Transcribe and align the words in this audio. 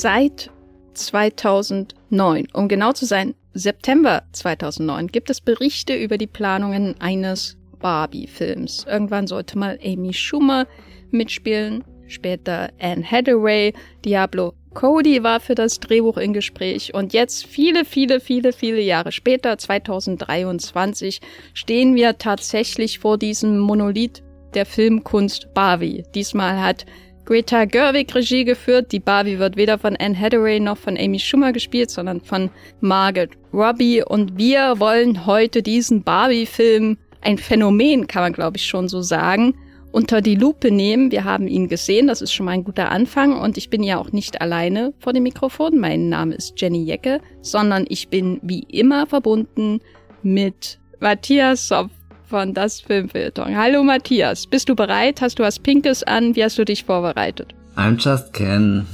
Seit 0.00 0.52
2009, 0.94 2.46
um 2.52 2.68
genau 2.68 2.92
zu 2.92 3.04
sein, 3.04 3.34
September 3.52 4.22
2009, 4.30 5.08
gibt 5.08 5.28
es 5.28 5.40
Berichte 5.40 5.96
über 5.96 6.18
die 6.18 6.28
Planungen 6.28 6.94
eines 7.00 7.58
Barbie-Films. 7.80 8.86
Irgendwann 8.88 9.26
sollte 9.26 9.58
mal 9.58 9.76
Amy 9.84 10.12
Schumer 10.12 10.68
mitspielen, 11.10 11.82
später 12.06 12.70
Anne 12.78 13.02
Hathaway, 13.02 13.72
Diablo 14.04 14.54
Cody 14.72 15.24
war 15.24 15.40
für 15.40 15.56
das 15.56 15.80
Drehbuch 15.80 16.18
in 16.18 16.32
Gespräch 16.32 16.94
und 16.94 17.12
jetzt 17.12 17.44
viele, 17.44 17.84
viele, 17.84 18.20
viele, 18.20 18.52
viele 18.52 18.80
Jahre 18.80 19.10
später, 19.10 19.58
2023, 19.58 21.20
stehen 21.54 21.96
wir 21.96 22.18
tatsächlich 22.18 23.00
vor 23.00 23.18
diesem 23.18 23.58
Monolith 23.58 24.22
der 24.54 24.64
Filmkunst 24.64 25.52
Barbie. 25.54 26.04
Diesmal 26.14 26.62
hat 26.62 26.86
Greta 27.28 27.66
Gerwig 27.66 28.14
Regie 28.14 28.46
geführt. 28.46 28.90
Die 28.90 29.00
Barbie 29.00 29.38
wird 29.38 29.58
weder 29.58 29.76
von 29.76 29.94
Anne 29.96 30.18
Hathaway 30.18 30.58
noch 30.60 30.78
von 30.78 30.96
Amy 30.96 31.18
Schumer 31.18 31.52
gespielt, 31.52 31.90
sondern 31.90 32.22
von 32.22 32.48
Margaret 32.80 33.32
Robbie. 33.52 34.02
Und 34.02 34.38
wir 34.38 34.80
wollen 34.80 35.26
heute 35.26 35.62
diesen 35.62 36.02
Barbie-Film, 36.02 36.96
ein 37.20 37.36
Phänomen 37.36 38.06
kann 38.06 38.22
man 38.22 38.32
glaube 38.32 38.56
ich 38.56 38.64
schon 38.64 38.88
so 38.88 39.02
sagen, 39.02 39.54
unter 39.92 40.22
die 40.22 40.36
Lupe 40.36 40.70
nehmen. 40.70 41.10
Wir 41.10 41.24
haben 41.24 41.48
ihn 41.48 41.68
gesehen, 41.68 42.06
das 42.06 42.22
ist 42.22 42.32
schon 42.32 42.46
mal 42.46 42.52
ein 42.52 42.64
guter 42.64 42.90
Anfang. 42.90 43.38
Und 43.38 43.58
ich 43.58 43.68
bin 43.68 43.82
ja 43.82 43.98
auch 43.98 44.10
nicht 44.10 44.40
alleine 44.40 44.94
vor 44.98 45.12
dem 45.12 45.24
Mikrofon. 45.24 45.76
Mein 45.76 46.08
Name 46.08 46.34
ist 46.34 46.58
Jenny 46.58 46.82
Jecke, 46.82 47.20
sondern 47.42 47.84
ich 47.90 48.08
bin 48.08 48.40
wie 48.40 48.60
immer 48.70 49.06
verbunden 49.06 49.80
mit 50.22 50.78
Matthias 50.98 51.68
Sopf 51.68 51.90
von 52.28 52.54
Das 52.54 52.80
Filmfilter. 52.80 53.46
Hallo 53.54 53.82
Matthias, 53.82 54.46
bist 54.46 54.68
du 54.68 54.74
bereit? 54.74 55.20
Hast 55.20 55.38
du 55.38 55.42
was 55.42 55.58
Pinkes 55.58 56.02
an? 56.02 56.36
Wie 56.36 56.44
hast 56.44 56.58
du 56.58 56.64
dich 56.64 56.84
vorbereitet? 56.84 57.54
I'm 57.76 57.96
just 57.98 58.32
Ken. 58.32 58.86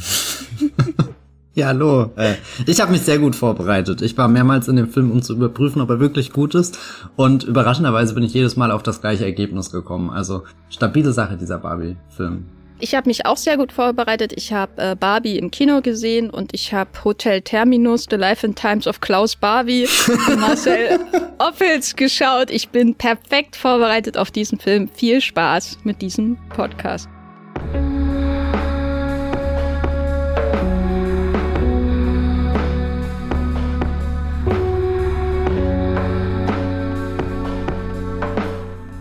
ja, 1.54 1.68
hallo. 1.68 2.12
Äh, 2.16 2.34
ich 2.66 2.80
habe 2.80 2.92
mich 2.92 3.02
sehr 3.02 3.18
gut 3.18 3.34
vorbereitet. 3.34 4.02
Ich 4.02 4.16
war 4.16 4.28
mehrmals 4.28 4.68
in 4.68 4.76
dem 4.76 4.88
Film, 4.88 5.10
um 5.10 5.22
zu 5.22 5.34
überprüfen, 5.34 5.82
ob 5.82 5.91
er 5.91 6.00
wirklich 6.00 6.32
gut 6.32 6.54
ist. 6.54 6.78
Und 7.16 7.44
überraschenderweise 7.44 8.14
bin 8.14 8.22
ich 8.22 8.34
jedes 8.34 8.56
Mal 8.56 8.70
auf 8.70 8.82
das 8.82 9.00
gleiche 9.00 9.24
Ergebnis 9.24 9.70
gekommen. 9.70 10.10
Also 10.10 10.44
stabile 10.69 11.12
Sache, 11.12 11.36
dieser 11.36 11.58
Barbie-Film. 11.58 12.44
Ich 12.84 12.94
habe 12.94 13.08
mich 13.08 13.24
auch 13.24 13.38
sehr 13.38 13.56
gut 13.56 13.72
vorbereitet. 13.72 14.34
Ich 14.36 14.52
habe 14.52 14.90
äh, 14.90 14.94
Barbie 14.94 15.38
im 15.38 15.50
Kino 15.50 15.80
gesehen 15.80 16.28
und 16.28 16.52
ich 16.52 16.74
habe 16.74 16.91
Hotel 17.02 17.41
Terminus, 17.41 18.06
The 18.10 18.16
Life 18.16 18.46
and 18.46 18.58
Times 18.58 18.86
of 18.86 19.00
Klaus 19.00 19.36
Barbie, 19.36 19.88
Marcel 20.38 21.00
Offels 21.38 21.96
geschaut. 21.96 22.50
Ich 22.50 22.68
bin 22.68 22.94
perfekt 22.94 23.56
vorbereitet 23.56 24.18
auf 24.18 24.30
diesen 24.30 24.58
Film. 24.58 24.91
Viel 24.94 25.22
Spaß 25.22 25.78
mit 25.84 26.02
diesem 26.02 26.36
Podcast. 26.50 27.08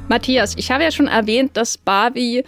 Matthias, 0.07 0.53
ich 0.57 0.71
habe 0.71 0.83
ja 0.83 0.91
schon 0.91 1.07
erwähnt, 1.07 1.57
dass 1.57 1.75
Barbie 1.77 2.45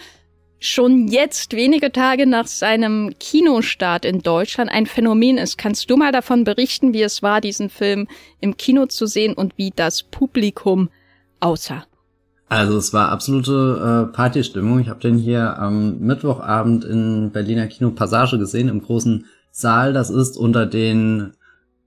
schon 0.68 1.08
jetzt, 1.08 1.54
wenige 1.54 1.92
Tage 1.92 2.28
nach 2.28 2.48
seinem 2.48 3.14
Kinostart 3.20 4.06
in 4.06 4.20
Deutschland, 4.22 4.72
ein 4.72 4.86
Phänomen 4.86 5.38
ist. 5.38 5.58
Kannst 5.58 5.90
du 5.90 5.98
mal 5.98 6.12
davon 6.12 6.44
berichten, 6.44 6.94
wie 6.94 7.04
es 7.04 7.24
war, 7.24 7.42
diesen 7.42 7.70
Film 7.70 8.08
im 8.40 8.58
Kino 8.58 8.86
zu 8.86 9.06
sehen 9.06 9.34
und 9.34 9.58
wie 9.58 9.72
das 9.76 10.04
Publikum 10.04 10.90
aussah? 11.40 11.86
Also 12.48 12.78
es 12.78 12.94
war 12.94 13.10
absolute 13.10 14.10
äh, 14.10 14.14
Partystimmung. 14.14 14.80
Ich 14.80 14.90
habe 14.90 15.00
den 15.00 15.18
hier 15.18 15.58
am 15.58 16.00
Mittwochabend 16.00 16.86
in 16.86 17.32
Berliner 17.32 17.68
Kino 17.68 17.92
Passage 17.92 18.38
gesehen, 18.38 18.70
im 18.70 18.82
großen 18.82 19.26
Saal. 19.52 19.94
Das 19.94 20.10
ist 20.10 20.38
unter 20.38 20.66
den 20.66 21.34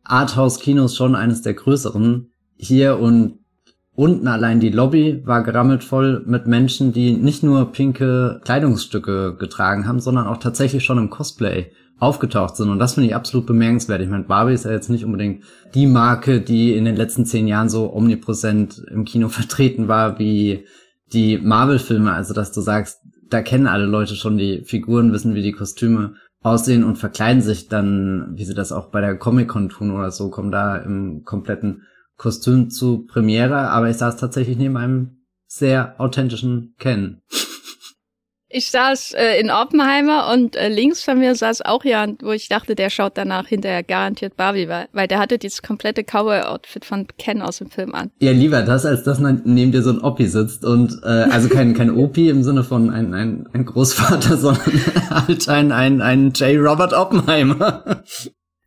Arthouse-Kinos 0.05 0.97
schon 0.97 1.15
eines 1.15 1.43
der 1.43 1.55
größeren 1.55 2.31
hier 2.56 2.99
und 2.99 3.38
Unten 3.99 4.29
allein 4.29 4.61
die 4.61 4.71
Lobby 4.71 5.23
war 5.25 5.43
gerammelt 5.43 5.83
voll 5.83 6.23
mit 6.25 6.47
Menschen, 6.47 6.93
die 6.93 7.15
nicht 7.15 7.43
nur 7.43 7.73
pinke 7.73 8.41
Kleidungsstücke 8.45 9.35
getragen 9.37 9.89
haben, 9.89 9.99
sondern 9.99 10.29
auch 10.29 10.37
tatsächlich 10.37 10.85
schon 10.85 10.99
im 10.99 11.11
Cosplay 11.11 11.73
aufgetaucht 11.99 12.57
sind. 12.57 12.71
Und 12.71 12.79
das 12.79 12.95
finde 12.95 13.09
ich 13.09 13.17
absolut 13.17 13.47
bemerkenswert. 13.47 14.01
Ich 14.01 14.09
meine, 14.09 14.23
Barbie 14.23 14.53
ist 14.53 14.67
ja 14.67 14.71
jetzt 14.71 14.89
nicht 14.89 15.05
unbedingt 15.05 15.43
die 15.75 15.89
Marke, 15.89 16.41
die 16.41 16.77
in 16.77 16.85
den 16.85 16.95
letzten 16.95 17.27
zehn 17.27 17.49
Jahren 17.49 17.69
so 17.69 17.93
omnipräsent 17.93 18.85
im 18.89 19.05
Kino 19.05 19.29
vertreten 19.29 19.89
war 19.89 20.21
wie 20.21 20.65
die 21.13 21.37
Marvel-Filme. 21.39 22.13
Also, 22.13 22.35
dass 22.35 22.53
du 22.53 22.61
sagst, 22.61 23.01
da 23.31 23.43
kennen 23.43 23.67
alle 23.67 23.87
Leute 23.87 24.15
schon 24.15 24.39
die 24.39 24.63
Figuren, 24.65 25.13
wissen, 25.13 25.35
wie 25.35 25.43
die 25.43 25.51
Kostüme 25.51 26.15
aussehen 26.41 26.85
und 26.85 26.99
verkleiden 26.99 27.43
sich 27.43 27.67
dann, 27.67 28.29
wie 28.37 28.45
sie 28.45 28.55
das 28.55 28.71
auch 28.71 28.93
bei 28.93 29.01
der 29.01 29.17
Comic-Con 29.17 29.71
tun 29.71 29.91
oder 29.91 30.13
so, 30.13 30.31
kommen 30.31 30.53
da 30.53 30.77
im 30.77 31.25
kompletten 31.25 31.83
Kostüm 32.19 32.71
zu 32.71 33.06
Premiere, 33.06 33.71
aber 33.71 33.89
ich 33.89 33.97
saß 33.97 34.17
tatsächlich 34.17 34.59
neben 34.59 34.77
einem 34.77 35.25
sehr 35.47 35.95
authentischen 35.99 36.75
Ken. 36.79 37.23
Ich 38.51 38.71
saß 38.71 39.12
äh, 39.12 39.39
in 39.39 39.51
Oppenheimer 39.51 40.33
und 40.33 40.56
äh, 40.56 40.69
links 40.71 41.05
von 41.05 41.19
mir 41.19 41.34
saß 41.34 41.62
auch 41.62 41.84
jemand, 41.84 42.23
wo 42.23 42.33
ich 42.33 42.49
dachte, 42.49 42.75
der 42.75 42.89
schaut 42.89 43.19
danach 43.19 43.47
hinterher 43.47 43.83
garantiert 43.83 44.39
Barbie, 44.39 44.69
weil, 44.69 44.89
weil 44.93 45.06
der 45.06 45.19
hatte 45.19 45.37
dieses 45.37 45.61
komplette 45.61 46.03
Cowboy-Outfit 46.03 46.87
von 46.87 47.06
Ken 47.19 47.43
aus 47.43 47.59
dem 47.59 47.71
Film 47.71 47.95
an. 47.95 48.11
Ja, 48.21 48.33
lieber 48.33 48.62
das, 48.62 48.87
als 48.87 49.03
dass 49.03 49.19
neben 49.19 49.71
dir 49.71 49.83
so 49.83 49.91
ein 49.91 50.00
Oppi 50.00 50.27
sitzt 50.29 50.65
und 50.65 50.99
äh, 51.03 51.06
also 51.06 51.50
kein 51.50 51.75
kein 51.75 51.91
Opi 51.91 52.31
im 52.31 52.43
Sinne 52.43 52.65
von 52.65 52.89
ein, 52.89 53.12
ein, 53.12 53.47
ein 53.53 53.67
Großvater, 53.67 54.37
sondern 54.39 54.65
halt 55.11 55.47
ein, 55.50 55.71
ein, 55.71 56.00
ein 56.00 56.31
J. 56.31 56.59
Robert 56.59 56.95
Oppenheimer. 56.95 58.03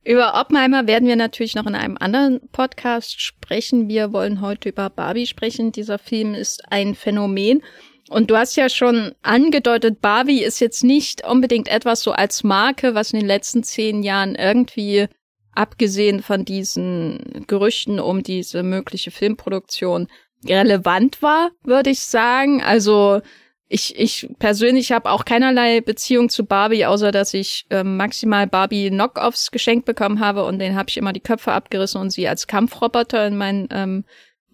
Über 0.03 0.39
Oppenheimer 0.39 0.87
werden 0.87 1.07
wir 1.07 1.15
natürlich 1.15 1.53
noch 1.53 1.67
in 1.67 1.75
einem 1.75 1.95
anderen 1.99 2.41
Podcast 2.51 3.21
sprechen. 3.21 3.87
Wir 3.87 4.11
wollen 4.11 4.41
heute 4.41 4.69
über 4.69 4.89
Barbie 4.89 5.27
sprechen. 5.27 5.71
Dieser 5.71 5.99
Film 5.99 6.33
ist 6.33 6.63
ein 6.71 6.95
Phänomen. 6.95 7.61
Und 8.09 8.31
du 8.31 8.35
hast 8.35 8.55
ja 8.55 8.67
schon 8.67 9.13
angedeutet, 9.21 10.01
Barbie 10.01 10.43
ist 10.43 10.59
jetzt 10.59 10.83
nicht 10.83 11.25
unbedingt 11.25 11.67
etwas 11.67 12.01
so 12.01 12.11
als 12.11 12.43
Marke, 12.43 12.95
was 12.95 13.13
in 13.13 13.19
den 13.19 13.27
letzten 13.27 13.63
zehn 13.63 14.01
Jahren 14.01 14.35
irgendwie, 14.35 15.05
abgesehen 15.53 16.23
von 16.23 16.45
diesen 16.45 17.45
Gerüchten 17.47 17.99
um 17.99 18.23
diese 18.23 18.63
mögliche 18.63 19.11
Filmproduktion, 19.11 20.07
relevant 20.45 21.21
war, 21.21 21.51
würde 21.63 21.91
ich 21.91 21.99
sagen. 21.99 22.63
Also 22.63 23.21
ich, 23.71 23.97
ich 23.97 24.27
persönlich 24.37 24.91
habe 24.91 25.09
auch 25.09 25.23
keinerlei 25.23 25.79
Beziehung 25.79 26.27
zu 26.27 26.45
Barbie, 26.45 26.85
außer 26.85 27.11
dass 27.11 27.33
ich 27.33 27.65
ähm, 27.69 27.95
maximal 27.95 28.45
Barbie 28.45 28.89
Knockoffs 28.89 29.49
geschenkt 29.49 29.85
bekommen 29.85 30.19
habe 30.19 30.43
und 30.43 30.59
den 30.59 30.75
habe 30.75 30.89
ich 30.89 30.97
immer 30.97 31.13
die 31.13 31.21
Köpfe 31.21 31.53
abgerissen 31.53 32.01
und 32.01 32.09
sie 32.09 32.27
als 32.27 32.47
Kampfroboter 32.47 33.25
in 33.25 33.37
mein 33.37 33.69
ähm, 33.71 34.03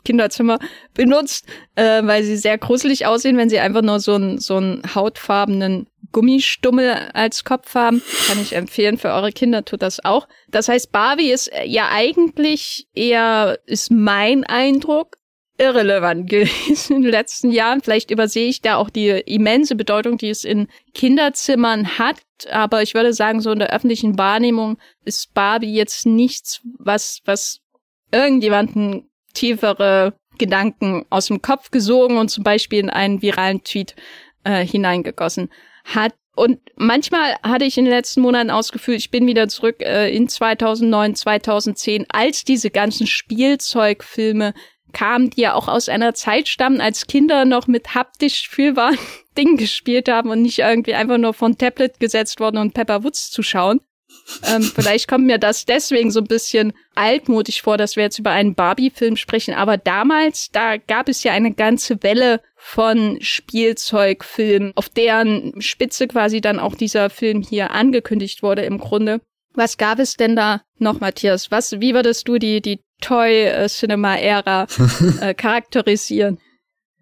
Kinderzimmer 0.05 0.59
benutzt, 0.93 1.47
äh, 1.73 2.03
weil 2.03 2.23
sie 2.23 2.37
sehr 2.37 2.59
gruselig 2.59 3.07
aussehen, 3.07 3.37
wenn 3.37 3.49
sie 3.49 3.59
einfach 3.59 3.81
nur 3.81 3.99
so 3.99 4.13
einen 4.13 4.37
so 4.37 4.57
einen 4.57 4.83
hautfarbenen 4.93 5.89
Gummistummel 6.11 7.09
als 7.13 7.43
Kopf 7.43 7.73
haben. 7.73 8.03
Kann 8.27 8.39
ich 8.39 8.53
empfehlen 8.53 8.99
für 8.99 9.09
eure 9.09 9.31
Kinder, 9.31 9.65
tut 9.65 9.81
das 9.81 10.03
auch. 10.05 10.27
Das 10.49 10.69
heißt, 10.69 10.91
Barbie 10.91 11.31
ist 11.31 11.49
ja 11.65 11.89
eigentlich 11.91 12.87
eher, 12.93 13.57
ist 13.65 13.89
mein 13.89 14.43
Eindruck, 14.43 15.17
irrelevant 15.57 16.29
gewesen 16.29 16.97
in 16.97 17.01
den 17.03 17.11
letzten 17.11 17.51
Jahren. 17.51 17.81
Vielleicht 17.81 18.11
übersehe 18.11 18.47
ich 18.47 18.61
da 18.61 18.75
auch 18.77 18.89
die 18.89 19.09
immense 19.09 19.75
Bedeutung, 19.75 20.17
die 20.17 20.29
es 20.29 20.43
in 20.43 20.67
Kinderzimmern 20.93 21.97
hat. 21.97 22.17
Aber 22.51 22.81
ich 22.83 22.93
würde 22.93 23.13
sagen, 23.13 23.41
so 23.41 23.51
in 23.51 23.59
der 23.59 23.73
öffentlichen 23.73 24.17
Wahrnehmung 24.17 24.77
ist 25.03 25.33
Barbie 25.33 25.73
jetzt 25.73 26.05
nichts, 26.05 26.61
was, 26.77 27.21
was 27.25 27.59
irgendjemanden 28.11 29.09
tiefere 29.33 30.13
Gedanken 30.37 31.05
aus 31.09 31.27
dem 31.27 31.41
Kopf 31.41 31.71
gesogen 31.71 32.17
und 32.17 32.29
zum 32.29 32.43
Beispiel 32.43 32.79
in 32.79 32.89
einen 32.89 33.21
viralen 33.21 33.63
Tweet 33.63 33.95
äh, 34.43 34.65
hineingegossen 34.65 35.49
hat. 35.83 36.13
Und 36.35 36.59
manchmal 36.75 37.35
hatte 37.41 37.65
ich 37.65 37.79
in 37.79 37.85
den 37.85 37.93
letzten 37.93 38.21
Monaten 38.21 38.51
ausgefühlt, 38.51 38.99
ich 38.99 39.09
bin 39.09 39.25
wieder 39.25 39.47
zurück 39.47 39.77
äh, 39.81 40.15
in 40.15 40.29
2009, 40.29 41.15
2010, 41.15 42.05
als 42.09 42.43
diese 42.43 42.69
ganzen 42.69 43.07
Spielzeugfilme 43.07 44.53
kamen, 44.97 45.29
die 45.29 45.41
ja 45.41 45.53
auch 45.53 45.67
aus 45.67 45.89
einer 45.89 46.15
Zeit 46.15 46.47
stammen, 46.47 46.81
als 46.81 47.05
Kinder 47.05 47.45
noch 47.45 47.67
mit 47.67 47.93
haptisch 47.93 48.49
fühlbaren 48.49 48.97
Dingen 49.37 49.57
gespielt 49.57 50.09
haben 50.09 50.31
und 50.31 50.41
nicht 50.41 50.59
irgendwie 50.59 50.95
einfach 50.95 51.19
nur 51.19 51.33
von 51.33 51.57
Tablet 51.57 51.99
gesetzt 51.99 52.39
worden 52.39 52.57
und 52.57 52.73
Pepper 52.73 53.03
Woods 53.03 53.29
zu 53.29 53.43
schauen. 53.43 53.81
ähm, 54.43 54.63
vielleicht 54.75 55.07
kommt 55.07 55.27
mir 55.27 55.37
das 55.37 55.65
deswegen 55.65 56.09
so 56.09 56.21
ein 56.21 56.27
bisschen 56.27 56.73
altmodisch 56.95 57.61
vor, 57.61 57.77
dass 57.77 57.95
wir 57.95 58.03
jetzt 58.03 58.17
über 58.17 58.31
einen 58.31 58.55
Barbie-Film 58.55 59.17
sprechen. 59.17 59.53
Aber 59.53 59.77
damals, 59.77 60.49
da 60.51 60.77
gab 60.77 61.09
es 61.09 61.21
ja 61.21 61.31
eine 61.31 61.53
ganze 61.53 62.01
Welle 62.01 62.41
von 62.55 63.19
Spielzeugfilmen, 63.21 64.71
auf 64.75 64.89
deren 64.89 65.61
Spitze 65.61 66.07
quasi 66.07 66.41
dann 66.41 66.57
auch 66.57 66.73
dieser 66.73 67.11
Film 67.11 67.43
hier 67.43 67.69
angekündigt 67.69 68.41
wurde 68.41 68.63
im 68.63 68.79
Grunde. 68.79 69.21
Was 69.53 69.77
gab 69.77 69.99
es 69.99 70.15
denn 70.15 70.35
da 70.35 70.63
noch, 70.79 70.99
Matthias? 70.99 71.51
Was, 71.51 71.79
wie 71.79 71.93
würdest 71.93 72.27
du 72.27 72.39
die, 72.39 72.61
die 72.61 72.79
Toy 73.01 73.67
Cinema 73.67 74.15
Ära 74.15 74.67
äh, 75.21 75.33
charakterisieren? 75.33 76.37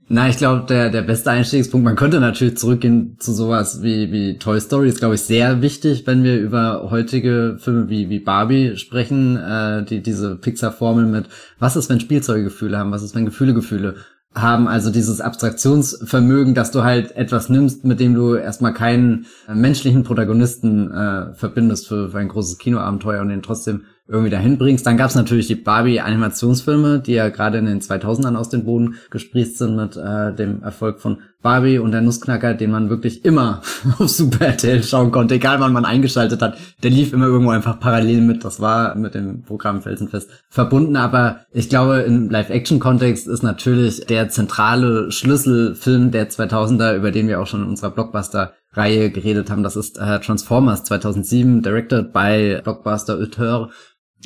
Na, 0.07 0.29
ich 0.29 0.37
glaube, 0.37 0.65
der, 0.69 0.91
der 0.91 1.01
beste 1.01 1.31
Einstiegspunkt, 1.31 1.83
man 1.83 1.95
könnte 1.95 2.19
natürlich 2.19 2.57
zurückgehen 2.57 3.17
zu 3.19 3.33
sowas 3.33 3.81
wie, 3.81 4.11
wie 4.11 4.37
Toy 4.37 4.61
Story, 4.61 4.87
ist, 4.87 4.99
glaube 4.99 5.15
ich, 5.15 5.21
sehr 5.21 5.63
wichtig, 5.63 6.05
wenn 6.05 6.23
wir 6.23 6.37
über 6.37 6.91
heutige 6.91 7.57
Filme 7.59 7.89
wie, 7.89 8.09
wie 8.09 8.19
Barbie 8.19 8.77
sprechen, 8.77 9.35
äh, 9.35 9.83
die, 9.83 10.03
diese 10.03 10.35
Pixar-Formel 10.35 11.07
mit, 11.07 11.25
was 11.57 11.75
ist, 11.75 11.89
wenn 11.89 11.99
Spielzeuge 11.99 12.43
Gefühle 12.43 12.77
haben, 12.77 12.91
was 12.91 13.01
ist, 13.01 13.15
wenn 13.15 13.25
Gefühle 13.25 13.55
Gefühle 13.55 13.95
haben, 14.35 14.67
also 14.67 14.91
dieses 14.91 15.21
Abstraktionsvermögen, 15.21 16.53
dass 16.53 16.69
du 16.69 16.83
halt 16.83 17.15
etwas 17.15 17.49
nimmst, 17.49 17.83
mit 17.83 17.99
dem 17.99 18.13
du 18.13 18.35
erstmal 18.35 18.73
keinen 18.73 19.25
äh, 19.47 19.55
menschlichen 19.55 20.03
Protagonisten 20.03 20.91
äh, 20.91 21.33
verbindest 21.33 21.87
für, 21.87 22.11
für 22.11 22.19
ein 22.19 22.27
großes 22.27 22.59
Kinoabenteuer 22.59 23.21
und 23.21 23.29
den 23.29 23.41
trotzdem 23.41 23.85
irgendwie 24.07 24.29
dahin 24.29 24.57
bringst. 24.57 24.85
Dann 24.85 24.97
gab 24.97 25.09
es 25.09 25.15
natürlich 25.15 25.47
die 25.47 25.55
Barbie-Animationsfilme, 25.55 26.99
die 26.99 27.13
ja 27.13 27.29
gerade 27.29 27.57
in 27.57 27.65
den 27.65 27.81
2000ern 27.81 28.35
aus 28.35 28.49
dem 28.49 28.63
Boden 28.63 28.95
gesprießt 29.09 29.57
sind 29.57 29.75
mit 29.75 29.97
äh, 29.97 30.33
dem 30.33 30.61
Erfolg 30.61 30.99
von 30.99 31.21
Barbie 31.41 31.79
und 31.79 31.91
der 31.91 32.01
Nussknacker, 32.01 32.53
den 32.53 32.71
man 32.71 32.89
wirklich 32.89 33.25
immer 33.25 33.61
auf 33.99 34.09
Super 34.09 34.45
RTL 34.45 34.83
schauen 34.83 35.11
konnte, 35.11 35.35
egal 35.35 35.59
wann 35.59 35.73
man 35.73 35.85
eingeschaltet 35.85 36.41
hat. 36.41 36.57
Der 36.83 36.91
lief 36.91 37.13
immer 37.13 37.25
irgendwo 37.25 37.51
einfach 37.51 37.79
parallel 37.79 38.21
mit. 38.21 38.45
Das 38.45 38.59
war 38.59 38.95
mit 38.95 39.15
dem 39.15 39.41
Programm 39.41 39.81
Felsenfest 39.81 40.29
verbunden. 40.49 40.95
Aber 40.97 41.41
ich 41.51 41.69
glaube, 41.69 41.99
im 41.99 42.29
Live-Action-Kontext 42.29 43.27
ist 43.27 43.41
natürlich 43.43 44.05
der 44.05 44.29
zentrale 44.29 45.11
Schlüsselfilm 45.11 46.11
der 46.11 46.29
2000er, 46.29 46.95
über 46.95 47.11
den 47.11 47.27
wir 47.27 47.41
auch 47.41 47.47
schon 47.47 47.63
in 47.63 47.69
unserer 47.69 47.91
Blockbuster 47.91 48.53
Reihe 48.73 49.09
geredet 49.09 49.49
haben. 49.49 49.63
Das 49.63 49.75
ist 49.75 49.97
äh, 49.97 50.19
Transformers 50.19 50.83
2007, 50.83 51.61
directed 51.61 52.13
by 52.13 52.59
Blockbuster 52.63 53.15
Auteur 53.15 53.69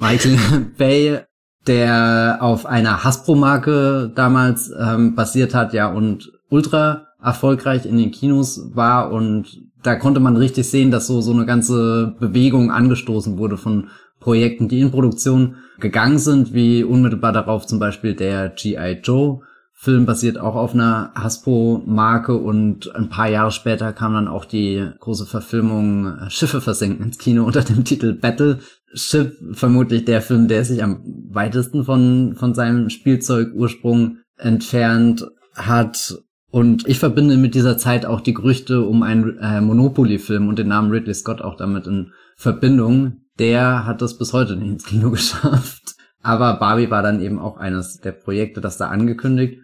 Michael 0.01 0.37
Bay, 0.77 1.19
der 1.67 2.37
auf 2.41 2.65
einer 2.65 3.03
Hasbro-Marke 3.03 4.11
damals 4.15 4.71
ähm, 4.79 5.15
basiert 5.15 5.53
hat, 5.53 5.73
ja, 5.73 5.91
und 5.91 6.31
ultra 6.49 7.07
erfolgreich 7.21 7.85
in 7.85 7.97
den 7.97 8.11
Kinos 8.11 8.71
war. 8.73 9.11
Und 9.11 9.61
da 9.83 9.95
konnte 9.95 10.19
man 10.19 10.37
richtig 10.37 10.69
sehen, 10.69 10.91
dass 10.91 11.07
so, 11.07 11.21
so 11.21 11.31
eine 11.31 11.45
ganze 11.45 12.15
Bewegung 12.19 12.71
angestoßen 12.71 13.37
wurde 13.37 13.57
von 13.57 13.89
Projekten, 14.19 14.67
die 14.67 14.81
in 14.81 14.91
Produktion 14.91 15.55
gegangen 15.79 16.19
sind, 16.19 16.53
wie 16.53 16.83
unmittelbar 16.83 17.31
darauf 17.31 17.65
zum 17.65 17.79
Beispiel 17.79 18.13
der 18.13 18.49
G.I. 18.49 18.99
Joe. 19.03 19.41
Film 19.81 20.05
basiert 20.05 20.37
auch 20.37 20.55
auf 20.55 20.73
einer 20.73 21.13
Hasbro-Marke 21.15 22.35
und 22.35 22.93
ein 22.95 23.07
paar 23.07 23.29
Jahre 23.29 23.51
später 23.51 23.93
kam 23.93 24.13
dann 24.13 24.27
auch 24.27 24.43
die 24.43 24.85
große 24.99 25.25
Verfilmung 25.25 26.17
Schiffe 26.27 26.59
versenken 26.59 27.05
ins 27.05 27.17
Kino 27.17 27.45
unter 27.45 27.61
dem 27.61 27.85
Titel 27.85 28.11
Battle 28.13 28.59
Ship. 28.93 29.33
Vermutlich 29.53 30.05
der 30.05 30.21
Film, 30.21 30.47
der 30.47 30.65
sich 30.65 30.83
am 30.83 31.01
weitesten 31.29 31.83
von, 31.83 32.35
von 32.35 32.53
seinem 32.53 32.89
Spielzeugursprung 32.89 34.17
entfernt 34.37 35.25
hat. 35.55 36.15
Und 36.51 36.87
ich 36.87 36.99
verbinde 36.99 37.37
mit 37.37 37.53
dieser 37.53 37.77
Zeit 37.77 38.05
auch 38.05 38.21
die 38.21 38.33
Gerüchte 38.33 38.81
um 38.81 39.03
einen 39.03 39.37
äh, 39.37 39.61
Monopoly-Film 39.61 40.47
und 40.47 40.57
den 40.57 40.69
Namen 40.69 40.91
Ridley 40.91 41.13
Scott 41.13 41.41
auch 41.41 41.55
damit 41.55 41.85
in 41.85 42.11
Verbindung. 42.35 43.21
Der 43.37 43.85
hat 43.85 44.01
das 44.01 44.17
bis 44.17 44.33
heute 44.33 44.55
nicht 44.55 44.71
ins 44.71 44.85
Kino 44.85 45.11
geschafft. 45.11 45.95
Aber 46.21 46.55
Barbie 46.55 46.89
war 46.89 47.03
dann 47.03 47.21
eben 47.21 47.39
auch 47.39 47.57
eines 47.57 47.99
der 47.99 48.11
Projekte, 48.11 48.61
das 48.61 48.77
da 48.77 48.89
angekündigt 48.89 49.59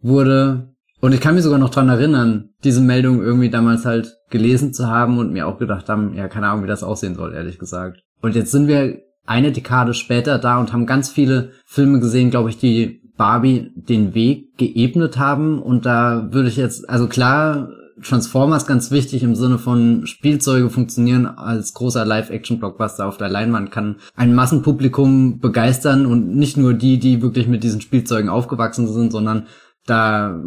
wurde. 0.00 0.74
Und 1.00 1.12
ich 1.12 1.20
kann 1.20 1.34
mich 1.34 1.44
sogar 1.44 1.58
noch 1.58 1.70
dran 1.70 1.88
erinnern, 1.88 2.50
diese 2.62 2.80
Meldung 2.80 3.22
irgendwie 3.22 3.50
damals 3.50 3.84
halt 3.86 4.14
gelesen 4.28 4.72
zu 4.72 4.88
haben 4.88 5.18
und 5.18 5.32
mir 5.32 5.46
auch 5.46 5.58
gedacht 5.58 5.88
haben, 5.88 6.14
ja, 6.14 6.28
keine 6.28 6.48
Ahnung, 6.48 6.64
wie 6.64 6.68
das 6.68 6.82
aussehen 6.82 7.14
soll, 7.14 7.34
ehrlich 7.34 7.58
gesagt. 7.58 8.02
Und 8.20 8.34
jetzt 8.34 8.50
sind 8.50 8.68
wir 8.68 9.02
eine 9.26 9.52
Dekade 9.52 9.94
später 9.94 10.38
da 10.38 10.58
und 10.58 10.72
haben 10.72 10.86
ganz 10.86 11.10
viele 11.10 11.52
Filme 11.64 12.00
gesehen, 12.00 12.30
glaube 12.30 12.50
ich, 12.50 12.58
die 12.58 13.00
Barbie 13.16 13.70
den 13.74 14.14
Weg 14.14 14.56
geebnet 14.56 15.18
haben. 15.18 15.60
Und 15.60 15.86
da 15.86 16.28
würde 16.32 16.48
ich 16.48 16.56
jetzt, 16.56 16.88
also 16.88 17.06
klar, 17.06 17.70
Transformers 18.02 18.66
ganz 18.66 18.90
wichtig 18.90 19.22
im 19.22 19.34
Sinne 19.34 19.58
von 19.58 20.06
Spielzeuge 20.06 20.70
funktionieren 20.70 21.26
als 21.26 21.74
großer 21.74 22.04
Live-Action-Blockbuster 22.04 23.06
auf 23.06 23.18
der 23.18 23.28
Leinwand, 23.28 23.70
kann 23.70 23.96
ein 24.16 24.34
Massenpublikum 24.34 25.38
begeistern 25.38 26.06
und 26.06 26.34
nicht 26.34 26.56
nur 26.56 26.74
die, 26.74 26.98
die 26.98 27.22
wirklich 27.22 27.46
mit 27.46 27.62
diesen 27.62 27.80
Spielzeugen 27.80 28.30
aufgewachsen 28.30 28.90
sind, 28.90 29.12
sondern 29.12 29.46
da 29.90 30.40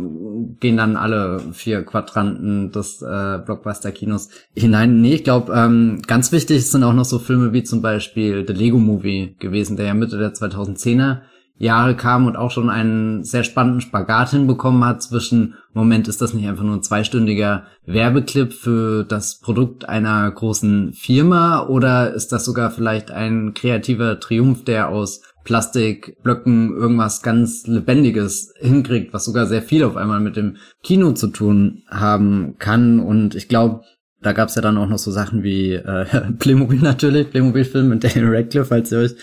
gehen 0.59 0.77
dann 0.77 0.95
alle 0.95 1.39
vier 1.51 1.83
Quadranten 1.83 2.71
des 2.71 3.01
äh, 3.01 3.39
Blockbuster-Kinos 3.45 4.29
hinein. 4.55 5.01
Nee, 5.01 5.15
ich 5.15 5.23
glaube, 5.23 5.53
ähm, 5.53 6.01
ganz 6.07 6.31
wichtig 6.31 6.65
sind 6.69 6.83
auch 6.83 6.93
noch 6.93 7.05
so 7.05 7.19
Filme 7.19 7.53
wie 7.53 7.63
zum 7.63 7.81
Beispiel 7.81 8.45
The 8.47 8.53
Lego 8.53 8.77
Movie 8.77 9.35
gewesen, 9.39 9.77
der 9.77 9.87
ja 9.87 9.93
Mitte 9.93 10.17
der 10.17 10.33
2010er 10.33 11.21
Jahre 11.57 11.95
kam 11.95 12.25
und 12.25 12.35
auch 12.35 12.51
schon 12.51 12.69
einen 12.69 13.23
sehr 13.23 13.43
spannenden 13.43 13.81
Spagat 13.81 14.31
hinbekommen 14.31 14.83
hat 14.83 15.03
zwischen, 15.03 15.55
Moment, 15.73 16.07
ist 16.07 16.21
das 16.21 16.33
nicht 16.33 16.47
einfach 16.47 16.63
nur 16.63 16.75
ein 16.75 16.83
zweistündiger 16.83 17.65
Werbeclip 17.85 18.53
für 18.53 19.03
das 19.03 19.39
Produkt 19.39 19.87
einer 19.87 20.29
großen 20.31 20.93
Firma 20.93 21.67
oder 21.67 22.13
ist 22.13 22.31
das 22.31 22.45
sogar 22.45 22.71
vielleicht 22.71 23.11
ein 23.11 23.53
kreativer 23.53 24.19
Triumph, 24.19 24.63
der 24.63 24.89
aus 24.89 25.21
Plastikblöcken 25.43 26.73
irgendwas 26.75 27.21
ganz 27.21 27.67
Lebendiges 27.67 28.53
hinkriegt, 28.59 29.13
was 29.13 29.25
sogar 29.25 29.45
sehr 29.45 29.61
viel 29.61 29.83
auf 29.83 29.97
einmal 29.97 30.19
mit 30.19 30.35
dem 30.35 30.57
Kino 30.83 31.11
zu 31.11 31.27
tun 31.27 31.83
haben 31.89 32.55
kann. 32.59 32.99
Und 32.99 33.35
ich 33.35 33.47
glaube, 33.47 33.81
da 34.21 34.31
gab's 34.31 34.55
ja 34.55 34.61
dann 34.61 34.77
auch 34.77 34.87
noch 34.87 34.97
so 34.97 35.11
Sachen 35.11 35.43
wie 35.43 35.73
äh, 35.73 36.05
Playmobil 36.39 36.79
natürlich, 36.79 37.29
Playmobil-Film 37.29 37.89
mit 37.89 38.03
Daniel 38.03 38.35
Radcliffe, 38.35 38.69
falls 38.69 38.91
ihr 38.91 38.99
euch 38.99 39.15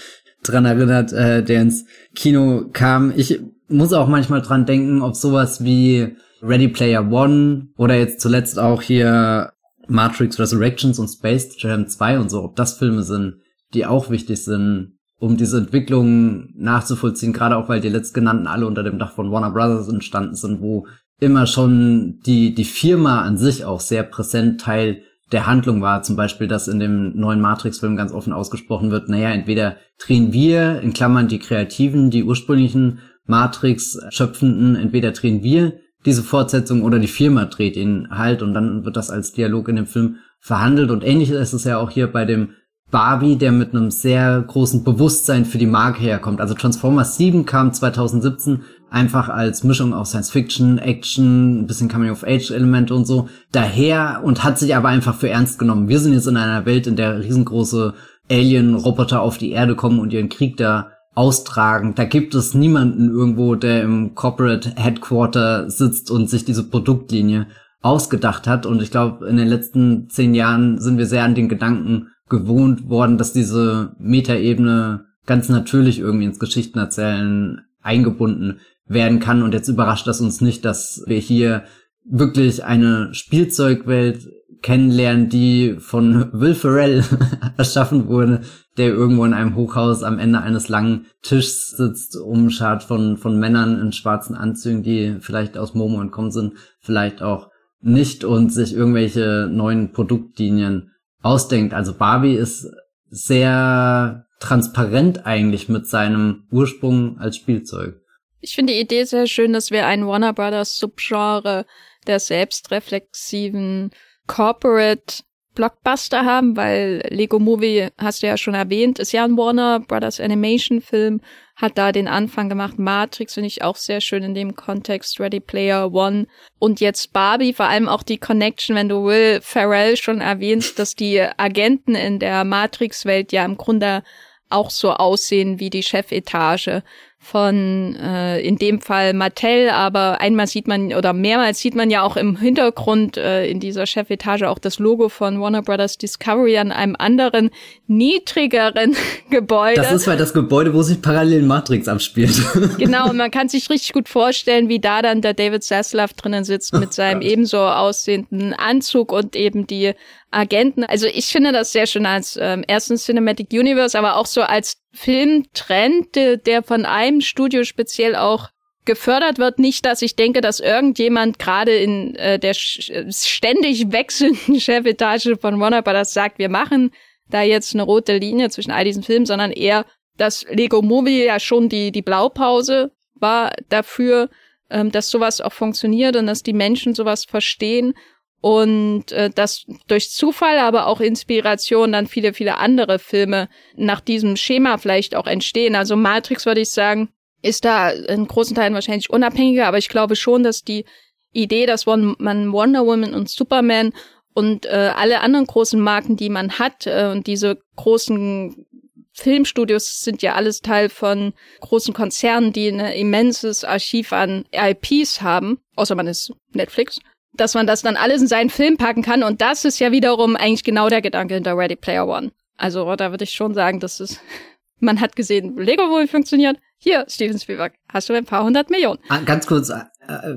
dran 0.43 0.67
erinnert, 0.67 1.13
äh, 1.13 1.43
der 1.43 1.63
ins 1.63 1.87
Kino 2.15 2.69
kam. 2.73 3.13
Ich 3.17 3.41
muss 3.69 3.93
auch 3.93 4.09
manchmal 4.09 4.43
dran 4.43 4.67
denken, 4.67 5.03
ob 5.03 5.17
sowas 5.17 5.65
wie 5.65 6.17
Ready 6.43 6.69
Player 6.69 7.11
One 7.11 7.69
oder 7.77 7.97
jetzt 7.97 8.21
zuletzt 8.21 8.59
auch 8.59 8.83
hier 8.83 9.53
Matrix 9.89 10.39
Resurrections 10.39 10.99
und 10.99 11.09
Space 11.09 11.57
Jam 11.59 11.89
2 11.89 12.19
und 12.19 12.31
so, 12.31 12.43
ob 12.43 12.57
das 12.57 12.79
Filme 12.79 13.03
sind, 13.03 13.37
die 13.75 13.87
auch 13.87 14.11
wichtig 14.11 14.43
sind, 14.43 14.99
um 15.21 15.37
diese 15.37 15.59
Entwicklung 15.59 16.49
nachzuvollziehen, 16.57 17.33
gerade 17.33 17.57
auch 17.57 17.69
weil 17.69 17.81
die 17.81 17.91
letztgenannten 17.91 18.47
alle 18.47 18.67
unter 18.67 18.83
dem 18.83 18.99
Dach 18.99 19.13
von 19.13 19.31
Warner 19.31 19.51
Brothers 19.51 19.89
entstanden 19.89 20.35
sind, 20.35 20.61
wo 20.61 20.87
immer 21.21 21.47
schon 21.47 22.21
die, 22.25 22.55
die 22.55 22.65
Firma 22.65 23.21
an 23.21 23.37
sich 23.37 23.67
auch 23.67 23.81
sehr 23.81 24.03
präsent 24.03 24.63
Teil 24.63 25.03
der 25.31 25.47
Handlung 25.47 25.83
war. 25.83 26.03
Zum 26.03 26.17
Beispiel, 26.17 26.49
dass 26.49 26.69
in 26.69 26.81
dem 26.81 27.15
neuen 27.17 27.41
Matrix-Film 27.41 27.97
ganz 27.97 28.13
offen 28.13 28.33
ausgesprochen 28.33 28.91
wird, 28.91 29.11
naja, 29.11 29.31
entweder 29.31 29.77
drehen 29.99 30.33
wir, 30.33 30.81
in 30.81 30.95
Klammern 30.95 31.29
die 31.29 31.39
Kreativen, 31.39 32.11
die 32.11 32.25
ursprünglichen 32.25 33.01
Matrix-Schöpfenden, 33.27 34.75
entweder 34.75 35.13
drehen 35.13 35.43
wir 35.43 35.75
diese 36.07 36.23
Fortsetzung 36.23 36.83
oder 36.83 36.99
die 36.99 37.07
Firma 37.07 37.45
dreht 37.45 37.77
ihn 37.77 38.09
halt 38.11 38.41
und 38.43 38.55
dann 38.55 38.87
wird 38.87 38.97
das 38.97 39.11
als 39.11 39.33
Dialog 39.33 39.69
in 39.69 39.77
dem 39.77 39.87
Film 39.87 40.17
verhandelt 40.41 40.91
und 40.91 41.05
ähnlich 41.05 41.31
ist 41.31 41.53
es 41.53 41.65
ja 41.65 41.77
auch 41.77 41.91
hier 41.91 42.11
bei 42.11 42.25
dem 42.25 42.55
Barbie, 42.91 43.37
der 43.37 43.53
mit 43.53 43.75
einem 43.75 43.91
sehr 43.91 44.43
großen 44.43 44.85
Bewusstsein 44.85 45.45
für 45.45 45.59
die 45.59 45.67
Marke 45.67 46.01
herkommt. 46.01 46.41
Also 46.41 46.55
Transformers 46.55 47.17
7 47.17 47.47
kam 47.47 47.73
2017 47.73 48.63
einfach 48.91 49.29
als 49.29 49.63
Mischung 49.63 49.95
aus 49.95 50.11
Science 50.11 50.31
Fiction, 50.31 50.79
Action, 50.79 51.61
ein 51.61 51.67
bisschen 51.67 51.89
Coming 51.89 52.11
of 52.11 52.25
Age 52.25 52.51
Elemente 52.51 52.95
und 52.95 53.07
so 53.07 53.29
daher 53.53 54.23
und 54.25 54.43
hat 54.43 54.59
sich 54.59 54.75
aber 54.75 54.89
einfach 54.89 55.15
für 55.15 55.31
ernst 55.31 55.59
genommen. 55.59 55.89
Wir 55.89 56.01
sind 56.01 56.13
jetzt 56.13 56.27
in 56.27 56.37
einer 56.37 56.67
Welt, 56.67 56.87
in 56.87 56.97
der 56.97 57.21
riesengroße 57.21 57.95
Alien-Roboter 58.31 59.23
auf 59.23 59.39
die 59.39 59.53
Erde 59.53 59.77
kommen 59.77 60.01
und 60.01 60.13
ihren 60.13 60.29
Krieg 60.29 60.57
da 60.57 60.91
austragen. 61.15 61.95
Da 61.95 62.05
gibt 62.05 62.35
es 62.35 62.55
niemanden 62.55 63.11
irgendwo, 63.11 63.55
der 63.55 63.83
im 63.83 64.15
Corporate 64.15 64.73
Headquarter 64.77 65.71
sitzt 65.71 66.11
und 66.11 66.31
sich 66.31 66.45
diese 66.45 66.65
Produktlinie 66.65 67.47
ausgedacht 67.83 68.47
hat. 68.47 68.67
Und 68.67 68.83
ich 68.83 68.91
glaube, 68.91 69.27
in 69.27 69.37
den 69.37 69.49
letzten 69.49 70.09
zehn 70.09 70.35
Jahren 70.35 70.79
sind 70.79 70.99
wir 70.99 71.07
sehr 71.07 71.25
an 71.25 71.35
den 71.35 71.49
Gedanken 71.49 72.09
gewohnt 72.31 72.89
worden, 72.89 73.19
dass 73.19 73.35
diese 73.35 73.95
Metaebene 73.99 75.05
ganz 75.27 75.51
natürlich 75.51 75.99
irgendwie 75.99 76.25
ins 76.25 76.39
Geschichtenerzählen 76.39 77.61
eingebunden 77.83 78.61
werden 78.87 79.21
kann. 79.21 79.43
Und 79.43 79.53
jetzt 79.53 79.69
überrascht 79.69 80.07
das 80.07 80.21
uns 80.21 80.41
nicht, 80.41 80.65
dass 80.65 81.05
wir 81.07 81.19
hier 81.19 81.65
wirklich 82.05 82.65
eine 82.65 83.13
Spielzeugwelt 83.13 84.29
kennenlernen, 84.63 85.29
die 85.29 85.77
von 85.79 86.31
Will 86.33 86.55
Ferrell 86.55 87.05
erschaffen 87.57 88.09
wurde, 88.09 88.43
der 88.77 88.89
irgendwo 88.89 89.25
in 89.25 89.35
einem 89.35 89.55
Hochhaus 89.57 90.03
am 90.03 90.19
Ende 90.19 90.41
eines 90.41 90.69
langen 90.69 91.07
Tischs 91.23 91.71
sitzt, 91.71 92.17
umschart 92.17 92.83
von, 92.83 93.17
von 93.17 93.39
Männern 93.39 93.81
in 93.81 93.93
schwarzen 93.93 94.35
Anzügen, 94.35 94.83
die 94.83 95.17
vielleicht 95.21 95.57
aus 95.57 95.75
Momo 95.75 96.01
entkommen 96.01 96.31
sind, 96.31 96.55
vielleicht 96.81 97.23
auch 97.23 97.51
nicht 97.81 98.25
und 98.25 98.53
sich 98.53 98.75
irgendwelche 98.75 99.49
neuen 99.51 99.93
Produktlinien 99.93 100.91
ausdenkt. 101.23 101.75
Also 101.75 101.95
Barbie 101.95 102.35
ist 102.35 102.71
sehr 103.09 104.27
transparent 104.39 105.27
eigentlich 105.27 105.69
mit 105.69 105.87
seinem 105.87 106.47
Ursprung 106.51 107.19
als 107.19 107.37
Spielzeug. 107.37 108.01
Ich 108.41 108.55
finde 108.55 108.73
die 108.73 108.81
Idee 108.81 109.05
sehr 109.05 109.27
schön, 109.27 109.53
dass 109.53 109.71
wir 109.71 109.87
ein 109.87 110.07
Warner 110.07 110.33
Brothers 110.33 110.77
Subgenre 110.77 111.67
der 112.07 112.19
selbstreflexiven 112.21 113.91
Corporate 114.27 115.23
Blockbuster 115.55 116.25
haben, 116.25 116.57
weil 116.57 117.03
Lego 117.11 117.39
Movie, 117.39 117.89
hast 117.99 118.23
du 118.23 118.29
ja 118.29 118.37
schon 118.37 118.55
erwähnt, 118.55 118.99
ist 118.99 119.13
ja 119.13 119.25
ein 119.25 119.37
Warner 119.37 119.81
Brothers 119.81 120.21
Animation 120.21 120.81
Film, 120.81 121.21
hat 121.61 121.77
da 121.77 121.93
den 121.93 122.09
Anfang 122.09 122.49
gemacht. 122.49 122.79
Matrix 122.79 123.35
finde 123.35 123.49
ich 123.49 123.63
auch 123.63 123.77
sehr 123.77 124.01
schön 124.01 124.23
in 124.23 124.35
dem 124.35 124.57
Kontext, 124.57 125.21
Ready 125.21 125.41
Player 125.41 125.93
One. 125.93 126.27
Und 126.59 126.81
jetzt 126.81 127.13
Barbie, 127.13 127.53
vor 127.53 127.67
allem 127.67 127.89
auch 127.89 128.03
die 128.03 128.19
Connection, 128.19 128.75
wenn 128.77 128.89
du 128.89 129.05
Will 129.05 129.41
Ferrell 129.43 129.97
schon 129.97 130.21
erwähnst, 130.21 130.79
dass 130.79 130.95
die 130.95 131.21
Agenten 131.21 131.95
in 131.95 132.19
der 132.19 132.45
Matrix-Welt 132.45 133.33
ja 133.33 133.45
im 133.45 133.57
Grunde 133.57 134.03
auch 134.49 134.71
so 134.71 134.93
aussehen 134.93 135.61
wie 135.61 135.71
die 135.71 135.83
Chefetage 135.83 136.83
von 137.23 137.95
äh, 137.97 138.41
in 138.41 138.57
dem 138.57 138.81
Fall 138.81 139.13
Mattel, 139.13 139.69
aber 139.69 140.23
einmal 140.23 140.47
sieht 140.47 140.67
man 140.67 140.95
oder 140.95 141.13
mehrmals 141.13 141.61
sieht 141.61 141.75
man 141.75 141.91
ja 141.91 142.03
auch 142.03 142.17
im 142.17 142.39
Hintergrund 142.39 143.19
äh, 143.19 143.47
in 143.47 143.61
dieser 143.61 143.85
Chefetage 143.85 144.49
auch 144.49 144.59
das 144.59 144.79
Logo 144.79 145.11
von 145.11 145.39
Warner 145.39 145.61
Brothers 145.61 145.99
Discovery 145.99 146.57
an 146.57 146.73
einem 146.73 146.97
anderen 146.99 147.51
niedrigeren 147.87 148.97
Gebäude. 149.31 149.83
Das 149.83 149.93
ist 149.93 150.07
halt 150.07 150.19
das 150.19 150.33
Gebäude, 150.33 150.73
wo 150.73 150.83
sich 150.83 151.03
parallel 151.03 151.43
Matrix 151.43 151.89
abspielt. 151.89 152.41
genau, 152.79 153.11
und 153.11 153.19
man 153.19 153.31
kann 153.31 153.51
sich 153.51 153.69
richtig 153.69 153.93
gut 153.93 154.09
vorstellen, 154.09 154.71
wie 154.71 154.81
da 154.81 155.03
dann 155.03 155.21
der 155.21 155.35
David 155.35 155.63
Zaslav 155.63 156.15
drinnen 156.15 156.45
sitzt 156.45 156.73
mit 156.73 156.93
seinem 156.95 157.21
ebenso 157.21 157.59
aussehenden 157.59 158.55
Anzug 158.55 159.13
und 159.13 159.37
eben 159.37 159.67
die 159.67 159.93
Agenten. 160.31 160.85
Also 160.85 161.07
ich 161.07 161.27
finde 161.27 161.53
das 161.53 161.73
sehr 161.73 161.87
schön 161.87 162.07
als 162.07 162.39
ähm, 162.41 162.65
erstens 162.67 163.05
Cinematic 163.05 163.49
Universe, 163.53 163.99
aber 163.99 164.17
auch 164.17 164.27
so 164.27 164.43
als 164.43 164.77
Filmtrend, 164.93 166.15
der, 166.15 166.63
von 166.63 166.87
einem 166.87 167.21
Studio 167.21 167.65
speziell 167.65 168.15
auch 168.17 168.51
gefördert 168.85 169.39
wird. 169.39 169.59
Nicht, 169.59 169.85
dass 169.87 170.03
ich 170.03 170.17
denke, 170.17 170.41
dass 170.41 170.61
irgendjemand 170.61 171.39
gerade 171.39 171.77
in 171.77 172.15
äh, 172.17 172.39
der 172.39 172.55
ständig 172.55 173.93
wechselnden 173.93 174.61
Chefetage 174.61 175.37
von 175.41 175.61
Warner 175.61 175.83
Brothers 175.83 176.13
sagt, 176.13 176.39
wir 176.39 176.49
machen 176.49 176.93
da 177.29 177.43
jetzt 177.43 177.75
eine 177.75 177.83
rote 177.83 178.17
Linie 178.17 178.51
zwischen 178.51 178.73
all 178.73 178.85
diesen 178.85 179.03
Filmen, 179.03 179.27
sondern 179.27 179.53
eher, 179.53 179.85
dass 180.17 180.45
Lego 180.51 180.83
Movie 180.83 181.25
ja 181.25 181.39
schon 181.39 181.69
die, 181.69 181.93
die 181.93 182.03
Blaupause 182.03 182.93
war 183.15 183.53
dafür, 183.69 184.29
ähm, 184.71 184.91
dass 184.91 185.11
sowas 185.11 185.41
auch 185.41 185.53
funktioniert 185.53 186.17
und 186.17 186.27
dass 186.27 186.43
die 186.43 186.53
Menschen 186.53 186.95
sowas 186.95 187.25
verstehen 187.25 187.95
und 188.41 189.13
äh, 189.13 189.31
dass 189.31 189.67
durch 189.87 190.11
Zufall, 190.11 190.59
aber 190.59 190.87
auch 190.87 191.01
Inspiration 191.01 191.93
dann 191.93 192.07
viele, 192.07 192.33
viele 192.33 192.57
andere 192.57 192.99
Filme 192.99 193.49
nach 193.77 194.01
diesem 194.01 194.37
Schema 194.37 194.79
vielleicht 194.79 195.15
auch 195.15 195.27
entstehen. 195.27 195.75
Also 195.75 195.97
Matrix, 195.97 196.47
würde 196.47 196.63
ich 196.63 196.71
sagen, 196.71 197.11
ist 197.43 197.65
da 197.65 197.91
in 197.91 198.27
großen 198.27 198.57
Teilen 198.57 198.75
wahrscheinlich 198.75 199.11
unabhängiger, 199.11 199.67
aber 199.67 199.79
ich 199.79 199.89
glaube 199.89 200.17
schon, 200.17 200.43
dass 200.43 200.63
die 200.63 200.85
Idee, 201.33 201.67
dass 201.67 201.87
man 201.87 202.53
Wonder 202.53 202.87
Woman 202.87 203.15
und 203.15 203.29
Superman 203.29 203.93
und 204.33 204.67
äh, 204.67 204.91
alle 204.95 205.21
anderen 205.21 205.47
großen 205.47 205.81
Marken, 205.81 206.17
die 206.17 206.29
man 206.29 206.59
hat, 206.59 206.87
äh, 206.87 207.11
und 207.13 207.27
diese 207.27 207.59
großen 207.77 208.67
Filmstudios 209.13 210.03
sind 210.03 210.23
ja 210.23 210.35
alles 210.35 210.61
Teil 210.61 210.89
von 210.89 211.35
großen 211.61 211.93
Konzernen, 211.93 212.53
die 212.53 212.69
ein 212.69 212.81
immenses 212.81 213.65
Archiv 213.65 214.13
an 214.13 214.45
IPs 214.53 215.21
haben, 215.21 215.59
außer 215.77 215.95
man 215.95 216.07
ist 216.07 216.33
Netflix 216.53 217.01
dass 217.33 217.55
man 217.55 217.67
das 217.67 217.83
dann 217.83 217.97
alles 217.97 218.23
in 218.23 218.29
seinen 218.29 218.51
Film 218.51 218.77
packen 218.77 219.03
kann. 219.03 219.23
Und 219.23 219.41
das 219.41 219.65
ist 219.65 219.79
ja 219.79 219.93
wiederum 219.93 220.37
eigentlich 220.37 220.65
genau 220.65 220.89
der 220.89 221.03
Gedanke 221.03 221.35
hinter 221.35 221.57
Ready 221.57 221.77
Player 221.77 222.07
One. 222.07 222.33
Also 222.57 222.95
da 222.97 223.11
würde 223.11 223.25
ich 223.25 223.31
schon 223.31 223.55
sagen, 223.55 223.81
dass 223.81 224.01
es, 224.01 224.21
man 224.81 225.01
hat 225.01 225.17
gesehen, 225.17 225.57
Lego 225.57 225.85
wohl 225.91 226.07
funktioniert. 226.07 226.59
Hier, 226.79 227.05
Steven 227.09 227.39
Spielberg, 227.39 227.75
hast 227.93 228.09
du 228.09 228.15
ein 228.15 228.25
paar 228.25 228.43
hundert 228.43 228.71
Millionen. 228.71 229.01
Ah, 229.11 229.19
ganz 229.19 229.47
kurz, 229.47 229.69
äh, 229.69 229.85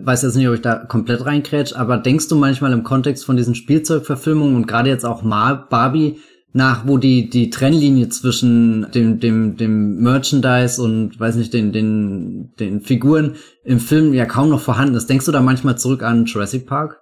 weiß 0.04 0.24
jetzt 0.24 0.36
nicht, 0.36 0.48
ob 0.48 0.56
ich 0.56 0.62
da 0.62 0.76
komplett 0.76 1.26
reinkrätsch, 1.26 1.74
aber 1.74 1.98
denkst 1.98 2.28
du 2.28 2.36
manchmal 2.36 2.74
im 2.74 2.84
Kontext 2.84 3.26
von 3.26 3.38
diesen 3.38 3.56
Spielzeugverfilmungen 3.56 4.56
und 4.56 4.68
gerade 4.68 4.90
jetzt 4.90 5.06
auch 5.06 5.24
mal 5.24 5.54
Barbie, 5.70 6.20
nach, 6.54 6.88
wo 6.88 6.98
die, 6.98 7.30
die 7.30 7.50
Trennlinie 7.50 8.10
zwischen 8.10 8.92
dem, 8.92 9.20
dem, 9.20 9.58
dem 9.58 9.98
Merchandise 10.02 10.82
und, 10.82 11.20
weiß 11.20 11.36
nicht, 11.36 11.54
den, 11.54 11.72
den, 11.74 12.54
den 12.60 12.82
Figuren 12.82 13.36
im 13.64 13.80
Film 13.80 14.14
ja 14.14 14.26
kaum 14.26 14.50
noch 14.50 14.62
vorhanden 14.62 14.96
ist. 14.96 15.10
Denkst 15.10 15.26
du 15.26 15.32
da 15.32 15.42
manchmal 15.42 15.78
zurück 15.80 16.04
an 16.04 16.26
Jurassic 16.26 16.68
Park? 16.68 17.00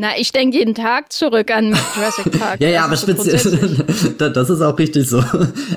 Na, 0.00 0.10
ich 0.16 0.30
denke 0.30 0.56
jeden 0.56 0.74
Tag 0.74 1.12
zurück 1.12 1.50
an 1.50 1.76
Jurassic 1.96 2.38
Park. 2.38 2.60
ja, 2.60 2.68
ja, 2.68 2.84
aber 2.84 2.96
so 2.96 3.08
speziell, 3.08 3.84
das 4.18 4.48
ist 4.48 4.60
auch 4.62 4.78
richtig 4.78 5.08
so. 5.08 5.22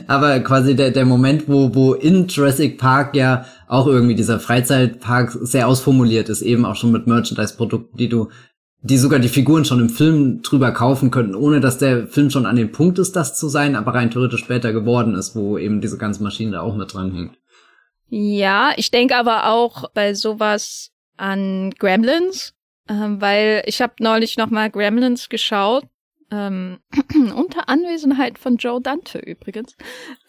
Aber 0.08 0.40
quasi 0.42 0.76
der, 0.76 0.92
der 0.92 1.06
Moment, 1.06 1.50
wo, 1.50 1.74
wo 1.74 1.94
in 1.96 2.28
Jurassic 2.28 2.78
Park 2.78 3.16
ja 3.16 3.46
auch 3.68 3.88
irgendwie 3.88 4.16
dieser 4.16 4.40
Freizeitpark 4.40 5.36
sehr 5.42 5.68
ausformuliert 5.68 6.30
ist, 6.30 6.44
eben 6.44 6.66
auch 6.66 6.76
schon 6.76 6.92
mit 6.92 7.08
Merchandise-Produkten, 7.08 7.98
die 7.98 8.10
du 8.10 8.30
die 8.84 8.98
sogar 8.98 9.20
die 9.20 9.30
Figuren 9.30 9.64
schon 9.64 9.80
im 9.80 9.90
Film 9.90 10.42
drüber 10.42 10.72
kaufen 10.72 11.12
könnten, 11.12 11.36
ohne 11.36 11.60
dass 11.60 11.78
der 11.78 12.08
Film 12.08 12.30
schon 12.30 12.46
an 12.46 12.56
dem 12.56 12.72
Punkt 12.72 12.98
ist, 13.00 13.16
das 13.16 13.38
zu 13.38 13.48
sein, 13.48 13.76
aber 13.76 13.94
rein 13.94 14.10
theoretisch 14.10 14.42
später 14.42 14.74
geworden 14.74 15.16
ist, 15.16 15.36
wo 15.36 15.58
eben 15.58 15.82
diese 15.82 15.98
ganze 15.98 16.24
Maschine 16.24 16.52
da 16.52 16.62
auch 16.62 16.76
mit 16.76 16.94
dran 16.94 17.14
hängt. 17.14 17.38
Ja, 18.08 18.74
ich 18.76 18.92
denke 18.92 19.16
aber 19.16 19.48
auch 19.48 19.90
bei 19.94 20.14
sowas 20.14 20.92
an 21.16 21.72
Gremlins, 21.78 22.54
äh, 22.88 22.94
weil 22.94 23.64
ich 23.68 23.82
habe 23.82 23.94
neulich 24.00 24.38
noch 24.38 24.50
mal 24.50 24.70
Gremlins 24.70 25.30
geschaut 25.30 25.86
ähm, 26.32 26.80
unter 27.36 27.70
Anwesenheit 27.70 28.40
von 28.40 28.58
Joe 28.58 28.82
Dante 28.82 29.20
übrigens. 29.20 29.76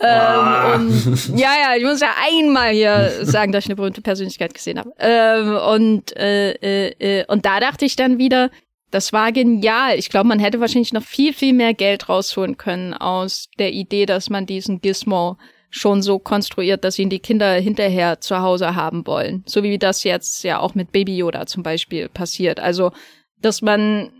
Ähm, 0.00 0.08
ah. 0.08 0.74
und, 0.74 1.38
ja, 1.38 1.50
ja, 1.62 1.76
ich 1.76 1.84
muss 1.84 2.00
ja 2.00 2.10
einmal 2.20 2.72
hier 2.72 3.10
sagen, 3.22 3.52
dass 3.52 3.64
ich 3.64 3.70
eine 3.70 3.76
berühmte 3.76 4.02
Persönlichkeit 4.02 4.54
gesehen 4.54 4.78
habe. 4.78 4.92
Ähm, 4.98 5.56
und, 5.56 6.16
äh, 6.16 6.52
äh, 6.52 7.20
äh, 7.20 7.24
und 7.26 7.46
da 7.46 7.60
dachte 7.60 7.84
ich 7.84 7.96
dann 7.96 8.18
wieder, 8.18 8.50
das 8.90 9.12
war 9.12 9.32
genial. 9.32 9.98
Ich 9.98 10.10
glaube, 10.10 10.28
man 10.28 10.38
hätte 10.38 10.60
wahrscheinlich 10.60 10.92
noch 10.92 11.02
viel, 11.02 11.32
viel 11.32 11.54
mehr 11.54 11.72
Geld 11.72 12.08
rausholen 12.08 12.58
können 12.58 12.92
aus 12.92 13.48
der 13.58 13.72
Idee, 13.72 14.04
dass 14.04 14.28
man 14.28 14.44
diesen 14.44 14.80
Gizmo 14.80 15.38
schon 15.70 16.02
so 16.02 16.18
konstruiert, 16.18 16.84
dass 16.84 16.98
ihn 16.98 17.08
die 17.08 17.18
Kinder 17.18 17.54
hinterher 17.54 18.20
zu 18.20 18.40
Hause 18.40 18.74
haben 18.74 19.06
wollen. 19.06 19.42
So 19.46 19.62
wie 19.62 19.78
das 19.78 20.04
jetzt 20.04 20.44
ja 20.44 20.58
auch 20.58 20.74
mit 20.74 20.92
Baby 20.92 21.16
Yoda 21.16 21.46
zum 21.46 21.62
Beispiel 21.62 22.10
passiert. 22.10 22.60
Also, 22.60 22.92
dass 23.40 23.62
man 23.62 24.12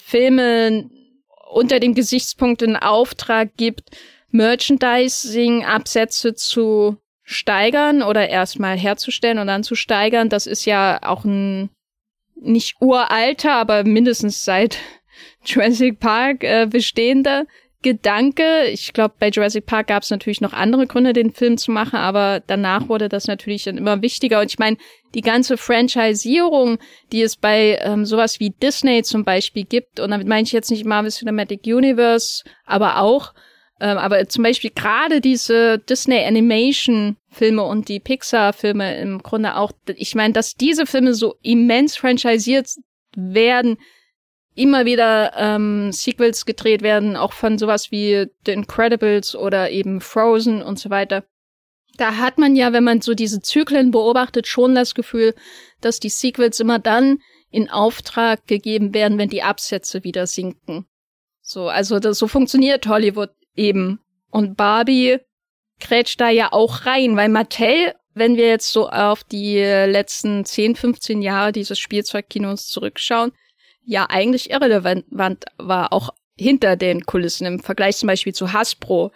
Filme 0.00 0.88
unter 1.54 1.80
dem 1.80 1.94
Gesichtspunkt 1.94 2.60
in 2.62 2.76
Auftrag 2.76 3.56
gibt, 3.56 3.90
Merchandising-Absätze 4.30 6.34
zu 6.34 6.98
steigern 7.22 8.02
oder 8.02 8.28
erstmal 8.28 8.76
herzustellen 8.76 9.38
und 9.38 9.46
dann 9.46 9.62
zu 9.62 9.76
steigern. 9.76 10.28
Das 10.28 10.46
ist 10.46 10.66
ja 10.66 10.98
auch 11.02 11.24
ein 11.24 11.70
nicht 12.34 12.74
uralter, 12.80 13.52
aber 13.52 13.84
mindestens 13.84 14.44
seit 14.44 14.78
Jurassic 15.44 16.00
Park 16.00 16.42
äh, 16.42 16.66
bestehender 16.68 17.46
Gedanke. 17.84 18.64
Ich 18.72 18.94
glaube, 18.94 19.14
bei 19.20 19.28
Jurassic 19.28 19.66
Park 19.66 19.88
gab 19.88 20.02
es 20.02 20.10
natürlich 20.10 20.40
noch 20.40 20.54
andere 20.54 20.86
Gründe, 20.86 21.12
den 21.12 21.32
Film 21.32 21.58
zu 21.58 21.70
machen, 21.70 21.96
aber 21.96 22.42
danach 22.44 22.88
wurde 22.88 23.08
das 23.08 23.26
natürlich 23.26 23.64
dann 23.64 23.76
immer 23.76 24.00
wichtiger. 24.02 24.40
Und 24.40 24.50
ich 24.50 24.58
meine, 24.58 24.78
die 25.14 25.20
ganze 25.20 25.56
Franchisierung, 25.56 26.78
die 27.12 27.22
es 27.22 27.36
bei 27.36 27.78
ähm, 27.82 28.06
sowas 28.06 28.40
wie 28.40 28.50
Disney 28.50 29.02
zum 29.02 29.24
Beispiel 29.24 29.64
gibt, 29.64 30.00
und 30.00 30.10
damit 30.10 30.26
meine 30.26 30.42
ich 30.42 30.52
jetzt 30.52 30.70
nicht 30.70 30.86
Marvel 30.86 31.10
Cinematic 31.10 31.60
Universe, 31.66 32.42
aber 32.64 33.00
auch, 33.00 33.34
ähm, 33.80 33.98
aber 33.98 34.26
zum 34.28 34.44
Beispiel 34.44 34.70
gerade 34.74 35.20
diese 35.20 35.78
Disney 35.78 36.24
Animation 36.24 37.18
Filme 37.30 37.64
und 37.64 37.88
die 37.90 38.00
Pixar 38.00 38.54
Filme 38.54 38.96
im 38.96 39.22
Grunde 39.22 39.56
auch, 39.56 39.72
ich 39.94 40.14
meine, 40.14 40.32
dass 40.32 40.54
diese 40.54 40.86
Filme 40.86 41.12
so 41.12 41.34
immens 41.42 41.96
franchisierend 41.96 42.68
werden, 43.14 43.76
immer 44.54 44.84
wieder 44.84 45.32
ähm, 45.36 45.92
Sequels 45.92 46.46
gedreht 46.46 46.82
werden, 46.82 47.16
auch 47.16 47.32
von 47.32 47.58
sowas 47.58 47.90
wie 47.90 48.26
The 48.46 48.52
Incredibles 48.52 49.34
oder 49.34 49.70
eben 49.70 50.00
Frozen 50.00 50.62
und 50.62 50.78
so 50.78 50.90
weiter. 50.90 51.24
Da 51.96 52.16
hat 52.16 52.38
man 52.38 52.56
ja, 52.56 52.72
wenn 52.72 52.84
man 52.84 53.00
so 53.00 53.14
diese 53.14 53.40
Zyklen 53.40 53.90
beobachtet, 53.90 54.46
schon 54.46 54.74
das 54.74 54.94
Gefühl, 54.94 55.34
dass 55.80 56.00
die 56.00 56.08
Sequels 56.08 56.60
immer 56.60 56.78
dann 56.78 57.18
in 57.50 57.70
Auftrag 57.70 58.46
gegeben 58.46 58.94
werden, 58.94 59.18
wenn 59.18 59.28
die 59.28 59.42
Absätze 59.42 60.02
wieder 60.02 60.26
sinken. 60.26 60.86
So, 61.40 61.68
also 61.68 62.00
das, 62.00 62.18
so 62.18 62.26
funktioniert 62.26 62.86
Hollywood 62.86 63.30
eben. 63.54 64.00
Und 64.30 64.56
Barbie 64.56 65.18
krätscht 65.78 66.20
da 66.20 66.30
ja 66.30 66.52
auch 66.52 66.86
rein, 66.86 67.16
weil 67.16 67.28
Mattel, 67.28 67.94
wenn 68.14 68.36
wir 68.36 68.48
jetzt 68.48 68.70
so 68.70 68.88
auf 68.88 69.22
die 69.22 69.58
letzten 69.58 70.44
10, 70.44 70.74
15 70.74 71.22
Jahre 71.22 71.52
dieses 71.52 71.78
Spielzeugkinos 71.78 72.66
zurückschauen, 72.66 73.32
ja 73.84 74.06
eigentlich 74.08 74.50
irrelevant 74.50 75.44
war, 75.58 75.92
auch 75.92 76.10
hinter 76.36 76.76
den 76.76 77.04
Kulissen 77.06 77.46
im 77.46 77.60
Vergleich 77.60 77.96
zum 77.96 78.08
Beispiel 78.08 78.34
zu 78.34 78.52
Hasbro, 78.52 79.12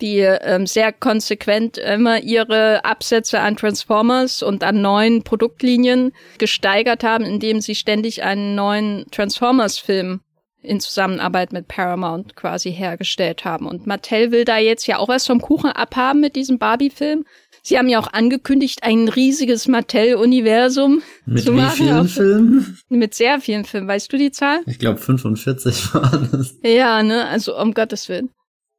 die 0.00 0.18
ähm, 0.18 0.66
sehr 0.66 0.92
konsequent 0.92 1.78
immer 1.78 2.22
ihre 2.22 2.84
Absätze 2.84 3.40
an 3.40 3.56
Transformers 3.56 4.42
und 4.42 4.64
an 4.64 4.80
neuen 4.80 5.22
Produktlinien 5.22 6.12
gesteigert 6.38 7.04
haben, 7.04 7.24
indem 7.24 7.60
sie 7.60 7.74
ständig 7.74 8.22
einen 8.22 8.54
neuen 8.54 9.06
Transformers-Film 9.10 10.20
in 10.62 10.80
Zusammenarbeit 10.80 11.52
mit 11.52 11.68
Paramount 11.68 12.36
quasi 12.36 12.72
hergestellt 12.72 13.44
haben. 13.44 13.66
Und 13.66 13.86
Mattel 13.86 14.30
will 14.30 14.44
da 14.44 14.58
jetzt 14.58 14.86
ja 14.86 14.98
auch 14.98 15.08
was 15.08 15.26
vom 15.26 15.40
Kuchen 15.40 15.70
abhaben 15.70 16.20
mit 16.20 16.36
diesem 16.36 16.58
Barbie-Film. 16.58 17.24
Sie 17.64 17.78
haben 17.78 17.88
ja 17.88 18.00
auch 18.00 18.12
angekündigt, 18.12 18.80
ein 18.82 19.08
riesiges 19.08 19.68
Mattel-Universum 19.68 21.00
zu 21.36 21.52
machen. 21.52 21.54
Mit 21.54 21.72
vielen 21.72 22.08
Filmen? 22.08 22.78
Mit 22.88 23.14
sehr 23.14 23.40
vielen 23.40 23.64
Filmen. 23.64 23.86
Weißt 23.86 24.12
du 24.12 24.18
die 24.18 24.32
Zahl? 24.32 24.60
Ich 24.66 24.80
glaube 24.80 24.98
45 24.98 25.94
waren 25.94 26.28
es. 26.40 26.58
Ja, 26.64 27.02
ne? 27.04 27.26
Also 27.28 27.56
um 27.56 27.72
Gottes 27.72 28.08
Willen. 28.08 28.30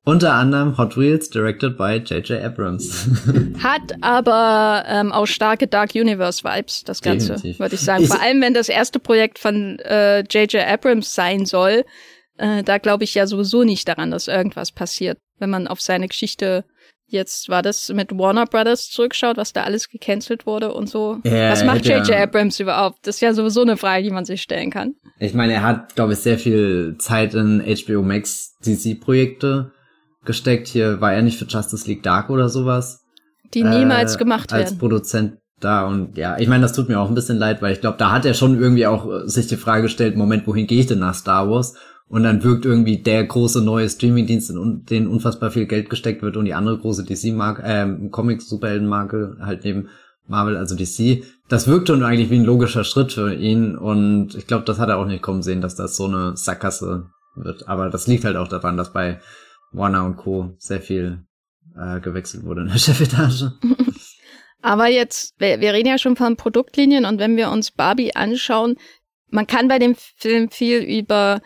Unter 0.06 0.34
anderem 0.34 0.78
Hot 0.78 0.98
Wheels, 0.98 1.30
directed 1.30 1.78
by 1.78 1.96
J.J. 1.96 2.44
Abrams. 2.44 3.08
Hat 3.64 3.94
aber 4.02 4.84
ähm, 4.86 5.14
auch 5.14 5.28
starke 5.28 5.68
Dark 5.68 5.96
Universe 5.96 6.44
Vibes, 6.44 6.84
das 6.84 7.02
Ganze, 7.02 7.42
würde 7.42 7.76
ich 7.76 7.82
sagen. 7.82 8.06
Vor 8.06 8.22
allem, 8.22 8.42
wenn 8.42 8.54
das 8.54 8.68
erste 8.68 9.00
Projekt 9.00 9.40
von 9.40 9.78
J.J. 9.80 10.56
Äh, 10.56 10.66
Abrams 10.66 11.16
sein 11.16 11.46
soll, 11.46 11.86
äh, 12.38 12.64
da 12.64 12.80
glaube 12.80 13.06
ich 13.06 13.16
ja 13.16 13.28
sowieso 13.28 13.64
nicht 13.64 13.88
daran, 13.88 14.12
dass 14.12 14.28
irgendwas 14.28 14.74
passiert, 14.74 15.20
wenn 15.40 15.50
man 15.50 15.68
auf 15.68 15.80
seine 15.80 16.10
Geschichte 16.10 16.66
jetzt 17.14 17.48
war 17.48 17.62
das 17.62 17.90
mit 17.90 18.12
Warner 18.18 18.46
Brothers 18.46 18.90
zurückschaut, 18.90 19.38
was 19.38 19.54
da 19.54 19.64
alles 19.64 19.88
gecancelt 19.88 20.46
wurde 20.46 20.74
und 20.74 20.90
so. 20.90 21.20
Ja, 21.24 21.52
was 21.52 21.64
macht 21.64 21.86
J.J. 21.86 22.10
Ja. 22.10 22.24
Abrams 22.24 22.60
überhaupt? 22.60 23.08
Das 23.08 23.16
ist 23.16 23.22
ja 23.22 23.34
sowieso 23.34 23.62
eine 23.62 23.78
Frage, 23.78 24.04
die 24.04 24.12
man 24.12 24.26
sich 24.26 24.42
stellen 24.42 24.72
kann. 24.72 24.96
Ich 25.20 25.34
meine, 25.34 25.54
er 25.54 25.64
hat, 25.64 25.96
glaube 25.96 26.14
ich, 26.14 26.20
sehr 26.20 26.38
viel 26.38 26.96
Zeit 26.98 27.34
in 27.36 27.62
HBO 27.62 28.02
Max 28.02 28.58
DC-Projekte 28.66 29.72
gesteckt. 30.26 30.68
Hier 30.68 31.00
war 31.00 31.14
er 31.14 31.22
nicht 31.22 31.38
für 31.38 31.46
Justice 31.46 31.88
League 31.88 32.04
Dark 32.04 32.30
oder 32.30 32.50
sowas. 32.50 33.06
Die 33.54 33.64
niemals 33.64 34.16
äh, 34.16 34.18
gemacht 34.18 34.52
werden. 34.52 34.64
Als 34.64 34.78
Produzent 34.78 35.38
da 35.60 35.88
und 35.88 36.18
ja, 36.18 36.38
ich 36.38 36.48
meine, 36.50 36.64
das 36.64 36.74
tut 36.74 36.90
mir 36.90 37.00
auch 37.00 37.08
ein 37.08 37.16
bisschen 37.16 37.38
leid, 37.38 37.62
weil 37.62 37.72
ich 37.72 37.80
glaube, 37.80 37.98
da 37.98 38.12
hat 38.12 38.26
er 38.26 38.34
schon 38.34 38.60
irgendwie 38.60 38.86
auch 38.86 39.10
äh, 39.10 39.30
sich 39.30 39.48
die 39.48 39.56
Frage 39.56 39.84
gestellt, 39.84 40.18
Moment, 40.18 40.46
wohin 40.48 40.68
gehe 40.68 40.80
ich 40.80 40.88
denn 40.88 41.00
nach 41.00 41.14
Star 41.14 41.50
Wars? 41.50 41.76
Und 42.14 42.22
dann 42.22 42.44
wirkt 42.44 42.64
irgendwie 42.64 43.02
der 43.02 43.24
große 43.24 43.64
neue 43.64 43.90
Streamingdienst, 43.90 44.52
in 44.52 44.86
den 44.86 45.08
unfassbar 45.08 45.50
viel 45.50 45.66
Geld 45.66 45.90
gesteckt 45.90 46.22
wird 46.22 46.38
und 46.38 46.46
die 46.46 46.54
andere 46.54 46.78
große 46.78 47.06
DC-Marke, 47.06 47.64
äh, 47.64 48.10
Comics-Superhelden-Marke 48.10 49.38
halt 49.42 49.64
neben 49.64 49.90
Marvel, 50.28 50.56
also 50.56 50.76
DC. 50.76 51.24
Das 51.50 51.68
wirkt 51.68 51.88
schon 51.88 52.04
eigentlich 52.04 52.30
wie 52.30 52.38
ein 52.38 52.46
logischer 52.46 52.84
Schritt 52.84 53.14
für 53.14 53.34
ihn 53.34 53.76
und 53.76 54.36
ich 54.36 54.46
glaube, 54.46 54.64
das 54.64 54.78
hat 54.78 54.90
er 54.90 55.00
auch 55.00 55.08
nicht 55.08 55.24
kommen 55.24 55.42
sehen, 55.42 55.62
dass 55.62 55.74
das 55.74 55.96
so 55.98 56.06
eine 56.06 56.38
Sackgasse 56.38 57.10
wird. 57.36 57.68
Aber 57.68 57.90
das 57.90 58.06
liegt 58.06 58.26
halt 58.26 58.38
auch 58.38 58.48
daran, 58.48 58.78
dass 58.78 58.94
bei 58.94 59.20
Warner 59.72 60.06
und 60.06 60.16
Co. 60.16 60.54
sehr 60.60 60.82
viel 60.82 61.26
äh, 61.76 62.00
gewechselt 62.00 62.44
wurde 62.44 62.62
in 62.62 62.68
der 62.68 62.78
Chefetage. 62.78 63.54
Aber 64.62 64.86
jetzt, 64.86 65.34
wir, 65.40 65.62
wir 65.62 65.74
reden 65.74 65.90
ja 65.90 65.98
schon 65.98 66.16
von 66.16 66.38
Produktlinien 66.38 67.06
und 67.06 67.18
wenn 67.18 67.38
wir 67.38 67.50
uns 67.50 67.72
Barbie 67.72 68.16
anschauen, 68.16 68.76
man 69.32 69.48
kann 69.48 69.68
bei 69.68 69.80
dem 69.80 69.96
Film 69.96 70.52
viel 70.52 70.78
über 70.78 71.42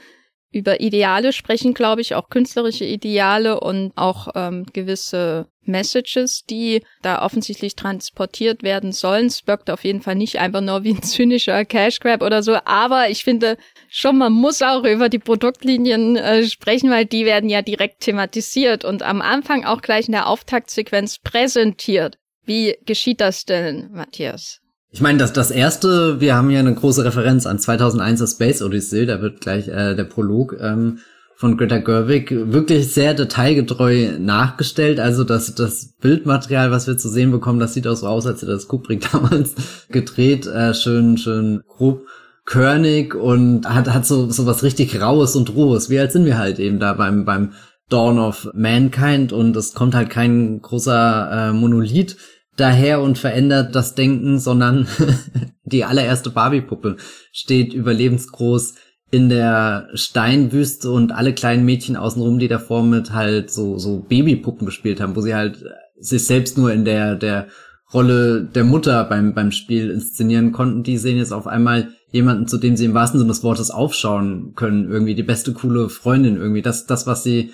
über 0.51 0.79
Ideale 0.79 1.33
sprechen, 1.33 1.73
glaube 1.73 2.01
ich, 2.01 2.15
auch 2.15 2.29
künstlerische 2.29 2.85
Ideale 2.85 3.59
und 3.59 3.91
auch 3.95 4.29
ähm, 4.35 4.65
gewisse 4.71 5.47
Messages, 5.63 6.43
die 6.49 6.81
da 7.01 7.21
offensichtlich 7.21 7.75
transportiert 7.75 8.63
werden 8.63 8.93
sollen. 8.93 9.25
Es 9.25 9.45
wirkt 9.45 9.69
auf 9.69 9.83
jeden 9.83 10.01
Fall 10.01 10.15
nicht 10.15 10.39
einfach 10.39 10.61
nur 10.61 10.83
wie 10.83 10.93
ein 10.93 11.03
zynischer 11.03 11.65
Cash 11.65 11.99
Grab 11.99 12.21
oder 12.21 12.41
so, 12.43 12.57
aber 12.65 13.09
ich 13.09 13.23
finde 13.23 13.57
schon, 13.89 14.17
man 14.17 14.33
muss 14.33 14.61
auch 14.61 14.83
über 14.85 15.09
die 15.09 15.19
Produktlinien 15.19 16.15
äh, 16.15 16.45
sprechen, 16.45 16.89
weil 16.89 17.05
die 17.05 17.25
werden 17.25 17.49
ja 17.49 17.61
direkt 17.61 18.01
thematisiert 18.01 18.85
und 18.85 19.03
am 19.03 19.21
Anfang 19.21 19.65
auch 19.65 19.81
gleich 19.81 20.07
in 20.07 20.13
der 20.13 20.27
Auftaktsequenz 20.27 21.19
präsentiert. 21.19 22.17
Wie 22.45 22.77
geschieht 22.85 23.19
das 23.19 23.43
denn, 23.43 23.89
Matthias? 23.91 24.61
Ich 24.97 25.01
meine, 25.01 25.19
das, 25.19 25.31
das 25.31 25.51
erste, 25.51 26.21
wir 26.21 26.33
haben 26.33 26.49
ja 26.49 26.59
eine 26.59 26.73
große 26.73 27.05
Referenz 27.05 27.45
an 27.45 27.59
2001 27.59 28.19
A 28.19 28.25
Space 28.25 28.63
Odyssey, 28.63 29.05
da 29.05 29.21
wird 29.21 29.41
gleich 29.41 29.67
äh, 29.67 29.93
der 29.93 30.05
Prolog 30.05 30.57
ähm, 30.59 30.97
von 31.35 31.55
Greta 31.55 31.77
Gerwig 31.77 32.31
wirklich 32.31 32.91
sehr 32.91 33.13
detailgetreu 33.13 34.17
nachgestellt. 34.17 34.99
Also 34.99 35.23
das, 35.23 35.53
das 35.53 35.93
Bildmaterial, 36.01 36.71
was 36.71 36.87
wir 36.87 36.97
zu 36.97 37.09
sehen 37.09 37.29
bekommen, 37.29 37.59
das 37.59 37.75
sieht 37.75 37.85
auch 37.85 37.95
so 37.95 38.07
aus, 38.07 38.25
als 38.25 38.41
hätte 38.41 38.53
das 38.53 38.67
Kubrick 38.67 39.07
damals 39.11 39.53
gedreht. 39.91 40.47
Äh, 40.47 40.73
schön, 40.73 41.19
schön 41.19 41.61
grob 41.67 42.07
körnig 42.45 43.13
und 43.13 43.69
hat, 43.69 43.93
hat 43.93 44.07
so, 44.07 44.31
so 44.31 44.47
was 44.47 44.63
richtig 44.63 44.99
Raues 44.99 45.35
und 45.35 45.53
Rohes. 45.53 45.91
Wie 45.91 45.99
alt 45.99 46.11
sind 46.11 46.25
wir 46.25 46.39
halt 46.39 46.57
eben 46.57 46.79
da 46.79 46.93
beim, 46.93 47.23
beim 47.23 47.51
Dawn 47.87 48.17
of 48.17 48.49
Mankind 48.55 49.31
und 49.31 49.55
es 49.55 49.75
kommt 49.75 49.93
halt 49.93 50.09
kein 50.09 50.59
großer 50.59 51.49
äh, 51.49 51.53
Monolith 51.53 52.17
daher 52.57 53.01
und 53.01 53.17
verändert 53.17 53.75
das 53.75 53.95
Denken, 53.95 54.39
sondern 54.39 54.87
die 55.63 55.85
allererste 55.85 56.29
Barbie-Puppe 56.29 56.97
steht 57.31 57.73
überlebensgroß 57.73 58.75
in 59.09 59.29
der 59.29 59.87
Steinwüste 59.93 60.91
und 60.91 61.13
alle 61.13 61.33
kleinen 61.33 61.63
Mädchen 61.63 61.95
außenrum, 61.95 62.39
die 62.39 62.49
davor 62.49 62.83
mit 62.83 63.13
halt 63.13 63.51
so, 63.51 63.77
so 63.77 63.99
Babypuppen 63.99 64.65
gespielt 64.65 64.99
haben, 64.99 65.15
wo 65.15 65.21
sie 65.21 65.33
halt 65.33 65.63
sich 65.99 66.25
selbst 66.25 66.57
nur 66.57 66.73
in 66.73 66.83
der, 66.83 67.15
der 67.15 67.47
Rolle 67.93 68.43
der 68.43 68.65
Mutter 68.65 69.05
beim, 69.05 69.33
beim 69.33 69.51
Spiel 69.51 69.89
inszenieren 69.91 70.51
konnten, 70.51 70.83
die 70.83 70.97
sehen 70.97 71.17
jetzt 71.17 71.31
auf 71.31 71.47
einmal 71.47 71.89
jemanden, 72.11 72.47
zu 72.47 72.57
dem 72.57 72.75
sie 72.75 72.85
im 72.85 72.93
wahrsten 72.93 73.19
Sinne 73.19 73.31
des 73.31 73.43
Wortes 73.43 73.71
aufschauen 73.71 74.53
können, 74.55 74.91
irgendwie 74.91 75.15
die 75.15 75.23
beste 75.23 75.53
coole 75.53 75.89
Freundin, 75.89 76.35
irgendwie. 76.35 76.61
Das, 76.61 76.85
das, 76.85 77.07
was 77.07 77.23
sie 77.23 77.51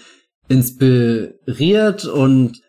inspiriert 0.47 2.05
und 2.05 2.61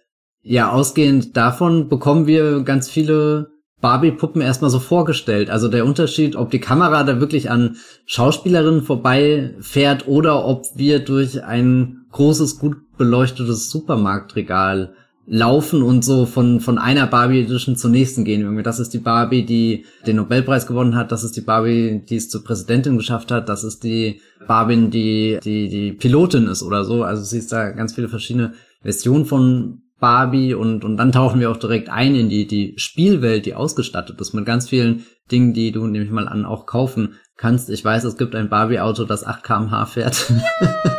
ja, 0.44 0.70
ausgehend 0.70 1.36
davon 1.36 1.88
bekommen 1.88 2.26
wir 2.26 2.60
ganz 2.60 2.90
viele 2.90 3.48
Barbie-Puppen 3.80 4.42
erstmal 4.42 4.70
so 4.70 4.78
vorgestellt. 4.78 5.50
Also 5.50 5.68
der 5.68 5.86
Unterschied, 5.86 6.36
ob 6.36 6.50
die 6.50 6.60
Kamera 6.60 7.02
da 7.02 7.18
wirklich 7.18 7.50
an 7.50 7.76
Schauspielerinnen 8.06 8.82
vorbeifährt 8.82 10.06
oder 10.06 10.44
ob 10.46 10.66
wir 10.76 11.00
durch 11.00 11.42
ein 11.42 12.06
großes, 12.12 12.58
gut 12.58 12.76
beleuchtetes 12.96 13.70
Supermarktregal 13.70 14.94
laufen 15.26 15.82
und 15.82 16.04
so 16.04 16.26
von, 16.26 16.60
von 16.60 16.76
einer 16.76 17.06
Barbie 17.06 17.40
Edition 17.40 17.76
zur 17.76 17.90
nächsten 17.90 18.24
gehen. 18.24 18.42
Irgendwie, 18.42 18.62
das 18.62 18.78
ist 18.78 18.92
die 18.92 18.98
Barbie, 18.98 19.44
die 19.44 19.86
den 20.06 20.16
Nobelpreis 20.16 20.66
gewonnen 20.66 20.94
hat. 20.94 21.10
Das 21.10 21.24
ist 21.24 21.36
die 21.36 21.40
Barbie, 21.40 22.02
die 22.06 22.16
es 22.16 22.28
zur 22.28 22.44
Präsidentin 22.44 22.98
geschafft 22.98 23.30
hat. 23.30 23.48
Das 23.48 23.64
ist 23.64 23.84
die 23.84 24.20
Barbie, 24.46 24.88
die, 24.90 25.38
die, 25.42 25.68
die 25.70 25.92
Pilotin 25.92 26.46
ist 26.48 26.62
oder 26.62 26.84
so. 26.84 27.02
Also 27.02 27.24
siehst 27.24 27.52
da 27.52 27.70
ganz 27.70 27.94
viele 27.94 28.08
verschiedene 28.08 28.52
Versionen 28.82 29.24
von 29.24 29.83
Barbie 30.00 30.54
und, 30.54 30.84
und 30.84 30.96
dann 30.96 31.12
tauchen 31.12 31.40
wir 31.40 31.50
auch 31.50 31.56
direkt 31.56 31.88
ein 31.88 32.14
in 32.14 32.28
die, 32.28 32.46
die 32.46 32.74
Spielwelt, 32.76 33.46
die 33.46 33.54
ausgestattet 33.54 34.20
ist 34.20 34.34
mit 34.34 34.44
ganz 34.44 34.68
vielen 34.68 35.06
Dingen, 35.30 35.54
die 35.54 35.72
du, 35.72 35.86
nehme 35.86 36.04
ich 36.04 36.10
mal 36.10 36.28
an, 36.28 36.44
auch 36.44 36.66
kaufen 36.66 37.14
kannst. 37.36 37.70
Ich 37.70 37.84
weiß, 37.84 38.04
es 38.04 38.16
gibt 38.16 38.34
ein 38.34 38.48
Barbie-Auto, 38.48 39.04
das 39.04 39.24
8 39.24 39.42
kmh 39.42 39.86
fährt. 39.86 40.32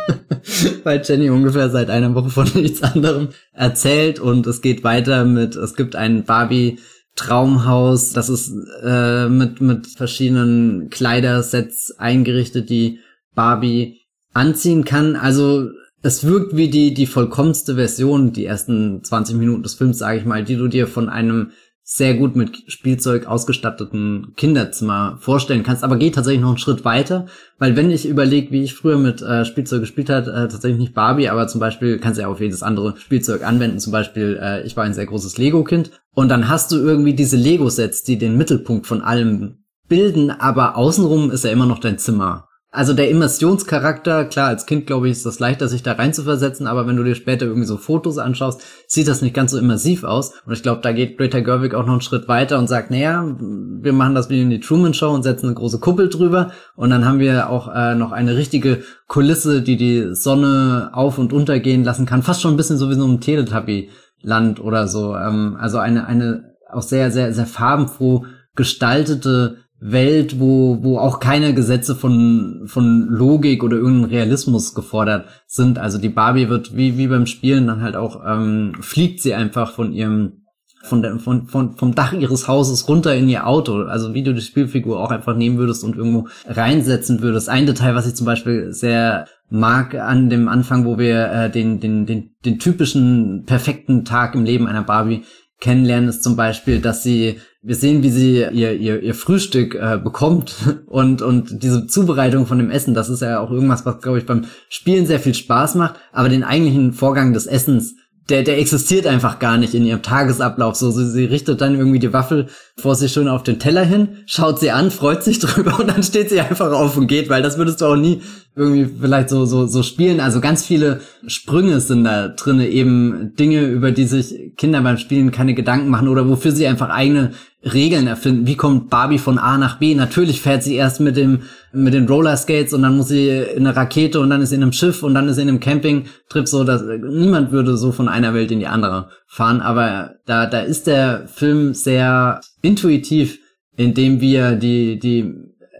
Weil 0.84 1.02
Jenny 1.04 1.30
ungefähr 1.30 1.70
seit 1.70 1.90
einer 1.90 2.14
Woche 2.14 2.30
von 2.30 2.50
nichts 2.54 2.82
anderem 2.82 3.28
erzählt 3.52 4.18
und 4.18 4.46
es 4.46 4.62
geht 4.62 4.82
weiter 4.84 5.24
mit, 5.24 5.56
es 5.56 5.74
gibt 5.74 5.94
ein 5.96 6.24
Barbie 6.24 6.78
Traumhaus, 7.16 8.12
das 8.12 8.28
ist 8.28 8.52
äh, 8.82 9.28
mit, 9.28 9.60
mit 9.60 9.86
verschiedenen 9.86 10.90
Kleidersets 10.90 11.92
eingerichtet, 11.98 12.68
die 12.68 13.00
Barbie 13.34 14.02
anziehen 14.34 14.84
kann. 14.84 15.16
Also 15.16 15.70
es 16.02 16.24
wirkt 16.24 16.56
wie 16.56 16.68
die, 16.68 16.94
die 16.94 17.06
vollkommenste 17.06 17.74
Version, 17.74 18.32
die 18.32 18.46
ersten 18.46 19.02
20 19.02 19.36
Minuten 19.36 19.62
des 19.62 19.74
Films, 19.74 19.98
sage 19.98 20.18
ich 20.18 20.24
mal, 20.24 20.44
die 20.44 20.56
du 20.56 20.68
dir 20.68 20.86
von 20.86 21.08
einem 21.08 21.50
sehr 21.88 22.14
gut 22.14 22.34
mit 22.34 22.64
Spielzeug 22.66 23.26
ausgestatteten 23.26 24.32
Kinderzimmer 24.36 25.18
vorstellen 25.20 25.62
kannst, 25.62 25.84
aber 25.84 25.96
geht 25.96 26.16
tatsächlich 26.16 26.40
noch 26.40 26.48
einen 26.48 26.58
Schritt 26.58 26.84
weiter, 26.84 27.26
weil 27.60 27.76
wenn 27.76 27.92
ich 27.92 28.08
überlege, 28.08 28.50
wie 28.50 28.64
ich 28.64 28.74
früher 28.74 28.98
mit 28.98 29.22
äh, 29.22 29.44
Spielzeug 29.44 29.82
gespielt 29.82 30.10
hat, 30.10 30.26
äh, 30.26 30.48
tatsächlich 30.48 30.80
nicht 30.80 30.94
Barbie, 30.94 31.28
aber 31.28 31.46
zum 31.46 31.60
Beispiel 31.60 31.98
kannst 32.00 32.18
du 32.18 32.22
ja 32.22 32.28
auf 32.28 32.40
jedes 32.40 32.64
andere 32.64 32.96
Spielzeug 32.98 33.44
anwenden, 33.44 33.78
zum 33.78 33.92
Beispiel 33.92 34.36
äh, 34.42 34.66
ich 34.66 34.76
war 34.76 34.82
ein 34.82 34.94
sehr 34.94 35.06
großes 35.06 35.38
Lego-Kind. 35.38 35.92
Und 36.12 36.28
dann 36.28 36.48
hast 36.48 36.72
du 36.72 36.76
irgendwie 36.76 37.14
diese 37.14 37.36
Lego-Sets, 37.36 38.02
die 38.02 38.18
den 38.18 38.36
Mittelpunkt 38.36 38.88
von 38.88 39.00
allem 39.00 39.58
bilden, 39.88 40.32
aber 40.32 40.76
außenrum 40.76 41.30
ist 41.30 41.44
ja 41.44 41.52
immer 41.52 41.66
noch 41.66 41.78
dein 41.78 41.98
Zimmer 41.98 42.45
also 42.76 42.92
der 42.92 43.08
Immersionscharakter, 43.08 44.26
klar, 44.26 44.48
als 44.48 44.66
Kind 44.66 44.86
glaube 44.86 45.06
ich, 45.06 45.12
ist 45.12 45.24
das 45.24 45.38
leichter, 45.38 45.66
sich 45.66 45.82
da 45.82 45.92
reinzuversetzen, 45.92 46.66
aber 46.66 46.86
wenn 46.86 46.96
du 46.96 47.04
dir 47.04 47.14
später 47.14 47.46
irgendwie 47.46 47.66
so 47.66 47.78
Fotos 47.78 48.18
anschaust, 48.18 48.60
sieht 48.86 49.08
das 49.08 49.22
nicht 49.22 49.34
ganz 49.34 49.52
so 49.52 49.58
immersiv 49.58 50.04
aus. 50.04 50.34
Und 50.44 50.52
ich 50.52 50.62
glaube, 50.62 50.82
da 50.82 50.92
geht 50.92 51.16
Greta 51.16 51.40
Gerwig 51.40 51.72
auch 51.72 51.86
noch 51.86 51.94
einen 51.94 52.02
Schritt 52.02 52.28
weiter 52.28 52.58
und 52.58 52.68
sagt, 52.68 52.90
naja, 52.90 53.34
wir 53.40 53.94
machen 53.94 54.14
das 54.14 54.28
wie 54.28 54.42
in 54.42 54.50
die 54.50 54.60
Truman 54.60 54.92
Show 54.92 55.10
und 55.14 55.22
setzen 55.22 55.46
eine 55.46 55.54
große 55.54 55.78
Kuppel 55.78 56.10
drüber. 56.10 56.52
Und 56.74 56.90
dann 56.90 57.06
haben 57.06 57.18
wir 57.18 57.48
auch 57.48 57.74
äh, 57.74 57.94
noch 57.94 58.12
eine 58.12 58.36
richtige 58.36 58.82
Kulisse, 59.08 59.62
die 59.62 59.78
die 59.78 60.14
Sonne 60.14 60.90
auf 60.92 61.16
und 61.16 61.32
untergehen 61.32 61.82
lassen 61.82 62.04
kann. 62.04 62.22
Fast 62.22 62.42
schon 62.42 62.52
ein 62.52 62.58
bisschen 62.58 62.76
so 62.76 62.90
wie 62.90 62.94
so 62.94 63.06
ein 63.06 63.22
Teletubby-Land 63.22 64.60
oder 64.60 64.86
so. 64.86 65.16
Ähm, 65.16 65.56
also 65.58 65.78
eine, 65.78 66.06
eine 66.06 66.52
auch 66.70 66.82
sehr, 66.82 67.10
sehr, 67.10 67.32
sehr 67.32 67.46
farbenfroh 67.46 68.26
gestaltete 68.54 69.65
Welt, 69.78 70.40
wo, 70.40 70.78
wo 70.82 70.98
auch 70.98 71.20
keine 71.20 71.52
Gesetze 71.52 71.94
von, 71.94 72.62
von 72.66 73.08
Logik 73.08 73.62
oder 73.62 73.76
irgendeinem 73.76 74.10
Realismus 74.10 74.74
gefordert 74.74 75.26
sind. 75.46 75.78
Also 75.78 75.98
die 75.98 76.08
Barbie 76.08 76.48
wird 76.48 76.76
wie, 76.76 76.96
wie 76.96 77.08
beim 77.08 77.26
Spielen 77.26 77.66
dann 77.66 77.82
halt 77.82 77.94
auch, 77.94 78.22
ähm, 78.26 78.72
fliegt 78.80 79.20
sie 79.20 79.34
einfach 79.34 79.72
von 79.72 79.92
ihrem, 79.92 80.44
von 80.82 81.02
der, 81.02 81.18
von, 81.18 81.46
von, 81.48 81.76
vom 81.76 81.94
Dach 81.94 82.14
ihres 82.14 82.48
Hauses 82.48 82.88
runter 82.88 83.14
in 83.14 83.28
ihr 83.28 83.46
Auto. 83.46 83.82
Also 83.82 84.14
wie 84.14 84.22
du 84.22 84.32
die 84.32 84.40
Spielfigur 84.40 84.98
auch 84.98 85.10
einfach 85.10 85.36
nehmen 85.36 85.58
würdest 85.58 85.84
und 85.84 85.96
irgendwo 85.96 86.28
reinsetzen 86.46 87.20
würdest. 87.20 87.50
Ein 87.50 87.66
Detail, 87.66 87.94
was 87.94 88.06
ich 88.06 88.14
zum 88.14 88.26
Beispiel 88.26 88.72
sehr 88.72 89.26
mag 89.50 89.94
an 89.94 90.30
dem 90.30 90.48
Anfang, 90.48 90.86
wo 90.86 90.98
wir 90.98 91.30
äh, 91.30 91.50
den, 91.50 91.80
den, 91.80 92.06
den, 92.06 92.30
den 92.44 92.58
typischen 92.58 93.44
perfekten 93.44 94.04
Tag 94.06 94.34
im 94.34 94.44
Leben 94.44 94.66
einer 94.66 94.82
Barbie 94.82 95.22
kennenlernen, 95.60 96.08
ist 96.08 96.22
zum 96.22 96.36
Beispiel, 96.36 96.80
dass 96.80 97.02
sie, 97.02 97.40
wir 97.62 97.74
sehen, 97.74 98.02
wie 98.02 98.10
sie 98.10 98.38
ihr, 98.38 98.72
ihr, 98.72 99.02
ihr 99.02 99.14
Frühstück 99.14 99.74
äh, 99.74 99.98
bekommt 99.98 100.54
und, 100.86 101.22
und 101.22 101.62
diese 101.62 101.86
Zubereitung 101.86 102.46
von 102.46 102.58
dem 102.58 102.70
Essen, 102.70 102.94
das 102.94 103.08
ist 103.08 103.22
ja 103.22 103.40
auch 103.40 103.50
irgendwas, 103.50 103.86
was, 103.86 104.00
glaube 104.00 104.18
ich, 104.18 104.26
beim 104.26 104.44
Spielen 104.68 105.06
sehr 105.06 105.20
viel 105.20 105.34
Spaß 105.34 105.74
macht, 105.76 105.96
aber 106.12 106.28
den 106.28 106.44
eigentlichen 106.44 106.92
Vorgang 106.92 107.32
des 107.32 107.46
Essens 107.46 107.96
der, 108.28 108.42
der 108.42 108.58
existiert 108.58 109.06
einfach 109.06 109.38
gar 109.38 109.56
nicht 109.56 109.74
in 109.74 109.84
ihrem 109.84 110.02
Tagesablauf. 110.02 110.74
So, 110.74 110.90
sie, 110.90 111.08
sie 111.08 111.24
richtet 111.24 111.60
dann 111.60 111.76
irgendwie 111.76 112.00
die 112.00 112.12
Waffel 112.12 112.48
vor 112.76 112.94
sich 112.94 113.12
schon 113.12 113.28
auf 113.28 113.42
den 113.42 113.58
Teller 113.58 113.84
hin, 113.84 114.24
schaut 114.26 114.58
sie 114.58 114.70
an, 114.70 114.90
freut 114.90 115.22
sich 115.22 115.38
drüber 115.40 115.78
und 115.78 115.88
dann 115.88 116.02
steht 116.02 116.30
sie 116.30 116.40
einfach 116.40 116.72
auf 116.72 116.96
und 116.96 117.06
geht, 117.06 117.28
weil 117.28 117.42
das 117.42 117.58
würdest 117.58 117.80
du 117.80 117.86
auch 117.86 117.96
nie 117.96 118.22
irgendwie 118.56 118.86
vielleicht 119.00 119.28
so, 119.28 119.44
so, 119.44 119.66
so 119.66 119.82
spielen. 119.82 120.18
Also 120.18 120.40
ganz 120.40 120.64
viele 120.64 121.00
Sprünge 121.26 121.80
sind 121.80 122.04
da 122.04 122.28
drinne, 122.28 122.68
eben 122.68 123.34
Dinge, 123.38 123.66
über 123.66 123.92
die 123.92 124.06
sich 124.06 124.56
Kinder 124.56 124.80
beim 124.80 124.98
Spielen 124.98 125.30
keine 125.30 125.54
Gedanken 125.54 125.90
machen 125.90 126.08
oder 126.08 126.28
wofür 126.28 126.52
sie 126.52 126.66
einfach 126.66 126.88
eigene 126.88 127.32
Regeln 127.72 128.06
erfinden. 128.06 128.46
Wie 128.46 128.56
kommt 128.56 128.90
Barbie 128.90 129.18
von 129.18 129.38
A 129.38 129.58
nach 129.58 129.78
B? 129.78 129.94
Natürlich 129.94 130.40
fährt 130.40 130.62
sie 130.62 130.76
erst 130.76 131.00
mit 131.00 131.16
dem 131.16 131.42
mit 131.72 131.94
den 131.94 132.06
Rollerskates 132.06 132.72
und 132.72 132.82
dann 132.82 132.96
muss 132.96 133.08
sie 133.08 133.28
in 133.28 133.66
eine 133.66 133.76
Rakete 133.76 134.20
und 134.20 134.30
dann 134.30 134.40
ist 134.40 134.50
sie 134.50 134.54
in 134.54 134.62
einem 134.62 134.72
Schiff 134.72 135.02
und 135.02 135.14
dann 135.14 135.28
ist 135.28 135.36
sie 135.36 135.42
in 135.42 135.48
einem 135.48 135.60
Campingtrip 135.60 136.46
so, 136.46 136.64
dass 136.64 136.82
niemand 136.82 137.52
würde 137.52 137.76
so 137.76 137.92
von 137.92 138.08
einer 138.08 138.34
Welt 138.34 138.50
in 138.50 138.60
die 138.60 138.66
andere 138.66 139.10
fahren, 139.26 139.60
aber 139.60 140.14
da 140.26 140.46
da 140.46 140.60
ist 140.60 140.86
der 140.86 141.26
Film 141.26 141.74
sehr 141.74 142.40
intuitiv, 142.62 143.38
indem 143.76 144.20
wir 144.20 144.52
die 144.52 144.98
die 144.98 145.34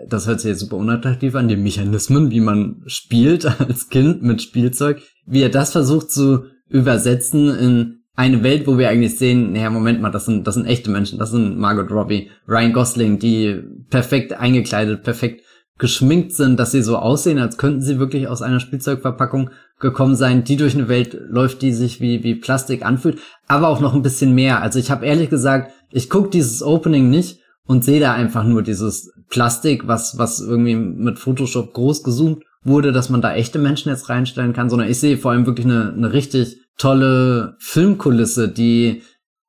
das 0.09 0.27
hört 0.27 0.41
sich 0.41 0.51
jetzt 0.51 0.61
super 0.61 0.77
unattraktiv 0.77 1.35
an, 1.35 1.49
die 1.49 1.57
Mechanismen, 1.57 2.31
wie 2.31 2.41
man 2.41 2.83
spielt 2.87 3.47
als 3.61 3.89
Kind 3.89 4.23
mit 4.23 4.43
Spielzeug, 4.43 5.01
wie 5.25 5.43
er 5.43 5.49
das 5.51 5.73
versucht 5.73 6.11
zu 6.11 6.45
übersetzen 6.69 7.49
in 7.57 8.03
eine 8.17 8.43
Welt, 8.43 8.67
wo 8.67 8.79
wir 8.79 8.89
eigentlich 8.89 9.19
sehen, 9.19 9.53
naja, 9.53 9.71
Moment 9.71 10.01
mal, 10.01 10.11
das 10.11 10.25
sind, 10.25 10.47
das 10.47 10.55
sind 10.55 10.67
echte 10.67 10.91
Menschen, 10.91 11.19
das 11.19 11.31
sind 11.31 11.59
Margot 11.59 11.91
Robbie, 11.91 12.31
Ryan 12.49 12.73
Gosling, 12.73 13.19
die 13.19 13.63
perfekt 13.91 14.33
eingekleidet, 14.33 15.03
perfekt 15.03 15.43
geschminkt 15.79 16.33
sind, 16.33 16.59
dass 16.59 16.73
sie 16.73 16.83
so 16.83 16.97
aussehen, 16.97 17.39
als 17.39 17.59
könnten 17.59 17.83
sie 17.83 17.99
wirklich 17.99 18.29
aus 18.29 18.41
einer 18.41 18.61
Spielzeugverpackung 18.61 19.51
gekommen 19.79 20.17
sein, 20.17 20.43
die 20.45 20.57
durch 20.57 20.75
eine 20.75 20.89
Welt 20.89 21.19
läuft, 21.29 21.61
die 21.61 21.73
sich 21.73 22.01
wie, 22.01 22.25
wie 22.25 22.35
Plastik 22.35 22.85
anfühlt, 22.85 23.19
aber 23.47 23.69
auch 23.69 23.81
noch 23.81 23.95
ein 23.95 24.03
bisschen 24.03 24.35
mehr. 24.35 24.63
Also 24.63 24.79
ich 24.79 24.91
habe 24.91 25.05
ehrlich 25.05 25.29
gesagt, 25.29 25.73
ich 25.91 26.09
gucke 26.09 26.31
dieses 26.31 26.63
Opening 26.63 27.11
nicht 27.11 27.41
und 27.67 27.85
sehe 27.85 28.01
da 28.01 28.15
einfach 28.15 28.45
nur 28.45 28.63
dieses 28.63 29.13
Plastik, 29.29 29.87
was, 29.87 30.17
was 30.17 30.41
irgendwie 30.41 30.77
mit 30.77 31.19
Photoshop 31.19 31.75
groß 31.75 32.03
gezoomt 32.03 32.43
wurde, 32.65 32.93
dass 32.93 33.11
man 33.11 33.21
da 33.21 33.35
echte 33.35 33.59
Menschen 33.59 33.91
jetzt 33.91 34.09
reinstellen 34.09 34.55
kann, 34.55 34.71
sondern 34.71 34.89
ich 34.89 34.99
sehe 34.99 35.19
vor 35.19 35.33
allem 35.33 35.47
wirklich 35.47 35.67
eine, 35.67 35.93
eine 35.93 36.13
richtig 36.15 36.59
tolle 36.77 37.57
Filmkulisse, 37.59 38.49
die 38.49 39.03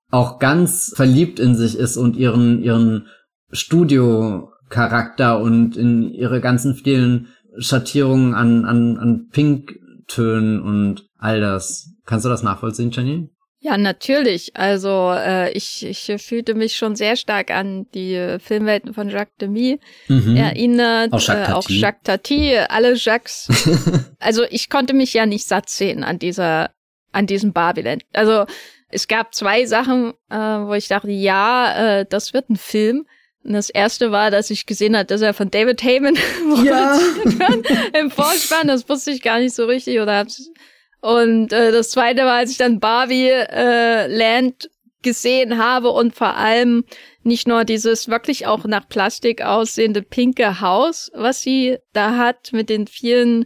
auch 0.09 0.39
ganz 0.39 0.93
verliebt 0.95 1.39
in 1.39 1.55
sich 1.55 1.77
ist 1.77 1.97
und 1.97 2.15
ihren, 2.15 2.63
ihren 2.63 3.07
Studio-Charakter 3.51 5.39
und 5.39 5.75
in 5.75 6.13
ihre 6.13 6.41
ganzen 6.41 6.75
vielen 6.75 7.27
Schattierungen 7.57 8.33
an, 8.33 8.65
an, 8.65 8.97
an 8.97 9.27
Pinktönen 9.31 10.61
und 10.61 11.07
all 11.17 11.41
das. 11.41 11.93
Kannst 12.05 12.25
du 12.25 12.29
das 12.29 12.43
nachvollziehen, 12.43 12.91
Janine? 12.91 13.29
Ja, 13.59 13.77
natürlich. 13.77 14.55
Also 14.55 15.11
äh, 15.13 15.51
ich, 15.51 15.83
ich 15.83 16.21
fühlte 16.21 16.53
mich 16.53 16.77
schon 16.77 16.95
sehr 16.95 17.15
stark 17.15 17.49
an 17.49 17.87
die 17.93 18.37
Filmwelten 18.39 18.93
von 18.93 19.09
Jacques 19.09 19.35
Demy 19.41 19.79
mhm. 20.07 20.37
erinnert. 20.37 21.11
Auch 21.11 21.19
Jacques, 21.19 21.49
äh, 21.49 21.53
auch 21.53 21.69
Jacques 21.69 22.03
Tati, 22.03 22.55
alle 22.69 22.93
Jacques. 22.95 23.49
also 24.19 24.43
ich 24.51 24.69
konnte 24.69 24.93
mich 24.93 25.13
ja 25.13 25.25
nicht 25.25 25.47
satt 25.47 25.69
sehen 25.69 26.03
an 26.03 26.19
dieser 26.19 26.69
an 27.17 27.25
diesem 27.25 27.51
Babylon. 27.51 27.99
Also 28.13 28.45
es 28.89 29.08
gab 29.08 29.34
zwei 29.34 29.65
Sachen, 29.65 30.13
äh, 30.30 30.38
wo 30.38 30.73
ich 30.73 30.88
dachte, 30.88 31.10
ja, 31.10 31.99
äh, 31.99 32.06
das 32.08 32.34
wird 32.34 32.49
ein 32.49 32.56
Film. 32.56 33.08
Und 33.43 33.53
das 33.53 33.69
erste 33.69 34.12
war, 34.12 34.30
dass 34.30 34.49
ich 34.49 34.65
gesehen 34.65 34.95
habe, 34.95 35.06
dass 35.06 35.21
er 35.21 35.34
von 35.34 35.49
David 35.49 35.82
Heyman 35.84 36.17
ja. 36.63 36.99
im 37.99 38.12
Vorspann. 38.12 38.67
Das 38.67 38.88
wusste 38.88 39.12
ich 39.12 39.21
gar 39.21 39.39
nicht 39.39 39.56
so 39.56 39.65
richtig 39.65 39.99
oder 39.99 40.17
hab's. 40.17 40.51
Und 41.01 41.53
äh, 41.53 41.71
das 41.71 41.89
zweite 41.89 42.23
war, 42.23 42.34
als 42.34 42.51
ich 42.51 42.58
dann 42.58 42.80
Barbie 42.80 43.30
äh, 43.30 44.08
Land 44.08 44.69
gesehen 45.01 45.58
habe 45.58 45.89
und 45.89 46.15
vor 46.15 46.36
allem 46.36 46.84
nicht 47.23 47.47
nur 47.47 47.65
dieses 47.65 48.10
wirklich 48.10 48.45
auch 48.47 48.65
nach 48.65 48.88
Plastik 48.88 49.41
aussehende 49.41 50.01
pinke 50.01 50.60
Haus, 50.60 51.12
was 51.13 51.41
sie 51.41 51.77
da 51.93 52.17
hat 52.17 52.51
mit 52.51 52.69
den 52.69 52.88
vielen 52.88 53.45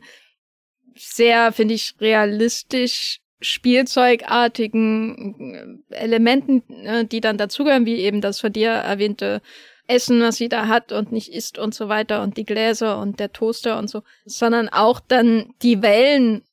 sehr, 0.95 1.51
finde 1.51 1.73
ich, 1.73 1.95
realistisch 1.99 3.21
spielzeugartigen 3.41 5.83
äh, 5.89 5.95
Elementen, 5.95 6.63
äh, 6.85 7.05
die 7.05 7.21
dann 7.21 7.37
dazugehören, 7.37 7.85
wie 7.85 7.97
eben 7.97 8.21
das 8.21 8.39
von 8.39 8.53
dir 8.53 8.69
erwähnte 8.69 9.41
Essen, 9.87 10.21
was 10.21 10.37
sie 10.37 10.49
da 10.49 10.67
hat 10.67 10.91
und 10.91 11.11
nicht 11.11 11.33
isst 11.33 11.57
und 11.57 11.73
so 11.73 11.89
weiter 11.89 12.21
und 12.21 12.37
die 12.37 12.45
Gläser 12.45 12.99
und 12.99 13.19
der 13.19 13.33
Toaster 13.33 13.77
und 13.77 13.89
so, 13.89 14.03
sondern 14.25 14.69
auch 14.69 14.99
dann 14.99 15.53
die 15.61 15.81
Wellen, 15.81 16.43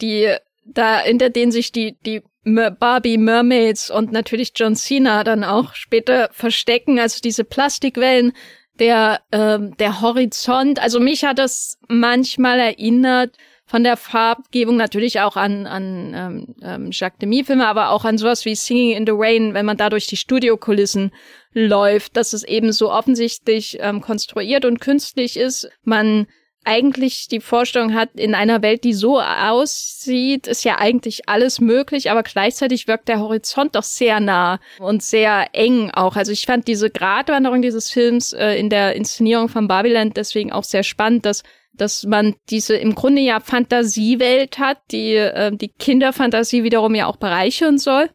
die 0.00 0.34
da, 0.64 1.00
hinter 1.00 1.30
denen 1.30 1.52
sich 1.52 1.72
die, 1.72 1.96
die 2.06 2.22
Barbie 2.44 3.18
Mermaids 3.18 3.90
und 3.90 4.12
natürlich 4.12 4.52
John 4.54 4.74
Cena 4.74 5.24
dann 5.24 5.44
auch 5.44 5.74
später 5.74 6.30
verstecken, 6.32 6.98
also 6.98 7.20
diese 7.22 7.44
Plastikwellen, 7.44 8.32
der, 8.78 9.20
ähm, 9.32 9.76
der 9.78 10.00
Horizont, 10.00 10.80
also 10.80 11.00
mich 11.00 11.24
hat 11.24 11.38
das 11.38 11.78
manchmal 11.88 12.60
erinnert 12.60 13.36
von 13.68 13.84
der 13.84 13.98
Farbgebung 13.98 14.76
natürlich 14.76 15.20
auch 15.20 15.36
an, 15.36 15.66
an 15.66 16.14
ähm, 16.14 16.54
ähm, 16.62 16.88
Jacques 16.90 17.18
Demy-Filme, 17.18 17.66
aber 17.66 17.90
auch 17.90 18.06
an 18.06 18.16
sowas 18.16 18.46
wie 18.46 18.54
Singing 18.54 18.96
in 18.96 19.06
the 19.06 19.12
Rain, 19.14 19.52
wenn 19.52 19.66
man 19.66 19.76
da 19.76 19.90
durch 19.90 20.06
die 20.06 20.16
Studiokulissen 20.16 21.12
läuft, 21.52 22.16
dass 22.16 22.32
es 22.32 22.44
eben 22.44 22.72
so 22.72 22.90
offensichtlich 22.90 23.76
ähm, 23.80 24.00
konstruiert 24.00 24.64
und 24.64 24.80
künstlich 24.80 25.36
ist. 25.36 25.68
Man 25.84 26.26
eigentlich 26.64 27.28
die 27.28 27.40
Vorstellung 27.40 27.94
hat, 27.94 28.10
in 28.14 28.34
einer 28.34 28.62
Welt, 28.62 28.84
die 28.84 28.92
so 28.92 29.20
aussieht, 29.20 30.46
ist 30.46 30.64
ja 30.64 30.78
eigentlich 30.78 31.28
alles 31.28 31.60
möglich, 31.60 32.10
aber 32.10 32.22
gleichzeitig 32.22 32.86
wirkt 32.88 33.08
der 33.08 33.20
Horizont 33.20 33.74
doch 33.74 33.82
sehr 33.82 34.20
nah 34.20 34.60
und 34.78 35.02
sehr 35.02 35.46
eng 35.52 35.90
auch. 35.90 36.16
Also 36.16 36.32
ich 36.32 36.46
fand 36.46 36.68
diese 36.68 36.90
Gratwanderung 36.90 37.62
dieses 37.62 37.90
Films 37.90 38.32
äh, 38.32 38.54
in 38.54 38.70
der 38.70 38.96
Inszenierung 38.96 39.48
von 39.48 39.68
Babylon 39.68 40.12
deswegen 40.14 40.52
auch 40.52 40.64
sehr 40.64 40.82
spannend, 40.82 41.26
dass 41.26 41.42
dass 41.72 42.04
man 42.04 42.34
diese 42.50 42.76
im 42.76 42.94
Grunde 42.94 43.22
ja 43.22 43.40
Fantasiewelt 43.40 44.58
hat, 44.58 44.78
die 44.90 45.14
äh, 45.14 45.54
die 45.54 45.68
Kinderfantasie 45.68 46.64
wiederum 46.64 46.94
ja 46.94 47.06
auch 47.06 47.16
bereichern 47.16 47.78
soll. 47.78 48.10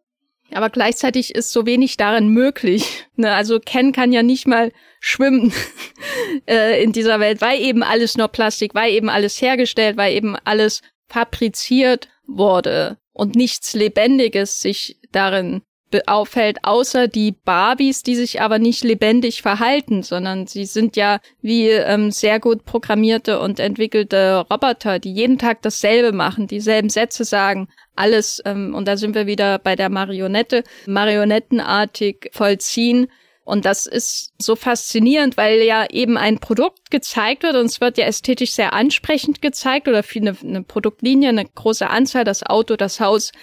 Aber 0.52 0.70
gleichzeitig 0.70 1.34
ist 1.34 1.52
so 1.52 1.66
wenig 1.66 1.98
darin 1.98 2.28
möglich. 2.28 3.06
Ne? 3.16 3.34
Also 3.34 3.60
Ken 3.60 3.92
kann 3.92 4.12
ja 4.12 4.24
nicht 4.24 4.48
mal 4.48 4.72
schwimmen 5.00 5.52
äh, 6.48 6.84
in 6.84 6.92
dieser 6.92 7.20
Welt, 7.20 7.42
weil 7.42 7.60
eben 7.62 7.84
alles 7.84 8.18
nur 8.18 8.28
Plastik, 8.28 8.76
weil 8.76 8.92
eben 8.94 9.10
alles 9.10 9.42
hergestellt, 9.42 9.98
weil 9.98 10.14
eben 10.14 10.36
alles 10.44 10.82
fabriziert 11.08 12.10
wurde 12.26 12.98
und 13.12 13.36
nichts 13.36 13.74
Lebendiges 13.74 14.62
sich 14.62 15.00
darin 15.12 15.62
auffällt, 16.08 16.60
außer 16.64 17.08
die 17.08 17.32
Barbies, 17.32 18.04
die 18.04 18.16
sich 18.16 18.42
aber 18.42 18.60
nicht 18.60 18.84
lebendig 18.84 19.42
verhalten, 19.42 20.04
sondern 20.04 20.48
sie 20.48 20.66
sind 20.66 20.96
ja 20.96 21.20
wie 21.42 21.70
ähm, 21.70 22.12
sehr 22.12 22.40
gut 22.40 22.66
programmierte 22.66 23.40
und 23.40 23.60
entwickelte 23.60 24.46
Roboter, 24.52 25.00
die 25.00 25.14
jeden 25.14 25.38
Tag 25.38 25.62
dasselbe 25.62 26.12
machen, 26.12 26.48
dieselben 26.48 26.90
Sätze 26.90 27.24
sagen, 27.24 27.68
alles, 27.96 28.42
ähm, 28.46 28.74
und 28.74 28.88
da 28.88 28.98
sind 28.98 29.16
wir 29.16 29.28
wieder 29.28 29.60
bei 29.60 29.76
der 29.76 29.90
Marionette, 29.90 30.64
marionettenartig 30.86 32.30
vollziehen. 32.32 33.08
Und 33.46 33.66
das 33.66 33.88
ist 33.88 34.34
so 34.38 34.56
faszinierend, 34.56 35.36
weil 35.36 35.62
ja 35.64 35.86
eben 35.90 36.18
ein 36.18 36.40
Produkt 36.40 36.92
gezeigt 36.92 37.44
wird 37.44 37.56
und 37.56 37.66
es 37.66 37.82
wird 37.82 37.98
ja 37.98 38.06
ästhetisch 38.06 38.54
sehr 38.54 38.72
ansprechend 38.72 39.42
gezeigt 39.42 39.90
oder 39.90 40.02
viel 40.02 40.22
eine, 40.22 40.38
eine 40.42 40.64
Produktlinie, 40.64 41.30
eine 41.30 41.46
große 41.46 41.90
Anzahl, 41.90 42.24
das 42.24 42.44
Auto, 42.44 42.78
das 42.78 43.02
Haus, 43.02 43.34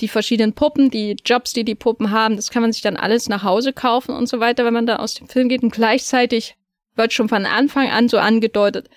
die 0.00 0.08
verschiedenen 0.08 0.52
Puppen, 0.52 0.90
die 0.90 1.16
Jobs, 1.24 1.52
die 1.52 1.64
die 1.64 1.74
Puppen 1.74 2.10
haben, 2.10 2.36
das 2.36 2.50
kann 2.50 2.62
man 2.62 2.72
sich 2.72 2.82
dann 2.82 2.96
alles 2.96 3.28
nach 3.28 3.42
Hause 3.42 3.72
kaufen 3.72 4.14
und 4.14 4.28
so 4.28 4.40
weiter, 4.40 4.64
wenn 4.64 4.74
man 4.74 4.86
da 4.86 4.96
aus 4.96 5.14
dem 5.14 5.28
Film 5.28 5.48
geht. 5.48 5.62
Und 5.62 5.72
gleichzeitig 5.72 6.56
wird 6.94 7.12
schon 7.12 7.28
von 7.28 7.46
Anfang 7.46 7.90
an 7.90 8.08
so 8.08 8.18
angedeutet, 8.18 8.88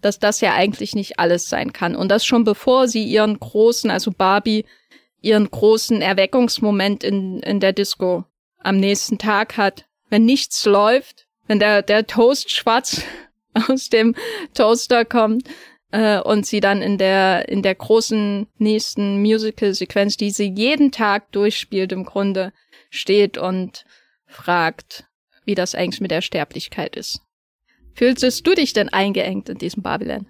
dass 0.00 0.18
das 0.18 0.40
ja 0.40 0.54
eigentlich 0.54 0.94
nicht 0.94 1.18
alles 1.18 1.48
sein 1.48 1.72
kann. 1.72 1.96
Und 1.96 2.10
das 2.10 2.24
schon 2.24 2.44
bevor 2.44 2.88
sie 2.88 3.04
ihren 3.04 3.38
großen, 3.38 3.90
also 3.90 4.10
Barbie, 4.10 4.64
ihren 5.20 5.50
großen 5.50 6.02
Erweckungsmoment 6.02 7.02
in, 7.02 7.40
in 7.40 7.60
der 7.60 7.72
Disco 7.72 8.24
am 8.58 8.78
nächsten 8.78 9.18
Tag 9.18 9.56
hat. 9.56 9.86
Wenn 10.08 10.24
nichts 10.24 10.64
läuft, 10.64 11.26
wenn 11.46 11.58
der, 11.58 11.82
der 11.82 12.06
Toast 12.06 12.50
schwarz 12.50 13.02
aus 13.68 13.88
dem 13.88 14.14
Toaster 14.54 15.04
kommt, 15.04 15.48
äh, 15.92 16.20
und 16.20 16.46
sie 16.46 16.60
dann 16.60 16.82
in 16.82 16.98
der 16.98 17.48
in 17.48 17.62
der 17.62 17.74
großen 17.74 18.46
nächsten 18.58 19.20
Musical-Sequenz, 19.20 20.16
die 20.16 20.30
sie 20.30 20.52
jeden 20.54 20.92
Tag 20.92 21.32
durchspielt, 21.32 21.92
im 21.92 22.04
Grunde 22.04 22.52
steht 22.90 23.38
und 23.38 23.84
fragt, 24.26 25.04
wie 25.44 25.54
das 25.54 25.74
eigentlich 25.74 26.00
mit 26.00 26.10
der 26.10 26.22
Sterblichkeit 26.22 26.96
ist. 26.96 27.20
Fühlst 27.94 28.46
du 28.46 28.54
dich 28.54 28.72
denn 28.72 28.88
eingeengt 28.90 29.48
in 29.48 29.58
diesem 29.58 29.82
Babylon? 29.82 30.26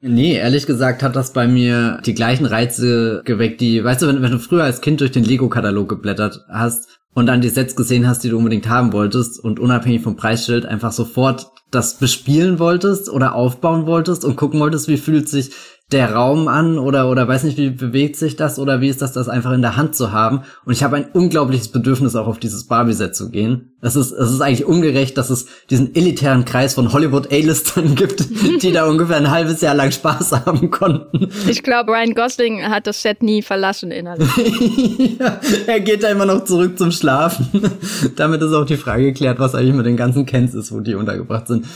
Nee, 0.00 0.34
ehrlich 0.34 0.66
gesagt 0.66 1.02
hat 1.02 1.16
das 1.16 1.32
bei 1.32 1.48
mir 1.48 2.00
die 2.04 2.12
gleichen 2.12 2.44
Reize 2.44 3.22
geweckt, 3.24 3.62
die, 3.62 3.82
weißt 3.82 4.02
du, 4.02 4.08
wenn, 4.08 4.20
wenn 4.20 4.32
du 4.32 4.38
früher 4.38 4.64
als 4.64 4.82
Kind 4.82 5.00
durch 5.00 5.10
den 5.10 5.24
Lego-Katalog 5.24 5.88
geblättert 5.88 6.44
hast 6.48 7.00
und 7.16 7.24
dann 7.24 7.40
die 7.40 7.48
Sets 7.48 7.74
gesehen 7.74 8.06
hast, 8.06 8.24
die 8.24 8.28
du 8.28 8.36
unbedingt 8.36 8.68
haben 8.68 8.92
wolltest 8.92 9.42
und 9.42 9.58
unabhängig 9.58 10.02
vom 10.02 10.16
Preisschild 10.16 10.66
einfach 10.66 10.92
sofort 10.92 11.50
das 11.70 11.98
bespielen 11.98 12.58
wolltest 12.58 13.08
oder 13.08 13.34
aufbauen 13.34 13.86
wolltest 13.86 14.22
und 14.22 14.36
gucken 14.36 14.60
wolltest, 14.60 14.86
wie 14.86 14.98
fühlt 14.98 15.26
sich 15.26 15.50
der 15.92 16.14
Raum 16.14 16.48
an 16.48 16.80
oder 16.80 17.08
oder 17.08 17.28
weiß 17.28 17.44
nicht, 17.44 17.58
wie 17.58 17.70
bewegt 17.70 18.16
sich 18.16 18.34
das 18.34 18.58
oder 18.58 18.80
wie 18.80 18.88
ist 18.88 19.02
das, 19.02 19.12
das 19.12 19.28
einfach 19.28 19.52
in 19.52 19.62
der 19.62 19.76
Hand 19.76 19.94
zu 19.94 20.10
haben. 20.10 20.42
Und 20.64 20.72
ich 20.72 20.82
habe 20.82 20.96
ein 20.96 21.10
unglaubliches 21.12 21.68
Bedürfnis 21.68 22.16
auch 22.16 22.26
auf 22.26 22.40
dieses 22.40 22.66
Barbie-Set 22.66 23.14
zu 23.14 23.30
gehen. 23.30 23.76
Es 23.80 23.94
ist 23.94 24.10
es 24.10 24.32
ist 24.32 24.40
eigentlich 24.40 24.64
ungerecht, 24.64 25.16
dass 25.16 25.30
es 25.30 25.46
diesen 25.70 25.94
elitären 25.94 26.44
Kreis 26.44 26.74
von 26.74 26.92
Hollywood 26.92 27.32
A-Listern 27.32 27.94
gibt, 27.94 28.24
die 28.62 28.72
da 28.72 28.86
ungefähr 28.86 29.16
ein 29.16 29.30
halbes 29.30 29.60
Jahr 29.60 29.76
lang 29.76 29.92
Spaß 29.92 30.32
haben 30.44 30.72
konnten. 30.72 31.28
Ich 31.48 31.62
glaube, 31.62 31.92
Ryan 31.92 32.14
Gosling 32.14 32.64
hat 32.64 32.88
das 32.88 33.02
Set 33.02 33.22
nie 33.22 33.42
verlassen 33.42 33.92
innerlich. 33.92 34.28
ja, 35.20 35.40
er 35.68 35.80
geht 35.80 36.02
da 36.02 36.08
immer 36.08 36.26
noch 36.26 36.44
zurück 36.44 36.76
zum 36.76 36.90
Schlafen. 36.90 37.48
Damit 38.16 38.42
ist 38.42 38.52
auch 38.52 38.66
die 38.66 38.76
Frage 38.76 39.04
geklärt, 39.04 39.38
was 39.38 39.54
eigentlich 39.54 39.74
mit 39.74 39.86
den 39.86 39.96
ganzen 39.96 40.26
Kens 40.26 40.52
ist, 40.52 40.72
wo 40.72 40.80
die 40.80 40.96
untergebracht 40.96 41.46
sind. 41.46 41.66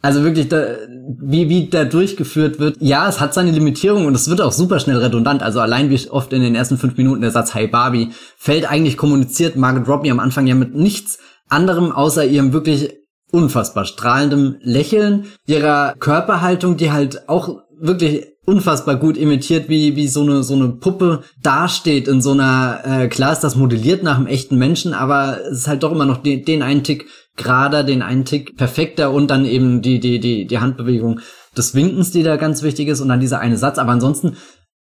Also 0.00 0.22
wirklich, 0.22 0.48
da, 0.48 0.76
wie, 1.20 1.48
wie 1.48 1.68
da 1.68 1.84
durchgeführt 1.84 2.60
wird. 2.60 2.76
Ja, 2.78 3.08
es 3.08 3.20
hat 3.20 3.34
seine 3.34 3.50
Limitierung 3.50 4.06
und 4.06 4.14
es 4.14 4.30
wird 4.30 4.40
auch 4.40 4.52
super 4.52 4.78
schnell 4.78 4.98
redundant. 4.98 5.42
Also 5.42 5.60
allein 5.60 5.90
wie 5.90 6.08
oft 6.08 6.32
in 6.32 6.42
den 6.42 6.54
ersten 6.54 6.78
fünf 6.78 6.96
Minuten 6.96 7.20
der 7.20 7.32
Satz 7.32 7.52
Hey 7.54 7.66
Barbie 7.66 8.10
fällt 8.36 8.70
eigentlich 8.70 8.96
kommuniziert 8.96 9.56
Margaret 9.56 9.88
Robbie 9.88 10.10
am 10.12 10.20
Anfang 10.20 10.46
ja 10.46 10.54
mit 10.54 10.74
nichts 10.74 11.18
anderem 11.48 11.90
außer 11.90 12.24
ihrem 12.24 12.52
wirklich 12.52 12.94
unfassbar 13.32 13.84
strahlendem 13.84 14.56
Lächeln, 14.60 15.26
ihrer 15.46 15.94
Körperhaltung, 15.98 16.76
die 16.76 16.92
halt 16.92 17.28
auch 17.28 17.62
wirklich 17.80 18.26
unfassbar 18.46 18.96
gut 18.96 19.18
imitiert, 19.18 19.68
wie, 19.68 19.94
wie 19.94 20.08
so 20.08 20.22
eine, 20.22 20.42
so 20.42 20.54
eine 20.54 20.68
Puppe 20.68 21.22
dasteht 21.42 22.08
in 22.08 22.22
so 22.22 22.32
einer, 22.32 22.80
äh, 22.84 23.08
klar 23.08 23.32
ist 23.32 23.40
das 23.40 23.56
modelliert 23.56 24.02
nach 24.02 24.16
einem 24.16 24.26
echten 24.26 24.56
Menschen, 24.56 24.94
aber 24.94 25.38
es 25.50 25.58
ist 25.58 25.68
halt 25.68 25.82
doch 25.82 25.92
immer 25.92 26.06
noch 26.06 26.22
den, 26.22 26.44
den 26.46 26.62
einen 26.62 26.82
Tick 26.82 27.06
gerader, 27.38 27.84
den 27.84 28.02
einen 28.02 28.24
Tick 28.24 28.56
perfekter 28.56 29.10
und 29.12 29.28
dann 29.30 29.44
eben 29.46 29.80
die, 29.80 30.00
die, 30.00 30.20
die, 30.20 30.46
die 30.46 30.58
Handbewegung 30.58 31.20
des 31.56 31.74
Winkens, 31.74 32.10
die 32.10 32.22
da 32.22 32.36
ganz 32.36 32.62
wichtig 32.62 32.88
ist 32.88 33.00
und 33.00 33.08
dann 33.08 33.20
dieser 33.20 33.40
eine 33.40 33.56
Satz. 33.56 33.78
Aber 33.78 33.92
ansonsten 33.92 34.36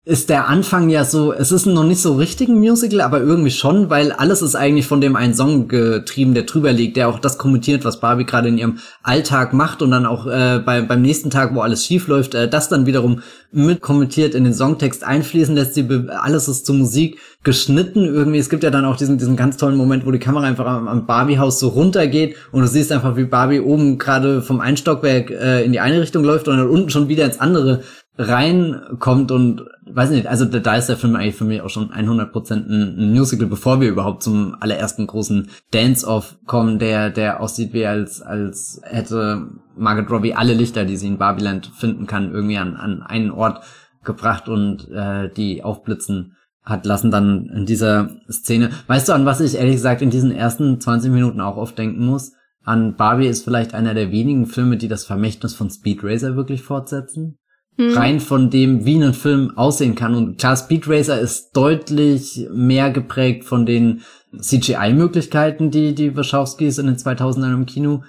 ist 0.03 0.31
der 0.31 0.47
Anfang 0.47 0.89
ja 0.89 1.05
so, 1.05 1.31
es 1.31 1.51
ist 1.51 1.67
noch 1.67 1.83
nicht 1.83 2.01
so 2.01 2.15
richtig 2.15 2.49
ein 2.49 2.57
Musical, 2.57 3.01
aber 3.01 3.21
irgendwie 3.21 3.51
schon, 3.51 3.91
weil 3.91 4.11
alles 4.11 4.41
ist 4.41 4.55
eigentlich 4.55 4.87
von 4.87 4.99
dem 4.99 5.15
einen 5.15 5.35
Song 5.35 5.67
getrieben, 5.67 6.33
der 6.33 6.43
drüber 6.43 6.73
liegt, 6.73 6.97
der 6.97 7.07
auch 7.07 7.19
das 7.19 7.37
kommentiert, 7.37 7.85
was 7.85 7.99
Barbie 7.99 8.25
gerade 8.25 8.47
in 8.47 8.57
ihrem 8.57 8.79
Alltag 9.03 9.53
macht 9.53 9.83
und 9.83 9.91
dann 9.91 10.07
auch 10.07 10.25
äh, 10.25 10.59
bei, 10.65 10.81
beim 10.81 11.03
nächsten 11.03 11.29
Tag, 11.29 11.53
wo 11.53 11.61
alles 11.61 11.85
schief 11.85 12.07
läuft, 12.07 12.33
äh, 12.33 12.49
das 12.49 12.67
dann 12.67 12.87
wiederum 12.87 13.21
mit 13.51 13.81
kommentiert 13.81 14.33
in 14.33 14.43
den 14.43 14.55
Songtext 14.55 15.03
einfließen 15.03 15.53
lässt. 15.53 15.75
Sie 15.75 15.87
alles 16.09 16.47
ist 16.47 16.65
zur 16.65 16.75
Musik 16.75 17.19
geschnitten 17.43 18.05
irgendwie. 18.05 18.39
Es 18.39 18.49
gibt 18.49 18.63
ja 18.63 18.71
dann 18.71 18.85
auch 18.85 18.95
diesen, 18.95 19.19
diesen 19.19 19.35
ganz 19.35 19.57
tollen 19.57 19.75
Moment, 19.75 20.07
wo 20.07 20.11
die 20.11 20.19
Kamera 20.19 20.45
einfach 20.45 20.65
am, 20.65 20.87
am 20.87 21.05
Barbie-Haus 21.05 21.59
so 21.59 21.67
runtergeht 21.67 22.37
und 22.51 22.61
du 22.61 22.67
siehst 22.67 22.91
einfach, 22.91 23.17
wie 23.17 23.25
Barbie 23.25 23.59
oben 23.59 23.99
gerade 23.99 24.41
vom 24.41 24.61
Einstockwerk 24.61 25.29
äh, 25.29 25.63
in 25.63 25.73
die 25.73 25.79
eine 25.79 26.01
Richtung 26.01 26.23
läuft 26.23 26.47
und 26.47 26.57
dann 26.57 26.69
unten 26.69 26.89
schon 26.89 27.07
wieder 27.07 27.25
ins 27.25 27.39
andere 27.39 27.81
reinkommt 28.21 29.31
und 29.31 29.65
weiß 29.85 30.11
nicht, 30.11 30.27
also 30.27 30.45
da 30.45 30.75
ist 30.75 30.87
der 30.87 30.97
Film 30.97 31.15
eigentlich 31.15 31.35
für 31.35 31.45
mich 31.45 31.61
auch 31.61 31.69
schon 31.69 31.91
100% 31.91 32.51
ein 32.51 33.11
Musical, 33.11 33.47
bevor 33.47 33.81
wir 33.81 33.89
überhaupt 33.89 34.23
zum 34.23 34.55
allerersten 34.59 35.07
großen 35.07 35.49
Dance-Off 35.71 36.37
kommen, 36.45 36.79
der 36.79 37.09
der 37.09 37.41
aussieht 37.41 37.73
wie 37.73 37.85
als 37.85 38.21
als 38.21 38.81
hätte 38.83 39.47
Margaret 39.75 40.11
Robbie 40.11 40.33
alle 40.33 40.53
Lichter, 40.53 40.85
die 40.85 40.97
sie 40.97 41.07
in 41.07 41.17
Barbiland 41.17 41.67
finden 41.67 42.07
kann, 42.07 42.31
irgendwie 42.31 42.57
an, 42.57 42.75
an 42.75 43.01
einen 43.01 43.31
Ort 43.31 43.63
gebracht 44.03 44.47
und 44.47 44.89
äh, 44.89 45.29
die 45.29 45.63
aufblitzen 45.63 46.35
hat 46.63 46.85
lassen 46.85 47.09
dann 47.09 47.47
in 47.47 47.65
dieser 47.65 48.09
Szene. 48.29 48.69
Weißt 48.87 49.09
du, 49.09 49.13
an 49.13 49.25
was 49.25 49.41
ich 49.41 49.55
ehrlich 49.55 49.75
gesagt 49.75 50.01
in 50.01 50.11
diesen 50.11 50.31
ersten 50.31 50.79
20 50.79 51.11
Minuten 51.11 51.41
auch 51.41 51.57
oft 51.57 51.77
denken 51.77 52.05
muss? 52.05 52.33
An 52.63 52.95
Barbie 52.95 53.25
ist 53.25 53.43
vielleicht 53.43 53.73
einer 53.73 53.95
der 53.95 54.11
wenigen 54.11 54.45
Filme, 54.45 54.77
die 54.77 54.87
das 54.87 55.03
Vermächtnis 55.03 55.55
von 55.55 55.71
Speed 55.71 56.03
Racer 56.03 56.35
wirklich 56.35 56.61
fortsetzen 56.61 57.39
hm. 57.81 57.97
rein 57.97 58.19
von 58.19 58.49
dem, 58.49 58.85
wie 58.85 59.01
ein 59.01 59.13
Film 59.13 59.57
aussehen 59.57 59.95
kann. 59.95 60.13
Und 60.13 60.37
klar, 60.37 60.55
Speed 60.55 60.87
Racer 60.87 61.19
ist 61.19 61.51
deutlich 61.53 62.47
mehr 62.53 62.91
geprägt 62.91 63.43
von 63.45 63.65
den 63.65 64.01
CGI-Möglichkeiten, 64.39 65.71
die 65.71 65.95
die 65.95 66.15
Wachowskis 66.15 66.77
in 66.77 66.85
den 66.85 66.97
2000ern 66.97 67.53
im 67.53 67.65
Kino 67.65 68.03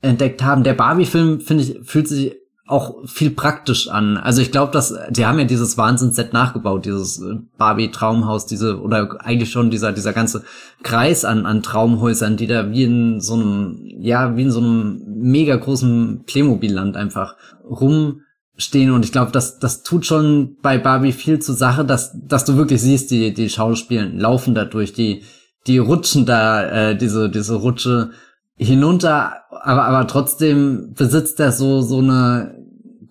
entdeckt 0.00 0.42
haben. 0.42 0.64
Der 0.64 0.74
Barbie-Film, 0.74 1.40
finde 1.40 1.64
ich, 1.64 1.78
fühlt 1.82 2.08
sich 2.08 2.36
auch 2.66 2.96
viel 3.06 3.30
praktisch 3.30 3.88
an. 3.88 4.18
Also 4.18 4.42
ich 4.42 4.52
glaube, 4.52 4.72
dass 4.72 4.94
die 5.10 5.24
haben 5.24 5.38
ja 5.38 5.46
dieses 5.46 5.78
Wahnsinnsset 5.78 6.34
nachgebaut, 6.34 6.84
dieses 6.84 7.22
Barbie 7.56 7.90
Traumhaus, 7.90 8.44
diese 8.44 8.80
oder 8.80 9.16
eigentlich 9.24 9.50
schon 9.50 9.70
dieser 9.70 9.92
dieser 9.92 10.12
ganze 10.12 10.44
Kreis 10.82 11.24
an 11.24 11.46
an 11.46 11.62
Traumhäusern, 11.62 12.36
die 12.36 12.46
da 12.46 12.70
wie 12.70 12.82
in 12.82 13.20
so 13.22 13.34
einem 13.34 13.80
ja 13.82 14.36
wie 14.36 14.42
in 14.42 14.50
so 14.50 14.60
einem 14.60 15.02
mega 15.06 15.56
großen 15.56 16.24
Playmobil-Land 16.26 16.98
einfach 16.98 17.36
rum 17.64 18.20
stehen 18.58 18.90
und 18.90 19.04
ich 19.04 19.12
glaube, 19.12 19.30
das, 19.30 19.60
das 19.60 19.84
tut 19.84 20.04
schon 20.04 20.56
bei 20.60 20.78
Barbie 20.78 21.12
viel 21.12 21.38
zur 21.38 21.54
Sache, 21.54 21.84
dass, 21.84 22.12
dass 22.26 22.44
du 22.44 22.56
wirklich 22.56 22.82
siehst, 22.82 23.10
die, 23.10 23.32
die 23.32 23.48
Schauspielen 23.48 24.18
laufen 24.18 24.54
da 24.54 24.64
durch, 24.64 24.92
die, 24.92 25.22
die 25.68 25.78
rutschen 25.78 26.26
da, 26.26 26.90
äh, 26.90 26.96
diese, 26.96 27.30
diese 27.30 27.54
Rutsche 27.54 28.10
hinunter, 28.56 29.36
aber, 29.50 29.84
aber 29.84 30.06
trotzdem 30.08 30.92
besitzt 30.94 31.38
er 31.38 31.52
so, 31.52 31.82
so 31.82 31.98
eine 31.98 32.56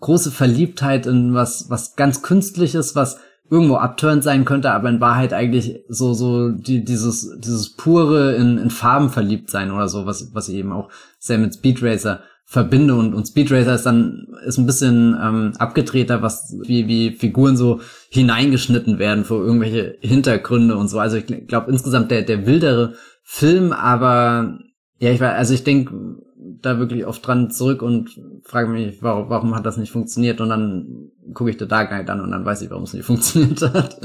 große 0.02 0.32
Verliebtheit 0.32 1.06
in 1.06 1.34
was, 1.34 1.70
was 1.70 1.96
ganz 1.96 2.22
Künstliches, 2.22 2.96
was 2.96 3.18
irgendwo 3.50 3.76
abtörend 3.76 4.26
sein 4.26 4.44
könnte, 4.44 4.72
aber 4.72 4.90
in 4.90 5.00
Wahrheit 5.00 5.32
eigentlich 5.32 5.80
so, 5.88 6.14
so, 6.14 6.50
die, 6.50 6.84
dieses, 6.84 7.40
dieses 7.40 7.74
pure 7.74 8.36
in, 8.36 8.58
in 8.58 8.70
Farben 8.70 9.10
verliebt 9.10 9.50
sein 9.50 9.72
oder 9.72 9.88
so, 9.88 10.06
was, 10.06 10.34
was 10.34 10.50
ich 10.50 10.56
eben 10.56 10.74
auch 10.74 10.90
sehr 11.20 11.38
mit 11.38 11.54
Speed 11.54 11.82
Racer 11.82 12.20
verbinde 12.50 12.96
und, 12.96 13.14
und 13.14 13.28
Speed 13.28 13.52
Racer 13.52 13.76
ist 13.76 13.86
dann 13.86 14.28
ist 14.46 14.58
ein 14.58 14.66
bisschen 14.66 15.18
ähm, 15.22 15.52
abgedrehter, 15.60 16.22
was 16.22 16.56
wie 16.66 16.88
wie 16.88 17.12
Figuren 17.12 17.58
so 17.58 17.82
hineingeschnitten 18.10 19.00
werden 19.00 19.26
für 19.26 19.36
irgendwelche 19.36 19.98
Hintergründe 20.00 20.78
und 20.78 20.88
so. 20.88 20.98
Also 20.98 21.18
ich 21.18 21.26
glaube 21.48 21.70
insgesamt 21.70 22.10
der 22.10 22.22
der 22.22 22.48
wildere 22.48 22.94
Film, 23.24 23.74
aber 23.74 24.60
ja, 24.98 25.12
ich 25.12 25.20
war 25.20 25.34
also 25.34 25.54
ich 25.54 25.66
denke 25.66 25.94
da 26.62 26.80
wirklich 26.80 27.06
oft 27.06 27.28
dran 27.28 27.52
zurück 27.52 27.82
und 27.82 28.18
frage 28.44 28.70
mich, 28.70 29.04
warum, 29.04 29.30
warum 29.30 29.54
hat 29.54 29.66
das 29.66 29.76
nicht 29.76 29.92
funktioniert 29.92 30.40
und 30.40 30.48
dann 30.48 31.12
gucke 31.34 31.50
ich 31.50 31.60
The 31.60 31.68
Dark 31.68 31.90
Knight 31.90 32.10
an 32.10 32.22
und 32.22 32.32
dann 32.32 32.46
weiß 32.46 32.62
ich, 32.62 32.70
warum 32.70 32.84
es 32.84 32.94
nicht 32.94 33.06
funktioniert 33.06 33.62
hat, 33.62 34.00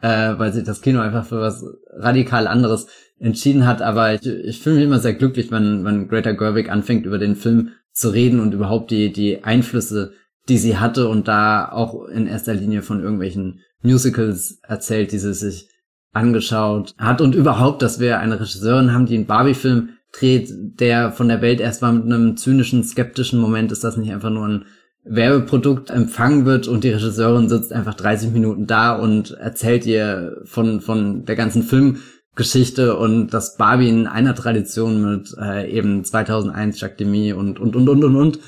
äh, 0.00 0.38
weil 0.38 0.54
sich 0.54 0.64
das 0.64 0.80
Kino 0.80 1.00
einfach 1.00 1.26
für 1.26 1.40
was 1.40 1.62
radikal 1.98 2.46
anderes 2.46 2.86
entschieden 3.18 3.66
hat. 3.66 3.82
Aber 3.82 4.14
ich, 4.14 4.26
ich 4.26 4.60
fühle 4.60 4.76
mich 4.76 4.84
immer 4.84 4.98
sehr 4.98 5.14
glücklich, 5.14 5.50
wenn, 5.50 5.84
wenn 5.84 6.08
Greta 6.08 6.32
Gerwig 6.32 6.70
anfängt, 6.70 7.06
über 7.06 7.18
den 7.18 7.36
Film 7.36 7.70
zu 7.92 8.10
reden 8.10 8.40
und 8.40 8.54
überhaupt 8.54 8.90
die, 8.90 9.12
die 9.12 9.44
Einflüsse, 9.44 10.12
die 10.48 10.58
sie 10.58 10.78
hatte 10.78 11.08
und 11.08 11.28
da 11.28 11.70
auch 11.70 12.06
in 12.06 12.26
erster 12.26 12.54
Linie 12.54 12.82
von 12.82 13.00
irgendwelchen 13.00 13.60
Musicals 13.82 14.58
erzählt, 14.62 15.12
die 15.12 15.18
sie 15.18 15.34
sich 15.34 15.68
angeschaut 16.12 16.94
hat. 16.98 17.20
Und 17.20 17.34
überhaupt, 17.34 17.82
dass 17.82 18.00
wir 18.00 18.18
eine 18.18 18.40
Regisseurin 18.40 18.92
haben, 18.92 19.06
die 19.06 19.16
einen 19.16 19.26
Barbie-Film 19.26 19.90
dreht, 20.12 20.50
der 20.80 21.12
von 21.12 21.28
der 21.28 21.40
Welt 21.40 21.60
erstmal 21.60 21.92
mit 21.92 22.04
einem 22.04 22.36
zynischen, 22.36 22.84
skeptischen 22.84 23.40
Moment 23.40 23.72
ist 23.72 23.84
das 23.84 23.96
nicht 23.96 24.12
einfach 24.12 24.30
nur 24.30 24.46
ein 24.46 24.64
Werbeprodukt 25.04 25.90
empfangen 25.90 26.44
wird 26.44 26.68
und 26.68 26.84
die 26.84 26.90
Regisseurin 26.90 27.48
sitzt 27.48 27.72
einfach 27.72 27.94
30 27.94 28.30
Minuten 28.30 28.66
da 28.66 28.94
und 28.94 29.32
erzählt 29.32 29.84
ihr 29.84 30.40
von, 30.44 30.80
von 30.80 31.24
der 31.24 31.34
ganzen 31.34 31.64
Film 31.64 31.98
Geschichte 32.34 32.96
und 32.96 33.28
dass 33.28 33.56
Barbie 33.56 33.88
in 33.88 34.06
einer 34.06 34.34
Tradition 34.34 35.02
mit 35.02 35.34
äh, 35.38 35.70
eben 35.70 36.04
2001 36.04 36.80
Jacques 36.80 36.96
Demy 36.96 37.34
und 37.34 37.60
und 37.60 37.76
und 37.76 37.88
und 37.88 38.04
und 38.04 38.16
und 38.16 38.38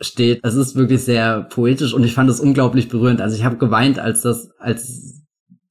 steht. 0.00 0.40
Es 0.42 0.54
ist 0.54 0.74
wirklich 0.74 1.04
sehr 1.04 1.42
poetisch 1.42 1.94
und 1.94 2.02
ich 2.02 2.14
fand 2.14 2.28
es 2.28 2.40
unglaublich 2.40 2.88
berührend. 2.88 3.20
Also 3.20 3.36
ich 3.36 3.44
habe 3.44 3.56
geweint, 3.56 4.00
als 4.00 4.22
das 4.22 4.50
als 4.58 5.22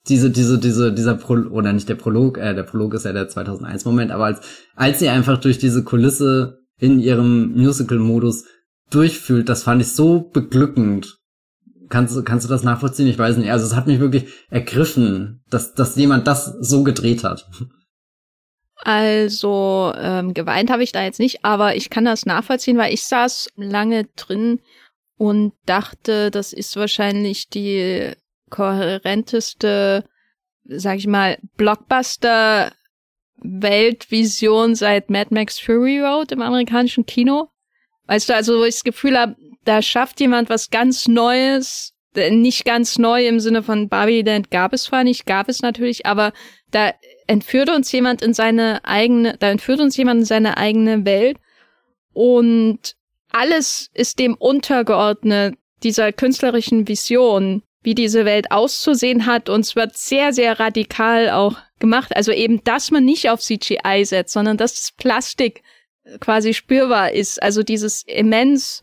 diese 0.08 0.30
diese 0.30 0.58
diese 0.58 0.94
dieser 0.94 1.16
Pro 1.16 1.34
oder 1.34 1.74
nicht 1.74 1.90
der 1.90 1.96
Prolog, 1.96 2.38
äh, 2.38 2.56
der 2.56 2.64
Prolog 2.64 2.94
ist 2.94 3.04
ja 3.06 3.12
der 3.12 3.28
2001 3.28 3.84
Moment, 3.84 4.12
aber 4.12 4.26
als 4.26 4.40
als 4.76 5.00
sie 5.00 5.10
einfach 5.10 5.38
durch 5.38 5.58
diese 5.58 5.84
Kulisse 5.84 6.60
in 6.80 7.02
ihrem 7.02 7.52
Musical 7.58 8.00
Modus 8.00 8.46
durchfühlt, 8.90 9.50
das 9.50 9.64
fand 9.64 9.82
ich 9.82 9.90
so 9.90 10.30
beglückend 10.32 11.19
Kannst, 11.90 12.16
du 12.16 12.24
kannst 12.24 12.46
du 12.46 12.50
das 12.50 12.64
nachvollziehen? 12.64 13.08
Ich 13.08 13.18
weiß 13.18 13.38
nicht. 13.38 13.52
Also 13.52 13.66
es 13.66 13.76
hat 13.76 13.88
mich 13.88 14.00
wirklich 14.00 14.30
ergriffen, 14.50 15.44
dass, 15.50 15.74
dass 15.74 15.96
jemand 15.96 16.28
das 16.28 16.46
so 16.60 16.84
gedreht 16.84 17.24
hat. 17.24 17.50
Also 18.82 19.92
ähm, 19.98 20.34
geweint 20.34 20.72
habe 20.72 20.84
ich 20.84 20.92
da 20.92 21.04
jetzt 21.04 21.20
nicht, 21.20 21.44
aber 21.44 21.76
ich 21.76 21.90
kann 21.90 22.06
das 22.06 22.26
nachvollziehen, 22.26 22.78
weil 22.78 22.94
ich 22.94 23.04
saß 23.04 23.50
lange 23.58 24.06
drin 24.16 24.62
und 25.18 25.54
dachte, 25.66 26.32
das 26.32 26.54
ist 26.54 26.78
wahrscheinlich 26.78 27.50
die 27.50 28.14
kohärenteste, 28.50 30.06
sag 30.64 30.98
ich 30.98 31.08
mal, 31.08 31.38
Blockbuster 31.58 32.72
Weltvision 33.42 34.76
seit 34.76 35.10
Mad 35.10 35.34
Max 35.34 35.60
Fury 35.60 36.00
Road 36.00 36.32
im 36.32 36.42
amerikanischen 36.42 37.06
Kino. 37.06 37.50
Weißt 38.10 38.28
du, 38.28 38.34
also 38.34 38.60
wo 38.60 38.64
ich 38.64 38.74
das 38.74 38.84
Gefühl 38.84 39.18
habe, 39.18 39.36
da 39.66 39.84
schafft 39.84 40.20
jemand 40.20 40.50
was 40.50 40.72
ganz 40.72 41.08
Neues 41.08 41.94
nicht 42.16 42.66
ganz 42.66 42.98
neu 42.98 43.28
im 43.28 43.40
Sinne 43.40 43.62
von 43.62 43.88
Barbieland 43.88 44.50
gab 44.50 44.74
es 44.74 44.84
zwar 44.84 45.04
nicht, 45.04 45.28
gab 45.28 45.48
es 45.48 45.62
natürlich, 45.62 46.08
aber 46.08 46.34
da 46.72 46.92
entführt 47.28 47.70
uns 47.70 47.92
jemand 47.92 48.24
in 48.24 48.34
seine 48.34 48.84
eigene, 48.84 49.38
da 49.38 49.52
entführt 49.52 49.80
uns 49.80 49.96
jemand 49.96 50.22
in 50.22 50.26
seine 50.26 50.58
eigene 50.58 51.06
Welt 51.06 51.38
und 52.14 52.96
alles 53.32 53.92
ist 53.94 54.18
dem 54.18 54.34
untergeordnet, 54.34 55.56
dieser 55.84 56.12
künstlerischen 56.12 56.88
Vision, 56.88 57.62
wie 57.84 57.94
diese 57.94 58.26
Welt 58.26 58.52
auszusehen 58.52 59.28
hat 59.28 59.48
und 59.48 59.62
es 59.62 59.76
wird 59.76 59.96
sehr, 59.96 60.34
sehr 60.34 60.60
radikal 60.60 61.30
auch 61.30 61.58
gemacht. 61.78 62.16
Also 62.16 62.32
eben, 62.32 62.64
dass 62.64 62.90
man 62.90 63.06
nicht 63.06 63.30
auf 63.30 63.40
CGI 63.40 64.04
setzt, 64.04 64.34
sondern 64.34 64.58
dass 64.58 64.74
das 64.74 64.92
Plastik 64.98 65.62
quasi 66.20 66.54
spürbar 66.54 67.12
ist. 67.12 67.42
Also 67.42 67.64
dieses 67.64 68.04
immens 68.04 68.82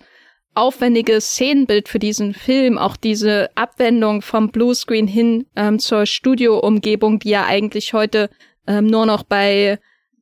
aufwendige 0.54 1.20
Szenenbild 1.20 1.88
für 1.88 1.98
diesen 1.98 2.32
Film, 2.32 2.78
auch 2.78 2.96
diese 2.96 3.50
Abwendung 3.54 4.22
vom 4.22 4.50
Bluescreen 4.50 5.06
hin 5.06 5.46
ähm, 5.54 5.78
zur 5.78 6.06
Studioumgebung, 6.06 7.18
die 7.18 7.30
ja 7.30 7.44
eigentlich 7.44 7.92
heute 7.92 8.30
ähm, 8.66 8.86
nur 8.86 9.06
noch 9.06 9.22
bei 9.22 9.78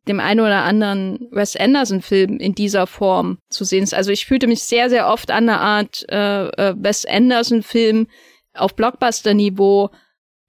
dem 0.09 0.21
einen 0.21 0.41
oder 0.41 0.65
anderen 0.65 1.29
Wes 1.31 1.57
Anderson-Film 1.57 2.39
in 2.39 2.55
dieser 2.55 2.87
Form 2.87 3.39
zu 3.49 3.65
sehen 3.65 3.85
ist. 3.85 3.95
Also 3.95 4.11
ich 4.11 4.27
fühlte 4.27 4.47
mich 4.47 4.63
sehr, 4.65 4.91
sehr 4.91 5.09
oft 5.09 5.31
an 5.31 5.49
eine 5.49 5.61
Art 5.61 6.05
äh, 6.11 6.49
äh, 6.49 6.75
Wes 6.77 7.07
Anderson-Film 7.07 8.09
auf 8.55 8.77
Blockbuster-Niveau 8.77 9.91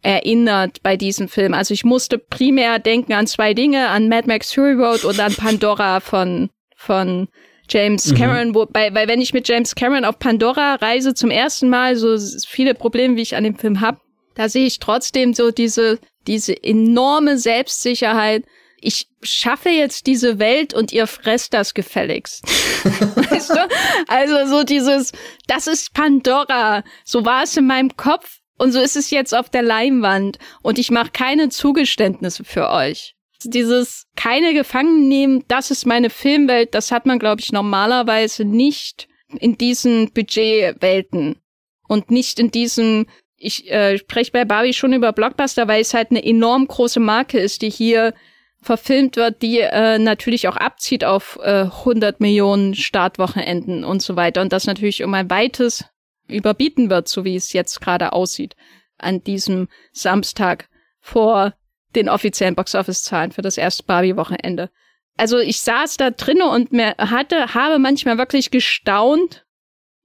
erinnert 0.05 0.83
bei 0.83 0.97
diesem 0.97 1.27
Film. 1.27 1.53
Also 1.53 1.73
ich 1.73 1.83
musste 1.83 2.19
primär 2.19 2.77
denken 2.77 3.13
an 3.13 3.25
zwei 3.25 3.55
Dinge, 3.55 3.89
an 3.89 4.07
Mad 4.07 4.27
Max 4.27 4.53
Fury 4.53 4.73
Road 4.73 5.03
und 5.03 5.19
an 5.19 5.33
Pandora 5.33 5.99
von, 5.99 6.49
von 6.75 7.27
James 7.69 8.11
mhm. 8.11 8.15
Cameron, 8.15 8.49
mhm. 8.49 8.55
wobei, 8.55 8.93
weil 8.93 9.07
wenn 9.07 9.19
ich 9.19 9.33
mit 9.33 9.47
James 9.47 9.73
Cameron 9.73 10.05
auf 10.05 10.19
Pandora 10.19 10.75
reise 10.75 11.15
zum 11.15 11.31
ersten 11.31 11.69
Mal, 11.69 11.95
so 11.95 12.17
viele 12.47 12.75
Probleme, 12.75 13.15
wie 13.15 13.23
ich 13.23 13.35
an 13.35 13.43
dem 13.43 13.57
Film 13.57 13.81
hab, 13.81 13.99
da 14.35 14.47
sehe 14.47 14.67
ich 14.67 14.77
trotzdem 14.77 15.33
so 15.33 15.49
diese, 15.49 15.97
diese 16.27 16.61
enorme 16.63 17.39
Selbstsicherheit. 17.39 18.43
Ich 18.81 19.07
schaffe 19.23 19.69
jetzt 19.69 20.05
diese 20.05 20.37
Welt 20.37 20.75
und 20.75 20.93
ihr 20.93 21.07
fresst 21.07 21.55
das 21.55 21.73
gefälligst. 21.73 22.43
weißt 22.85 23.49
du? 23.49 23.67
Also 24.07 24.45
so 24.45 24.63
dieses, 24.63 25.13
das 25.47 25.65
ist 25.65 25.93
Pandora. 25.93 26.83
So 27.03 27.25
war 27.25 27.43
es 27.43 27.57
in 27.57 27.65
meinem 27.65 27.97
Kopf 27.97 28.41
und 28.57 28.71
so 28.71 28.79
ist 28.79 28.95
es 28.95 29.09
jetzt 29.09 29.35
auf 29.35 29.49
der 29.49 29.61
Leinwand. 29.61 30.39
Und 30.61 30.79
ich 30.79 30.91
mache 30.91 31.11
keine 31.11 31.49
Zugeständnisse 31.49 32.43
für 32.43 32.69
euch. 32.69 33.15
Dieses 33.43 34.07
keine 34.15 34.53
Gefangenen 34.53 35.07
nehmen, 35.07 35.43
das 35.47 35.71
ist 35.71 35.85
meine 35.85 36.09
Filmwelt, 36.09 36.73
das 36.73 36.91
hat 36.91 37.05
man, 37.05 37.19
glaube 37.19 37.41
ich, 37.41 37.51
normalerweise 37.51 38.45
nicht 38.45 39.07
in 39.39 39.57
diesen 39.57 40.11
Budgetwelten. 40.11 41.41
Und 41.87 42.09
nicht 42.09 42.39
in 42.39 42.49
diesem, 42.49 43.05
ich 43.37 43.69
äh, 43.69 43.97
spreche 43.97 44.31
bei 44.31 44.45
Barbie 44.45 44.73
schon 44.73 44.93
über 44.93 45.11
Blockbuster, 45.11 45.67
weil 45.67 45.81
es 45.81 45.93
halt 45.93 46.09
eine 46.09 46.25
enorm 46.25 46.67
große 46.67 46.99
Marke 46.99 47.39
ist, 47.39 47.61
die 47.61 47.69
hier 47.69 48.13
verfilmt 48.61 49.17
wird, 49.17 49.43
die 49.43 49.59
äh, 49.59 49.99
natürlich 49.99 50.47
auch 50.47 50.57
abzieht 50.57 51.05
auf 51.05 51.37
äh, 51.43 51.65
100 51.65 52.19
Millionen 52.19 52.73
Startwochenenden 52.73 53.83
und 53.83 54.01
so 54.01 54.15
weiter. 54.15 54.41
Und 54.41 54.51
das 54.51 54.65
natürlich 54.65 55.03
um 55.03 55.13
ein 55.13 55.29
weites 55.29 55.85
überbieten 56.27 56.89
wird, 56.89 57.07
so 57.07 57.23
wie 57.25 57.35
es 57.35 57.53
jetzt 57.53 57.81
gerade 57.81 58.13
aussieht 58.13 58.55
an 58.97 59.23
diesem 59.23 59.67
Samstag 59.91 60.69
vor 60.99 61.53
den 61.95 62.09
offiziellen 62.09 62.55
Boxoffice-Zahlen 62.55 63.31
für 63.31 63.41
das 63.41 63.57
erste 63.57 63.83
Barbie-Wochenende. 63.83 64.69
Also 65.17 65.37
ich 65.39 65.61
saß 65.61 65.97
da 65.97 66.11
drinnen 66.11 66.47
und 66.47 66.73
mir 66.73 66.95
hatte, 66.97 67.53
habe 67.53 67.79
manchmal 67.79 68.17
wirklich 68.17 68.51
gestaunt, 68.51 69.45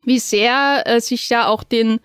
wie 0.05 0.19
sehr 0.19 0.85
äh, 0.87 1.01
sich 1.01 1.29
da 1.29 1.47
auch 1.47 1.65
den 1.65 2.01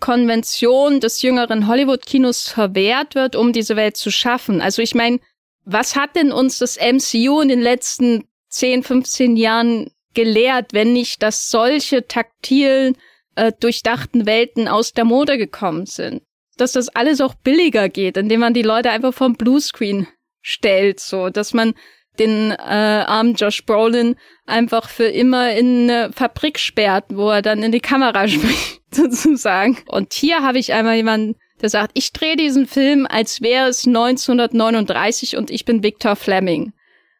Konventionen 0.00 1.00
des 1.00 1.22
jüngeren 1.22 1.68
Hollywood-Kinos 1.68 2.48
verwehrt 2.48 3.14
wird, 3.14 3.36
um 3.36 3.52
diese 3.52 3.76
Welt 3.76 3.96
zu 3.96 4.10
schaffen. 4.10 4.60
Also 4.60 4.82
ich 4.82 4.94
meine, 4.94 5.20
was 5.64 5.94
hat 5.94 6.16
denn 6.16 6.32
uns 6.32 6.58
das 6.58 6.78
MCU 6.78 7.40
in 7.40 7.48
den 7.48 7.60
letzten 7.60 8.24
10, 8.48 8.82
15 8.82 9.36
Jahren 9.36 9.90
gelehrt, 10.14 10.72
wenn 10.72 10.92
nicht, 10.92 11.22
dass 11.22 11.50
solche 11.50 12.08
taktilen, 12.08 12.96
äh, 13.34 13.52
durchdachten 13.58 14.26
Welten 14.26 14.68
aus 14.68 14.92
der 14.92 15.04
Mode 15.04 15.38
gekommen 15.38 15.86
sind? 15.86 16.22
dass 16.60 16.72
das 16.72 16.88
alles 16.90 17.20
auch 17.20 17.34
billiger 17.34 17.88
geht, 17.88 18.16
indem 18.16 18.40
man 18.40 18.54
die 18.54 18.62
Leute 18.62 18.90
einfach 18.90 19.14
vom 19.14 19.34
Bluescreen 19.34 20.06
stellt, 20.42 21.00
so, 21.00 21.30
dass 21.30 21.54
man 21.54 21.74
den 22.18 22.50
äh, 22.50 22.54
armen 22.56 23.34
Josh 23.34 23.64
Brolin 23.64 24.16
einfach 24.46 24.88
für 24.88 25.06
immer 25.06 25.52
in 25.52 25.90
eine 25.90 26.12
Fabrik 26.12 26.58
sperrt, 26.58 27.06
wo 27.10 27.30
er 27.30 27.40
dann 27.40 27.62
in 27.62 27.72
die 27.72 27.80
Kamera 27.80 28.28
spricht, 28.28 28.82
sozusagen. 28.90 29.78
Und 29.86 30.12
hier 30.12 30.42
habe 30.42 30.58
ich 30.58 30.72
einmal 30.72 30.96
jemanden, 30.96 31.36
der 31.62 31.70
sagt, 31.70 31.92
ich 31.94 32.12
drehe 32.12 32.36
diesen 32.36 32.66
Film, 32.66 33.06
als 33.08 33.40
wäre 33.40 33.68
es 33.68 33.86
1939 33.86 35.36
und 35.36 35.50
ich 35.50 35.64
bin 35.64 35.82
Victor 35.82 36.16
Fleming. 36.16 36.72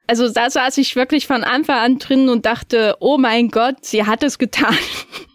Also 0.06 0.28
da 0.28 0.50
saß 0.50 0.78
ich 0.78 0.96
wirklich 0.96 1.26
von 1.26 1.44
Anfang 1.44 1.78
an 1.78 1.98
drin 1.98 2.28
und 2.28 2.44
dachte, 2.44 2.96
oh 3.00 3.16
mein 3.16 3.48
Gott, 3.48 3.76
sie 3.82 4.04
hat 4.04 4.22
es 4.22 4.38
getan. 4.38 4.76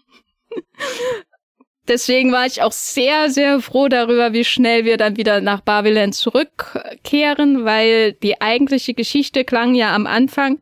Deswegen 1.88 2.32
war 2.32 2.46
ich 2.46 2.62
auch 2.62 2.72
sehr, 2.72 3.30
sehr 3.30 3.60
froh 3.60 3.88
darüber, 3.88 4.32
wie 4.32 4.44
schnell 4.44 4.84
wir 4.84 4.96
dann 4.96 5.16
wieder 5.16 5.40
nach 5.40 5.60
Babylon 5.60 6.12
zurückkehren, 6.12 7.64
weil 7.64 8.14
die 8.14 8.40
eigentliche 8.40 8.92
Geschichte 8.92 9.44
klang 9.44 9.74
ja 9.76 9.94
am 9.94 10.06
Anfang, 10.06 10.58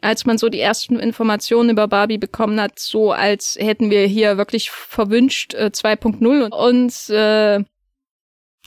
als 0.00 0.24
man 0.24 0.38
so 0.38 0.48
die 0.48 0.60
ersten 0.60 1.00
Informationen 1.00 1.70
über 1.70 1.88
Barbie 1.88 2.18
bekommen 2.18 2.60
hat, 2.60 2.78
so 2.78 3.10
als 3.10 3.56
hätten 3.58 3.90
wir 3.90 4.06
hier 4.06 4.38
wirklich 4.38 4.70
verwünscht 4.70 5.54
äh, 5.54 5.70
2.0 5.74 6.52
und 6.52 7.10
äh, 7.12 7.64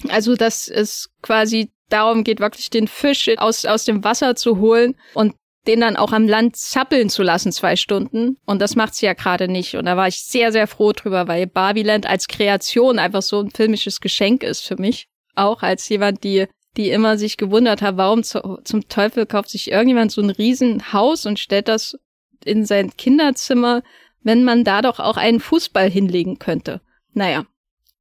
also 0.09 0.35
dass 0.35 0.67
es 0.67 1.09
quasi 1.21 1.71
darum 1.91 2.23
geht, 2.23 2.39
wirklich 2.39 2.69
den 2.69 2.87
Fisch 2.87 3.29
aus, 3.37 3.65
aus 3.65 3.85
dem 3.85 4.03
Wasser 4.03 4.35
zu 4.35 4.57
holen. 4.57 4.95
Und 5.13 5.35
den 5.67 5.81
dann 5.81 5.95
auch 5.95 6.11
am 6.11 6.27
Land 6.27 6.55
zappeln 6.55 7.09
zu 7.09 7.21
lassen, 7.23 7.51
zwei 7.51 7.75
Stunden. 7.75 8.37
Und 8.45 8.61
das 8.61 8.75
macht 8.75 8.95
sie 8.95 9.05
ja 9.05 9.13
gerade 9.13 9.47
nicht. 9.47 9.75
Und 9.75 9.85
da 9.85 9.95
war 9.95 10.07
ich 10.07 10.23
sehr, 10.23 10.51
sehr 10.51 10.67
froh 10.67 10.91
drüber, 10.91 11.27
weil 11.27 11.47
Barbieland 11.47 12.07
als 12.07 12.27
Kreation 12.27 12.99
einfach 12.99 13.21
so 13.21 13.39
ein 13.39 13.51
filmisches 13.51 14.01
Geschenk 14.01 14.43
ist 14.43 14.61
für 14.61 14.77
mich. 14.77 15.07
Auch 15.35 15.61
als 15.61 15.87
jemand, 15.89 16.23
die, 16.23 16.47
die 16.77 16.89
immer 16.89 17.17
sich 17.17 17.37
gewundert 17.37 17.81
hat, 17.81 17.97
warum 17.97 18.23
zu, 18.23 18.59
zum 18.63 18.87
Teufel 18.87 19.25
kauft 19.25 19.49
sich 19.49 19.71
irgendjemand 19.71 20.11
so 20.11 20.21
ein 20.21 20.31
Riesenhaus 20.31 21.25
und 21.25 21.39
stellt 21.39 21.67
das 21.67 21.97
in 22.43 22.65
sein 22.65 22.95
Kinderzimmer, 22.97 23.83
wenn 24.23 24.43
man 24.43 24.63
da 24.63 24.81
doch 24.81 24.99
auch 24.99 25.17
einen 25.17 25.39
Fußball 25.39 25.89
hinlegen 25.89 26.39
könnte. 26.39 26.81
Naja, 27.13 27.45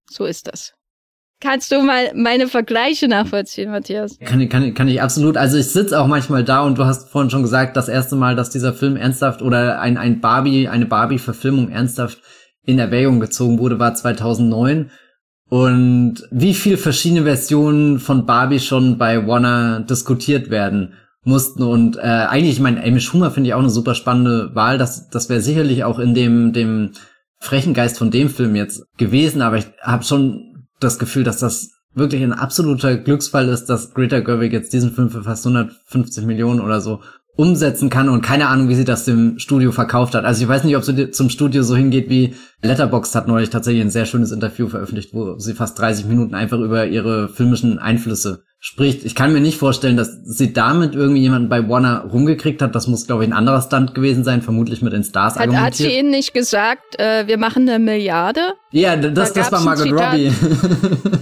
so 0.09 0.25
ist 0.25 0.49
das. 0.49 0.75
Kannst 1.41 1.73
du 1.73 1.83
mal 1.83 2.13
meine 2.15 2.49
Vergleiche 2.49 3.09
nachvollziehen, 3.09 3.71
Matthias? 3.71 4.19
Kann, 4.25 4.47
kann, 4.51 4.75
kann 4.75 4.89
ich 4.89 5.01
absolut. 5.01 5.39
Also 5.39 5.57
ich 5.57 5.67
sitze 5.69 5.99
auch 5.99 6.07
manchmal 6.07 6.45
da 6.45 6.63
und 6.63 6.77
du 6.77 6.85
hast 6.85 7.09
vorhin 7.09 7.31
schon 7.31 7.43
gesagt, 7.43 7.77
das 7.77 7.89
erste 7.89 8.15
Mal, 8.15 8.37
dass 8.37 8.51
dieser 8.51 8.75
Film 8.75 8.97
ernsthaft 8.97 9.41
oder 9.41 9.81
ein, 9.81 9.97
ein 9.97 10.21
Barbie, 10.21 10.69
eine 10.69 10.85
Barbie-Verfilmung 10.85 11.71
ernsthaft 11.71 12.19
in 12.67 12.79
Erwägung 12.79 13.21
gezogen 13.21 13.59
wurde, 13.59 13.79
war 13.79 13.95
2009. 13.95 14.91
Und 15.49 16.29
wie 16.31 16.55
viele 16.55 16.77
verschiedene 16.77 17.25
Versionen 17.25 17.99
von 17.99 18.27
Barbie 18.27 18.61
schon 18.61 18.99
bei 18.99 19.27
Warner 19.27 19.81
diskutiert 19.81 20.51
werden 20.51 20.93
mussten. 21.25 21.63
Und 21.63 21.97
äh, 21.97 22.01
eigentlich, 22.01 22.53
ich 22.53 22.61
meine, 22.61 22.85
Amy 22.85 23.01
Schumer 23.01 23.31
finde 23.31 23.49
ich 23.49 23.55
auch 23.55 23.61
eine 23.61 23.71
super 23.71 23.95
spannende 23.95 24.55
Wahl. 24.55 24.79
Das, 24.79 25.09
das 25.09 25.29
wäre 25.29 25.41
sicherlich 25.41 25.85
auch 25.85 25.99
in 25.99 26.15
dem, 26.15 26.53
dem 26.53 26.93
frechen 27.41 27.75
Geist 27.75 27.99
von 27.99 28.11
dem 28.11 28.29
Film 28.29 28.55
jetzt 28.55 28.87
gewesen, 28.99 29.43
aber 29.43 29.57
ich 29.57 29.67
habe 29.81 30.05
schon 30.05 30.50
das 30.81 30.99
Gefühl, 30.99 31.25
dass 31.25 31.39
das 31.39 31.71
wirklich 31.95 32.23
ein 32.23 32.33
absoluter 32.33 32.97
Glücksfall 32.97 33.49
ist, 33.49 33.67
dass 33.67 33.95
Greta 33.95 34.21
Gerwig 34.21 34.53
jetzt 34.53 34.73
diesen 34.73 34.93
Film 34.93 35.11
für 35.11 35.23
fast 35.23 35.47
150 35.47 36.25
Millionen 36.25 36.61
oder 36.61 36.81
so 36.81 37.01
umsetzen 37.37 37.91
kann 37.91 38.09
und 38.09 38.23
keine 38.23 38.49
Ahnung, 38.49 38.69
wie 38.69 38.75
sie 38.75 38.85
das 38.85 39.05
dem 39.05 39.39
Studio 39.39 39.73
verkauft 39.73 40.15
hat. 40.15 40.25
Also 40.25 40.43
ich 40.43 40.49
weiß 40.49 40.65
nicht, 40.65 40.77
ob 40.77 40.85
sie 40.85 41.11
zum 41.11 41.31
Studio 41.31 41.63
so 41.63 41.75
hingeht 41.75 42.11
wie 42.11 42.35
Letterboxd 42.63 43.15
hat 43.15 43.29
neulich 43.29 43.51
tatsächlich 43.51 43.83
ein 43.83 43.91
sehr 43.91 44.05
schönes 44.05 44.33
Interview 44.33 44.69
veröffentlicht, 44.69 45.15
wo 45.15 45.39
sie 45.39 45.55
fast 45.55 45.79
30 45.79 46.07
Minuten 46.07 46.35
einfach 46.35 46.59
über 46.59 46.87
ihre 46.87 47.29
filmischen 47.29 47.79
Einflüsse 47.79 48.43
spricht. 48.63 49.07
Ich 49.07 49.15
kann 49.15 49.33
mir 49.33 49.41
nicht 49.41 49.57
vorstellen, 49.57 49.97
dass 49.97 50.21
sie 50.23 50.53
damit 50.53 50.95
irgendwie 50.95 51.23
jemanden 51.23 51.49
bei 51.49 51.67
Warner 51.67 52.05
rumgekriegt 52.13 52.61
hat. 52.61 52.75
Das 52.75 52.87
muss, 52.87 53.07
glaube 53.07 53.25
ich, 53.25 53.31
ein 53.31 53.33
anderer 53.33 53.63
Stunt 53.63 53.95
gewesen 53.95 54.23
sein, 54.23 54.43
vermutlich 54.43 54.83
mit 54.83 54.93
den 54.93 55.03
Stars 55.03 55.35
hat, 55.35 55.41
argumentiert. 55.41 55.67
Hat 55.67 55.75
sie 55.75 55.99
ihnen 55.99 56.11
nicht 56.11 56.35
gesagt, 56.35 57.01
äh, 57.01 57.27
wir 57.27 57.39
machen 57.39 57.67
eine 57.67 57.79
Milliarde? 57.79 58.53
Ja, 58.71 58.97
das, 58.97 59.33
da 59.33 59.41
das 59.41 59.51
war 59.51 59.61
Margot 59.63 59.91
Robbie. 59.91 60.31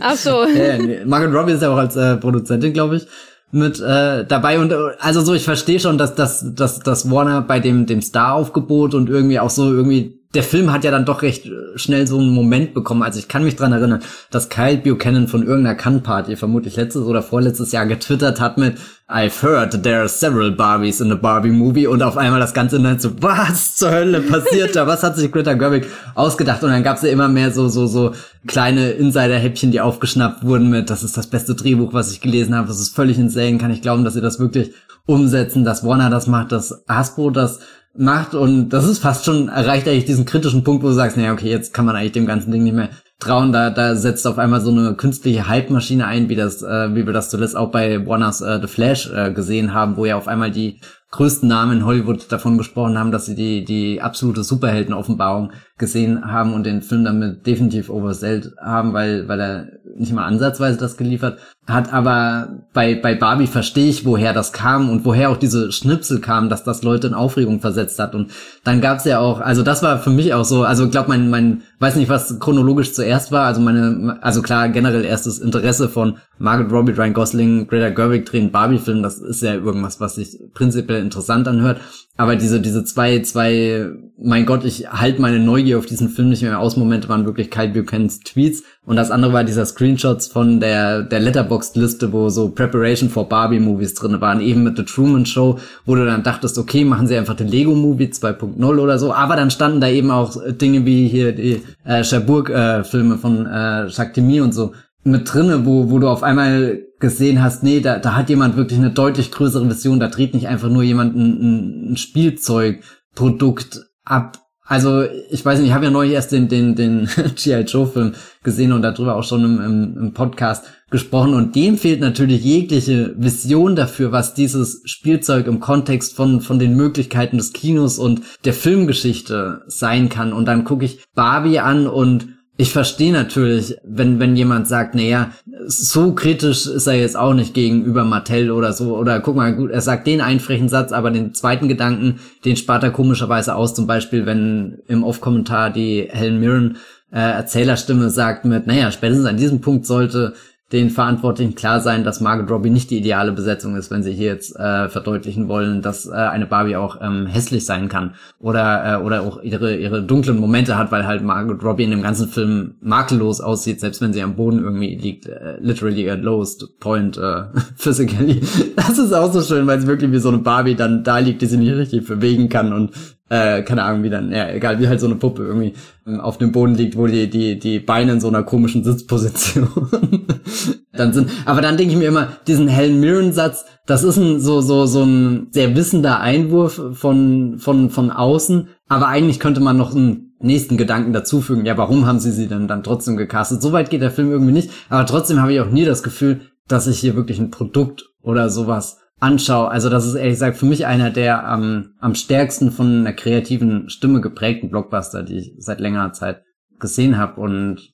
Ach 0.01 0.17
so. 0.17 0.45
ja, 0.55 1.07
Margot 1.07 1.33
Robbie 1.33 1.53
ist 1.53 1.63
ja 1.63 1.71
auch 1.71 1.77
als 1.77 1.95
äh, 1.95 2.17
Produzentin, 2.17 2.73
glaube 2.73 2.97
ich 2.97 3.07
mit 3.51 3.81
äh, 3.81 4.27
dabei 4.27 4.59
und 4.59 4.75
also 5.01 5.23
so 5.23 5.33
ich 5.33 5.45
verstehe 5.45 5.81
schon 5.81 5.97
dass 5.97 6.15
dass 6.15 6.55
dass 6.55 6.81
dass 6.81 7.11
Warner 7.11 7.41
bei 7.41 7.61
dem 7.61 7.87
dem 7.87 8.03
Star 8.03 8.35
Aufgebot 8.35 8.93
und 8.93 9.09
irgendwie 9.09 9.41
auch 9.41 9.49
so 9.49 9.73
irgendwie 9.73 10.18
der 10.35 10.43
Film 10.43 10.73
hat 10.73 10.85
ja 10.85 10.91
dann 10.91 11.07
doch 11.07 11.23
recht 11.23 11.47
äh, 11.47 11.79
schnell 11.79 12.07
so 12.07 12.19
einen 12.19 12.35
Moment 12.35 12.75
bekommen. 12.75 13.03
Also 13.03 13.19
ich 13.19 13.29
kann 13.29 13.45
mich 13.45 13.57
dran 13.57 13.73
erinnern, 13.73 14.03
dass 14.31 14.51
Kyle 14.51 14.77
Buchanan 14.77 15.27
von 15.27 15.43
irgendeiner 15.43 15.75
Cannes-Party, 15.75 16.37
vermutlich 16.37 16.77
letztes 16.77 17.03
oder 17.03 17.23
vorletztes 17.23 17.73
Jahr 17.73 17.87
getwittert 17.87 18.41
hat 18.41 18.59
mit 18.59 18.77
I've 19.11 19.43
heard 19.43 19.83
there 19.83 20.01
are 20.01 20.09
several 20.09 20.51
Barbies 20.51 21.01
in 21.01 21.11
a 21.11 21.15
Barbie 21.15 21.51
movie 21.51 21.87
und 21.87 22.03
auf 22.03 22.19
einmal 22.19 22.41
das 22.41 22.53
ganze 22.53 22.77
Internet 22.77 23.01
so, 23.01 23.23
was 23.23 23.77
zur 23.77 23.91
Hölle 23.91 24.21
passiert 24.21 24.77
da? 24.77 24.87
Was 24.87 25.03
hat 25.03 25.17
sich 25.17 25.33
Greta 25.33 25.55
Gerwig 25.55 25.87
ausgedacht? 26.15 26.63
Und 26.63 26.71
dann 26.71 26.83
gab 26.83 26.99
es 26.99 27.03
ja 27.03 27.09
immer 27.09 27.29
mehr 27.29 27.51
so, 27.51 27.69
so, 27.69 27.87
so 27.87 28.13
kleine 28.47 28.91
Insider-Häppchen, 28.91 29.71
die 29.71 29.81
aufgeschnappt 29.81 30.45
wurden 30.45 30.69
mit, 30.69 30.91
das 30.91 31.03
ist 31.03 31.17
das 31.17 31.29
beste 31.29 31.55
Drehbuch, 31.55 31.95
was 31.95 32.13
ich 32.13 32.21
gelesen 32.21 32.55
habe, 32.55 32.69
das 32.69 32.81
ist 32.81 32.95
völlig 32.95 33.19
insane, 33.19 33.57
kann 33.57 33.71
ich 33.71 33.81
glauben, 33.81 34.05
dass 34.05 34.13
sie 34.13 34.21
das 34.21 34.39
wirklich 34.39 34.75
umsetzen, 35.07 35.65
dass 35.65 35.85
Warner 35.85 36.11
das 36.11 36.27
macht, 36.27 36.53
dass 36.53 36.85
Hasbro 36.87 37.31
das 37.31 37.61
macht 37.95 38.35
und 38.35 38.71
das 38.71 38.87
ist 38.87 39.01
fast 39.01 39.25
schon, 39.25 39.49
erreicht 39.49 39.89
eigentlich 39.89 40.05
diesen 40.05 40.25
kritischen 40.25 40.65
Punkt, 40.65 40.83
wo 40.83 40.89
du 40.89 40.95
sagst, 40.95 41.17
naja, 41.17 41.33
okay, 41.33 41.51
jetzt 41.51 41.75
kann 41.75 41.85
man 41.85 41.97
eigentlich 41.97 42.13
dem 42.13 42.27
ganzen 42.27 42.53
Ding 42.53 42.63
nicht 42.63 42.77
mehr 42.77 42.91
trauen, 43.19 43.53
da, 43.53 43.71
da 43.71 43.97
setzt 43.97 44.27
auf 44.27 44.39
einmal 44.39 44.61
so 44.61 44.71
eine 44.71 44.95
künstliche 44.95 45.49
Hype-Maschine 45.49 46.07
ein, 46.07 46.29
wie 46.29 46.37
das, 46.37 46.63
äh, 46.63 46.95
wie 46.95 47.05
wir 47.05 47.13
das 47.13 47.31
zuletzt 47.31 47.57
auch 47.57 47.71
bei 47.71 48.07
Warner's 48.07 48.41
äh, 48.41 48.61
The 48.61 48.69
Flash 48.69 49.11
äh, 49.11 49.33
gesehen 49.33 49.75
haben, 49.75 49.97
wo 49.97 50.05
ja 50.05 50.17
auf 50.17 50.29
einmal 50.29 50.51
die 50.51 50.81
größten 51.11 51.49
Namen 51.49 51.79
in 51.79 51.85
Hollywood 51.85 52.31
davon 52.31 52.59
gesprochen 52.59 52.99
haben, 52.99 53.11
dass 53.11 53.27
sie 53.27 53.35
die, 53.35 53.65
die 53.65 54.01
absolute 54.01 54.45
Superhelden-Offenbarung 54.45 55.53
gesehen 55.79 56.31
haben 56.31 56.53
und 56.53 56.65
den 56.65 56.83
Film 56.83 57.05
damit 57.05 57.47
definitiv 57.47 57.89
oversellt 57.89 58.53
haben, 58.61 58.93
weil, 58.93 59.29
weil 59.29 59.41
er 59.41 59.69
nicht 59.97 60.13
mal 60.13 60.25
ansatzweise 60.25 60.79
das 60.79 60.97
geliefert 60.97 61.39
hat. 61.67 61.93
Aber 61.93 62.67
bei, 62.73 62.95
bei 62.95 63.15
Barbie 63.15 63.47
verstehe 63.47 63.89
ich, 63.89 64.05
woher 64.05 64.33
das 64.33 64.53
kam 64.53 64.91
und 64.91 65.05
woher 65.05 65.31
auch 65.31 65.37
diese 65.37 65.71
Schnipsel 65.73 66.21
kamen, 66.21 66.49
dass 66.49 66.65
das 66.65 66.83
Leute 66.83 67.07
in 67.07 67.15
Aufregung 67.15 67.61
versetzt 67.61 67.99
hat. 67.99 68.15
Und 68.15 68.31
dann 68.65 68.81
gab's 68.81 69.05
ja 69.05 69.19
auch, 69.21 69.41
also 69.41 69.63
das 69.63 69.83
war 69.83 69.99
für 69.99 70.11
mich 70.11 70.35
auch 70.35 70.45
so, 70.45 70.65
also 70.65 70.85
ich 70.87 70.91
glaube, 70.91 71.11
mein, 71.11 71.31
mein, 71.31 71.63
weiß 71.79 71.97
nicht, 71.97 72.09
was 72.09 72.39
chronologisch 72.41 72.93
zuerst 72.93 73.33
war, 73.33 73.47
also 73.47 73.61
meine, 73.61 74.19
also 74.21 74.43
klar, 74.43 74.69
generell 74.69 75.05
erstes 75.05 75.39
Interesse 75.39 75.89
von 75.89 76.19
Margaret 76.39 76.73
Robbie, 76.73 76.93
Ryan 76.93 77.15
Gosling, 77.15 77.67
Greta 77.69 77.91
Gerwig 77.91 78.27
drehen 78.27 78.51
Barbie-Film, 78.51 79.03
das 79.03 79.19
ist 79.19 79.43
ja 79.43 79.55
irgendwas, 79.55 80.01
was 80.01 80.17
sich 80.17 80.39
prinzipiell 80.55 81.03
interessant 81.03 81.47
anhört. 81.49 81.81
Aber 82.17 82.35
diese, 82.35 82.61
diese 82.61 82.85
zwei, 82.85 83.21
zwei, 83.21 83.91
mein 84.21 84.45
Gott, 84.45 84.65
ich 84.65 84.91
halt 84.91 85.21
meine 85.21 85.39
Neugier 85.39 85.68
auf 85.75 85.87
diesen 85.87 86.09
Film 86.09 86.29
nicht 86.29 86.43
mehr 86.43 86.59
aus. 86.59 86.77
Momente 86.77 87.09
waren 87.09 87.27
wirklich 87.27 87.51
Kyle 87.51 87.69
Buchanans 87.69 88.21
Tweets. 88.21 88.63
Und 88.87 88.97
das 88.97 89.11
andere 89.11 89.33
war 89.33 89.45
dieser 89.45 89.67
Screenshots 89.67 90.29
von 90.29 90.61
der, 90.61 91.03
der 91.03 91.21
Letterboxd-Liste, 91.21 92.13
wo 92.13 92.29
so 92.29 92.49
Preparation 92.51 93.11
for 93.11 93.29
Barbie-Movies 93.29 93.95
drin 93.95 94.21
waren. 94.21 94.41
Eben 94.41 94.63
mit 94.63 94.77
The 94.77 94.85
Truman 94.85 95.27
Show, 95.27 95.59
wo 95.85 95.95
du 95.95 96.07
dann 96.07 96.23
dachtest, 96.23 96.59
okay, 96.59 96.85
machen 96.85 97.07
sie 97.07 97.17
einfach 97.17 97.37
den 97.37 97.49
Lego-Movie 97.49 98.07
2.0 98.07 98.65
oder 98.65 98.99
so. 98.99 99.13
Aber 99.13 99.37
dann 99.37 99.51
standen 99.51 99.81
da 99.81 99.89
eben 99.89 100.11
auch 100.11 100.37
Dinge 100.49 100.87
wie 100.87 101.09
hier 101.09 101.33
die 101.33 101.63
äh, 101.85 102.03
Cherbourg-Filme 102.03 103.15
äh, 103.15 103.19
von 103.19 103.47
äh, 103.47 103.87
Jacques 103.89 104.15
Demy 104.15 104.41
und 104.41 104.53
so 104.53 104.73
mit 105.05 105.33
drinne, 105.33 105.65
wo, 105.67 105.91
wo 105.91 105.99
du 105.99 106.09
auf 106.09 106.23
einmal 106.23 106.83
gesehen 107.01 107.43
hast, 107.43 107.63
nee, 107.63 107.81
da, 107.81 107.99
da 107.99 108.15
hat 108.15 108.29
jemand 108.29 108.57
wirklich 108.57 108.79
eine 108.79 108.91
deutlich 108.91 109.31
größere 109.31 109.69
Vision, 109.69 110.01
da 110.01 110.09
dreht 110.09 110.35
nicht 110.35 110.49
einfach 110.49 110.69
nur 110.69 110.83
jemand 110.83 111.17
ein, 111.17 111.93
ein 111.93 111.97
Spielzeugprodukt 111.97 113.87
ab. 114.05 114.39
Also, 114.69 115.03
ich 115.31 115.43
weiß 115.43 115.59
nicht, 115.59 115.69
ich 115.69 115.75
habe 115.75 115.87
ja 115.87 115.91
neulich 115.91 116.13
erst 116.13 116.31
den, 116.31 116.49
den, 116.49 116.75
den 116.75 117.09
G.I. 117.35 117.63
Joe-Film 117.63 118.13
gesehen 118.43 118.73
und 118.73 118.83
darüber 118.83 119.17
auch 119.17 119.25
schon 119.25 119.43
im, 119.43 119.61
im, 119.61 119.97
im 119.99 120.13
Podcast 120.13 120.67
gesprochen 120.91 121.35
und 121.35 121.57
dem 121.57 121.77
fehlt 121.79 122.01
natürlich 122.01 122.45
jegliche 122.45 123.15
Vision 123.17 123.77
dafür, 123.77 124.13
was 124.13 124.35
dieses 124.35 124.83
Spielzeug 124.85 125.47
im 125.47 125.61
Kontext 125.61 126.15
von, 126.15 126.43
von 126.43 126.59
den 126.59 126.77
Möglichkeiten 126.77 127.39
des 127.39 127.53
Kinos 127.55 127.99
und 127.99 128.21
der 128.45 128.53
Filmgeschichte 128.53 129.63
sein 129.67 130.11
kann. 130.11 130.35
Und 130.35 130.47
dann 130.47 130.65
gucke 130.65 130.85
ich 130.85 131.03
Barbie 131.15 131.61
an 131.61 131.87
und 131.87 132.38
ich 132.61 132.73
verstehe 132.73 133.13
natürlich, 133.13 133.77
wenn, 133.85 134.19
wenn 134.19 134.35
jemand 134.35 134.67
sagt, 134.67 134.97
naja, 134.97 135.31
so 135.67 136.13
kritisch 136.13 136.67
ist 136.67 136.89
er 136.89 136.95
jetzt 136.95 137.17
auch 137.17 137.33
nicht 137.33 137.55
gegenüber 137.55 138.05
Mattel 138.05 138.51
oder 138.51 138.73
so, 138.73 138.97
oder 138.97 139.21
guck 139.21 139.37
mal, 139.37 139.55
gut, 139.55 139.71
er 139.71 139.81
sagt 139.81 140.09
den 140.09 140.21
einen 140.21 140.41
frechen 140.41 140.69
Satz, 140.69 140.91
aber 140.91 141.13
den 141.13 141.35
zweiten 141.35 141.69
Gedanken, 141.69 142.19
den 142.45 142.57
spart 142.57 142.83
er 142.83 142.91
komischerweise 142.91 143.55
aus, 143.55 143.75
zum 143.75 143.87
Beispiel, 143.87 144.27
wenn 144.27 144.79
im 144.89 145.05
Off-Kommentar 145.05 145.71
die 145.71 146.09
Helen 146.11 146.41
Mirren 146.41 146.79
äh, 147.13 147.21
Erzählerstimme 147.21 148.11
sagt 148.11 148.45
mit, 148.45 148.67
naja, 148.67 148.91
spätestens 148.91 149.27
an 149.27 149.37
diesem 149.37 149.61
Punkt 149.61 149.87
sollte 149.87 150.35
den 150.73 150.91
Verantwortlichen 150.91 151.55
klar 151.55 151.81
sein, 151.81 152.05
dass 152.05 152.21
Margot 152.21 152.51
Robbie 152.51 152.69
nicht 152.69 152.91
die 152.91 152.99
ideale 152.99 153.33
Besetzung 153.33 153.75
ist, 153.77 153.91
wenn 153.91 154.03
sie 154.03 154.13
hier 154.13 154.27
jetzt 154.27 154.55
äh, 154.57 154.91
verdeutlichen 154.91 155.49
wollen, 155.49 155.81
dass 155.81 156.07
äh, 156.07 156.13
eine 156.13 156.47
Barbie 156.47 156.77
auch 156.77 156.99
ähm, 157.01 157.27
hässlich 157.27 157.65
sein 157.65 157.89
kann 157.89 158.15
oder 158.39 159.01
äh, 159.01 159.03
oder 159.03 159.23
auch 159.23 159.43
ihre 159.43 159.77
ihre 159.77 160.03
dunklen 160.03 160.39
Momente 160.39 160.77
hat, 160.77 160.93
weil 160.93 161.07
halt 161.07 161.23
Margot 161.23 161.63
Robbie 161.65 161.85
in 161.85 161.91
dem 161.91 162.03
ganzen 162.03 162.29
Film 162.29 162.75
makellos 162.81 163.41
aussieht, 163.41 163.81
selbst 163.81 164.03
wenn 164.03 164.13
sie 164.13 164.23
am 164.23 164.37
Boden 164.37 164.63
irgendwie 164.63 164.95
liegt, 164.95 165.27
äh, 165.27 165.57
literally 165.59 166.11
at 166.11 166.21
lowest 166.21 166.79
point 166.81 167.17
äh, 167.17 167.45
physically. 167.77 168.43
Das 168.77 168.99
ist 168.99 169.15
auch 169.15 169.33
so 169.33 169.41
schön, 169.41 169.67
weil 169.67 169.79
es 169.79 169.87
wirklich 169.87 170.13
wie 170.13 170.19
so 170.19 170.29
eine 170.29 170.39
Barbie 170.39 170.75
dann 170.75 171.03
da 171.03 171.19
liegt, 171.19 171.41
die 171.41 171.47
sie 171.47 171.57
nicht 171.57 171.75
richtig 171.75 172.07
bewegen 172.07 172.51
kann 172.51 172.75
und 172.75 172.93
äh, 173.31 173.63
keine 173.63 173.83
Ahnung, 173.83 174.03
wie 174.03 174.11
dann, 174.11 174.33
ja, 174.33 174.51
egal, 174.51 174.81
wie 174.81 174.89
halt 174.89 175.01
so 175.01 175.07
eine 175.07 175.17
Puppe 175.17 175.45
irgendwie 175.45 175.75
ähm, 176.07 176.21
auf 176.21 176.39
dem 176.39 176.53
Boden 176.53 176.75
liegt, 176.75 176.97
wo 176.97 177.07
die, 177.07 177.29
die, 177.29 177.59
die 177.59 177.79
Beine 177.79 178.13
in 178.13 178.21
so 178.21 178.29
einer 178.29 178.43
komischen 178.43 178.85
Sitzposition 178.85 179.69
dann 180.93 181.13
sind. 181.13 181.31
Aber 181.45 181.61
dann 181.61 181.77
denke 181.77 181.93
ich 181.93 181.99
mir 181.99 182.09
immer, 182.09 182.29
diesen 182.47 182.69
Helen 182.69 183.01
Mirren-Satz, 183.01 183.67
das 183.87 184.03
ist 184.03 184.17
ein 184.17 184.41
so, 184.41 184.61
so, 184.61 184.87
so 184.87 185.03
ein 185.03 185.49
sehr 185.51 185.77
wissender 185.77 186.21
Einwurf 186.21 186.81
von, 186.93 187.59
von, 187.59 187.91
von 187.91 188.11
außen, 188.11 188.69
aber 188.89 189.09
eigentlich 189.09 189.41
könnte 189.41 189.61
man 189.61 189.77
noch 189.77 189.95
einen 189.95 190.35
nächsten 190.41 190.77
Gedanken 190.77 191.13
dazufügen, 191.13 191.67
ja, 191.67 191.77
warum 191.77 192.07
haben 192.07 192.21
sie 192.21 192.33
sie 192.33 192.49
denn 192.49 192.69
dann 192.69 192.83
trotzdem 192.83 193.17
gecastet? 193.17 193.61
Soweit 193.61 193.91
geht 193.91 194.03
der 194.03 194.11
Film 194.11 194.31
irgendwie 194.31 194.53
nicht, 194.53 194.71
aber 194.89 195.05
trotzdem 195.05 195.41
habe 195.41 195.53
ich 195.53 195.61
auch 195.61 195.71
nie 195.71 195.85
das 195.85 196.03
Gefühl, 196.03 196.41
dass 196.69 196.87
ich 196.87 196.99
hier 196.99 197.17
wirklich 197.17 197.39
ein 197.39 197.51
Produkt 197.51 198.11
oder 198.23 198.51
sowas 198.51 198.99
anschaue, 199.21 199.69
also 199.69 199.89
das 199.89 200.07
ist 200.07 200.15
ehrlich 200.15 200.35
gesagt 200.35 200.57
für 200.57 200.67
mich 200.67 200.87
einer 200.87 201.11
der 201.11 201.47
am, 201.47 201.95
am 201.99 202.15
stärksten 202.15 202.71
von 202.71 203.01
einer 203.01 203.13
kreativen 203.13 203.91
Stimme 203.91 204.21
geprägten 204.21 204.71
Blockbuster, 204.71 205.23
die 205.23 205.39
ich 205.39 205.55
seit 205.59 205.81
längerer 205.81 206.13
Zeit 206.13 206.43
gesehen 206.79 207.19
habe 207.19 207.41
und 207.41 207.93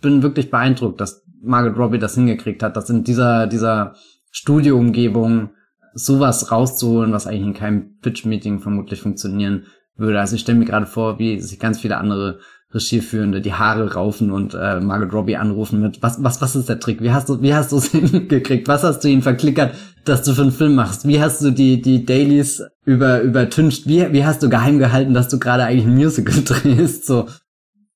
bin 0.00 0.22
wirklich 0.22 0.50
beeindruckt, 0.50 1.00
dass 1.00 1.24
Margaret 1.40 1.78
Robbie 1.78 1.98
das 1.98 2.14
hingekriegt 2.14 2.62
hat, 2.62 2.76
dass 2.76 2.90
in 2.90 3.04
dieser, 3.04 3.46
dieser 3.46 3.94
Studioumgebung 4.30 5.50
sowas 5.94 6.50
rauszuholen, 6.50 7.12
was 7.12 7.26
eigentlich 7.26 7.46
in 7.46 7.54
keinem 7.54 7.98
Pitch-Meeting 8.00 8.60
vermutlich 8.60 9.00
funktionieren 9.00 9.66
würde. 9.96 10.18
Also 10.18 10.34
ich 10.34 10.42
stelle 10.42 10.58
mir 10.58 10.64
gerade 10.64 10.86
vor, 10.86 11.18
wie 11.18 11.40
sich 11.40 11.60
ganz 11.60 11.80
viele 11.80 11.98
andere 11.98 12.40
Regieführende 12.72 13.40
die 13.40 13.54
Haare 13.54 13.94
raufen 13.94 14.32
und 14.32 14.54
äh, 14.54 14.80
Margaret 14.80 15.12
Robbie 15.12 15.36
anrufen 15.36 15.80
mit 15.80 16.02
was 16.02 16.22
was 16.24 16.42
was 16.42 16.56
ist 16.56 16.68
der 16.68 16.80
Trick? 16.80 17.00
Wie 17.00 17.12
hast 17.12 17.28
du 17.28 17.40
wie 17.40 17.54
hast 17.54 17.70
du 17.70 17.76
es 17.76 17.86
hingekriegt? 17.92 18.66
Was 18.66 18.82
hast 18.82 19.04
du 19.04 19.08
ihn 19.08 19.22
verklickert, 19.22 19.76
dass 20.04 20.22
du 20.22 20.34
für 20.34 20.42
einen 20.42 20.52
Film 20.52 20.74
machst? 20.74 21.06
Wie 21.06 21.20
hast 21.20 21.42
du 21.42 21.50
die 21.50 21.80
die 21.80 22.04
Dailies 22.04 22.62
über 22.84 23.20
übertüncht? 23.20 23.86
Wie 23.86 24.12
wie 24.12 24.24
hast 24.24 24.42
du 24.42 24.48
geheim 24.48 24.78
gehalten, 24.78 25.14
dass 25.14 25.28
du 25.28 25.38
gerade 25.38 25.64
eigentlich 25.64 25.86
ein 25.86 25.94
Musical 25.94 26.42
drehst? 26.44 27.06
So 27.06 27.28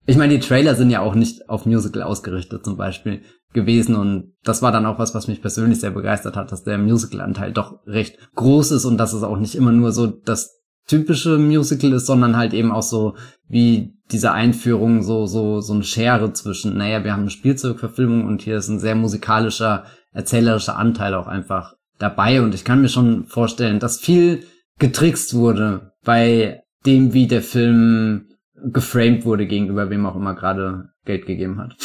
ich 0.09 0.17
meine, 0.17 0.39
die 0.39 0.41
Trailer 0.41 0.75
sind 0.75 0.89
ja 0.89 1.01
auch 1.01 1.15
nicht 1.15 1.51
auf 1.51 1.67
Musical 1.67 2.03
ausgerichtet 2.03 2.65
zum 2.65 2.79
Beispiel 2.79 3.21
gewesen 3.53 3.95
und 3.95 4.33
das 4.43 4.63
war 4.63 4.73
dann 4.73 4.87
auch 4.87 4.99
was, 4.99 5.15
was 5.15 5.29
mich 5.29 5.43
persönlich 5.43 5.81
sehr 5.81 5.91
begeistert 5.91 6.35
hat, 6.35 6.51
dass 6.51 6.65
der 6.65 6.79
Musical-Anteil 6.79 7.53
doch 7.53 7.87
recht 7.87 8.17
groß 8.35 8.71
ist 8.71 8.87
und 8.87 8.97
dass 8.97 9.13
es 9.13 9.23
auch 9.23 9.37
nicht 9.37 9.55
immer 9.55 9.71
nur 9.71 9.93
so 9.93 10.07
das 10.07 10.63
typische 10.87 11.37
Musical 11.37 11.93
ist, 11.93 12.07
sondern 12.07 12.39
halt 12.39 12.55
eben 12.55 12.73
auch 12.73 12.83
so 12.83 13.17
wie 13.49 13.99
diese 14.11 14.33
Einführung 14.33 15.03
so 15.03 15.27
so 15.27 15.61
so 15.61 15.75
eine 15.75 15.85
Schere 15.85 16.33
zwischen, 16.33 16.79
naja, 16.79 17.05
wir 17.05 17.13
haben 17.13 17.23
eine 17.23 17.31
Spielzeugverfilmung 17.31 18.25
und 18.25 18.41
hier 18.41 18.57
ist 18.57 18.69
ein 18.69 18.79
sehr 18.79 18.95
musikalischer, 18.95 19.85
erzählerischer 20.13 20.79
Anteil 20.79 21.13
auch 21.13 21.27
einfach 21.27 21.75
dabei 21.99 22.41
und 22.41 22.55
ich 22.55 22.65
kann 22.65 22.81
mir 22.81 22.89
schon 22.89 23.27
vorstellen, 23.27 23.79
dass 23.79 24.01
viel 24.01 24.47
getrickst 24.79 25.35
wurde 25.35 25.93
bei 26.05 26.63
dem, 26.87 27.13
wie 27.13 27.27
der 27.27 27.43
Film 27.43 28.29
geframed 28.55 29.25
wurde 29.25 29.47
gegenüber 29.47 29.91
wem 29.91 30.07
auch 30.07 30.17
immer 30.17 30.35
gerade 30.35 30.91
Geld 31.05 31.27
gegeben 31.27 31.59
hat. 31.59 31.77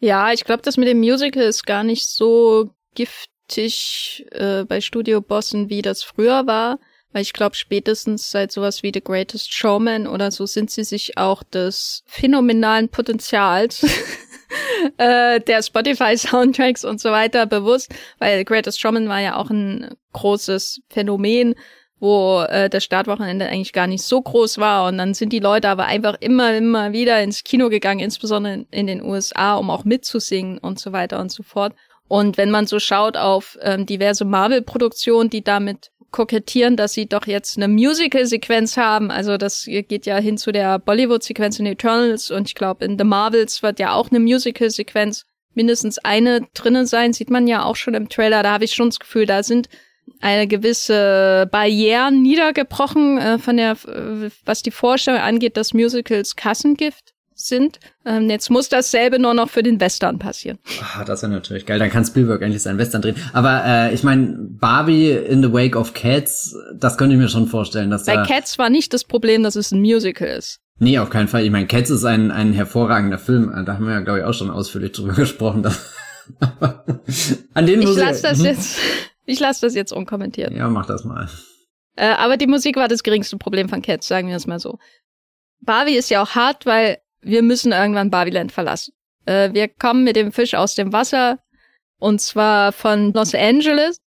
Ja, 0.00 0.32
ich 0.32 0.44
glaube, 0.44 0.62
das 0.62 0.76
mit 0.76 0.88
dem 0.88 0.98
Musical 0.98 1.42
ist 1.42 1.64
gar 1.64 1.82
nicht 1.82 2.06
so 2.06 2.74
giftig 2.94 4.26
äh, 4.32 4.64
bei 4.64 4.80
Studiobossen, 4.80 5.70
wie 5.70 5.82
das 5.82 6.02
früher 6.02 6.46
war. 6.46 6.78
Weil 7.12 7.22
ich 7.22 7.32
glaube, 7.32 7.54
spätestens 7.54 8.30
seit 8.32 8.50
sowas 8.50 8.82
wie 8.82 8.90
The 8.92 9.00
Greatest 9.00 9.52
Showman 9.52 10.08
oder 10.08 10.32
so 10.32 10.46
sind 10.46 10.70
sie 10.70 10.82
sich 10.82 11.16
auch 11.16 11.44
des 11.44 12.02
phänomenalen 12.06 12.88
Potenzials 12.88 13.86
äh, 14.98 15.40
der 15.40 15.62
Spotify-Soundtracks 15.62 16.84
und 16.84 17.00
so 17.00 17.10
weiter 17.10 17.46
bewusst, 17.46 17.94
weil 18.18 18.44
Greatest 18.44 18.80
Showman 18.80 19.08
war 19.08 19.20
ja 19.20 19.36
auch 19.36 19.50
ein 19.50 19.94
großes 20.12 20.80
Phänomen, 20.88 21.54
wo 22.00 22.42
äh, 22.42 22.68
das 22.68 22.84
Startwochenende 22.84 23.46
eigentlich 23.46 23.72
gar 23.72 23.86
nicht 23.86 24.02
so 24.02 24.20
groß 24.20 24.58
war 24.58 24.88
und 24.88 24.98
dann 24.98 25.14
sind 25.14 25.32
die 25.32 25.38
Leute 25.38 25.68
aber 25.68 25.86
einfach 25.86 26.16
immer, 26.20 26.54
immer 26.54 26.92
wieder 26.92 27.22
ins 27.22 27.44
Kino 27.44 27.70
gegangen, 27.70 28.00
insbesondere 28.00 28.66
in 28.70 28.86
den 28.86 29.02
USA, 29.02 29.56
um 29.56 29.70
auch 29.70 29.84
mitzusingen 29.84 30.58
und 30.58 30.78
so 30.78 30.92
weiter 30.92 31.18
und 31.20 31.32
so 31.32 31.42
fort. 31.42 31.74
Und 32.06 32.36
wenn 32.36 32.50
man 32.50 32.66
so 32.66 32.78
schaut 32.78 33.16
auf 33.16 33.58
ähm, 33.62 33.86
diverse 33.86 34.26
Marvel-Produktionen, 34.26 35.30
die 35.30 35.42
damit 35.42 35.90
kokettieren, 36.14 36.76
dass 36.76 36.92
sie 36.92 37.06
doch 37.06 37.26
jetzt 37.26 37.56
eine 37.56 37.66
Musical-Sequenz 37.66 38.76
haben. 38.76 39.10
Also 39.10 39.36
das 39.36 39.64
geht 39.64 40.06
ja 40.06 40.16
hin 40.18 40.38
zu 40.38 40.52
der 40.52 40.78
Bollywood-Sequenz 40.78 41.58
in 41.58 41.66
Eternals 41.66 42.30
und 42.30 42.46
ich 42.46 42.54
glaube 42.54 42.84
in 42.84 42.96
The 42.96 43.04
Marvels 43.04 43.64
wird 43.64 43.80
ja 43.80 43.94
auch 43.94 44.10
eine 44.10 44.20
Musical-Sequenz 44.20 45.24
mindestens 45.54 45.98
eine 45.98 46.46
drinnen 46.54 46.86
sein. 46.86 47.12
Sieht 47.12 47.30
man 47.30 47.48
ja 47.48 47.64
auch 47.64 47.74
schon 47.74 47.94
im 47.94 48.08
Trailer. 48.08 48.44
Da 48.44 48.52
habe 48.52 48.64
ich 48.64 48.74
schon 48.74 48.90
das 48.90 49.00
Gefühl, 49.00 49.26
da 49.26 49.42
sind 49.42 49.68
eine 50.20 50.46
gewisse 50.46 51.48
Barrieren 51.50 52.22
niedergebrochen 52.22 53.18
äh, 53.18 53.38
von 53.38 53.56
der, 53.56 53.72
äh, 53.72 54.30
was 54.44 54.62
die 54.62 54.70
Vorstellung 54.70 55.20
angeht, 55.20 55.56
dass 55.56 55.74
Musicals 55.74 56.36
Kassengift 56.36 57.13
sind. 57.44 57.78
Ähm, 58.04 58.28
jetzt 58.30 58.50
muss 58.50 58.68
dasselbe 58.68 59.18
nur 59.18 59.34
noch 59.34 59.50
für 59.50 59.62
den 59.62 59.80
Western 59.80 60.18
passieren. 60.18 60.58
Ah, 60.80 61.04
das 61.04 61.22
wäre 61.22 61.32
natürlich 61.32 61.66
geil. 61.66 61.78
Dann 61.78 61.90
kann 61.90 62.04
Spielberg 62.04 62.42
endlich 62.42 62.62
seinen 62.62 62.78
Western 62.78 63.02
drehen. 63.02 63.16
Aber 63.32 63.64
äh, 63.64 63.94
ich 63.94 64.02
meine, 64.02 64.36
Barbie 64.38 65.10
in 65.10 65.42
the 65.42 65.52
Wake 65.52 65.76
of 65.76 65.94
Cats, 65.94 66.56
das 66.74 66.98
könnte 66.98 67.14
ich 67.14 67.20
mir 67.20 67.28
schon 67.28 67.46
vorstellen. 67.46 67.90
Dass 67.90 68.04
Bei 68.04 68.16
da 68.16 68.26
Cats 68.26 68.58
war 68.58 68.70
nicht 68.70 68.92
das 68.92 69.04
Problem, 69.04 69.42
dass 69.42 69.56
es 69.56 69.72
ein 69.72 69.80
Musical 69.80 70.28
ist. 70.28 70.60
Nee, 70.78 70.98
auf 70.98 71.10
keinen 71.10 71.28
Fall. 71.28 71.44
Ich 71.44 71.50
meine, 71.50 71.66
Cats 71.66 71.90
ist 71.90 72.04
ein, 72.04 72.30
ein 72.30 72.52
hervorragender 72.52 73.18
Film. 73.18 73.52
Da 73.64 73.74
haben 73.74 73.86
wir 73.86 73.92
ja, 73.92 74.00
glaube 74.00 74.20
ich, 74.20 74.24
auch 74.24 74.34
schon 74.34 74.50
ausführlich 74.50 74.92
drüber 74.92 75.12
gesprochen. 75.14 75.62
Dass 75.62 75.94
An 77.54 77.66
den 77.66 77.82
ich 77.82 77.94
lasse 77.94 78.22
das 78.22 78.38
hm? 78.38 78.46
jetzt, 78.46 78.78
ich 79.26 79.40
lasse 79.40 79.66
das 79.66 79.74
jetzt 79.74 79.92
unkommentiert. 79.92 80.52
Ja, 80.52 80.68
mach 80.68 80.86
das 80.86 81.04
mal. 81.04 81.28
Äh, 81.96 82.08
aber 82.08 82.36
die 82.36 82.46
Musik 82.46 82.76
war 82.76 82.88
das 82.88 83.02
geringste 83.02 83.36
Problem 83.36 83.68
von 83.68 83.82
Cats, 83.82 84.08
sagen 84.08 84.28
wir 84.28 84.36
es 84.36 84.46
mal 84.46 84.58
so. 84.58 84.78
Barbie 85.60 85.96
ist 85.96 86.10
ja 86.10 86.22
auch 86.22 86.30
hart, 86.30 86.66
weil 86.66 86.98
wir 87.24 87.42
müssen 87.42 87.72
irgendwann 87.72 88.10
Barbiland 88.10 88.52
verlassen. 88.52 88.94
Äh, 89.26 89.52
wir 89.52 89.68
kommen 89.68 90.04
mit 90.04 90.16
dem 90.16 90.32
Fisch 90.32 90.54
aus 90.54 90.74
dem 90.74 90.92
Wasser 90.92 91.38
und 91.98 92.20
zwar 92.20 92.72
von 92.72 93.12
Los 93.12 93.34
Angeles 93.34 94.00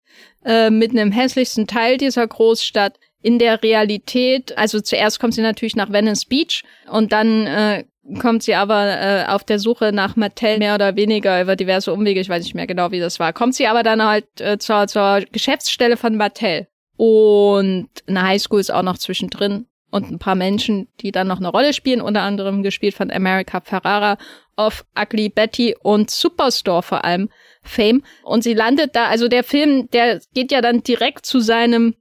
äh, 0.43 0.70
mit 0.70 0.91
einem 0.91 1.11
hässlichsten 1.11 1.68
Teil 1.68 1.97
dieser 1.97 2.28
Großstadt 2.28 2.97
in 3.22 3.39
der 3.39 3.63
Realität. 3.63 4.57
Also 4.57 4.82
zuerst 4.82 5.20
kommt 5.20 5.34
sie 5.34 5.41
natürlich 5.41 5.76
nach 5.76 5.91
Venice 5.91 6.26
Beach 6.26 6.63
und 6.91 7.11
dann 7.11 7.47
äh, 7.47 7.86
kommt 8.20 8.43
sie 8.43 8.53
aber 8.53 8.86
äh, 8.86 9.26
auf 9.28 9.43
der 9.43 9.59
Suche 9.59 9.91
nach 9.91 10.16
Mattel 10.16 10.59
mehr 10.59 10.76
oder 10.76 10.95
weniger 10.95 11.41
über 11.41 11.55
diverse 11.55 11.91
Umwege, 11.91 12.20
ich 12.20 12.30
weiß 12.30 12.43
nicht 12.43 12.53
mehr 12.53 12.68
genau, 12.68 12.91
wie 12.91 12.99
das 12.99 13.20
war, 13.20 13.34
kommt 13.34 13.55
sie 13.55 13.66
aber 13.66 13.82
dann 13.82 14.03
halt 14.03 14.28
äh, 14.39 14.59
zur, 14.59 14.88
zur 14.88 15.22
Geschäftsstelle 15.32 15.97
von 15.97 16.16
Mattel. 16.16 16.68
Und 16.97 17.89
eine 18.07 18.22
Highschool 18.22 18.59
ist 18.59 18.72
auch 18.72 18.84
noch 18.84 18.97
zwischendrin 18.97 19.66
und 19.96 20.12
ein 20.12 20.20
paar 20.20 20.36
Menschen, 20.36 20.89
die 21.00 21.14
dann 21.14 21.28
noch 21.28 21.38
eine 21.38 21.48
Rolle 21.48 21.74
spielen, 21.74 22.02
unter 22.02 22.22
anderem 22.22 22.64
gespielt 22.64 22.96
von 22.96 23.10
America 23.10 23.62
Ferrara 23.62 24.18
of 24.58 24.84
Ugly 25.00 25.30
Betty 25.30 25.74
und 25.82 26.12
Superstore 26.12 26.84
vor 26.84 27.06
allem 27.06 27.30
Fame. 27.64 28.04
Und 28.24 28.43
sie 28.43 28.54
landet 28.54 28.93
da, 28.93 29.06
also 29.08 29.30
der 29.30 29.46
Film, 29.46 29.89
der 29.91 30.20
geht 30.34 30.52
ja 30.52 30.60
dann 30.60 30.84
direkt 30.84 31.26
zu 31.26 31.39
seinem 31.39 31.96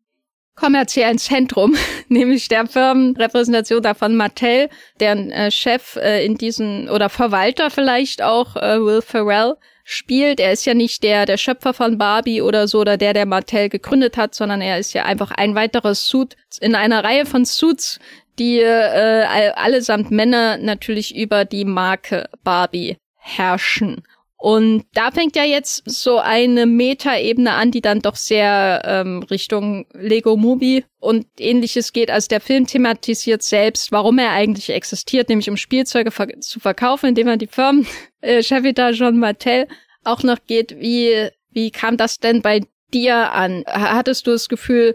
kommerziellen 0.57 1.18
Zentrum, 1.18 1.76
nämlich 2.09 2.49
der 2.49 2.66
Firmenrepräsentation 2.66 3.82
davon 3.82 4.16
Mattel, 4.16 4.70
deren 4.99 5.30
äh, 5.30 5.53
Chef 5.53 5.95
äh, 5.95 6.26
in 6.26 6.36
diesen 6.36 6.90
oder 6.90 7.09
Verwalter 7.09 7.70
vielleicht 7.70 8.22
auch 8.22 8.57
äh, 8.57 8.80
Will 8.80 9.03
Ferrell 9.03 9.55
spielt. 9.85 10.41
Er 10.41 10.53
ist 10.53 10.64
ja 10.64 10.74
nicht 10.74 11.03
der 11.03 11.26
der 11.26 11.37
Schöpfer 11.37 11.74
von 11.74 11.99
Barbie 11.99 12.43
oder 12.43 12.66
so 12.66 12.80
oder 12.80 12.97
der 12.97 13.12
der 13.12 13.26
Mattel 13.26 13.68
gegründet 13.68 14.16
hat, 14.16 14.35
sondern 14.35 14.61
er 14.61 14.78
ist 14.78 14.95
ja 14.95 15.05
einfach 15.05 15.30
ein 15.30 15.55
weiteres 15.55 16.07
Suit 16.07 16.37
in 16.61 16.74
einer 16.74 17.05
Reihe 17.05 17.26
von 17.26 17.45
Suits, 17.45 18.01
die 18.39 18.59
äh, 18.59 19.53
allesamt 19.55 20.11
Männer 20.11 20.57
natürlich 20.57 21.14
über 21.14 21.45
die 21.45 21.64
Marke 21.64 22.28
Barbie 22.43 22.97
herrschen. 23.16 24.03
Und 24.37 24.85
da 24.93 25.11
fängt 25.11 25.37
ja 25.37 25.45
jetzt 25.45 25.82
so 25.87 26.18
eine 26.18 26.66
Metaebene 26.66 27.53
an, 27.53 27.70
die 27.70 27.80
dann 27.80 28.01
doch 28.01 28.16
sehr 28.16 28.82
ähm, 28.85 29.22
Richtung 29.22 29.87
Lego 29.95 30.37
Movie 30.37 30.85
und 30.99 31.26
ähnliches 31.39 31.93
geht, 31.93 32.11
als 32.11 32.28
der 32.28 32.41
Film 32.41 32.66
thematisiert 32.66 33.43
selbst, 33.43 33.91
warum 33.91 34.18
er 34.18 34.32
eigentlich 34.32 34.68
existiert, 34.70 35.28
nämlich 35.28 35.49
um 35.49 35.57
Spielzeuge 35.57 36.11
ver 36.11 36.41
zu 36.41 36.61
verkaufen, 36.61 37.11
indem 37.11 37.28
er 37.28 37.37
die 37.37 37.47
Firmen, 37.47 37.87
äh, 38.20 38.43
Chevita 38.43 38.93
Jean 38.93 39.18
Martel, 39.18 39.66
auch 40.03 40.22
noch 40.22 40.39
geht. 40.47 40.78
Wie, 40.78 41.30
wie 41.51 41.70
kam 41.70 41.97
das 41.97 42.18
denn 42.18 42.43
bei 42.43 42.61
dir 42.93 43.32
an? 43.32 43.64
Hattest 43.66 44.26
du 44.26 44.32
das 44.32 44.49
Gefühl, 44.51 44.95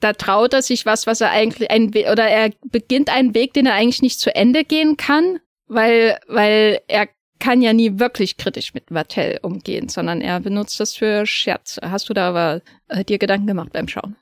da 0.00 0.12
traut 0.12 0.52
er 0.52 0.62
sich 0.62 0.84
was, 0.86 1.06
was 1.06 1.20
er 1.20 1.30
eigentlich 1.30 1.70
ein 1.70 1.88
oder 1.88 2.28
er 2.28 2.50
beginnt 2.64 3.08
einen 3.08 3.34
Weg, 3.34 3.54
den 3.54 3.66
er 3.66 3.74
eigentlich 3.74 4.02
nicht 4.02 4.20
zu 4.20 4.34
Ende 4.34 4.64
gehen 4.64 4.96
kann, 4.96 5.38
weil 5.68 6.18
weil 6.26 6.80
er 6.88 7.08
kann 7.40 7.62
ja 7.62 7.72
nie 7.72 7.98
wirklich 7.98 8.36
kritisch 8.36 8.72
mit 8.74 8.90
Mattel 8.90 9.40
umgehen, 9.42 9.88
sondern 9.88 10.20
er 10.20 10.38
benutzt 10.40 10.78
das 10.78 10.94
für 10.94 11.26
Scherz. 11.26 11.78
Hast 11.82 12.08
du 12.08 12.14
da 12.14 12.28
aber 12.28 12.62
äh, 12.88 13.04
dir 13.04 13.18
Gedanken 13.18 13.48
gemacht 13.48 13.72
beim 13.72 13.88
Schauen? 13.88 14.16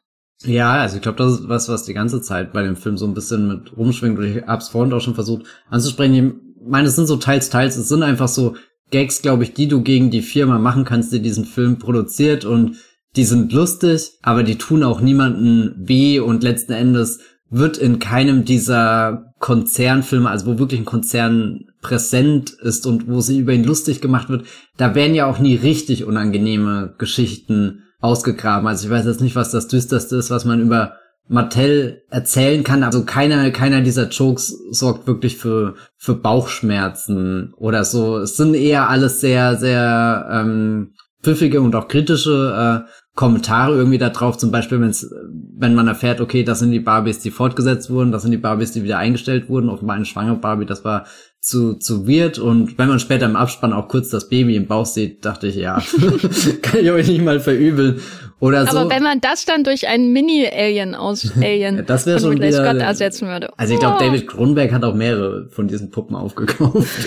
Ja, 0.44 0.74
also 0.74 0.96
ich 0.96 1.02
glaube, 1.02 1.18
das 1.18 1.32
ist 1.32 1.48
was, 1.48 1.68
was 1.68 1.82
die 1.82 1.94
ganze 1.94 2.22
Zeit 2.22 2.52
bei 2.52 2.62
dem 2.62 2.76
Film 2.76 2.96
so 2.96 3.06
ein 3.06 3.14
bisschen 3.14 3.48
mit 3.48 3.76
rumschwingt. 3.76 4.18
Und 4.18 4.24
ich 4.24 4.46
hab's 4.46 4.68
vorhin 4.68 4.92
auch 4.92 5.00
schon 5.00 5.14
versucht 5.14 5.46
anzusprechen. 5.68 6.14
Ich 6.14 6.68
meine, 6.68 6.88
es 6.88 6.96
sind 6.96 7.06
so 7.06 7.16
teils, 7.16 7.50
teils. 7.50 7.76
Es 7.76 7.88
sind 7.88 8.02
einfach 8.02 8.28
so 8.28 8.54
Gags, 8.90 9.20
glaube 9.20 9.42
ich, 9.42 9.52
die 9.52 9.68
du 9.68 9.82
gegen 9.82 10.10
die 10.10 10.22
Firma 10.22 10.58
machen 10.58 10.84
kannst, 10.84 11.12
die 11.12 11.20
diesen 11.20 11.44
Film 11.44 11.78
produziert. 11.78 12.44
Und 12.44 12.76
die 13.16 13.24
sind 13.24 13.52
lustig, 13.52 14.12
aber 14.22 14.44
die 14.44 14.58
tun 14.58 14.84
auch 14.84 15.00
niemanden 15.00 15.74
weh. 15.76 16.20
Und 16.20 16.44
letzten 16.44 16.72
Endes 16.72 17.18
wird 17.50 17.76
in 17.76 17.98
keinem 17.98 18.44
dieser 18.44 19.34
Konzernfilme, 19.40 20.30
also 20.30 20.46
wo 20.46 20.58
wirklich 20.58 20.80
ein 20.80 20.86
Konzern 20.86 21.67
präsent 21.80 22.50
ist 22.50 22.86
und 22.86 23.08
wo 23.08 23.20
sie 23.20 23.38
über 23.38 23.52
ihn 23.52 23.64
lustig 23.64 24.00
gemacht 24.00 24.28
wird, 24.28 24.46
da 24.76 24.94
werden 24.94 25.14
ja 25.14 25.26
auch 25.26 25.38
nie 25.38 25.54
richtig 25.54 26.04
unangenehme 26.04 26.94
Geschichten 26.98 27.84
ausgegraben. 28.00 28.66
Also 28.66 28.86
ich 28.86 28.90
weiß 28.90 29.06
jetzt 29.06 29.20
nicht, 29.20 29.36
was 29.36 29.50
das 29.50 29.68
düsterste 29.68 30.16
ist, 30.16 30.30
was 30.30 30.44
man 30.44 30.60
über 30.60 30.94
Mattel 31.28 32.02
erzählen 32.10 32.64
kann. 32.64 32.82
Also 32.82 33.04
keiner, 33.04 33.50
keiner 33.50 33.80
dieser 33.82 34.08
Jokes 34.08 34.54
sorgt 34.70 35.06
wirklich 35.06 35.36
für, 35.36 35.74
für 35.96 36.14
Bauchschmerzen 36.14 37.52
oder 37.56 37.84
so. 37.84 38.18
Es 38.18 38.36
sind 38.36 38.54
eher 38.54 38.88
alles 38.88 39.20
sehr, 39.20 39.56
sehr 39.56 40.28
ähm, 40.32 40.94
pfiffige 41.22 41.60
und 41.60 41.74
auch 41.74 41.88
kritische 41.88 42.84
äh, 42.86 42.90
Kommentare 43.14 43.74
irgendwie 43.74 43.98
da 43.98 44.10
drauf, 44.10 44.38
zum 44.38 44.52
Beispiel, 44.52 44.80
wenn's, 44.80 45.12
wenn 45.56 45.74
man 45.74 45.88
erfährt, 45.88 46.20
okay, 46.20 46.44
das 46.44 46.60
sind 46.60 46.70
die 46.70 46.78
Barbies, 46.78 47.18
die 47.18 47.32
fortgesetzt 47.32 47.90
wurden, 47.90 48.12
das 48.12 48.22
sind 48.22 48.30
die 48.30 48.38
Barbies, 48.38 48.70
die 48.70 48.84
wieder 48.84 48.98
eingestellt 48.98 49.48
wurden, 49.48 49.70
offenbar 49.70 49.96
eine 49.96 50.04
schwangere 50.04 50.36
Barbie, 50.36 50.66
das 50.66 50.84
war 50.84 51.04
zu, 51.40 51.74
zu 51.74 52.08
weird 52.08 52.38
und 52.38 52.78
wenn 52.78 52.88
man 52.88 52.98
später 52.98 53.26
im 53.26 53.36
Abspann 53.36 53.72
auch 53.72 53.88
kurz 53.88 54.10
das 54.10 54.28
Baby 54.28 54.56
im 54.56 54.66
Bauch 54.66 54.86
sieht, 54.86 55.24
dachte 55.24 55.46
ich, 55.46 55.56
ja, 55.56 55.80
kann 56.62 56.80
ich 56.80 56.90
euch 56.90 57.08
nicht 57.08 57.22
mal 57.22 57.40
verübeln. 57.40 58.00
Oder 58.40 58.66
so. 58.66 58.78
Aber 58.78 58.90
wenn 58.90 59.02
man 59.02 59.20
das 59.20 59.44
dann 59.44 59.64
durch 59.64 59.88
einen 59.88 60.12
Mini-Alien 60.12 60.94
aus 60.94 61.32
Alien 61.36 61.76
ja, 61.76 61.82
das 61.82 62.06
wäre 62.06 62.20
schon 62.20 62.34
wieder, 62.34 62.52
Scott 62.52 62.76
ersetzen 62.76 63.28
würde. 63.28 63.50
Also 63.56 63.74
ich 63.74 63.80
glaube, 63.80 63.96
oh. 63.98 64.04
David 64.04 64.28
Kronberg 64.28 64.72
hat 64.72 64.84
auch 64.84 64.94
mehrere 64.94 65.48
von 65.50 65.66
diesen 65.66 65.90
Puppen 65.90 66.14
aufgekauft. 66.16 67.06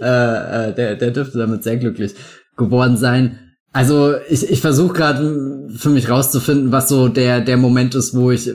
äh, 0.00 0.68
äh, 0.68 0.74
der, 0.74 0.96
der 0.96 1.10
dürfte 1.10 1.38
damit 1.38 1.64
sehr 1.64 1.76
glücklich 1.76 2.14
geworden 2.56 2.96
sein. 2.96 3.47
Also 3.72 4.14
ich, 4.28 4.50
ich 4.50 4.60
versuche 4.60 4.94
gerade 4.94 5.68
für 5.76 5.90
mich 5.90 6.08
rauszufinden, 6.08 6.72
was 6.72 6.88
so 6.88 7.08
der 7.08 7.40
der 7.40 7.58
Moment 7.58 7.94
ist, 7.94 8.14
wo 8.14 8.30
ich 8.30 8.50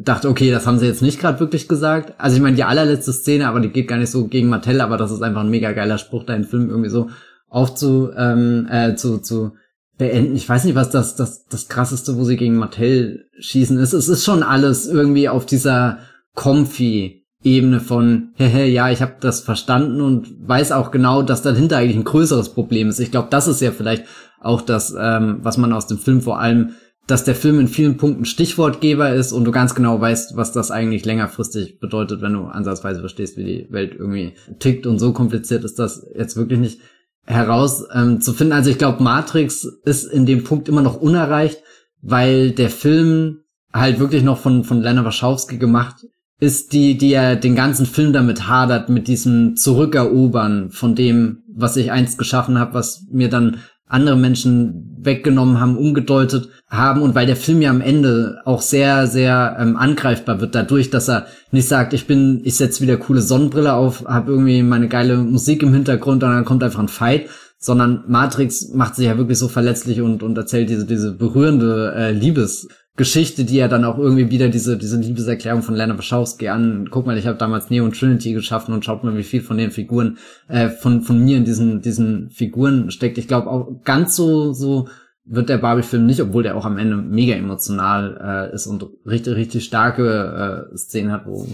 dachte, 0.00 0.28
okay, 0.28 0.50
das 0.50 0.66
haben 0.66 0.78
sie 0.78 0.86
jetzt 0.86 1.02
nicht 1.02 1.20
gerade 1.20 1.40
wirklich 1.40 1.68
gesagt. 1.68 2.14
Also 2.18 2.36
ich 2.36 2.42
meine, 2.42 2.56
die 2.56 2.64
allerletzte 2.64 3.12
Szene, 3.12 3.48
aber 3.48 3.60
die 3.60 3.68
geht 3.68 3.88
gar 3.88 3.98
nicht 3.98 4.10
so 4.10 4.26
gegen 4.26 4.48
Mattel, 4.48 4.80
aber 4.80 4.96
das 4.96 5.10
ist 5.10 5.22
einfach 5.22 5.42
ein 5.42 5.50
mega 5.50 5.72
geiler 5.72 5.98
Spruch, 5.98 6.24
da 6.24 6.34
den 6.34 6.44
Film 6.44 6.70
irgendwie 6.70 6.90
so 6.90 7.10
aufzu 7.48 8.10
ähm, 8.16 8.66
äh, 8.70 8.96
zu 8.96 9.18
zu 9.18 9.52
beenden. 9.98 10.34
Ich 10.36 10.48
weiß 10.48 10.64
nicht, 10.64 10.74
was 10.74 10.90
das 10.90 11.16
das 11.16 11.46
das 11.46 11.68
krasseste, 11.68 12.16
wo 12.16 12.24
sie 12.24 12.36
gegen 12.36 12.56
Mattel 12.56 13.26
schießen 13.38 13.78
ist. 13.78 13.92
Es 13.92 14.08
ist 14.08 14.24
schon 14.24 14.42
alles 14.42 14.86
irgendwie 14.86 15.28
auf 15.28 15.44
dieser 15.44 15.98
comfy 16.34 17.26
Ebene 17.46 17.78
von, 17.78 18.32
hehe, 18.34 18.66
ja, 18.66 18.90
ich 18.90 19.02
habe 19.02 19.16
das 19.20 19.40
verstanden 19.40 20.00
und 20.00 20.48
weiß 20.48 20.72
auch 20.72 20.90
genau, 20.90 21.22
dass 21.22 21.42
dahinter 21.42 21.76
eigentlich 21.76 21.96
ein 21.96 22.02
größeres 22.02 22.48
Problem 22.48 22.88
ist. 22.88 22.98
Ich 22.98 23.12
glaube, 23.12 23.28
das 23.30 23.46
ist 23.46 23.60
ja 23.60 23.70
vielleicht 23.70 24.04
auch 24.40 24.62
das, 24.62 24.94
ähm, 24.98 25.38
was 25.42 25.58
man 25.58 25.72
aus 25.72 25.86
dem 25.86 25.98
Film 25.98 26.20
vor 26.20 26.38
allem, 26.38 26.72
dass 27.06 27.24
der 27.24 27.36
Film 27.36 27.60
in 27.60 27.68
vielen 27.68 27.96
Punkten 27.96 28.24
Stichwortgeber 28.24 29.14
ist 29.14 29.32
und 29.32 29.44
du 29.44 29.52
ganz 29.52 29.74
genau 29.74 30.00
weißt, 30.00 30.36
was 30.36 30.52
das 30.52 30.70
eigentlich 30.70 31.04
längerfristig 31.04 31.78
bedeutet, 31.78 32.20
wenn 32.20 32.32
du 32.32 32.44
ansatzweise 32.46 33.00
verstehst, 33.00 33.36
wie 33.36 33.44
die 33.44 33.66
Welt 33.70 33.94
irgendwie 33.94 34.34
tickt 34.58 34.86
und 34.86 34.98
so 34.98 35.12
kompliziert 35.12 35.64
ist 35.64 35.78
das 35.78 36.04
jetzt 36.14 36.36
wirklich 36.36 36.58
nicht 36.58 36.80
heraus 37.24 37.84
ähm, 37.92 38.20
zu 38.20 38.32
finden. 38.32 38.52
Also 38.52 38.70
ich 38.70 38.78
glaube, 38.78 39.02
Matrix 39.02 39.64
ist 39.84 40.04
in 40.04 40.26
dem 40.26 40.44
Punkt 40.44 40.68
immer 40.68 40.82
noch 40.82 41.00
unerreicht, 41.00 41.62
weil 42.02 42.52
der 42.52 42.70
Film 42.70 43.40
halt 43.72 43.98
wirklich 43.98 44.22
noch 44.22 44.38
von, 44.38 44.64
von 44.64 44.80
Lena 44.80 45.04
Wachowski 45.04 45.58
gemacht 45.58 46.06
ist, 46.38 46.72
die, 46.72 46.98
die 46.98 47.10
ja 47.10 47.34
den 47.34 47.54
ganzen 47.54 47.86
Film 47.86 48.12
damit 48.12 48.46
hadert, 48.46 48.88
mit 48.88 49.08
diesem 49.08 49.56
Zurückerobern 49.56 50.70
von 50.70 50.94
dem, 50.94 51.42
was 51.52 51.76
ich 51.76 51.90
einst 51.90 52.18
geschaffen 52.18 52.58
habe, 52.58 52.74
was 52.74 53.06
mir 53.10 53.28
dann 53.28 53.58
andere 53.86 54.16
Menschen 54.16 54.96
weggenommen 54.98 55.60
haben, 55.60 55.76
umgedeutet 55.76 56.48
haben 56.68 57.00
und 57.00 57.14
weil 57.14 57.26
der 57.26 57.36
Film 57.36 57.62
ja 57.62 57.70
am 57.70 57.80
Ende 57.80 58.40
auch 58.44 58.60
sehr, 58.60 59.06
sehr 59.06 59.56
ähm, 59.60 59.76
angreifbar 59.76 60.40
wird, 60.40 60.54
dadurch, 60.54 60.90
dass 60.90 61.08
er 61.08 61.26
nicht 61.52 61.68
sagt, 61.68 61.92
ich 61.92 62.06
bin, 62.06 62.40
ich 62.44 62.56
setze 62.56 62.82
wieder 62.82 62.96
coole 62.96 63.22
Sonnenbrille 63.22 63.72
auf, 63.72 64.04
habe 64.06 64.32
irgendwie 64.32 64.62
meine 64.62 64.88
geile 64.88 65.18
Musik 65.18 65.62
im 65.62 65.72
Hintergrund 65.72 66.24
und 66.24 66.30
dann 66.30 66.44
kommt 66.44 66.64
einfach 66.64 66.80
ein 66.80 66.88
Fight, 66.88 67.28
sondern 67.58 68.04
Matrix 68.08 68.72
macht 68.74 68.96
sich 68.96 69.06
ja 69.06 69.16
wirklich 69.16 69.38
so 69.38 69.48
verletzlich 69.48 70.00
und, 70.00 70.22
und 70.22 70.36
erzählt 70.36 70.68
diese, 70.68 70.86
diese 70.86 71.12
berührende 71.12 71.94
äh, 71.96 72.12
Liebes 72.12 72.68
Geschichte, 72.96 73.44
die 73.44 73.56
ja 73.56 73.68
dann 73.68 73.84
auch 73.84 73.98
irgendwie 73.98 74.30
wieder 74.30 74.48
diese, 74.48 74.78
diese 74.78 74.98
Liebeserklärung 74.98 75.62
von 75.62 75.74
Lana 75.74 75.98
Wachowski 75.98 76.48
an, 76.48 76.88
guck 76.90 77.04
mal, 77.04 77.18
ich 77.18 77.26
habe 77.26 77.36
damals 77.36 77.68
Neo 77.68 77.84
und 77.84 77.98
Trinity 77.98 78.32
geschaffen 78.32 78.72
und 78.72 78.86
schaut 78.86 79.04
mal, 79.04 79.16
wie 79.18 79.22
viel 79.22 79.42
von 79.42 79.58
den 79.58 79.70
Figuren, 79.70 80.16
äh, 80.48 80.70
von, 80.70 81.02
von 81.02 81.22
mir 81.22 81.36
in 81.36 81.44
diesen, 81.44 81.82
diesen 81.82 82.30
Figuren 82.30 82.90
steckt. 82.90 83.18
Ich 83.18 83.28
glaube 83.28 83.50
auch 83.50 83.82
ganz 83.84 84.16
so, 84.16 84.54
so 84.54 84.88
wird 85.26 85.50
der 85.50 85.58
Barbie-Film 85.58 86.06
nicht, 86.06 86.22
obwohl 86.22 86.42
der 86.42 86.56
auch 86.56 86.64
am 86.64 86.78
Ende 86.78 86.96
mega 86.96 87.34
emotional 87.34 88.48
äh, 88.50 88.54
ist 88.54 88.66
und 88.66 88.86
richtig, 89.04 89.36
richtig 89.36 89.64
starke 89.64 90.70
äh, 90.72 90.76
Szenen 90.76 91.12
hat, 91.12 91.26
wo, 91.26 91.46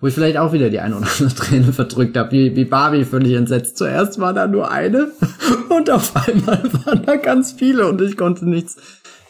wo 0.00 0.06
ich 0.06 0.12
vielleicht 0.12 0.36
auch 0.36 0.52
wieder 0.52 0.68
die 0.68 0.80
eine 0.80 0.96
oder 0.96 1.06
andere 1.06 1.34
Träne 1.34 1.72
verdrückt 1.72 2.18
habe, 2.18 2.32
wie, 2.32 2.56
wie 2.56 2.64
Barbie 2.66 3.04
völlig 3.04 3.32
entsetzt. 3.32 3.78
Zuerst 3.78 4.18
war 4.18 4.34
da 4.34 4.46
nur 4.46 4.70
eine 4.70 5.12
und 5.70 5.88
auf 5.88 6.14
einmal 6.14 6.62
waren 6.84 7.06
da 7.06 7.16
ganz 7.16 7.52
viele 7.52 7.88
und 7.88 8.02
ich 8.02 8.18
konnte 8.18 8.46
nichts 8.46 8.76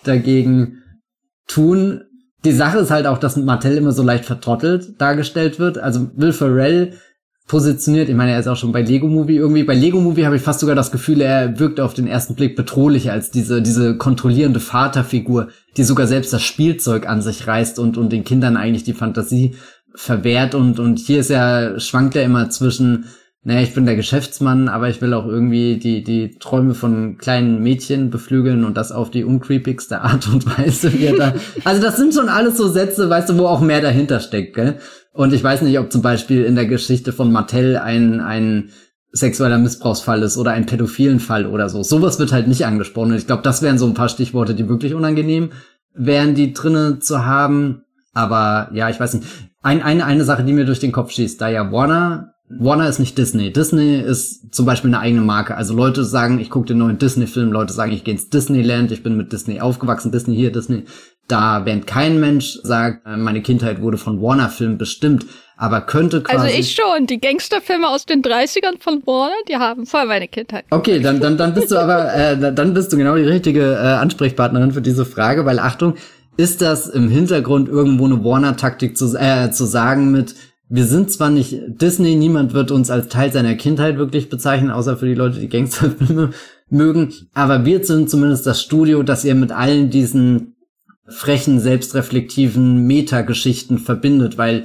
dagegen 0.02 0.78
tun. 1.52 2.02
Die 2.44 2.52
Sache 2.52 2.78
ist 2.78 2.90
halt 2.90 3.06
auch, 3.06 3.18
dass 3.18 3.36
Martell 3.36 3.76
immer 3.76 3.92
so 3.92 4.02
leicht 4.02 4.24
vertrottelt 4.24 5.00
dargestellt 5.00 5.58
wird. 5.58 5.78
Also 5.78 6.10
Will 6.16 6.32
Ferrell 6.32 6.94
positioniert, 7.50 8.08
ich 8.08 8.14
meine, 8.14 8.30
er 8.30 8.38
ist 8.38 8.46
auch 8.46 8.56
schon 8.56 8.70
bei 8.70 8.82
Lego 8.82 9.08
Movie 9.08 9.36
irgendwie. 9.36 9.64
Bei 9.64 9.74
Lego 9.74 10.00
Movie 10.00 10.24
habe 10.24 10.36
ich 10.36 10.42
fast 10.42 10.60
sogar 10.60 10.76
das 10.76 10.92
Gefühl, 10.92 11.20
er 11.20 11.58
wirkt 11.58 11.80
auf 11.80 11.94
den 11.94 12.06
ersten 12.06 12.36
Blick 12.36 12.54
bedrohlicher 12.54 13.12
als 13.12 13.32
diese, 13.32 13.60
diese 13.60 13.96
kontrollierende 13.96 14.60
Vaterfigur, 14.60 15.48
die 15.76 15.82
sogar 15.82 16.06
selbst 16.06 16.32
das 16.32 16.42
Spielzeug 16.42 17.08
an 17.08 17.22
sich 17.22 17.48
reißt 17.48 17.80
und, 17.80 17.98
und 17.98 18.12
den 18.12 18.22
Kindern 18.22 18.56
eigentlich 18.56 18.84
die 18.84 18.92
Fantasie 18.92 19.56
verwehrt 19.96 20.54
und, 20.54 20.78
und 20.78 21.00
hier 21.00 21.18
ist 21.18 21.30
er, 21.30 21.80
schwankt 21.80 22.14
er 22.14 22.22
immer 22.22 22.50
zwischen 22.50 23.06
naja, 23.42 23.62
ich 23.62 23.72
bin 23.72 23.86
der 23.86 23.96
Geschäftsmann, 23.96 24.68
aber 24.68 24.90
ich 24.90 25.00
will 25.00 25.14
auch 25.14 25.26
irgendwie 25.26 25.78
die, 25.78 26.04
die 26.04 26.36
Träume 26.38 26.74
von 26.74 27.16
kleinen 27.16 27.62
Mädchen 27.62 28.10
beflügeln 28.10 28.64
und 28.64 28.76
das 28.76 28.92
auf 28.92 29.10
die 29.10 29.24
uncreepigste 29.24 30.02
Art 30.02 30.28
und 30.28 30.58
Weise. 30.58 30.92
Wie 30.92 31.16
da, 31.16 31.34
also 31.64 31.80
das 31.80 31.96
sind 31.96 32.12
schon 32.12 32.28
alles 32.28 32.58
so 32.58 32.68
Sätze, 32.68 33.08
weißt 33.08 33.30
du, 33.30 33.38
wo 33.38 33.46
auch 33.46 33.62
mehr 33.62 33.80
dahinter 33.80 34.20
steckt, 34.20 34.54
gell? 34.54 34.78
Und 35.12 35.32
ich 35.32 35.42
weiß 35.42 35.62
nicht, 35.62 35.78
ob 35.78 35.90
zum 35.90 36.02
Beispiel 36.02 36.44
in 36.44 36.54
der 36.54 36.66
Geschichte 36.66 37.12
von 37.12 37.32
Mattel 37.32 37.78
ein, 37.78 38.20
ein 38.20 38.70
sexueller 39.12 39.58
Missbrauchsfall 39.58 40.22
ist 40.22 40.36
oder 40.36 40.52
ein 40.52 40.66
pädophilen 40.66 41.18
Fall 41.18 41.46
oder 41.46 41.68
so. 41.68 41.82
Sowas 41.82 42.18
wird 42.18 42.32
halt 42.32 42.46
nicht 42.46 42.66
angesprochen. 42.66 43.12
Und 43.12 43.18
ich 43.18 43.26
glaube, 43.26 43.42
das 43.42 43.62
wären 43.62 43.78
so 43.78 43.86
ein 43.86 43.94
paar 43.94 44.08
Stichworte, 44.08 44.54
die 44.54 44.68
wirklich 44.68 44.94
unangenehm 44.94 45.50
wären, 45.94 46.34
die 46.34 46.52
drinnen 46.52 47.00
zu 47.00 47.24
haben. 47.24 47.82
Aber 48.12 48.70
ja, 48.72 48.88
ich 48.90 49.00
weiß 49.00 49.14
nicht. 49.14 49.26
Ein, 49.62 49.82
eine, 49.82 50.04
eine 50.04 50.24
Sache, 50.24 50.44
die 50.44 50.52
mir 50.52 50.64
durch 50.64 50.78
den 50.78 50.92
Kopf 50.92 51.10
schießt, 51.10 51.40
da 51.40 51.48
ja 51.48 51.72
Warner 51.72 52.29
Warner 52.58 52.88
ist 52.88 52.98
nicht 52.98 53.16
Disney. 53.16 53.52
Disney 53.52 54.00
ist 54.00 54.52
zum 54.52 54.66
Beispiel 54.66 54.90
eine 54.90 54.98
eigene 54.98 55.22
Marke. 55.22 55.56
Also 55.56 55.72
Leute 55.74 56.04
sagen, 56.04 56.40
ich 56.40 56.50
gucke 56.50 56.66
den 56.66 56.78
neuen 56.78 56.98
Disney-Film, 56.98 57.52
Leute 57.52 57.72
sagen, 57.72 57.92
ich 57.92 58.02
gehe 58.02 58.12
ins 58.12 58.28
Disneyland, 58.28 58.90
ich 58.90 59.04
bin 59.04 59.16
mit 59.16 59.32
Disney 59.32 59.60
aufgewachsen, 59.60 60.10
Disney 60.10 60.34
hier, 60.34 60.50
Disney 60.50 60.84
da, 61.28 61.64
während 61.64 61.86
kein 61.86 62.18
Mensch 62.18 62.58
sagt, 62.64 63.06
äh, 63.06 63.16
meine 63.16 63.40
Kindheit 63.40 63.80
wurde 63.80 63.98
von 63.98 64.20
Warner-Filmen 64.20 64.78
bestimmt, 64.78 65.26
aber 65.56 65.82
könnte 65.82 66.22
quasi... 66.22 66.46
Also 66.46 66.58
ich 66.58 66.74
schon, 66.74 67.06
die 67.06 67.20
Gangsterfilme 67.20 67.86
aus 67.86 68.04
den 68.04 68.20
30ern 68.22 68.80
von 68.80 69.06
Warner, 69.06 69.36
die 69.48 69.56
haben 69.56 69.86
voll 69.86 70.06
meine 70.06 70.26
Kindheit. 70.26 70.64
Okay, 70.70 70.98
dann, 70.98 71.20
dann, 71.20 71.36
dann 71.36 71.54
bist 71.54 71.70
du 71.70 71.78
aber, 71.78 72.12
äh, 72.14 72.52
dann 72.52 72.74
bist 72.74 72.92
du 72.92 72.96
genau 72.96 73.14
die 73.14 73.22
richtige 73.22 73.74
äh, 73.74 73.76
Ansprechpartnerin 73.76 74.72
für 74.72 74.82
diese 74.82 75.04
Frage, 75.04 75.46
weil 75.46 75.60
Achtung, 75.60 75.94
ist 76.36 76.62
das 76.62 76.88
im 76.88 77.10
Hintergrund 77.10 77.68
irgendwo 77.68 78.06
eine 78.06 78.24
Warner-Taktik 78.24 78.96
zu, 78.96 79.14
äh, 79.14 79.50
zu 79.50 79.66
sagen 79.66 80.10
mit, 80.10 80.34
wir 80.72 80.84
sind 80.84 81.10
zwar 81.10 81.30
nicht 81.30 81.60
Disney, 81.66 82.14
niemand 82.14 82.54
wird 82.54 82.70
uns 82.70 82.90
als 82.90 83.08
Teil 83.08 83.32
seiner 83.32 83.56
Kindheit 83.56 83.98
wirklich 83.98 84.28
bezeichnen, 84.28 84.70
außer 84.70 84.96
für 84.96 85.06
die 85.06 85.14
Leute, 85.14 85.40
die 85.40 85.48
Gangsterfilme 85.48 86.30
mögen, 86.70 87.12
aber 87.34 87.64
wir 87.64 87.84
sind 87.84 88.08
zumindest 88.08 88.46
das 88.46 88.62
Studio, 88.62 89.02
das 89.02 89.24
ihr 89.24 89.34
mit 89.34 89.50
allen 89.50 89.90
diesen 89.90 90.54
frechen, 91.08 91.58
selbstreflektiven 91.58 92.86
Metageschichten 92.86 93.78
verbindet, 93.78 94.38
weil 94.38 94.64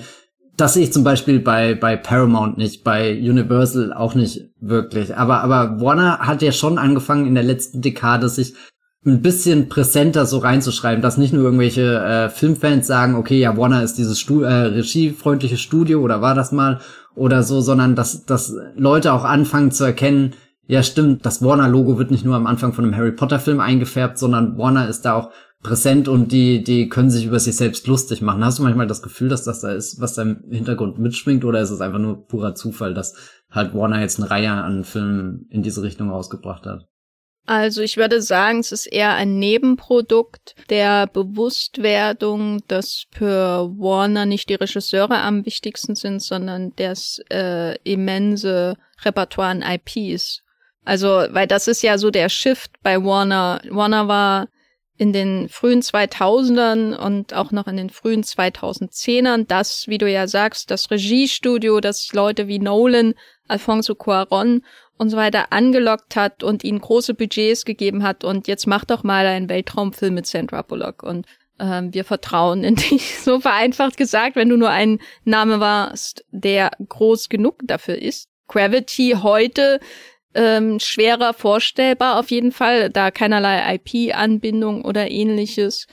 das 0.55 0.75
sehe 0.75 0.83
ich 0.83 0.93
zum 0.93 1.03
Beispiel 1.03 1.39
bei, 1.39 1.73
bei 1.73 1.97
Paramount 1.97 2.57
nicht, 2.59 2.83
bei 2.83 3.17
Universal 3.17 3.91
auch 3.91 4.13
nicht 4.13 4.51
wirklich. 4.61 5.17
Aber, 5.17 5.41
aber 5.41 5.81
Warner 5.81 6.19
hat 6.19 6.41
ja 6.43 6.51
schon 6.51 6.77
angefangen 6.77 7.25
in 7.25 7.35
der 7.35 7.43
letzten 7.43 7.81
Dekade 7.81 8.29
sich 8.29 8.53
ein 9.05 9.21
bisschen 9.21 9.69
präsenter 9.69 10.25
so 10.25 10.39
reinzuschreiben, 10.39 11.01
dass 11.01 11.17
nicht 11.17 11.31
nur 11.31 11.43
irgendwelche 11.43 11.99
äh, 11.99 12.29
Filmfans 12.29 12.87
sagen, 12.87 13.15
okay, 13.15 13.39
ja, 13.39 13.55
Warner 13.55 13.83
ist 13.83 13.97
dieses 13.99 14.19
Stu 14.19 14.41
äh, 14.41 14.51
regiefreundliche 14.51 15.57
Studio 15.57 16.01
oder 16.01 16.21
war 16.21 16.33
das 16.33 16.51
mal 16.51 16.79
oder 17.13 17.43
so, 17.43 17.61
sondern 17.61 17.95
dass, 17.95 18.25
dass 18.25 18.55
Leute 18.75 19.13
auch 19.13 19.23
anfangen 19.23 19.71
zu 19.71 19.83
erkennen, 19.83 20.33
ja 20.67 20.81
stimmt, 20.81 21.25
das 21.25 21.43
Warner-Logo 21.43 21.99
wird 21.99 22.09
nicht 22.09 22.25
nur 22.25 22.35
am 22.35 22.47
Anfang 22.47 22.73
von 22.73 22.83
einem 22.83 22.95
Harry 22.95 23.11
Potter-Film 23.11 23.59
eingefärbt, 23.59 24.17
sondern 24.17 24.57
Warner 24.57 24.89
ist 24.89 25.05
da 25.05 25.13
auch 25.13 25.29
präsent 25.61 26.07
und 26.07 26.31
die, 26.31 26.63
die 26.63 26.89
können 26.89 27.11
sich 27.11 27.25
über 27.25 27.39
sich 27.39 27.55
selbst 27.55 27.85
lustig 27.87 28.23
machen. 28.23 28.43
Hast 28.43 28.57
du 28.57 28.63
manchmal 28.63 28.87
das 28.87 29.03
Gefühl, 29.03 29.29
dass 29.29 29.43
das 29.43 29.61
da 29.61 29.71
ist, 29.71 30.01
was 30.01 30.15
da 30.15 30.23
im 30.23 30.43
Hintergrund 30.49 30.97
mitschwingt, 30.97 31.45
oder 31.45 31.61
ist 31.61 31.71
es 31.71 31.81
einfach 31.81 31.99
nur 31.99 32.27
purer 32.27 32.55
Zufall, 32.55 32.93
dass 32.95 33.15
halt 33.51 33.75
Warner 33.75 34.01
jetzt 34.01 34.19
eine 34.19 34.29
Reihe 34.29 34.51
an 34.51 34.83
Filmen 34.83 35.47
in 35.49 35.61
diese 35.61 35.83
Richtung 35.83 36.09
rausgebracht 36.09 36.65
hat? 36.65 36.87
Also 37.47 37.81
ich 37.81 37.97
würde 37.97 38.21
sagen, 38.21 38.59
es 38.59 38.71
ist 38.71 38.87
eher 38.87 39.13
ein 39.13 39.37
Nebenprodukt 39.37 40.55
der 40.69 41.05
Bewusstwerdung, 41.05 42.63
dass 42.67 43.05
für 43.11 43.69
Warner 43.77 44.25
nicht 44.25 44.49
die 44.49 44.55
Regisseure 44.55 45.19
am 45.19 45.45
wichtigsten 45.45 45.95
sind, 45.95 46.21
sondern 46.21 46.73
das 46.75 47.21
äh, 47.29 47.77
immense 47.83 48.77
Repertoire 49.03 49.49
an 49.49 49.63
IPs. 49.63 50.41
Also, 50.85 51.07
weil 51.07 51.47
das 51.47 51.67
ist 51.67 51.83
ja 51.83 51.97
so 51.97 52.09
der 52.09 52.29
Shift 52.29 52.71
bei 52.81 53.03
Warner. 53.03 53.61
Warner 53.69 54.07
war 54.07 54.47
in 54.97 55.13
den 55.13 55.49
frühen 55.49 55.81
2000ern 55.81 56.95
und 56.95 57.33
auch 57.33 57.51
noch 57.51 57.67
in 57.67 57.77
den 57.77 57.89
frühen 57.89 58.23
2010ern 58.23 59.45
das, 59.47 59.87
wie 59.87 59.97
du 59.97 60.09
ja 60.09 60.27
sagst, 60.27 60.71
das 60.71 60.89
Regiestudio, 60.89 61.79
das 61.79 62.13
Leute 62.13 62.47
wie 62.47 62.59
Nolan, 62.59 63.13
Alfonso 63.47 63.93
Cuaron 63.93 64.63
und 64.97 65.09
so 65.09 65.17
weiter 65.17 65.51
angelockt 65.51 66.15
hat 66.15 66.43
und 66.43 66.63
ihnen 66.63 66.79
große 66.79 67.13
Budgets 67.13 67.65
gegeben 67.65 68.03
hat 68.03 68.23
und 68.23 68.47
jetzt 68.47 68.67
mach 68.67 68.85
doch 68.85 69.03
mal 69.03 69.25
einen 69.25 69.49
Weltraumfilm 69.49 70.13
mit 70.13 70.27
Sandra 70.27 70.61
Bullock 70.61 71.03
und 71.03 71.25
ähm, 71.59 71.93
wir 71.93 72.05
vertrauen 72.05 72.63
in 72.63 72.75
dich. 72.75 73.17
So 73.25 73.39
vereinfacht 73.39 73.97
gesagt, 73.97 74.35
wenn 74.35 74.49
du 74.49 74.57
nur 74.57 74.69
ein 74.69 74.99
Name 75.23 75.59
warst, 75.59 76.25
der 76.31 76.71
groß 76.87 77.29
genug 77.29 77.59
dafür 77.63 78.01
ist. 78.01 78.29
Gravity 78.47 79.15
heute 79.21 79.79
ähm, 80.35 80.79
schwerer 80.79 81.33
vorstellbar 81.33 82.19
auf 82.19 82.29
jeden 82.29 82.51
Fall, 82.51 82.89
da 82.89 83.09
keinerlei 83.09 83.75
IP-Anbindung 83.75 84.83
oder 84.83 85.09
ähnliches. 85.09 85.87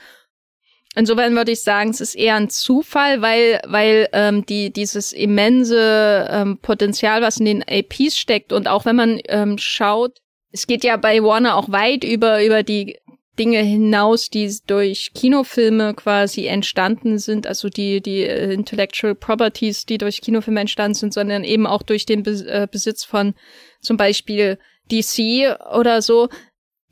Insofern 0.95 1.35
würde 1.35 1.51
ich 1.51 1.61
sagen, 1.61 1.89
es 1.89 2.01
ist 2.01 2.15
eher 2.15 2.35
ein 2.35 2.49
Zufall, 2.49 3.21
weil, 3.21 3.61
weil 3.65 4.09
ähm, 4.13 4.45
die, 4.45 4.71
dieses 4.71 5.11
immense 5.11 6.27
ähm, 6.29 6.59
Potenzial, 6.59 7.21
was 7.21 7.37
in 7.37 7.45
den 7.45 7.63
APs 7.63 8.17
steckt 8.17 8.53
und 8.53 8.67
auch 8.67 8.85
wenn 8.85 8.95
man 8.95 9.19
ähm, 9.27 9.57
schaut, 9.57 10.19
es 10.51 10.67
geht 10.67 10.83
ja 10.83 10.97
bei 10.97 11.23
Warner 11.23 11.55
auch 11.57 11.71
weit 11.71 12.03
über, 12.03 12.45
über 12.45 12.61
die 12.61 12.97
Dinge 13.39 13.63
hinaus, 13.63 14.29
die 14.29 14.55
durch 14.67 15.11
Kinofilme 15.15 15.95
quasi 15.95 16.45
entstanden 16.45 17.17
sind, 17.17 17.47
also 17.47 17.69
die, 17.69 17.99
die 17.99 18.21
äh, 18.21 18.53
Intellectual 18.53 19.15
Properties, 19.15 19.87
die 19.87 19.97
durch 19.97 20.21
Kinofilme 20.21 20.61
entstanden 20.61 20.93
sind, 20.93 21.13
sondern 21.13 21.43
eben 21.43 21.65
auch 21.65 21.81
durch 21.81 22.05
den 22.05 22.23
äh, 22.25 22.67
Besitz 22.71 23.03
von 23.03 23.33
zum 23.81 23.97
Beispiel 23.97 24.59
DC 24.91 25.57
oder 25.75 26.03
so 26.03 26.29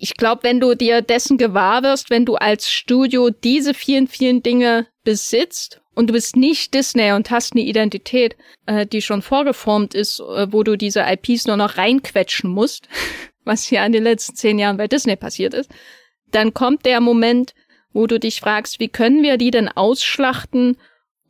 ich 0.02 0.16
glaube, 0.16 0.41
wenn 0.43 0.60
du 0.60 0.74
dir 0.74 1.04
dessen 1.04 1.38
gewahr 1.38 1.84
wirst, 1.84 2.10
wenn 2.10 2.26
du 2.26 2.34
als 2.34 2.72
Studio 2.72 3.30
diese 3.30 3.76
vielen, 3.76 4.08
vielen 4.08 4.41
Dinge 4.41 4.88
besitzt 5.04 5.80
und 5.93 6.08
du 6.08 6.14
bist 6.14 6.36
nicht 6.36 6.74
Disney 6.74 7.12
und 7.12 7.30
hast 7.30 7.54
eine 7.54 7.62
Identität, 7.62 8.36
äh, 8.66 8.88
die 8.88 9.04
schon 9.04 9.22
vorgeformt 9.22 9.93
ist, 9.93 10.20
äh, 10.20 10.52
wo 10.52 10.64
du 10.64 10.76
diese 10.76 11.06
IPs 11.08 11.45
nur 11.45 11.56
noch 11.56 11.78
reinquetschen 11.78 12.49
musst, 12.49 12.88
was 13.45 13.70
ja 13.70 13.86
in 13.86 13.91
den 13.91 14.04
letzten 14.04 14.36
zehn 14.36 14.58
Jahren 14.58 14.78
bei 14.78 14.88
Disney 14.88 15.16
passiert 15.16 15.54
ist, 15.54 15.70
dann 16.32 16.56
kommt 16.56 16.88
der 16.88 16.99
Moment, 16.99 17.54
wo 17.93 18.08
du 18.08 18.20
dich 18.20 18.39
fragst, 18.39 18.80
wie 18.80 18.89
können 18.89 19.22
wir 19.22 19.38
die 19.38 19.52
denn 19.52 19.68
ausschlachten, 19.68 20.78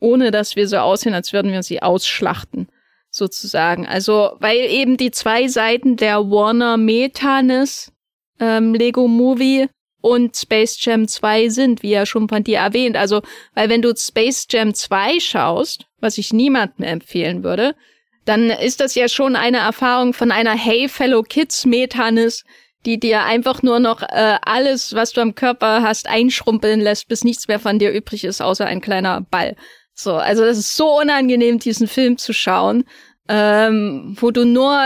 ohne 0.00 0.30
dass 0.30 0.56
wir 0.56 0.66
so 0.66 0.78
aussehen, 0.78 1.12
als 1.12 1.34
würden 1.34 1.52
wir 1.52 1.62
sie 1.62 1.82
ausschlachten, 1.82 2.68
sozusagen. 3.10 3.86
Also, 3.86 4.30
weil 4.38 4.60
eben 4.60 4.96
die 4.96 5.10
zwei 5.10 5.48
Seiten 5.48 5.96
der 5.96 6.30
Warner 6.30 6.78
Metanis 6.78 7.91
ähm, 8.40 8.74
Lego 8.74 9.08
Movie 9.08 9.68
und 10.00 10.36
Space 10.36 10.76
Jam 10.84 11.08
2 11.08 11.48
sind, 11.48 11.82
wie 11.82 11.90
ja 11.90 12.04
schon 12.04 12.28
von 12.28 12.44
dir 12.44 12.58
erwähnt. 12.58 12.96
Also, 12.96 13.22
weil 13.54 13.68
wenn 13.68 13.82
du 13.82 13.94
Space 13.96 14.46
Jam 14.50 14.74
2 14.74 15.20
schaust, 15.20 15.86
was 16.00 16.18
ich 16.18 16.32
niemandem 16.32 16.84
empfehlen 16.84 17.44
würde, 17.44 17.74
dann 18.24 18.50
ist 18.50 18.80
das 18.80 18.94
ja 18.94 19.08
schon 19.08 19.36
eine 19.36 19.58
Erfahrung 19.58 20.12
von 20.12 20.30
einer 20.30 20.56
Hey 20.56 20.88
Fellow 20.88 21.22
Kids 21.22 21.64
Metanis, 21.66 22.44
die 22.84 22.98
dir 22.98 23.22
einfach 23.24 23.62
nur 23.62 23.78
noch 23.78 24.02
äh, 24.02 24.38
alles, 24.42 24.94
was 24.94 25.12
du 25.12 25.20
am 25.20 25.34
Körper 25.34 25.82
hast, 25.82 26.08
einschrumpeln 26.08 26.80
lässt, 26.80 27.08
bis 27.08 27.24
nichts 27.24 27.48
mehr 27.48 27.60
von 27.60 27.78
dir 27.78 27.92
übrig 27.92 28.24
ist, 28.24 28.42
außer 28.42 28.66
ein 28.66 28.80
kleiner 28.80 29.20
Ball. 29.20 29.56
So, 29.94 30.14
also 30.14 30.44
das 30.44 30.58
ist 30.58 30.76
so 30.76 30.98
unangenehm, 30.98 31.58
diesen 31.58 31.86
Film 31.86 32.18
zu 32.18 32.32
schauen, 32.32 32.84
ähm, 33.28 34.16
wo 34.18 34.30
du 34.30 34.44
nur 34.44 34.80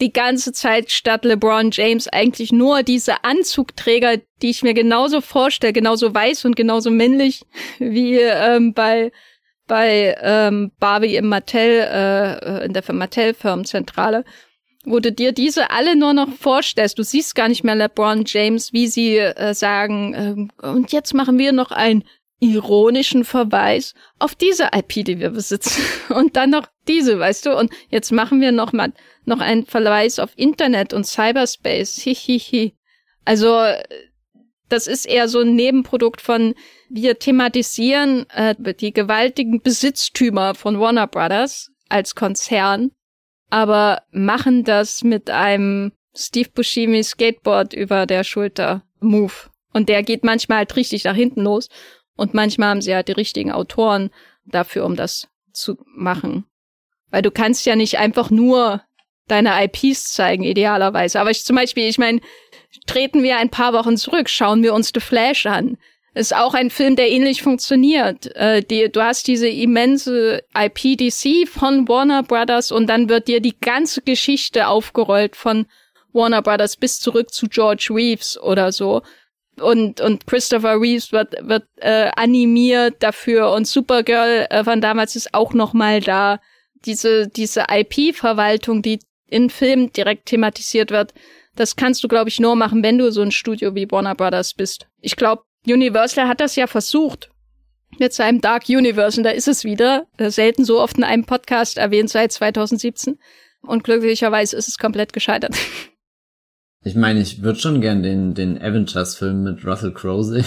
die 0.00 0.12
ganze 0.12 0.52
Zeit 0.52 0.90
statt 0.90 1.24
LeBron 1.24 1.70
James 1.72 2.08
eigentlich 2.08 2.52
nur 2.52 2.82
diese 2.82 3.24
Anzugträger, 3.24 4.16
die 4.42 4.50
ich 4.50 4.62
mir 4.62 4.74
genauso 4.74 5.20
vorstelle, 5.20 5.72
genauso 5.72 6.14
weiß 6.14 6.44
und 6.44 6.56
genauso 6.56 6.90
männlich 6.90 7.42
wie 7.78 8.16
ähm, 8.16 8.74
bei 8.74 9.12
bei 9.66 10.16
ähm, 10.20 10.72
Barbie 10.80 11.14
im 11.14 11.28
Mattel 11.28 11.86
äh, 11.88 12.64
in 12.64 12.72
der 12.72 12.82
Mattel 12.92 13.34
Firmenzentrale, 13.34 14.24
wo 14.84 14.98
du 14.98 15.12
dir 15.12 15.30
diese 15.30 15.70
alle 15.70 15.94
nur 15.94 16.12
noch 16.12 16.32
vorstellst. 16.32 16.98
Du 16.98 17.04
siehst 17.04 17.36
gar 17.36 17.48
nicht 17.48 17.62
mehr 17.62 17.76
LeBron 17.76 18.24
James, 18.26 18.72
wie 18.72 18.88
sie 18.88 19.18
äh, 19.18 19.54
sagen 19.54 20.50
äh, 20.60 20.66
und 20.66 20.90
jetzt 20.90 21.14
machen 21.14 21.38
wir 21.38 21.52
noch 21.52 21.70
einen 21.70 22.02
ironischen 22.40 23.24
Verweis 23.24 23.94
auf 24.18 24.34
diese 24.34 24.70
IP, 24.74 25.04
die 25.04 25.20
wir 25.20 25.30
besitzen 25.30 25.82
und 26.14 26.36
dann 26.36 26.50
noch 26.50 26.66
diese, 26.88 27.18
weißt 27.18 27.46
du? 27.46 27.56
Und 27.56 27.70
jetzt 27.90 28.10
machen 28.10 28.40
wir 28.40 28.50
noch 28.50 28.72
mal 28.72 28.92
noch 29.24 29.40
einen 29.40 29.66
Verweis 29.66 30.18
auf 30.18 30.30
Internet 30.36 30.92
und 30.92 31.06
Cyberspace. 31.06 31.98
Hihihi. 31.98 32.74
Also 33.24 33.62
das 34.70 34.86
ist 34.86 35.06
eher 35.06 35.28
so 35.28 35.40
ein 35.40 35.54
Nebenprodukt 35.54 36.20
von 36.20 36.54
wir 36.88 37.18
thematisieren 37.18 38.28
äh, 38.30 38.54
die 38.74 38.92
gewaltigen 38.92 39.60
Besitztümer 39.60 40.54
von 40.54 40.80
Warner 40.80 41.06
Brothers 41.06 41.70
als 41.88 42.14
Konzern, 42.14 42.90
aber 43.50 44.02
machen 44.10 44.64
das 44.64 45.02
mit 45.04 45.28
einem 45.28 45.92
Steve 46.16 46.48
Buscemi 46.54 47.02
Skateboard 47.02 47.74
über 47.74 48.06
der 48.06 48.24
Schulter 48.24 48.82
Move. 49.00 49.32
Und 49.72 49.88
der 49.88 50.02
geht 50.02 50.24
manchmal 50.24 50.58
halt 50.58 50.76
richtig 50.76 51.04
nach 51.04 51.14
hinten 51.14 51.42
los. 51.42 51.68
Und 52.16 52.34
manchmal 52.34 52.70
haben 52.70 52.82
sie 52.82 52.94
halt 52.94 53.08
die 53.08 53.12
richtigen 53.12 53.52
Autoren 53.52 54.10
dafür, 54.44 54.84
um 54.84 54.96
das 54.96 55.28
zu 55.52 55.78
machen. 55.86 56.44
Weil 57.10 57.22
du 57.22 57.30
kannst 57.30 57.66
ja 57.66 57.76
nicht 57.76 57.98
einfach 57.98 58.30
nur 58.30 58.82
deine 59.26 59.64
IPs 59.64 60.12
zeigen, 60.12 60.42
idealerweise. 60.42 61.20
Aber 61.20 61.30
ich 61.30 61.44
zum 61.44 61.56
Beispiel, 61.56 61.88
ich 61.88 61.98
meine, 61.98 62.20
treten 62.86 63.22
wir 63.22 63.38
ein 63.38 63.50
paar 63.50 63.72
Wochen 63.72 63.96
zurück, 63.96 64.28
schauen 64.28 64.62
wir 64.62 64.74
uns 64.74 64.90
The 64.94 65.00
Flash 65.00 65.46
an. 65.46 65.76
Ist 66.12 66.34
auch 66.34 66.54
ein 66.54 66.70
Film, 66.70 66.96
der 66.96 67.08
ähnlich 67.08 67.42
funktioniert. 67.42 68.34
Äh, 68.34 68.62
die, 68.62 68.90
du 68.90 69.00
hast 69.00 69.28
diese 69.28 69.48
immense 69.48 70.42
IPDC 70.56 71.48
von 71.48 71.86
Warner 71.86 72.24
Brothers 72.24 72.72
und 72.72 72.88
dann 72.88 73.08
wird 73.08 73.28
dir 73.28 73.40
die 73.40 73.58
ganze 73.58 74.02
Geschichte 74.02 74.66
aufgerollt 74.66 75.36
von 75.36 75.66
Warner 76.12 76.42
Brothers 76.42 76.76
bis 76.76 76.98
zurück 76.98 77.32
zu 77.32 77.46
George 77.46 77.88
Reeves 77.90 78.36
oder 78.40 78.72
so. 78.72 79.02
Und, 79.60 80.00
und 80.00 80.26
Christopher 80.26 80.80
Reeves 80.80 81.12
wird, 81.12 81.34
wird 81.40 81.64
äh, 81.76 82.10
animiert 82.16 82.96
dafür 83.00 83.52
und 83.52 83.66
Supergirl 83.66 84.46
äh, 84.50 84.64
von 84.64 84.80
damals 84.80 85.16
ist 85.16 85.34
auch 85.34 85.52
noch 85.52 85.72
mal 85.72 86.00
da. 86.00 86.40
Diese, 86.86 87.28
diese 87.28 87.66
IP-Verwaltung, 87.70 88.80
die 88.80 89.00
in 89.26 89.50
Filmen 89.50 89.92
direkt 89.92 90.26
thematisiert 90.26 90.90
wird, 90.90 91.12
das 91.56 91.76
kannst 91.76 92.02
du, 92.02 92.08
glaube 92.08 92.30
ich, 92.30 92.40
nur 92.40 92.56
machen, 92.56 92.82
wenn 92.82 92.96
du 92.96 93.12
so 93.12 93.20
ein 93.20 93.32
Studio 93.32 93.74
wie 93.74 93.90
Warner 93.90 94.14
Brothers 94.14 94.54
bist. 94.54 94.86
Ich 95.00 95.16
glaube, 95.16 95.42
Universal 95.66 96.26
hat 96.26 96.40
das 96.40 96.56
ja 96.56 96.66
versucht 96.66 97.30
mit 97.98 98.12
seinem 98.12 98.40
Dark 98.40 98.68
Universe 98.68 99.20
und 99.20 99.24
da 99.24 99.30
ist 99.30 99.48
es 99.48 99.64
wieder, 99.64 100.06
äh, 100.16 100.30
selten 100.30 100.64
so 100.64 100.80
oft 100.80 100.96
in 100.96 101.04
einem 101.04 101.24
Podcast 101.24 101.76
erwähnt 101.76 102.08
seit 102.08 102.32
2017 102.32 103.18
und 103.62 103.84
glücklicherweise 103.84 104.56
ist 104.56 104.68
es 104.68 104.78
komplett 104.78 105.12
gescheitert. 105.12 105.54
Ich 106.82 106.94
meine, 106.94 107.20
ich 107.20 107.42
würde 107.42 107.58
schon 107.58 107.80
gern 107.80 108.02
den, 108.02 108.34
den 108.34 108.60
Avengers-Film 108.60 109.42
mit 109.42 109.64
Russell 109.66 109.92
Crowe 109.92 110.24
sehen. 110.24 110.44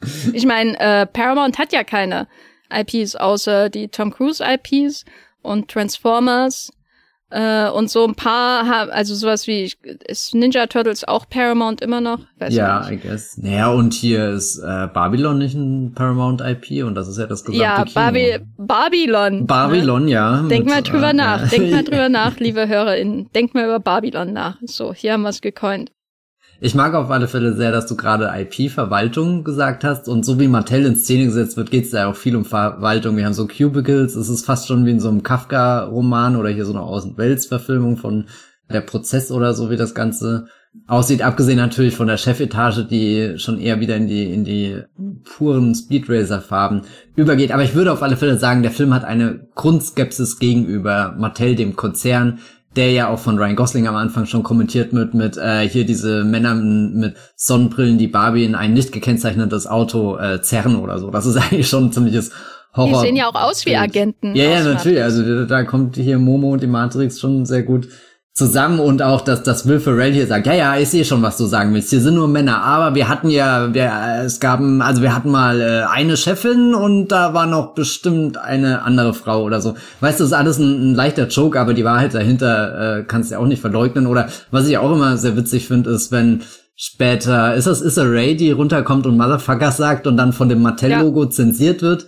ich 0.32 0.46
meine, 0.46 0.78
äh, 0.80 1.06
Paramount 1.06 1.58
hat 1.58 1.72
ja 1.72 1.84
keine 1.84 2.26
IPs 2.72 3.16
außer 3.16 3.68
die 3.68 3.88
Tom 3.88 4.12
Cruise 4.12 4.42
IPs 4.42 5.04
und 5.42 5.70
Transformers 5.70 6.72
äh, 7.32 7.70
und 7.70 7.90
so 7.90 8.06
ein 8.06 8.14
paar 8.14 8.66
haben, 8.66 8.90
also 8.90 9.14
sowas 9.14 9.46
wie, 9.46 9.72
ist 10.06 10.34
Ninja 10.34 10.66
Turtles 10.66 11.04
auch 11.04 11.28
Paramount 11.28 11.80
immer 11.80 12.00
noch? 12.00 12.18
Weiß 12.38 12.54
ja, 12.54 12.88
I 12.90 12.98
guess. 12.98 13.38
Naja, 13.38 13.70
und 13.70 13.94
hier 13.94 14.30
ist 14.30 14.58
äh, 14.58 14.88
Babylon 14.92 15.38
nicht 15.38 15.54
ein 15.54 15.92
Paramount 15.94 16.42
IP 16.42 16.84
und 16.84 16.94
das 16.94 17.08
ist 17.08 17.18
ja 17.18 17.26
das 17.26 17.44
gesamte 17.44 17.62
ja, 17.62 17.84
Kino. 17.84 17.94
Baby 17.94 18.38
Babylon. 18.58 19.46
Babylon, 19.46 20.04
ne? 20.04 20.10
ja. 20.10 20.42
Denk 20.42 20.66
mit, 20.66 20.74
mal 20.74 20.82
drüber 20.82 21.10
äh, 21.10 21.14
nach, 21.14 21.48
denk 21.50 21.70
mal 21.70 21.84
drüber 21.84 22.08
nach, 22.08 22.38
liebe 22.38 22.68
HörerInnen. 22.68 23.30
Denk 23.34 23.54
mal 23.54 23.64
über 23.64 23.80
Babylon 23.80 24.32
nach. 24.32 24.58
So, 24.66 24.92
hier 24.92 25.14
haben 25.14 25.22
wir 25.22 25.30
es 25.30 25.40
gecoint. 25.40 25.90
Ich 26.64 26.76
mag 26.76 26.94
auf 26.94 27.10
alle 27.10 27.26
Fälle 27.26 27.56
sehr, 27.56 27.72
dass 27.72 27.86
du 27.86 27.96
gerade 27.96 28.30
IP-Verwaltung 28.36 29.42
gesagt 29.42 29.82
hast 29.82 30.08
und 30.08 30.24
so 30.24 30.38
wie 30.38 30.46
Mattel 30.46 30.86
in 30.86 30.94
Szene 30.94 31.24
gesetzt 31.24 31.56
wird, 31.56 31.72
geht 31.72 31.86
es 31.86 31.90
da 31.90 32.06
auch 32.06 32.14
viel 32.14 32.36
um 32.36 32.44
Verwaltung. 32.44 33.16
Wir 33.16 33.24
haben 33.24 33.32
so 33.32 33.48
Cubicles, 33.48 34.14
es 34.14 34.28
ist 34.28 34.46
fast 34.46 34.68
schon 34.68 34.86
wie 34.86 34.92
in 34.92 35.00
so 35.00 35.08
einem 35.08 35.24
Kafka-Roman 35.24 36.36
oder 36.36 36.50
hier 36.50 36.64
so 36.64 36.70
eine 36.70 36.82
Außenwelts-Verfilmung 36.82 37.96
von 37.96 38.26
der 38.72 38.82
Prozess 38.82 39.32
oder 39.32 39.54
so, 39.54 39.70
wie 39.70 39.76
das 39.76 39.92
Ganze 39.92 40.46
aussieht. 40.86 41.22
Abgesehen 41.22 41.56
natürlich 41.56 41.96
von 41.96 42.06
der 42.06 42.16
Chefetage, 42.16 42.86
die 42.88 43.38
schon 43.38 43.58
eher 43.58 43.80
wieder 43.80 43.96
in 43.96 44.06
die, 44.06 44.32
in 44.32 44.44
die 44.44 44.82
puren 45.24 45.74
Speedracer-Farben 45.74 46.82
übergeht. 47.16 47.50
Aber 47.50 47.64
ich 47.64 47.74
würde 47.74 47.90
auf 47.90 48.04
alle 48.04 48.16
Fälle 48.16 48.38
sagen, 48.38 48.62
der 48.62 48.70
Film 48.70 48.94
hat 48.94 49.02
eine 49.02 49.48
Grundskepsis 49.56 50.38
gegenüber 50.38 51.16
Mattel, 51.18 51.56
dem 51.56 51.74
Konzern, 51.74 52.38
der 52.76 52.90
ja 52.90 53.08
auch 53.08 53.18
von 53.18 53.38
Ryan 53.38 53.56
Gosling 53.56 53.86
am 53.86 53.96
Anfang 53.96 54.26
schon 54.26 54.42
kommentiert 54.42 54.92
wird 54.92 55.14
mit 55.14 55.36
äh, 55.36 55.68
hier 55.68 55.84
diese 55.84 56.24
Männer 56.24 56.54
mit 56.54 57.16
Sonnenbrillen, 57.36 57.98
die 57.98 58.08
Barbie 58.08 58.44
in 58.44 58.54
ein 58.54 58.72
nicht 58.72 58.92
gekennzeichnetes 58.92 59.66
Auto 59.66 60.16
äh, 60.16 60.40
zerren 60.40 60.76
oder 60.76 60.98
so. 60.98 61.10
Das 61.10 61.26
ist 61.26 61.36
eigentlich 61.52 61.68
schon 61.68 61.86
ein 61.86 61.92
ziemliches 61.92 62.32
Horror. 62.74 63.02
Die 63.02 63.08
sehen 63.08 63.16
ja 63.16 63.28
auch 63.28 63.34
aus 63.34 63.66
wie 63.66 63.76
Agenten. 63.76 64.34
Ja, 64.34 64.44
ja, 64.44 64.64
natürlich. 64.64 65.02
Also 65.02 65.44
da 65.44 65.64
kommt 65.64 65.96
hier 65.96 66.18
Momo 66.18 66.52
und 66.52 66.62
die 66.62 66.66
Matrix 66.66 67.20
schon 67.20 67.44
sehr 67.44 67.62
gut 67.62 67.88
zusammen 68.34 68.80
und 68.80 69.02
auch, 69.02 69.20
dass, 69.20 69.42
dass 69.42 69.68
Will 69.68 69.78
Ferrell 69.78 70.12
hier 70.12 70.26
sagt, 70.26 70.46
ja, 70.46 70.54
ja, 70.54 70.78
ich 70.78 70.88
sehe 70.88 71.04
schon, 71.04 71.20
was 71.20 71.36
du 71.36 71.44
sagen 71.44 71.74
willst. 71.74 71.90
Hier 71.90 72.00
sind 72.00 72.14
nur 72.14 72.28
Männer, 72.28 72.62
aber 72.62 72.94
wir 72.94 73.08
hatten 73.08 73.28
ja, 73.28 73.74
wir, 73.74 73.92
es 74.24 74.40
gab, 74.40 74.60
also 74.60 75.02
wir 75.02 75.14
hatten 75.14 75.30
mal 75.30 75.60
äh, 75.60 75.82
eine 75.90 76.16
Chefin 76.16 76.74
und 76.74 77.08
da 77.08 77.34
war 77.34 77.46
noch 77.46 77.74
bestimmt 77.74 78.38
eine 78.38 78.82
andere 78.82 79.12
Frau 79.12 79.42
oder 79.42 79.60
so. 79.60 79.74
Weißt 80.00 80.18
du, 80.18 80.24
das 80.24 80.30
ist 80.30 80.36
alles 80.36 80.58
ein, 80.58 80.92
ein 80.92 80.94
leichter 80.94 81.28
Joke, 81.28 81.60
aber 81.60 81.74
die 81.74 81.84
Wahrheit 81.84 82.14
dahinter 82.14 83.00
äh, 83.00 83.04
kannst 83.04 83.30
du 83.30 83.34
ja 83.34 83.40
auch 83.40 83.46
nicht 83.46 83.60
verleugnen. 83.60 84.06
Oder 84.06 84.28
was 84.50 84.66
ich 84.66 84.78
auch 84.78 84.92
immer 84.92 85.18
sehr 85.18 85.36
witzig 85.36 85.68
finde, 85.68 85.90
ist, 85.90 86.10
wenn 86.10 86.40
später, 86.74 87.54
ist 87.54 87.66
das 87.66 87.82
Issa 87.82 88.02
Ray, 88.02 88.34
die 88.34 88.50
runterkommt 88.50 89.06
und 89.06 89.18
Motherfucker 89.18 89.72
sagt 89.72 90.06
und 90.06 90.16
dann 90.16 90.32
von 90.32 90.48
dem 90.48 90.62
Mattel-Logo 90.62 91.24
ja. 91.24 91.30
zensiert 91.30 91.82
wird 91.82 92.06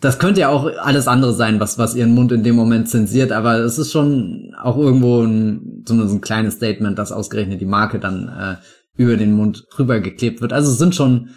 das 0.00 0.18
könnte 0.18 0.42
ja 0.42 0.48
auch 0.50 0.70
alles 0.78 1.08
andere 1.08 1.32
sein, 1.32 1.58
was, 1.58 1.78
was 1.78 1.94
ihren 1.94 2.14
Mund 2.14 2.30
in 2.30 2.42
dem 2.42 2.54
Moment 2.54 2.88
zensiert, 2.88 3.32
aber 3.32 3.60
es 3.60 3.78
ist 3.78 3.92
schon 3.92 4.54
auch 4.60 4.76
irgendwo 4.76 5.22
ein, 5.22 5.84
so 5.86 5.94
ein 5.94 6.20
kleines 6.20 6.54
Statement, 6.54 6.98
dass 6.98 7.12
ausgerechnet 7.12 7.60
die 7.60 7.66
Marke 7.66 7.98
dann 7.98 8.28
äh, 8.28 8.56
über 9.00 9.16
den 9.16 9.32
Mund 9.32 9.64
rübergeklebt 9.78 10.42
wird. 10.42 10.52
Also 10.52 10.70
es 10.70 10.78
sind 10.78 10.94
schon, 10.94 11.30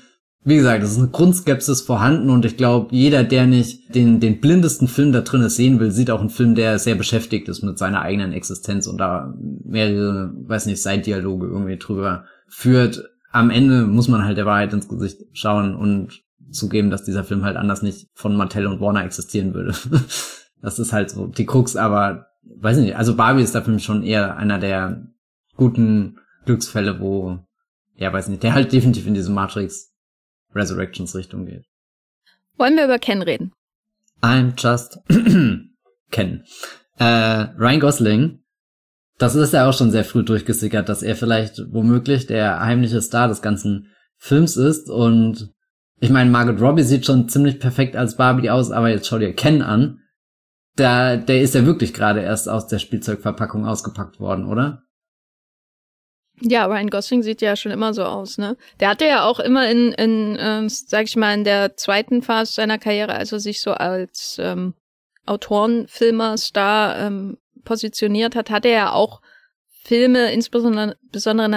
wie 0.43 0.57
gesagt, 0.57 0.84
es 0.84 0.91
ist 0.91 0.97
eine 0.97 1.07
Grundskepsis 1.07 1.82
vorhanden 1.82 2.30
und 2.30 2.43
ich 2.43 2.57
glaube, 2.57 2.89
jeder, 2.91 3.24
der 3.24 3.47
nicht 3.47 3.95
den, 3.95 4.20
den 4.20 4.41
blindesten 4.41 4.89
Film 4.89 5.14
da 5.14 5.22
drin 5.22 5.47
sehen 5.47 5.80
will, 5.80 5.91
sieht 5.91 6.12
auch 6.12 6.20
einen 6.20 6.30
Film, 6.30 6.55
der 6.55 6.80
sehr 6.80 6.95
beschäftigt 6.95 7.47
ist 7.47 7.64
mit 7.64 7.78
seiner 7.78 8.01
eigenen 8.01 8.34
Existenz 8.34 8.88
und 8.88 8.97
da 8.97 9.34
mehrere, 9.64 10.34
weiß 10.47 10.66
nicht, 10.66 10.82
Seitdialoge 10.82 11.47
irgendwie 11.47 11.78
drüber 11.78 12.26
führt. 12.49 13.05
Am 13.32 13.51
Ende 13.51 13.86
muss 13.86 14.10
man 14.10 14.26
halt 14.26 14.38
der 14.38 14.45
Wahrheit 14.45 14.74
ins 14.74 14.89
Gesicht 14.89 15.22
schauen 15.32 15.76
und 15.76 16.24
zugeben, 16.51 16.89
dass 16.89 17.03
dieser 17.03 17.23
Film 17.23 17.43
halt 17.43 17.57
anders 17.57 17.81
nicht 17.81 18.07
von 18.13 18.35
Mattel 18.35 18.67
und 18.67 18.81
Warner 18.81 19.03
existieren 19.03 19.53
würde. 19.53 19.73
das 20.61 20.79
ist 20.79 20.93
halt 20.93 21.09
so 21.09 21.27
die 21.27 21.45
Krux, 21.45 21.75
aber 21.75 22.27
weiß 22.43 22.77
nicht, 22.77 22.95
also 22.95 23.15
Barbie 23.15 23.43
ist 23.43 23.55
der 23.55 23.63
Film 23.63 23.79
schon 23.79 24.03
eher 24.03 24.37
einer 24.37 24.59
der 24.59 25.07
guten 25.55 26.19
Glücksfälle, 26.45 26.99
wo, 26.99 27.39
ja, 27.95 28.11
weiß 28.11 28.29
nicht, 28.29 28.43
der 28.43 28.53
halt 28.53 28.71
definitiv 28.71 29.07
in 29.07 29.13
diese 29.13 29.31
Matrix 29.31 29.93
Resurrections 30.55 31.15
Richtung 31.15 31.45
geht. 31.45 31.65
Wollen 32.57 32.75
wir 32.75 32.85
über 32.85 32.99
Ken 32.99 33.21
reden? 33.21 33.53
I'm 34.21 34.53
just 34.57 34.99
Ken. 36.11 36.43
Äh, 36.97 37.05
Ryan 37.57 37.79
Gosling, 37.79 38.43
das 39.17 39.35
ist 39.35 39.53
ja 39.53 39.69
auch 39.69 39.73
schon 39.73 39.91
sehr 39.91 40.03
früh 40.03 40.23
durchgesickert, 40.23 40.89
dass 40.89 41.03
er 41.03 41.15
vielleicht 41.15 41.61
womöglich 41.71 42.25
der 42.25 42.59
heimliche 42.61 43.01
Star 43.01 43.27
des 43.27 43.41
ganzen 43.41 43.87
Films 44.17 44.57
ist 44.57 44.89
und 44.89 45.53
ich 45.99 46.09
meine, 46.09 46.29
Margaret 46.29 46.61
Robbie 46.61 46.83
sieht 46.83 47.05
schon 47.05 47.29
ziemlich 47.29 47.59
perfekt 47.59 47.95
als 47.95 48.15
Barbie 48.15 48.49
aus, 48.49 48.71
aber 48.71 48.89
jetzt 48.89 49.07
schau 49.07 49.19
dir 49.19 49.33
Ken 49.33 49.61
an. 49.61 50.01
Da, 50.75 51.17
der 51.17 51.41
ist 51.41 51.55
ja 51.55 51.65
wirklich 51.65 51.93
gerade 51.93 52.21
erst 52.21 52.47
aus 52.47 52.67
der 52.67 52.79
Spielzeugverpackung 52.79 53.65
ausgepackt 53.65 54.19
worden, 54.19 54.45
oder? 54.45 54.83
Ja, 56.41 56.65
Ryan 56.67 56.89
Gosling 56.89 57.21
sieht 57.21 57.41
ja 57.41 57.57
schon 57.57 57.73
immer 57.73 57.93
so 57.93 58.03
aus, 58.05 58.37
ne? 58.37 58.55
Der 58.79 58.89
hatte 58.89 59.05
ja 59.05 59.25
auch 59.25 59.41
immer 59.41 59.69
in, 59.69 59.91
in 59.91 60.37
ähm, 60.39 60.69
sag 60.69 61.03
ich 61.03 61.17
mal, 61.17 61.33
in 61.33 61.43
der 61.43 61.75
zweiten 61.75 62.21
Phase 62.21 62.53
seiner 62.53 62.77
Karriere, 62.77 63.13
als 63.13 63.33
er 63.33 63.41
sich 63.41 63.59
so 63.59 63.71
als 63.71 64.37
ähm, 64.39 64.73
Autorenfilmer, 65.25 66.37
Star 66.37 66.97
ähm, 66.97 67.37
positioniert 67.65 68.35
hat, 68.35 68.49
hatte 68.49 68.69
er 68.69 68.73
ja 68.73 68.91
auch 68.93 69.21
Filme, 69.83 70.31
insbesondere 70.31 70.95
besondere 71.11 71.49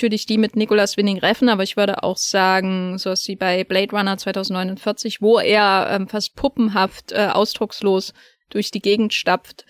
natürlich 0.00 0.24
die 0.24 0.38
mit 0.38 0.56
Nicolas 0.56 0.96
Winning 0.96 1.18
Reffen, 1.18 1.50
aber 1.50 1.62
ich 1.62 1.76
würde 1.76 2.02
auch 2.02 2.16
sagen, 2.16 2.96
so 2.96 3.10
wie 3.10 3.36
bei 3.36 3.64
Blade 3.64 3.94
Runner 3.94 4.16
2049, 4.16 5.20
wo 5.20 5.38
er 5.38 5.88
ähm, 5.90 6.08
fast 6.08 6.34
puppenhaft, 6.36 7.12
äh, 7.12 7.28
ausdruckslos 7.30 8.14
durch 8.48 8.70
die 8.70 8.80
Gegend 8.80 9.12
stapft 9.12 9.66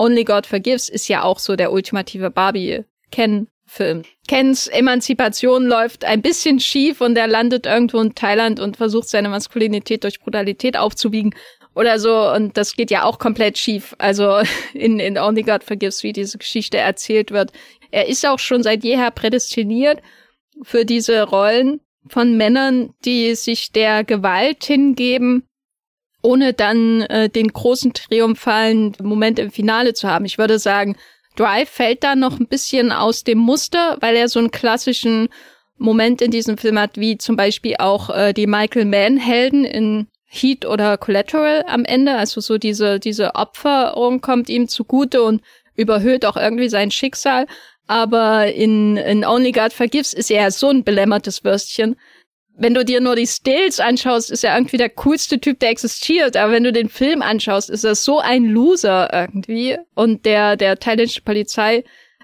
Only 0.00 0.24
God 0.24 0.46
Forgives 0.46 0.88
ist 0.88 1.08
ja 1.08 1.22
auch 1.24 1.38
so 1.38 1.56
der 1.56 1.72
ultimative 1.72 2.30
Barbie-Ken-Film. 2.30 4.02
Kens 4.26 4.66
Emanzipation 4.66 5.66
läuft 5.66 6.06
ein 6.06 6.22
bisschen 6.22 6.58
schief 6.58 7.02
und 7.02 7.18
er 7.18 7.26
landet 7.26 7.66
irgendwo 7.66 8.00
in 8.00 8.14
Thailand 8.14 8.60
und 8.60 8.78
versucht 8.78 9.10
seine 9.10 9.28
Maskulinität 9.28 10.02
durch 10.04 10.20
Brutalität 10.20 10.78
aufzuwiegen 10.78 11.34
oder 11.74 11.98
so. 11.98 12.30
Und 12.32 12.56
das 12.56 12.76
geht 12.76 12.90
ja 12.90 13.04
auch 13.04 13.18
komplett 13.18 13.58
schief. 13.58 13.94
Also 13.98 14.40
in, 14.72 15.00
in 15.00 15.18
Only 15.18 15.42
God 15.42 15.64
Forgives, 15.64 16.02
wie 16.02 16.14
diese 16.14 16.38
Geschichte 16.38 16.78
erzählt 16.78 17.30
wird. 17.30 17.52
Er 17.90 18.08
ist 18.08 18.26
auch 18.26 18.38
schon 18.38 18.62
seit 18.62 18.84
jeher 18.84 19.10
prädestiniert 19.10 20.00
für 20.62 20.84
diese 20.84 21.22
Rollen 21.22 21.80
von 22.08 22.36
Männern, 22.36 22.94
die 23.04 23.34
sich 23.34 23.72
der 23.72 24.04
Gewalt 24.04 24.64
hingeben, 24.64 25.44
ohne 26.22 26.52
dann 26.52 27.02
äh, 27.02 27.28
den 27.28 27.48
großen 27.48 27.92
triumphalen 27.92 28.94
Moment 29.02 29.38
im 29.38 29.50
Finale 29.50 29.94
zu 29.94 30.08
haben. 30.08 30.24
Ich 30.24 30.38
würde 30.38 30.58
sagen, 30.58 30.96
Drive 31.36 31.70
fällt 31.70 32.04
da 32.04 32.16
noch 32.16 32.38
ein 32.38 32.48
bisschen 32.48 32.92
aus 32.92 33.24
dem 33.24 33.38
Muster, 33.38 33.96
weil 34.00 34.16
er 34.16 34.28
so 34.28 34.38
einen 34.38 34.50
klassischen 34.50 35.28
Moment 35.78 36.20
in 36.20 36.30
diesem 36.30 36.58
Film 36.58 36.78
hat, 36.78 36.98
wie 36.98 37.16
zum 37.16 37.36
Beispiel 37.36 37.76
auch 37.78 38.10
äh, 38.10 38.32
die 38.34 38.46
Michael 38.46 38.84
Mann-Helden 38.84 39.64
in 39.64 40.08
Heat 40.26 40.66
oder 40.66 40.98
Collateral 40.98 41.64
am 41.66 41.84
Ende. 41.84 42.16
Also 42.16 42.40
so 42.40 42.58
diese, 42.58 43.00
diese 43.00 43.34
Opferung 43.34 44.20
kommt 44.20 44.48
ihm 44.48 44.68
zugute 44.68 45.22
und 45.22 45.42
überhöht 45.74 46.26
auch 46.26 46.36
irgendwie 46.36 46.68
sein 46.68 46.90
Schicksal. 46.90 47.46
Aber 47.90 48.46
in, 48.46 48.96
in 48.98 49.24
Only 49.24 49.50
God 49.50 49.72
Forgives 49.72 50.14
ist 50.14 50.30
er 50.30 50.52
so 50.52 50.68
ein 50.68 50.84
belämmertes 50.84 51.42
Würstchen. 51.42 51.96
Wenn 52.56 52.72
du 52.72 52.84
dir 52.84 53.00
nur 53.00 53.16
die 53.16 53.26
Stills 53.26 53.80
anschaust, 53.80 54.30
ist 54.30 54.44
er 54.44 54.54
irgendwie 54.54 54.76
der 54.76 54.90
coolste 54.90 55.40
Typ, 55.40 55.58
der 55.58 55.70
existiert. 55.70 56.36
Aber 56.36 56.52
wenn 56.52 56.62
du 56.62 56.70
den 56.70 56.88
Film 56.88 57.20
anschaust, 57.20 57.68
ist 57.68 57.82
er 57.82 57.96
so 57.96 58.20
ein 58.20 58.44
Loser 58.44 59.12
irgendwie. 59.12 59.76
Und 59.96 60.24
der, 60.24 60.56
der 60.56 60.78
thailändische 60.78 61.22
Polizei 61.22 61.82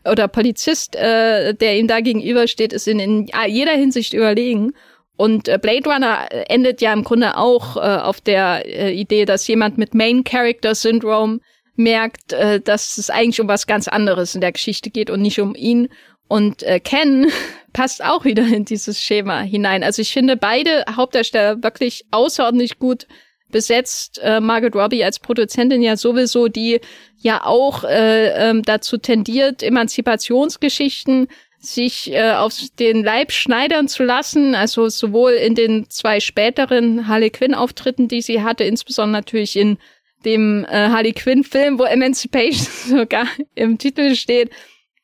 oder 0.08 0.28
Polizist, 0.28 0.94
äh, 0.94 1.52
der 1.52 1.76
ihm 1.80 1.88
da 1.88 1.98
gegenübersteht, 1.98 2.72
ist 2.72 2.86
in, 2.86 3.00
in 3.00 3.28
jeder 3.48 3.72
Hinsicht 3.72 4.14
überlegen. 4.14 4.72
Und 5.16 5.48
äh, 5.48 5.58
Blade 5.60 5.90
Runner 5.90 6.28
endet 6.48 6.80
ja 6.80 6.92
im 6.92 7.02
Grunde 7.02 7.36
auch 7.36 7.76
äh, 7.76 7.80
auf 7.80 8.20
der 8.20 8.62
äh, 8.66 8.92
Idee, 8.92 9.24
dass 9.24 9.48
jemand 9.48 9.78
mit 9.78 9.94
Main 9.94 10.22
Character 10.22 10.76
Syndrome 10.76 11.40
merkt, 11.76 12.32
äh, 12.32 12.60
dass 12.60 12.98
es 12.98 13.10
eigentlich 13.10 13.40
um 13.40 13.48
was 13.48 13.66
ganz 13.66 13.88
anderes 13.88 14.34
in 14.34 14.40
der 14.40 14.52
Geschichte 14.52 14.90
geht 14.90 15.10
und 15.10 15.22
nicht 15.22 15.40
um 15.40 15.54
ihn. 15.54 15.88
Und 16.28 16.62
äh, 16.62 16.80
Ken 16.80 17.30
passt 17.72 18.04
auch 18.04 18.24
wieder 18.24 18.46
in 18.46 18.64
dieses 18.64 19.00
Schema 19.00 19.40
hinein. 19.40 19.84
Also 19.84 20.02
ich 20.02 20.12
finde 20.12 20.36
beide 20.36 20.84
Hauptdarsteller 20.94 21.62
wirklich 21.62 22.04
außerordentlich 22.10 22.78
gut 22.78 23.06
besetzt. 23.50 24.20
Äh, 24.22 24.40
Margaret 24.40 24.74
Robbie 24.74 25.04
als 25.04 25.18
Produzentin 25.18 25.82
ja 25.82 25.96
sowieso, 25.96 26.48
die 26.48 26.80
ja 27.18 27.44
auch 27.44 27.84
äh, 27.84 28.50
ähm, 28.50 28.62
dazu 28.62 28.98
tendiert, 28.98 29.62
Emanzipationsgeschichten 29.62 31.28
sich 31.58 32.12
äh, 32.12 32.32
auf 32.32 32.54
den 32.78 33.02
Leib 33.02 33.32
schneidern 33.32 33.88
zu 33.88 34.04
lassen, 34.04 34.54
also 34.54 34.88
sowohl 34.88 35.32
in 35.32 35.54
den 35.54 35.88
zwei 35.90 36.20
späteren 36.20 37.08
Harley 37.08 37.30
Quinn 37.30 37.54
Auftritten, 37.54 38.08
die 38.08 38.22
sie 38.22 38.42
hatte, 38.42 38.64
insbesondere 38.64 39.20
natürlich 39.20 39.56
in 39.56 39.78
dem 40.26 40.64
äh, 40.64 40.88
Harley 40.88 41.12
Quinn 41.12 41.44
Film, 41.44 41.78
wo 41.78 41.84
Emancipation 41.84 42.66
sogar 42.98 43.26
im 43.54 43.78
Titel 43.78 44.14
steht, 44.14 44.50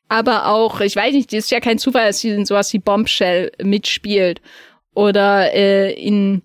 aber 0.08 0.48
auch, 0.48 0.80
ich 0.80 0.94
weiß 0.94 1.14
nicht, 1.14 1.32
das 1.32 1.44
ist 1.44 1.50
ja 1.50 1.60
kein 1.60 1.78
Zufall, 1.78 2.08
dass 2.08 2.20
sie 2.20 2.28
in 2.28 2.44
sowas 2.44 2.70
wie 2.74 2.78
Bombshell 2.78 3.50
mitspielt 3.62 4.42
oder 4.92 5.54
äh, 5.54 5.92
in 5.94 6.42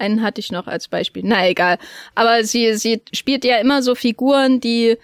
einen 0.00 0.22
hatte 0.22 0.40
ich 0.40 0.50
noch 0.50 0.66
als 0.66 0.88
Beispiel. 0.88 1.22
Na 1.24 1.46
egal. 1.46 1.78
Aber 2.14 2.42
sie, 2.42 2.74
sie 2.74 3.02
spielt 3.12 3.44
ja 3.44 3.58
immer 3.58 3.82
so 3.82 3.94
Figuren, 3.94 4.58
die. 4.58 4.96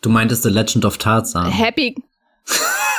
Du 0.00 0.10
meintest 0.10 0.44
The 0.44 0.48
Legend 0.48 0.84
of 0.84 0.96
Tarzan. 0.96 1.50
Happy, 1.50 1.96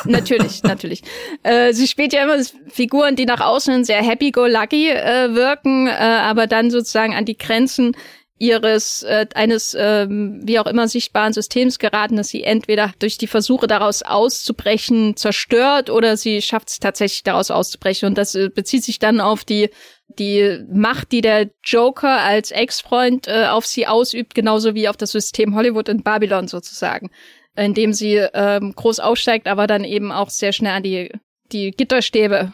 natürlich, 0.03 0.63
natürlich. 0.63 1.01
Äh, 1.43 1.73
sie 1.73 1.87
spielt 1.87 2.13
ja 2.13 2.23
immer 2.23 2.43
Figuren, 2.67 3.15
die 3.15 3.25
nach 3.25 3.41
außen 3.41 3.83
sehr 3.85 4.03
happy-go-lucky 4.03 4.89
äh, 4.89 5.33
wirken, 5.33 5.87
äh, 5.87 5.91
aber 5.91 6.47
dann 6.47 6.71
sozusagen 6.71 7.15
an 7.15 7.25
die 7.25 7.37
Grenzen 7.37 7.95
ihres 8.39 9.03
äh, 9.03 9.27
eines 9.35 9.75
ähm, 9.77 10.41
wie 10.43 10.59
auch 10.59 10.65
immer 10.65 10.87
sichtbaren 10.87 11.33
Systems 11.33 11.77
geraten, 11.77 12.15
dass 12.15 12.29
sie 12.29 12.43
entweder 12.43 12.93
durch 12.99 13.17
die 13.17 13.27
Versuche 13.27 13.67
daraus 13.67 14.01
auszubrechen 14.01 15.15
zerstört 15.15 15.89
oder 15.89 16.17
sie 16.17 16.41
schafft 16.41 16.69
es 16.69 16.79
tatsächlich 16.79 17.23
daraus 17.23 17.51
auszubrechen. 17.51 18.07
Und 18.07 18.17
das 18.17 18.33
äh, 18.35 18.49
bezieht 18.49 18.83
sich 18.83 18.97
dann 18.99 19.19
auf 19.19 19.43
die 19.43 19.69
die 20.17 20.65
Macht, 20.73 21.11
die 21.11 21.21
der 21.21 21.51
Joker 21.63 22.21
als 22.21 22.49
Ex-Freund 22.49 23.27
äh, 23.27 23.45
auf 23.45 23.67
sie 23.67 23.85
ausübt, 23.85 24.33
genauso 24.33 24.73
wie 24.73 24.87
auf 24.87 24.97
das 24.97 25.11
System 25.11 25.53
Hollywood 25.53 25.87
und 25.87 26.03
Babylon 26.03 26.47
sozusagen 26.47 27.11
indem 27.55 27.93
sie 27.93 28.15
ähm, 28.15 28.73
groß 28.75 28.99
aufsteigt, 28.99 29.47
aber 29.47 29.67
dann 29.67 29.83
eben 29.83 30.11
auch 30.11 30.29
sehr 30.29 30.53
schnell 30.53 30.73
an 30.73 30.83
die, 30.83 31.11
die 31.51 31.71
Gitterstäbe 31.71 32.53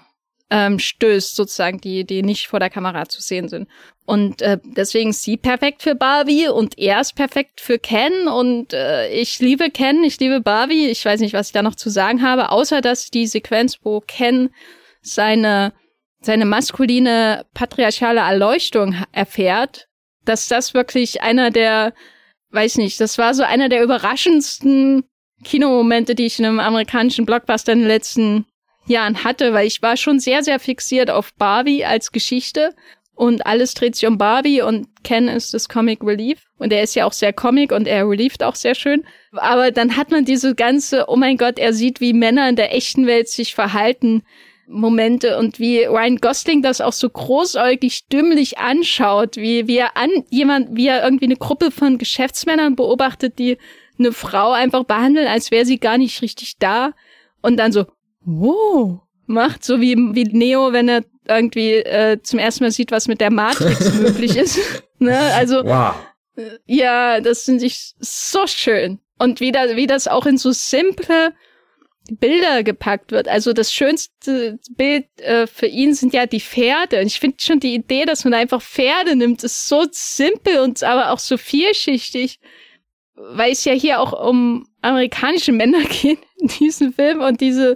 ähm, 0.55 0.79
stößt, 0.79 1.35
sozusagen, 1.35 1.81
die, 1.81 2.05
die 2.05 2.23
nicht 2.23 2.47
vor 2.47 2.61
der 2.61 2.69
Kamera 2.69 3.09
zu 3.09 3.21
sehen 3.21 3.49
sind. 3.49 3.67
Und 4.05 4.41
äh, 4.41 4.57
deswegen 4.63 5.09
ist 5.09 5.21
sie 5.21 5.35
perfekt 5.35 5.83
für 5.83 5.95
Barbie 5.95 6.47
und 6.47 6.77
er 6.77 7.01
ist 7.01 7.13
perfekt 7.13 7.59
für 7.59 7.77
Ken. 7.77 8.29
Und 8.29 8.71
äh, 8.71 9.09
ich 9.09 9.39
liebe 9.39 9.69
Ken, 9.69 10.01
ich 10.05 10.17
liebe 10.17 10.39
Barbie. 10.39 10.87
Ich 10.87 11.03
weiß 11.03 11.19
nicht, 11.19 11.33
was 11.33 11.47
ich 11.47 11.53
da 11.53 11.61
noch 11.61 11.75
zu 11.75 11.89
sagen 11.89 12.21
habe, 12.21 12.51
außer 12.51 12.79
dass 12.79 13.11
die 13.11 13.27
Sequenz, 13.27 13.79
wo 13.83 13.99
Ken 13.99 14.49
seine, 15.01 15.73
seine 16.21 16.45
maskuline 16.45 17.45
patriarchale 17.53 18.21
Erleuchtung 18.21 18.95
erfährt, 19.11 19.89
dass 20.23 20.47
das 20.47 20.73
wirklich 20.73 21.21
einer 21.21 21.51
der 21.51 21.93
weiß 22.51 22.77
nicht, 22.77 23.01
das 23.01 23.17
war 23.17 23.33
so 23.33 23.43
einer 23.43 23.67
der 23.67 23.83
überraschendsten 23.83 25.03
Kinomomente, 25.43 26.15
die 26.15 26.27
ich 26.27 26.39
in 26.39 26.45
einem 26.45 26.61
amerikanischen 26.61 27.25
Blockbuster 27.25 27.73
in 27.73 27.79
den 27.79 27.89
letzten 27.89 28.45
Jahren 28.87 29.23
hatte, 29.23 29.53
weil 29.53 29.67
ich 29.67 29.81
war 29.81 29.97
schon 29.97 30.19
sehr, 30.19 30.43
sehr 30.43 30.59
fixiert 30.59 31.09
auf 31.09 31.33
Barbie 31.33 31.85
als 31.85 32.11
Geschichte. 32.11 32.75
Und 33.15 33.45
alles 33.45 33.73
dreht 33.73 33.95
sich 33.95 34.07
um 34.07 34.17
Barbie 34.17 34.61
und 34.61 34.87
Ken 35.03 35.29
ist 35.29 35.53
das 35.53 35.69
Comic 35.69 36.03
Relief. 36.03 36.47
Und 36.57 36.73
er 36.73 36.83
ist 36.83 36.95
ja 36.95 37.05
auch 37.05 37.13
sehr 37.13 37.31
Comic 37.31 37.71
und 37.71 37.87
er 37.87 38.07
relieft 38.07 38.43
auch 38.43 38.55
sehr 38.55 38.75
schön. 38.75 39.05
Aber 39.31 39.71
dann 39.71 39.95
hat 39.95 40.11
man 40.11 40.25
diese 40.25 40.53
ganze, 40.53 41.05
oh 41.07 41.15
mein 41.15 41.37
Gott, 41.37 41.57
er 41.57 41.71
sieht, 41.71 42.01
wie 42.01 42.11
Männer 42.11 42.49
in 42.49 42.57
der 42.57 42.75
echten 42.75 43.07
Welt 43.07 43.29
sich 43.29 43.55
verhalten, 43.55 44.23
Momente 44.67 45.37
und 45.37 45.59
wie 45.59 45.83
Ryan 45.83 46.17
Gosling 46.17 46.61
das 46.61 46.81
auch 46.81 46.93
so 46.93 47.09
großäugig 47.09 48.07
dümmlich 48.07 48.57
anschaut, 48.57 49.37
wie, 49.37 49.67
wie 49.67 49.77
er 49.77 49.95
an 49.95 50.09
jemand, 50.29 50.75
wie 50.75 50.87
er 50.87 51.03
irgendwie 51.03 51.25
eine 51.25 51.35
Gruppe 51.35 51.71
von 51.71 51.97
Geschäftsmännern 51.97 52.75
beobachtet, 52.75 53.37
die 53.37 53.57
eine 53.99 54.11
Frau 54.11 54.51
einfach 54.51 54.83
behandeln, 54.83 55.27
als 55.27 55.51
wäre 55.51 55.65
sie 55.65 55.79
gar 55.79 55.97
nicht 55.97 56.21
richtig 56.21 56.57
da. 56.57 56.93
Und 57.41 57.57
dann 57.57 57.71
so, 57.71 57.85
wow, 58.25 58.99
macht, 59.27 59.63
so 59.63 59.79
wie, 59.81 59.95
wie 59.95 60.25
Neo, 60.25 60.73
wenn 60.73 60.89
er 60.89 61.03
irgendwie 61.27 61.75
äh, 61.75 62.21
zum 62.21 62.39
ersten 62.39 62.63
Mal 62.63 62.71
sieht, 62.71 62.91
was 62.91 63.07
mit 63.07 63.21
der 63.21 63.31
Matrix 63.31 63.93
möglich 63.99 64.35
ist. 64.35 64.59
ne? 64.99 65.17
Also 65.35 65.63
wow. 65.63 65.95
Äh, 66.35 66.57
ja, 66.65 67.21
das 67.21 67.43
finde 67.43 67.65
ich 67.65 67.93
so 67.99 68.45
schön. 68.47 68.99
Und 69.17 69.39
wie, 69.39 69.51
da, 69.51 69.75
wie 69.75 69.87
das 69.87 70.07
auch 70.07 70.25
in 70.25 70.37
so 70.37 70.51
simple 70.51 71.33
Bilder 72.11 72.63
gepackt 72.63 73.11
wird. 73.11 73.27
Also 73.27 73.53
das 73.53 73.73
schönste 73.73 74.59
Bild 74.75 75.05
äh, 75.21 75.47
für 75.47 75.65
ihn 75.65 75.93
sind 75.93 76.13
ja 76.13 76.25
die 76.25 76.39
Pferde. 76.39 76.99
Und 76.99 77.07
ich 77.07 77.19
finde 77.19 77.37
schon 77.39 77.59
die 77.59 77.73
Idee, 77.73 78.05
dass 78.05 78.23
man 78.23 78.33
einfach 78.33 78.61
Pferde 78.61 79.15
nimmt, 79.15 79.43
ist 79.43 79.67
so 79.67 79.87
simpel 79.89 80.59
und 80.59 80.83
aber 80.83 81.11
auch 81.11 81.19
so 81.19 81.37
vielschichtig, 81.37 82.39
weil 83.15 83.53
es 83.53 83.65
ja 83.65 83.73
hier 83.73 83.99
auch 84.01 84.13
um 84.27 84.67
amerikanische 84.81 85.51
Männer 85.51 85.81
geht 86.01 86.19
in 86.37 86.47
diesem 86.47 86.93
Film 86.93 87.21
und 87.21 87.41
diese 87.41 87.75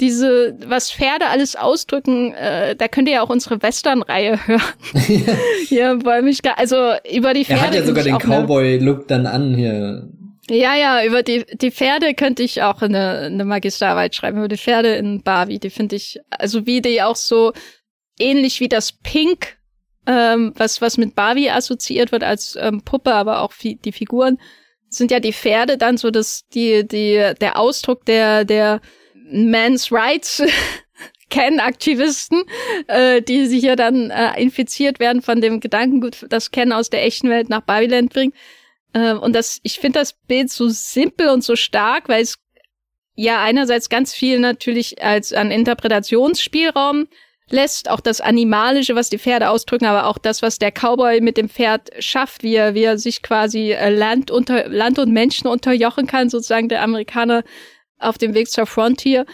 diese, 0.00 0.58
was 0.66 0.90
Pferde 0.90 1.26
alles 1.26 1.56
ausdrücken, 1.56 2.34
äh, 2.34 2.76
da 2.76 2.88
könnt 2.88 3.08
ihr 3.08 3.14
ja 3.14 3.22
auch 3.22 3.30
unsere 3.30 3.62
Western-Reihe 3.62 4.46
hören. 4.46 4.62
ja, 5.70 6.04
weil 6.04 6.22
mich 6.22 6.42
gar, 6.42 6.58
also 6.58 6.76
über 7.10 7.32
die 7.32 7.44
Pferde. 7.44 7.60
Er 7.60 7.66
hat 7.66 7.74
ja 7.74 7.82
sogar 7.84 8.04
den 8.04 8.18
Cowboy-Look 8.18 9.08
dann 9.08 9.26
an 9.26 9.54
hier. 9.54 10.08
Ja, 10.48 10.76
ja, 10.76 11.04
über 11.04 11.22
die, 11.22 11.44
die 11.44 11.70
Pferde 11.70 12.14
könnte 12.14 12.42
ich 12.42 12.62
auch 12.62 12.82
eine, 12.82 13.20
eine 13.20 13.44
Magisterarbeit 13.44 14.14
schreiben, 14.14 14.38
über 14.38 14.48
die 14.48 14.58
Pferde 14.58 14.94
in 14.94 15.22
Barbie. 15.22 15.58
Die 15.58 15.70
finde 15.70 15.96
ich, 15.96 16.20
also 16.30 16.66
wie 16.66 16.80
die 16.80 17.02
auch 17.02 17.16
so 17.16 17.52
ähnlich 18.18 18.60
wie 18.60 18.68
das 18.68 18.92
Pink, 18.92 19.56
ähm, 20.06 20.52
was, 20.56 20.80
was 20.80 20.98
mit 20.98 21.16
Barbie 21.16 21.50
assoziiert 21.50 22.12
wird 22.12 22.22
als 22.22 22.56
ähm, 22.60 22.82
Puppe, 22.82 23.12
aber 23.12 23.40
auch 23.42 23.52
fi 23.52 23.76
die 23.76 23.92
Figuren, 23.92 24.38
sind 24.88 25.10
ja 25.10 25.18
die 25.18 25.32
Pferde 25.32 25.78
dann 25.78 25.96
so 25.96 26.10
das, 26.10 26.46
die, 26.54 26.86
die, 26.86 27.32
der 27.40 27.58
Ausdruck 27.58 28.04
der, 28.04 28.44
der 28.44 28.80
Men's 29.30 29.90
Rights 29.92 30.42
Ken-Aktivisten, 31.30 32.44
äh, 32.86 33.20
die 33.20 33.46
sich 33.46 33.62
ja 33.62 33.76
dann 33.76 34.10
äh, 34.10 34.40
infiziert 34.40 35.00
werden 35.00 35.22
von 35.22 35.40
dem 35.40 35.60
Gedankengut, 35.60 36.26
das 36.28 36.50
Ken 36.50 36.72
aus 36.72 36.88
der 36.88 37.04
echten 37.04 37.28
Welt 37.28 37.48
nach 37.48 37.62
Babyland 37.62 38.12
bringt. 38.12 38.34
Ähm, 38.94 39.18
und 39.18 39.34
das, 39.34 39.58
ich 39.62 39.78
finde 39.78 39.98
das 39.98 40.12
Bild 40.12 40.50
so 40.50 40.68
simpel 40.68 41.28
und 41.28 41.42
so 41.42 41.56
stark, 41.56 42.08
weil 42.08 42.22
es 42.22 42.36
ja 43.16 43.42
einerseits 43.42 43.88
ganz 43.88 44.14
viel 44.14 44.38
natürlich 44.38 45.02
als 45.02 45.32
an 45.32 45.50
Interpretationsspielraum 45.50 47.08
lässt, 47.48 47.88
auch 47.90 48.00
das 48.00 48.20
Animalische, 48.20 48.94
was 48.94 49.08
die 49.08 49.18
Pferde 49.18 49.50
ausdrücken, 49.50 49.86
aber 49.86 50.06
auch 50.06 50.18
das, 50.18 50.42
was 50.42 50.58
der 50.58 50.72
Cowboy 50.72 51.20
mit 51.20 51.36
dem 51.36 51.48
Pferd 51.48 51.90
schafft, 51.98 52.42
wie 52.42 52.54
er, 52.54 52.74
wie 52.74 52.82
er 52.82 52.98
sich 52.98 53.22
quasi 53.22 53.72
äh, 53.72 53.90
Land, 53.90 54.30
unter, 54.30 54.68
Land 54.68 54.98
und 54.98 55.12
Menschen 55.12 55.46
unterjochen 55.46 56.06
kann, 56.06 56.28
sozusagen 56.28 56.68
der 56.68 56.82
Amerikaner 56.82 57.44
auf 57.98 58.18
dem 58.18 58.34
Weg 58.34 58.50
zur 58.50 58.66
Frontier. 58.66 59.26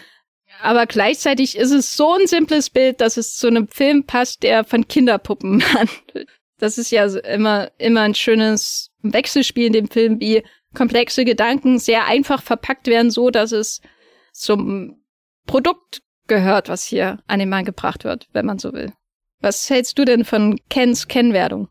Aber 0.61 0.85
gleichzeitig 0.85 1.57
ist 1.57 1.71
es 1.71 1.95
so 1.95 2.13
ein 2.13 2.27
simples 2.27 2.69
Bild, 2.69 3.01
dass 3.01 3.17
es 3.17 3.35
zu 3.35 3.47
einem 3.47 3.67
Film 3.67 4.05
passt, 4.05 4.43
der 4.43 4.63
von 4.63 4.87
Kinderpuppen 4.87 5.61
handelt. 5.73 6.29
Das 6.59 6.77
ist 6.77 6.91
ja 6.91 7.05
immer, 7.05 7.71
immer 7.77 8.01
ein 8.01 8.15
schönes 8.15 8.91
Wechselspiel 9.01 9.67
in 9.67 9.73
dem 9.73 9.89
Film, 9.89 10.19
wie 10.19 10.43
komplexe 10.73 11.25
Gedanken 11.25 11.79
sehr 11.79 12.05
einfach 12.05 12.41
verpackt 12.41 12.87
werden, 12.87 13.11
so 13.11 13.29
dass 13.29 13.51
es 13.51 13.81
zum 14.31 15.03
Produkt 15.45 16.01
gehört, 16.27 16.69
was 16.69 16.85
hier 16.85 17.19
an 17.27 17.39
den 17.39 17.49
Mann 17.49 17.65
gebracht 17.65 18.03
wird, 18.03 18.27
wenn 18.31 18.45
man 18.45 18.59
so 18.59 18.73
will. 18.73 18.93
Was 19.41 19.69
hältst 19.69 19.99
du 19.99 20.05
denn 20.05 20.23
von 20.23 20.57
Kens 20.69 21.07
Kennwerdung? 21.07 21.67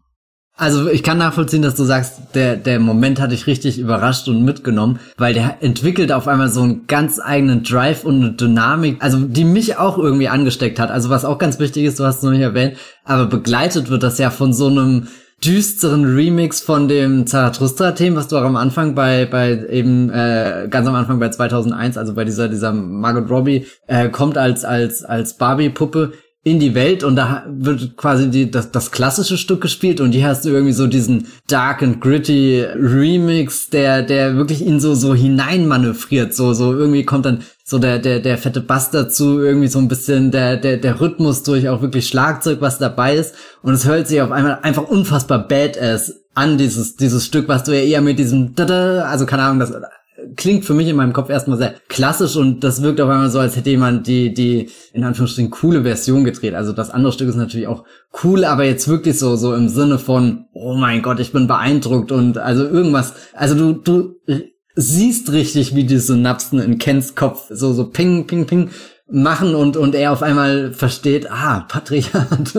Also 0.62 0.88
ich 0.88 1.02
kann 1.02 1.18
nachvollziehen, 1.18 1.62
dass 1.62 1.74
du 1.74 1.82
sagst, 1.82 2.20
der, 2.34 2.54
der 2.54 2.78
Moment 2.78 3.20
hat 3.20 3.32
dich 3.32 3.48
richtig 3.48 3.80
überrascht 3.80 4.28
und 4.28 4.44
mitgenommen, 4.44 5.00
weil 5.16 5.34
der 5.34 5.56
entwickelt 5.60 6.12
auf 6.12 6.28
einmal 6.28 6.50
so 6.50 6.62
einen 6.62 6.86
ganz 6.86 7.18
eigenen 7.18 7.64
Drive 7.64 8.04
und 8.04 8.22
eine 8.22 8.32
Dynamik, 8.34 8.98
also 9.02 9.18
die 9.18 9.42
mich 9.42 9.76
auch 9.78 9.98
irgendwie 9.98 10.28
angesteckt 10.28 10.78
hat. 10.78 10.92
Also 10.92 11.10
was 11.10 11.24
auch 11.24 11.38
ganz 11.38 11.58
wichtig 11.58 11.82
ist, 11.82 11.98
du 11.98 12.04
hast 12.04 12.18
es 12.18 12.22
noch 12.22 12.30
nicht 12.30 12.42
erwähnt, 12.42 12.76
aber 13.04 13.26
begleitet 13.26 13.90
wird 13.90 14.04
das 14.04 14.18
ja 14.18 14.30
von 14.30 14.52
so 14.52 14.68
einem 14.68 15.08
düsteren 15.44 16.04
Remix 16.04 16.60
von 16.60 16.86
dem 16.86 17.26
Zarathustra-Thema, 17.26 18.18
was 18.18 18.28
du 18.28 18.36
auch 18.36 18.44
am 18.44 18.54
Anfang 18.54 18.94
bei, 18.94 19.26
bei 19.26 19.66
eben, 19.68 20.10
äh, 20.10 20.68
ganz 20.70 20.86
am 20.86 20.94
Anfang 20.94 21.18
bei 21.18 21.30
2001, 21.30 21.98
also 21.98 22.14
bei 22.14 22.24
dieser, 22.24 22.48
dieser 22.48 22.72
Margot 22.72 23.28
Robbie, 23.28 23.66
äh, 23.88 24.10
kommt 24.10 24.38
als, 24.38 24.64
als, 24.64 25.02
als 25.02 25.36
Barbie-Puppe 25.36 26.12
in 26.44 26.58
die 26.58 26.74
Welt 26.74 27.04
und 27.04 27.14
da 27.14 27.46
wird 27.48 27.96
quasi 27.96 28.28
die, 28.28 28.50
das, 28.50 28.72
das 28.72 28.90
klassische 28.90 29.38
Stück 29.38 29.60
gespielt 29.60 30.00
und 30.00 30.10
hier 30.10 30.26
hast 30.26 30.44
du 30.44 30.48
irgendwie 30.48 30.72
so 30.72 30.88
diesen 30.88 31.28
dark 31.46 31.84
and 31.84 32.00
gritty 32.00 32.64
Remix, 32.74 33.70
der, 33.70 34.02
der 34.02 34.36
wirklich 34.36 34.60
ihn 34.60 34.80
so, 34.80 34.94
so 34.94 35.14
hineinmanövriert, 35.14 36.34
so, 36.34 36.52
so 36.52 36.72
irgendwie 36.72 37.04
kommt 37.04 37.26
dann 37.26 37.42
so 37.64 37.78
der, 37.78 38.00
der, 38.00 38.18
der 38.18 38.38
fette 38.38 38.60
Bass 38.60 38.90
dazu, 38.90 39.38
irgendwie 39.38 39.68
so 39.68 39.78
ein 39.78 39.86
bisschen 39.86 40.32
der, 40.32 40.56
der, 40.56 40.78
der 40.78 41.00
Rhythmus 41.00 41.44
durch 41.44 41.68
auch 41.68 41.80
wirklich 41.80 42.08
Schlagzeug, 42.08 42.60
was 42.60 42.78
dabei 42.78 43.14
ist. 43.14 43.34
Und 43.62 43.72
es 43.72 43.86
hört 43.86 44.08
sich 44.08 44.20
auf 44.20 44.32
einmal 44.32 44.58
einfach 44.62 44.88
unfassbar 44.88 45.46
badass 45.46 46.24
an, 46.34 46.58
dieses, 46.58 46.96
dieses 46.96 47.24
Stück, 47.24 47.46
was 47.48 47.64
du 47.64 47.72
ja 47.72 47.82
eher 47.82 48.00
mit 48.00 48.18
diesem, 48.18 48.52
also 48.58 49.26
keine 49.26 49.44
Ahnung, 49.44 49.60
das 49.60 49.72
klingt 50.36 50.64
für 50.64 50.74
mich 50.74 50.88
in 50.88 50.96
meinem 50.96 51.12
Kopf 51.12 51.30
erstmal 51.30 51.58
sehr 51.58 51.74
klassisch 51.88 52.36
und 52.36 52.64
das 52.64 52.82
wirkt 52.82 53.00
auf 53.00 53.08
einmal 53.08 53.30
so, 53.30 53.38
als 53.38 53.56
hätte 53.56 53.70
jemand 53.70 54.06
die, 54.06 54.32
die, 54.32 54.68
in 54.92 55.04
Anführungsstrichen, 55.04 55.50
coole 55.50 55.82
Version 55.82 56.24
gedreht. 56.24 56.54
Also 56.54 56.72
das 56.72 56.90
andere 56.90 57.12
Stück 57.12 57.28
ist 57.28 57.36
natürlich 57.36 57.66
auch 57.66 57.84
cool, 58.22 58.44
aber 58.44 58.64
jetzt 58.64 58.88
wirklich 58.88 59.18
so, 59.18 59.36
so 59.36 59.54
im 59.54 59.68
Sinne 59.68 59.98
von, 59.98 60.46
oh 60.52 60.74
mein 60.74 61.02
Gott, 61.02 61.20
ich 61.20 61.32
bin 61.32 61.46
beeindruckt 61.46 62.12
und 62.12 62.38
also 62.38 62.64
irgendwas, 62.64 63.14
also 63.34 63.54
du, 63.54 63.72
du 63.72 64.14
siehst 64.74 65.32
richtig, 65.32 65.74
wie 65.74 65.84
die 65.84 65.98
Synapsen 65.98 66.58
in 66.60 66.78
Kens 66.78 67.14
Kopf 67.14 67.46
so, 67.50 67.72
so 67.72 67.88
ping, 67.88 68.26
ping, 68.26 68.46
ping 68.46 68.70
machen 69.10 69.54
und, 69.54 69.76
und 69.76 69.94
er 69.94 70.12
auf 70.12 70.22
einmal 70.22 70.72
versteht, 70.72 71.30
ah, 71.30 71.66
Patriarchat, 71.68 72.54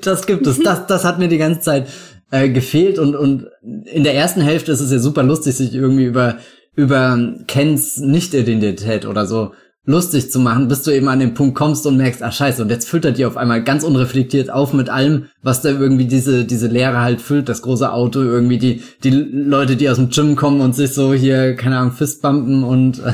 das 0.02 0.26
gibt 0.26 0.46
es, 0.46 0.58
das, 0.60 0.86
das 0.86 1.04
hat 1.04 1.18
mir 1.18 1.28
die 1.28 1.38
ganze 1.38 1.60
Zeit 1.60 1.88
äh, 2.30 2.48
gefehlt 2.48 2.98
und, 2.98 3.14
und 3.14 3.46
in 3.60 4.04
der 4.04 4.14
ersten 4.14 4.40
Hälfte 4.40 4.72
ist 4.72 4.80
es 4.80 4.90
ja 4.90 4.98
super 4.98 5.22
lustig, 5.22 5.54
sich 5.54 5.74
irgendwie 5.74 6.06
über 6.06 6.38
über 6.74 7.34
Kens 7.46 7.98
Nicht-Identität 7.98 9.06
oder 9.06 9.26
so 9.26 9.52
lustig 9.84 10.30
zu 10.30 10.38
machen, 10.38 10.68
bis 10.68 10.84
du 10.84 10.92
eben 10.92 11.08
an 11.08 11.18
den 11.18 11.34
Punkt 11.34 11.56
kommst 11.56 11.86
und 11.86 11.96
merkst, 11.96 12.22
ah 12.22 12.30
scheiße, 12.30 12.62
und 12.62 12.70
jetzt 12.70 12.88
füllt 12.88 13.04
er 13.04 13.10
die 13.10 13.24
auf 13.24 13.36
einmal 13.36 13.64
ganz 13.64 13.82
unreflektiert 13.82 14.48
auf 14.48 14.72
mit 14.72 14.88
allem, 14.88 15.26
was 15.42 15.60
da 15.60 15.70
irgendwie 15.70 16.04
diese, 16.04 16.44
diese 16.44 16.68
Leere 16.68 17.00
halt 17.00 17.20
füllt, 17.20 17.48
das 17.48 17.62
große 17.62 17.92
Auto, 17.92 18.20
irgendwie 18.20 18.58
die, 18.58 18.82
die 19.02 19.10
Leute, 19.10 19.74
die 19.74 19.90
aus 19.90 19.96
dem 19.96 20.10
Gym 20.10 20.36
kommen 20.36 20.60
und 20.60 20.76
sich 20.76 20.94
so 20.94 21.12
hier, 21.12 21.56
keine 21.56 21.78
Ahnung, 21.78 21.92
Fistbumpen 21.92 22.62
und 22.62 23.00
äh, 23.00 23.12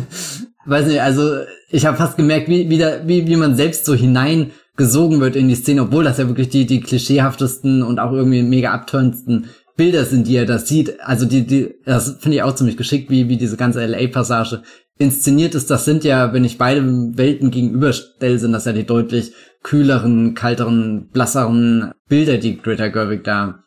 weiß 0.66 0.88
nicht, 0.88 1.00
also 1.00 1.36
ich 1.70 1.86
habe 1.86 1.96
fast 1.96 2.16
gemerkt, 2.16 2.48
wie, 2.48 2.68
wie, 2.68 2.78
da, 2.78 3.06
wie, 3.06 3.28
wie 3.28 3.36
man 3.36 3.54
selbst 3.54 3.84
so 3.84 3.94
hineingesogen 3.94 5.20
wird 5.20 5.36
in 5.36 5.48
die 5.48 5.54
Szene, 5.54 5.82
obwohl 5.82 6.02
das 6.02 6.18
ja 6.18 6.26
wirklich 6.26 6.48
die, 6.48 6.66
die 6.66 6.80
klischeehaftesten 6.80 7.84
und 7.84 8.00
auch 8.00 8.12
irgendwie 8.12 8.42
mega 8.42 8.72
abtörendsten 8.72 9.46
Bilder 9.80 10.04
sind, 10.04 10.26
die 10.26 10.36
er 10.36 10.44
da 10.44 10.58
sieht. 10.58 11.00
Also 11.00 11.24
die, 11.24 11.46
die, 11.46 11.74
das 11.86 12.18
finde 12.20 12.36
ich 12.36 12.42
auch 12.42 12.54
ziemlich 12.54 12.76
geschickt, 12.76 13.08
wie, 13.08 13.30
wie 13.30 13.38
diese 13.38 13.56
ganze 13.56 13.86
LA-Passage 13.86 14.62
inszeniert 14.98 15.54
ist. 15.54 15.70
Das 15.70 15.86
sind 15.86 16.04
ja, 16.04 16.34
wenn 16.34 16.44
ich 16.44 16.58
beide 16.58 16.82
Welten 17.16 17.50
gegenüberstelle, 17.50 18.38
sind 18.38 18.52
das 18.52 18.66
ja 18.66 18.74
die 18.74 18.84
deutlich 18.84 19.32
kühleren, 19.62 20.34
kalteren, 20.34 21.08
blasseren 21.08 21.92
Bilder, 22.10 22.36
die 22.36 22.58
Greta 22.58 22.88
Gerwig 22.88 23.24
da 23.24 23.64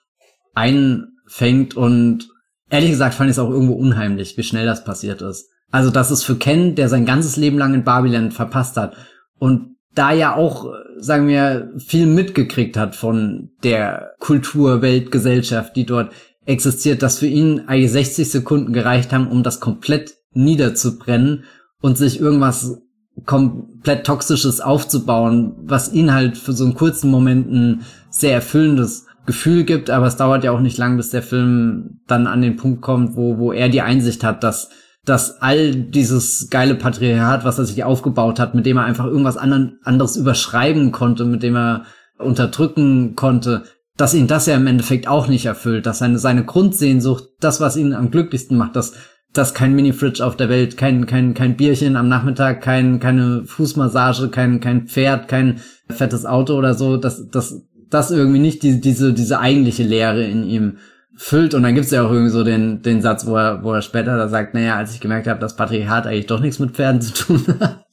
einfängt. 0.54 1.76
Und 1.76 2.30
ehrlich 2.70 2.92
gesagt 2.92 3.16
fand 3.16 3.32
ich 3.32 3.38
es 3.38 3.40
auch 3.40 3.50
irgendwo 3.50 3.74
unheimlich, 3.74 4.38
wie 4.38 4.44
schnell 4.44 4.68
das 4.68 4.84
passiert 4.84 5.24
ist. 5.24 5.50
Also 5.72 5.90
das 5.90 6.12
ist 6.12 6.22
für 6.22 6.36
Ken, 6.36 6.76
der 6.76 6.90
sein 6.90 7.08
ganzes 7.08 7.38
Leben 7.38 7.58
lang 7.58 7.74
in 7.74 7.84
Babylon 7.84 8.30
verpasst 8.30 8.78
hat 8.78 8.96
und 9.40 9.78
da 9.96 10.12
ja 10.12 10.36
auch, 10.36 10.72
sagen 11.04 11.28
wir, 11.28 11.72
viel 11.78 12.08
mitgekriegt 12.08 12.78
hat 12.78 12.96
von 12.96 13.52
der 13.64 14.14
Kultur, 14.20 14.82
Welt, 14.82 15.12
Gesellschaft, 15.12 15.76
die 15.76 15.86
dort 15.86 16.12
existiert, 16.46 17.04
dass 17.04 17.20
für 17.20 17.28
ihn 17.28 17.64
eigentlich 17.68 17.92
60 17.92 18.30
Sekunden 18.30 18.74
gereicht 18.74 19.12
haben, 19.12 19.28
um 19.28 19.44
das 19.44 19.60
komplett 19.60 20.16
niederzubrennen 20.34 21.44
und 21.82 21.98
sich 21.98 22.20
irgendwas 22.20 22.82
komplett 23.26 24.06
Toxisches 24.06 24.62
aufzubauen, 24.62 25.54
was 25.64 25.94
ihn 25.94 26.14
halt 26.14 26.38
für 26.38 26.54
so 26.54 26.64
einen 26.64 26.74
kurzen 26.74 27.12
Moment 27.12 27.52
ein 27.52 27.82
sehr 28.10 28.34
erfüllendes 28.34 29.06
Gefühl 29.26 29.64
gibt, 29.64 29.90
aber 29.90 30.08
es 30.08 30.18
dauert 30.18 30.44
ja 30.44 30.52
auch 30.52 30.60
nicht 30.60 30.78
lang, 30.78 30.98
bis 30.98 31.10
der 31.10 31.24
Film 31.24 32.02
dann 32.08 32.28
an 32.28 32.42
den 32.42 32.58
Punkt 32.58 32.82
kommt, 32.82 33.16
wo, 33.16 33.38
wo 33.38 33.52
er 33.52 33.70
die 33.70 33.82
Einsicht 33.82 34.24
hat, 34.24 34.44
dass 34.44 34.70
dass 35.06 35.42
all 35.42 35.76
dieses 35.76 36.50
geile 36.50 36.76
Patriarchat, 36.76 37.44
was 37.44 37.60
er 37.60 37.66
sich 37.66 37.84
aufgebaut 37.84 38.40
hat, 38.40 38.56
mit 38.56 38.66
dem 38.66 38.78
er 38.78 38.86
einfach 38.86 39.06
irgendwas 39.06 39.38
anderes 39.38 40.16
überschreiben 40.16 40.92
konnte, 40.92 41.26
mit 41.26 41.44
dem 41.44 41.56
er 41.56 41.84
unterdrücken 42.18 43.16
konnte, 43.16 43.64
dass 43.98 44.14
ihn 44.14 44.28
das 44.28 44.46
ja 44.46 44.56
im 44.56 44.68
Endeffekt 44.68 45.08
auch 45.08 45.28
nicht 45.28 45.46
erfüllt, 45.46 45.86
dass 45.86 46.00
seine, 46.00 46.18
seine 46.20 46.46
Grundsehnsucht, 46.46 47.26
das, 47.40 47.60
was 47.60 47.76
ihn 47.76 47.94
am 47.94 48.12
glücklichsten 48.12 48.58
macht, 48.58 48.76
dass, 48.76 48.94
dass 49.34 49.54
kein 49.54 49.76
Mini-Fridge 49.76 50.26
auf 50.26 50.38
der 50.38 50.50
Welt, 50.50 50.78
kein, 50.78 51.06
kein, 51.06 51.34
kein 51.34 51.58
Bierchen 51.58 51.96
am 51.96 52.08
Nachmittag, 52.08 52.62
kein, 52.62 53.00
keine 53.00 53.44
Fußmassage, 53.46 54.30
kein, 54.30 54.62
kein 54.62 54.88
Pferd, 54.88 55.28
kein 55.28 55.60
fettes 55.90 56.26
Auto 56.26 56.56
oder 56.56 56.76
so, 56.76 56.98
dass, 56.98 57.30
dass, 57.30 57.62
das 57.94 58.12
irgendwie 58.12 58.40
nicht 58.40 58.64
die, 58.64 58.82
diese, 58.82 59.14
diese 59.14 59.40
eigentliche 59.40 59.84
Leere 59.84 60.24
in 60.24 60.44
ihm 60.44 60.78
füllt. 61.16 61.54
Und 61.54 61.64
dann 61.64 61.76
gibt's 61.76 61.92
ja 61.92 62.06
auch 62.06 62.12
irgendwie 62.12 62.32
so 62.32 62.44
den, 62.44 62.82
den 62.82 63.02
Satz, 63.02 63.26
wo 63.26 63.36
er, 63.36 63.64
wo 63.64 63.74
er 63.74 63.82
später 63.82 64.18
da 64.18 64.28
sagt, 64.28 64.54
naja, 64.54 64.78
als 64.78 64.94
ich 64.94 65.00
gemerkt 65.00 65.28
habe, 65.28 65.40
dass 65.40 65.56
Patriarchat 65.56 66.08
eigentlich 66.08 66.28
doch 66.28 66.40
nichts 66.40 66.60
mit 66.60 66.72
Pferden 66.72 67.02
zu 67.02 67.14
tun 67.14 67.44
hat, 67.60 67.86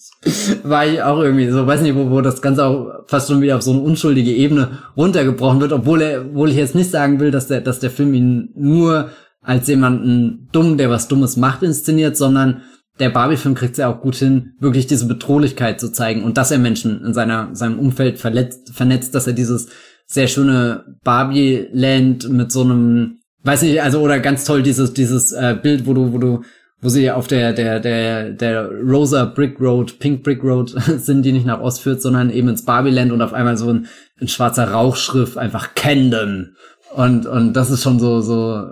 war 0.62 0.86
ich 0.86 1.02
auch 1.02 1.20
irgendwie 1.20 1.48
so, 1.50 1.66
weiß 1.66 1.82
nicht, 1.82 1.94
wo, 1.94 2.10
wo 2.10 2.20
das 2.20 2.42
Ganze 2.42 2.64
auch 2.64 3.04
fast 3.06 3.28
schon 3.28 3.40
wieder 3.40 3.56
auf 3.56 3.62
so 3.62 3.72
eine 3.72 3.80
unschuldige 3.80 4.32
Ebene 4.32 4.78
runtergebrochen 4.96 5.60
wird, 5.60 5.72
obwohl 5.72 6.02
er, 6.02 6.22
obwohl 6.22 6.50
ich 6.50 6.56
jetzt 6.56 6.74
nicht 6.74 6.90
sagen 6.90 7.20
will, 7.20 7.30
dass 7.30 7.46
der, 7.46 7.60
dass 7.60 7.80
der 7.80 7.90
Film 7.90 8.14
ihn 8.14 8.50
nur 8.54 9.10
als 9.42 9.68
jemanden 9.68 10.48
dumm, 10.52 10.76
der 10.76 10.90
was 10.90 11.08
Dummes 11.08 11.36
macht, 11.36 11.62
inszeniert, 11.62 12.16
sondern 12.16 12.62
der 12.98 13.10
Barbie-Film 13.10 13.54
kriegt 13.54 13.72
es 13.72 13.78
ja 13.78 13.90
auch 13.90 14.02
gut 14.02 14.16
hin, 14.16 14.52
wirklich 14.60 14.86
diese 14.86 15.06
Bedrohlichkeit 15.06 15.80
zu 15.80 15.90
zeigen 15.90 16.22
und 16.22 16.36
dass 16.36 16.50
er 16.50 16.58
Menschen 16.58 17.02
in 17.02 17.14
seiner, 17.14 17.48
seinem 17.54 17.78
Umfeld 17.78 18.18
verletzt, 18.18 18.72
vernetzt, 18.74 19.14
dass 19.14 19.26
er 19.26 19.32
dieses 19.32 19.68
sehr 20.10 20.26
schöne 20.26 20.96
Barbie-Land 21.04 22.28
mit 22.30 22.50
so 22.50 22.62
einem, 22.62 23.20
weiß 23.44 23.62
nicht, 23.62 23.80
also 23.80 24.00
oder 24.00 24.18
ganz 24.18 24.44
toll 24.44 24.62
dieses 24.62 24.92
dieses 24.92 25.30
äh, 25.30 25.56
Bild, 25.60 25.86
wo 25.86 25.94
du 25.94 26.12
wo 26.12 26.18
du 26.18 26.42
wo 26.82 26.88
sie 26.88 27.10
auf 27.12 27.28
der 27.28 27.52
der 27.52 27.78
der 27.78 28.30
der 28.30 28.68
Rosa 28.70 29.24
Brick 29.24 29.60
Road, 29.60 30.00
Pink 30.00 30.24
Brick 30.24 30.42
Road 30.42 30.70
sind, 30.98 31.22
die 31.22 31.30
nicht 31.30 31.46
nach 31.46 31.60
Ost 31.60 31.82
führt, 31.82 32.02
sondern 32.02 32.30
eben 32.30 32.48
ins 32.48 32.64
Barbie-Land 32.64 33.12
und 33.12 33.22
auf 33.22 33.32
einmal 33.32 33.56
so 33.56 33.72
ein, 33.72 33.86
ein 34.20 34.26
schwarzer 34.26 34.72
Rauchschrift 34.72 35.38
einfach 35.38 35.76
Camden. 35.76 36.56
Und 36.92 37.26
und 37.26 37.52
das 37.52 37.70
ist 37.70 37.84
schon 37.84 38.00
so 38.00 38.20
so 38.20 38.64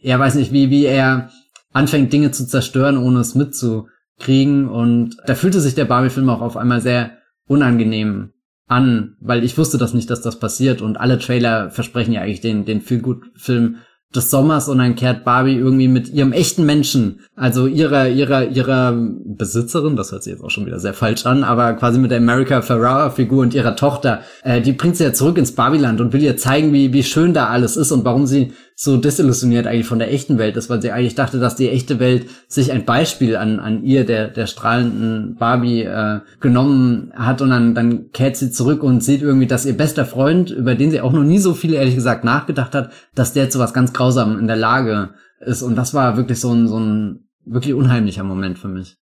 er 0.00 0.18
weiß 0.20 0.36
nicht 0.36 0.52
wie 0.52 0.70
wie 0.70 0.84
er 0.84 1.30
anfängt 1.72 2.12
Dinge 2.12 2.30
zu 2.30 2.46
zerstören, 2.46 2.96
ohne 2.96 3.18
es 3.18 3.34
mitzukriegen. 3.34 4.68
Und 4.68 5.16
da 5.26 5.34
fühlte 5.34 5.60
sich 5.60 5.74
der 5.74 5.84
Barbie-Film 5.84 6.30
auch 6.30 6.42
auf 6.42 6.56
einmal 6.56 6.80
sehr 6.80 7.18
unangenehm 7.48 8.30
an, 8.66 9.16
weil 9.20 9.44
ich 9.44 9.56
wusste 9.56 9.78
das 9.78 9.94
nicht, 9.94 10.10
dass 10.10 10.22
das 10.22 10.38
passiert. 10.38 10.82
Und 10.82 10.96
alle 10.96 11.18
Trailer 11.18 11.70
versprechen 11.70 12.12
ja 12.12 12.22
eigentlich 12.22 12.40
den, 12.40 12.64
den 12.64 12.80
viel 12.80 13.00
gut 13.00 13.24
Film 13.36 13.76
des 14.14 14.30
Sommers. 14.30 14.68
Und 14.68 14.78
dann 14.78 14.96
kehrt 14.96 15.24
Barbie 15.24 15.56
irgendwie 15.56 15.88
mit 15.88 16.08
ihrem 16.08 16.32
echten 16.32 16.64
Menschen, 16.64 17.20
also 17.36 17.66
ihrer, 17.66 18.08
ihrer, 18.08 18.48
ihrer 18.48 18.96
Besitzerin, 19.24 19.96
das 19.96 20.12
hört 20.12 20.24
sich 20.24 20.32
jetzt 20.32 20.42
auch 20.42 20.50
schon 20.50 20.66
wieder 20.66 20.80
sehr 20.80 20.94
falsch 20.94 21.26
an, 21.26 21.44
aber 21.44 21.74
quasi 21.74 21.98
mit 21.98 22.10
der 22.10 22.18
America 22.18 22.62
Ferrara 22.62 23.10
Figur 23.10 23.42
und 23.42 23.54
ihrer 23.54 23.76
Tochter, 23.76 24.22
äh, 24.42 24.60
die 24.60 24.72
bringt 24.72 24.96
sie 24.96 25.04
ja 25.04 25.12
zurück 25.12 25.38
ins 25.38 25.52
Barbieland 25.52 26.00
und 26.00 26.12
will 26.12 26.22
ihr 26.22 26.36
zeigen, 26.36 26.72
wie, 26.72 26.92
wie 26.92 27.02
schön 27.02 27.34
da 27.34 27.48
alles 27.48 27.76
ist 27.76 27.92
und 27.92 28.04
warum 28.04 28.26
sie 28.26 28.52
so 28.78 28.98
desillusioniert 28.98 29.66
eigentlich 29.66 29.86
von 29.86 29.98
der 29.98 30.12
echten 30.12 30.36
Welt 30.36 30.54
ist, 30.58 30.68
weil 30.68 30.82
sie 30.82 30.92
eigentlich 30.92 31.14
dachte, 31.14 31.40
dass 31.40 31.56
die 31.56 31.70
echte 31.70 31.98
Welt 31.98 32.26
sich 32.46 32.70
ein 32.70 32.84
Beispiel 32.84 33.34
an, 33.34 33.58
an 33.58 33.82
ihr, 33.82 34.04
der, 34.04 34.28
der 34.28 34.46
strahlenden 34.46 35.36
Barbie, 35.36 35.80
äh, 35.80 36.20
genommen 36.40 37.10
hat 37.16 37.40
und 37.40 37.48
dann, 37.48 37.74
dann 37.74 38.10
kehrt 38.10 38.36
sie 38.36 38.50
zurück 38.50 38.82
und 38.82 39.02
sieht 39.02 39.22
irgendwie, 39.22 39.46
dass 39.46 39.64
ihr 39.64 39.74
bester 39.74 40.04
Freund, 40.04 40.50
über 40.50 40.74
den 40.74 40.90
sie 40.90 41.00
auch 41.00 41.12
noch 41.12 41.22
nie 41.22 41.38
so 41.38 41.54
viel 41.54 41.72
ehrlich 41.72 41.94
gesagt 41.94 42.22
nachgedacht 42.24 42.74
hat, 42.74 42.92
dass 43.14 43.32
der 43.32 43.48
zu 43.48 43.58
was 43.58 43.72
ganz 43.72 43.94
Grausamem 43.94 44.38
in 44.38 44.46
der 44.46 44.56
Lage 44.56 45.14
ist. 45.40 45.62
Und 45.62 45.74
das 45.74 45.94
war 45.94 46.18
wirklich 46.18 46.38
so 46.38 46.52
ein, 46.52 46.68
so 46.68 46.78
ein 46.78 47.30
wirklich 47.46 47.72
unheimlicher 47.72 48.24
Moment 48.24 48.58
für 48.58 48.68
mich. 48.68 48.98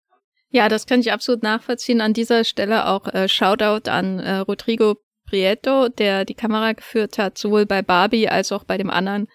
Ja, 0.51 0.71
das 0.71 0.87
kann 0.87 1.01
ich 1.01 1.13
absolut 1.13 1.43
nachvollziehen. 1.43 2.01
An 2.01 2.15
dieser 2.15 2.45
Stelle 2.45 2.87
auch 2.87 3.07
äh, 3.13 3.29
Shoutout 3.29 3.91
an 3.91 4.19
äh, 4.19 4.39
Rodrigo 4.39 4.97
Prieto, 5.29 5.89
der 5.89 6.25
die 6.25 6.35
Kamera 6.35 6.73
geführt 6.73 7.19
hat, 7.19 7.37
sowohl 7.37 7.67
bei 7.67 7.83
Barbie 7.83 8.29
als 8.29 8.51
auch 8.51 8.65
bei 8.65 8.79
dem 8.79 8.91
anderen 8.91 9.29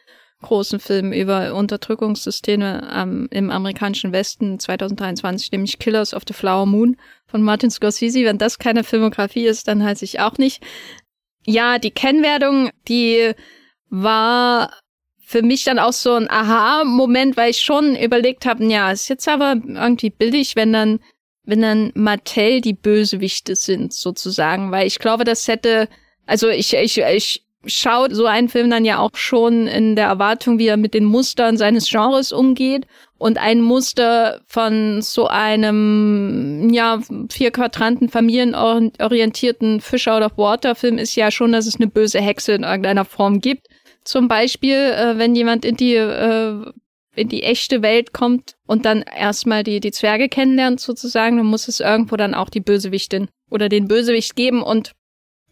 großen 0.44 0.80
Film 0.80 1.12
über 1.12 1.56
Unterdrückungssysteme 1.56 2.92
ähm, 2.94 3.28
im 3.32 3.50
amerikanischen 3.50 4.12
Westen 4.12 4.60
2023, 4.60 5.52
nämlich 5.52 5.80
Killers 5.80 6.14
of 6.14 6.24
the 6.28 6.34
Flower 6.34 6.68
Moon 6.68 6.98
von 7.26 7.42
Martin 7.42 7.72
Scorsese. 7.72 8.24
Wenn 8.24 8.38
das 8.38 8.60
keine 8.60 8.84
Filmografie 8.84 9.48
ist, 9.48 9.68
dann 9.68 9.84
heiße 9.84 10.06
ich 10.06 10.20
auch 10.20 10.38
nicht. 10.38 10.64
Ja, 11.46 11.80
die 11.80 11.92
Kennwerdung, 11.92 12.70
die 12.88 13.34
war 13.90 14.72
für 15.26 15.42
mich 15.42 15.64
dann 15.64 15.80
auch 15.80 15.94
so 15.94 16.14
ein 16.14 16.30
Aha-Moment, 16.30 17.36
weil 17.38 17.50
ich 17.50 17.62
schon 17.62 17.96
überlegt 17.96 18.46
habe, 18.46 18.64
ja, 18.66 18.92
ist 18.92 19.10
jetzt 19.10 19.28
aber 19.28 19.56
irgendwie 19.66 20.12
billig, 20.12 20.56
wenn 20.56 20.72
dann, 20.72 21.00
wenn 21.44 21.62
dann 21.62 21.92
Mattel 21.96 22.62
die 22.62 22.74
Bösewichte 22.74 23.56
sind, 23.56 23.94
sozusagen, 23.94 24.72
weil 24.72 24.86
ich 24.86 25.00
glaube, 25.00 25.24
das 25.24 25.48
hätte, 25.48 25.90
also 26.28 26.50
ich, 26.50 26.76
ich, 26.76 27.00
ich 27.00 27.43
schaue 27.66 28.14
so 28.14 28.26
einen 28.26 28.50
Film 28.50 28.70
dann 28.70 28.86
ja 28.86 29.00
auch 29.00 29.16
schon 29.16 29.68
in 29.68 29.96
der 29.96 30.08
Erwartung, 30.08 30.60
wie 30.60 30.68
er 30.68 30.78
mit 30.78 30.94
den 30.94 31.06
Mustern 31.06 31.58
seines 31.58 31.90
Genres 31.90 32.32
umgeht. 32.32 32.86
Und 33.18 33.38
ein 33.38 33.62
Muster 33.62 34.42
von 34.48 35.02
so 35.02 35.28
einem, 35.28 36.70
ja, 36.74 37.00
vier 37.32 37.52
Quadranten 37.52 38.10
familienorientierten 38.10 39.80
Fish 39.80 40.08
Out 40.08 40.24
of 40.24 40.38
Water 40.38 40.76
Film 40.76 40.98
ist 40.98 41.16
ja 41.16 41.32
schon, 41.32 41.54
dass 41.54 41.66
es 41.66 41.78
eine 41.78 41.88
böse 41.88 42.20
Hexe 42.20 42.54
in 42.54 42.64
irgendeiner 42.64 43.06
Form 43.06 43.40
gibt. 43.40 43.68
Zum 44.04 44.28
Beispiel, 44.28 44.76
äh, 44.76 45.18
wenn 45.18 45.36
jemand 45.36 45.64
in 45.64 45.78
die, 45.78 45.96
äh, 45.96 46.66
in 47.16 47.30
die 47.30 47.44
echte 47.44 47.82
Welt 47.82 48.12
kommt 48.12 48.56
und 48.68 48.86
dann 48.86 49.04
erstmal 49.04 49.64
die, 49.64 49.80
die 49.80 49.92
Zwerge 49.92 50.28
kennenlernt 50.28 50.82
sozusagen, 50.82 51.38
dann 51.38 51.46
muss 51.46 51.68
es 51.68 51.80
irgendwo 51.80 52.18
dann 52.18 52.34
auch 52.34 52.50
die 52.50 52.60
Bösewichtin 52.60 53.30
oder 53.50 53.70
den 53.70 53.88
Bösewicht 53.88 54.36
geben 54.36 54.62
und 54.62 54.92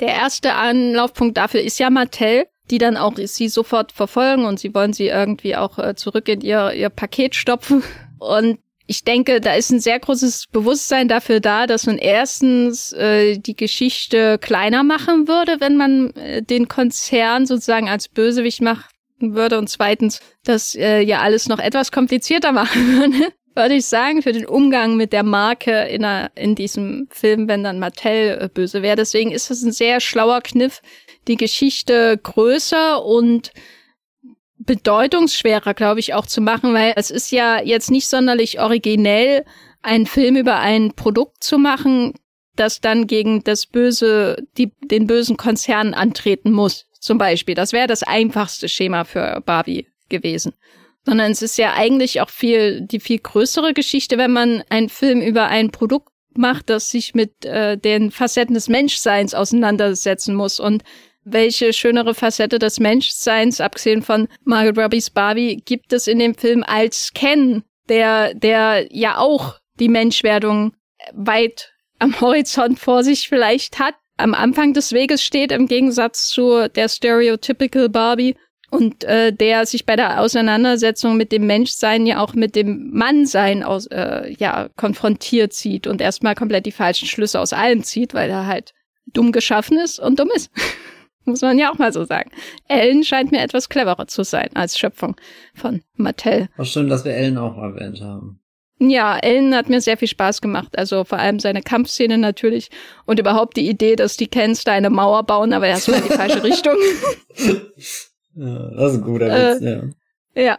der 0.01 0.09
erste 0.09 0.53
Anlaufpunkt 0.55 1.37
dafür 1.37 1.61
ist 1.61 1.79
ja 1.79 1.89
Mattel, 1.89 2.45
die 2.69 2.77
dann 2.77 2.97
auch 2.97 3.15
sie 3.17 3.47
sofort 3.47 3.91
verfolgen 3.91 4.45
und 4.45 4.59
sie 4.59 4.73
wollen 4.73 4.93
sie 4.93 5.07
irgendwie 5.07 5.55
auch 5.55 5.77
äh, 5.77 5.95
zurück 5.95 6.27
in 6.27 6.41
ihr, 6.41 6.73
ihr 6.73 6.89
Paket 6.89 7.35
stopfen. 7.35 7.83
Und 8.19 8.59
ich 8.87 9.03
denke, 9.03 9.39
da 9.39 9.53
ist 9.53 9.71
ein 9.71 9.79
sehr 9.79 9.99
großes 9.99 10.47
Bewusstsein 10.51 11.07
dafür 11.07 11.39
da, 11.39 11.65
dass 11.65 11.85
man 11.85 11.97
erstens 11.97 12.91
äh, 12.93 13.37
die 13.37 13.55
Geschichte 13.55 14.37
kleiner 14.37 14.83
machen 14.83 15.27
würde, 15.27 15.59
wenn 15.59 15.77
man 15.77 16.11
äh, 16.15 16.41
den 16.41 16.67
Konzern 16.67 17.45
sozusagen 17.45 17.87
als 17.87 18.09
Bösewicht 18.09 18.61
machen 18.61 18.83
würde 19.19 19.57
und 19.57 19.69
zweitens, 19.69 20.19
dass 20.43 20.75
äh, 20.75 21.01
ja 21.01 21.21
alles 21.21 21.47
noch 21.47 21.59
etwas 21.59 21.91
komplizierter 21.91 22.51
machen 22.51 22.99
würde, 22.99 23.33
würde 23.55 23.75
ich 23.75 23.85
sagen, 23.85 24.21
für 24.21 24.31
den 24.31 24.45
Umgang 24.45 24.95
mit 24.95 25.13
der 25.13 25.23
Marke 25.23 25.71
in, 25.71 26.05
einer, 26.05 26.31
in 26.35 26.55
diesem 26.55 27.07
Film, 27.11 27.47
wenn 27.47 27.63
dann 27.63 27.79
Mattel 27.79 28.39
äh, 28.41 28.49
böse 28.53 28.81
wäre. 28.81 28.95
Deswegen 28.95 29.31
ist 29.31 29.51
es 29.51 29.61
ein 29.61 29.71
sehr 29.71 29.99
schlauer 29.99 30.41
Kniff, 30.41 30.81
die 31.27 31.37
Geschichte 31.37 32.19
größer 32.21 33.03
und 33.03 33.51
bedeutungsschwerer, 34.57 35.73
glaube 35.73 35.99
ich, 35.99 36.13
auch 36.13 36.25
zu 36.25 36.39
machen, 36.39 36.73
weil 36.73 36.93
es 36.95 37.11
ist 37.11 37.31
ja 37.31 37.61
jetzt 37.61 37.91
nicht 37.91 38.07
sonderlich 38.07 38.59
originell, 38.59 39.43
einen 39.81 40.05
Film 40.05 40.35
über 40.35 40.59
ein 40.59 40.93
Produkt 40.93 41.43
zu 41.43 41.57
machen, 41.57 42.13
das 42.55 42.81
dann 42.81 43.07
gegen 43.07 43.43
das 43.43 43.65
böse, 43.65 44.37
die, 44.57 44.71
den 44.83 45.07
bösen 45.07 45.37
Konzern 45.37 45.93
antreten 45.93 46.51
muss. 46.51 46.85
Zum 46.99 47.17
Beispiel. 47.17 47.55
Das 47.55 47.73
wäre 47.73 47.87
das 47.87 48.03
einfachste 48.03 48.69
Schema 48.69 49.05
für 49.05 49.41
Barbie 49.43 49.87
gewesen. 50.09 50.53
Sondern 51.05 51.31
es 51.31 51.41
ist 51.41 51.57
ja 51.57 51.73
eigentlich 51.73 52.21
auch 52.21 52.29
viel, 52.29 52.81
die 52.81 52.99
viel 52.99 53.19
größere 53.19 53.73
Geschichte, 53.73 54.17
wenn 54.17 54.31
man 54.31 54.63
einen 54.69 54.89
Film 54.89 55.21
über 55.21 55.47
ein 55.47 55.71
Produkt 55.71 56.09
macht, 56.35 56.69
das 56.69 56.89
sich 56.89 57.13
mit 57.13 57.43
äh, 57.45 57.77
den 57.77 58.11
Facetten 58.11 58.53
des 58.53 58.69
Menschseins 58.69 59.33
auseinandersetzen 59.33 60.35
muss. 60.35 60.59
Und 60.59 60.83
welche 61.23 61.73
schönere 61.73 62.15
Facette 62.15 62.59
des 62.59 62.79
Menschseins, 62.79 63.61
abgesehen 63.61 64.01
von 64.01 64.27
Margaret 64.43 64.77
Robbies 64.77 65.09
Barbie, 65.09 65.57
gibt 65.57 65.93
es 65.93 66.07
in 66.07 66.19
dem 66.19 66.35
Film 66.35 66.63
als 66.63 67.11
Ken, 67.13 67.63
der, 67.89 68.33
der 68.33 68.87
ja 68.91 69.17
auch 69.17 69.55
die 69.79 69.89
Menschwerdung 69.89 70.73
weit 71.13 71.73
am 71.99 72.19
Horizont 72.19 72.79
vor 72.79 73.03
sich 73.03 73.27
vielleicht 73.29 73.79
hat, 73.79 73.95
am 74.17 74.33
Anfang 74.33 74.73
des 74.73 74.93
Weges 74.93 75.23
steht, 75.23 75.51
im 75.51 75.67
Gegensatz 75.67 76.27
zu 76.27 76.69
der 76.69 76.89
stereotypical 76.89 77.89
Barbie 77.89 78.35
und 78.71 79.03
äh, 79.03 79.33
der 79.33 79.65
sich 79.65 79.85
bei 79.85 79.95
der 79.95 80.21
Auseinandersetzung 80.21 81.17
mit 81.17 81.31
dem 81.31 81.45
Menschsein 81.45 82.05
ja 82.05 82.23
auch 82.23 82.33
mit 82.33 82.55
dem 82.55 82.89
Mannsein 82.91 83.63
aus, 83.63 83.85
äh, 83.87 84.33
ja, 84.39 84.69
konfrontiert 84.77 85.53
sieht 85.53 85.87
und 85.87 86.01
erstmal 86.01 86.35
komplett 86.35 86.65
die 86.65 86.71
falschen 86.71 87.07
Schlüsse 87.07 87.39
aus 87.39 87.53
allem 87.53 87.83
zieht, 87.83 88.13
weil 88.13 88.29
er 88.29 88.47
halt 88.47 88.73
dumm 89.05 89.33
geschaffen 89.33 89.77
ist 89.77 89.99
und 89.99 90.19
dumm 90.19 90.29
ist. 90.33 90.49
Muss 91.25 91.41
man 91.41 91.59
ja 91.59 91.71
auch 91.71 91.77
mal 91.77 91.93
so 91.93 92.03
sagen. 92.05 92.31
Ellen 92.67 93.03
scheint 93.03 93.31
mir 93.31 93.41
etwas 93.41 93.69
cleverer 93.69 94.07
zu 94.07 94.23
sein 94.23 94.49
als 94.55 94.79
Schöpfung 94.79 95.15
von 95.53 95.81
Mattel. 95.95 96.47
War 96.55 96.65
schön, 96.65 96.87
dass 96.89 97.05
wir 97.05 97.13
Ellen 97.13 97.37
auch 97.37 97.57
erwähnt 97.57 98.01
haben. 98.01 98.39
Ja, 98.79 99.19
Ellen 99.19 99.53
hat 99.53 99.69
mir 99.69 99.81
sehr 99.81 99.97
viel 99.97 100.07
Spaß 100.07 100.41
gemacht. 100.41 100.75
Also 100.79 101.03
vor 101.03 101.19
allem 101.19 101.39
seine 101.39 101.61
Kampfszene 101.61 102.17
natürlich 102.17 102.71
und 103.05 103.19
überhaupt 103.19 103.57
die 103.57 103.69
Idee, 103.69 103.95
dass 103.95 104.17
die 104.17 104.27
Kens 104.27 104.63
da 104.63 104.71
eine 104.71 104.89
Mauer 104.89 105.23
bauen, 105.23 105.53
aber 105.53 105.67
erstmal 105.67 105.99
in 105.99 106.07
die 106.07 106.15
falsche 106.15 106.43
Richtung. 106.43 106.77
Ja, 108.35 108.69
das 108.71 108.93
ist 108.93 108.97
ein 108.99 109.03
guter 109.03 109.27
Witz, 109.27 109.61
äh, 109.61 109.73
ja. 109.73 110.43
Ja. 110.43 110.57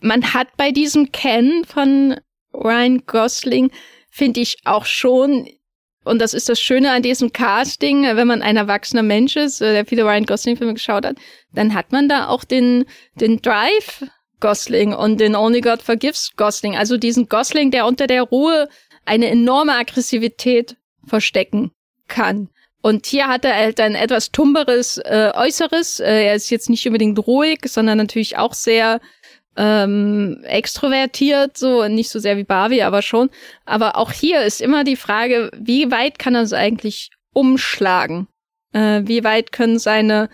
Man 0.00 0.34
hat 0.34 0.48
bei 0.56 0.70
diesem 0.72 1.12
Ken 1.12 1.64
von 1.64 2.16
Ryan 2.52 3.04
Gosling, 3.06 3.70
finde 4.10 4.40
ich 4.40 4.58
auch 4.64 4.84
schon 4.84 5.46
und 6.04 6.20
das 6.20 6.34
ist 6.34 6.48
das 6.48 6.60
Schöne 6.60 6.90
an 6.90 7.02
diesem 7.02 7.32
Casting, 7.32 8.02
wenn 8.02 8.26
man 8.26 8.42
ein 8.42 8.56
erwachsener 8.56 9.02
Mensch 9.02 9.36
ist, 9.36 9.60
äh, 9.60 9.72
der 9.72 9.86
viele 9.86 10.04
Ryan 10.04 10.26
Gosling-Filme 10.26 10.74
geschaut 10.74 11.06
hat, 11.06 11.16
dann 11.52 11.74
hat 11.74 11.92
man 11.92 12.08
da 12.08 12.28
auch 12.28 12.44
den, 12.44 12.84
den 13.14 13.40
Drive 13.40 14.04
Gosling 14.40 14.92
und 14.92 15.20
den 15.20 15.36
Only 15.36 15.60
God 15.60 15.82
Forgives 15.82 16.32
Gosling. 16.36 16.76
Also 16.76 16.96
diesen 16.96 17.28
Gosling, 17.28 17.70
der 17.70 17.86
unter 17.86 18.08
der 18.08 18.22
Ruhe 18.22 18.68
eine 19.04 19.28
enorme 19.28 19.74
Aggressivität 19.74 20.76
verstecken 21.06 21.70
kann. 22.08 22.48
Und 22.82 23.06
hier 23.06 23.28
hat 23.28 23.44
er 23.44 23.54
halt 23.54 23.80
ein 23.80 23.94
etwas 23.94 24.32
tumberes 24.32 24.98
äh, 24.98 25.30
Äußeres. 25.34 26.00
Äh, 26.00 26.26
er 26.26 26.34
ist 26.34 26.50
jetzt 26.50 26.68
nicht 26.68 26.84
unbedingt 26.86 27.18
ruhig, 27.26 27.60
sondern 27.66 27.98
natürlich 27.98 28.36
auch 28.36 28.54
sehr 28.54 29.00
ähm, 29.56 30.42
extrovertiert, 30.44 31.56
so 31.56 31.86
nicht 31.86 32.10
so 32.10 32.18
sehr 32.18 32.36
wie 32.36 32.44
Barbie, 32.44 32.82
aber 32.82 33.02
schon. 33.02 33.30
Aber 33.64 33.96
auch 33.96 34.10
hier 34.10 34.42
ist 34.42 34.60
immer 34.60 34.82
die 34.82 34.96
Frage, 34.96 35.50
wie 35.56 35.90
weit 35.90 36.18
kann 36.18 36.34
er 36.34 36.42
es 36.42 36.52
eigentlich 36.52 37.10
umschlagen? 37.32 38.26
Äh, 38.72 39.02
wie 39.04 39.22
weit 39.22 39.52
können 39.52 39.78
seine 39.78 40.28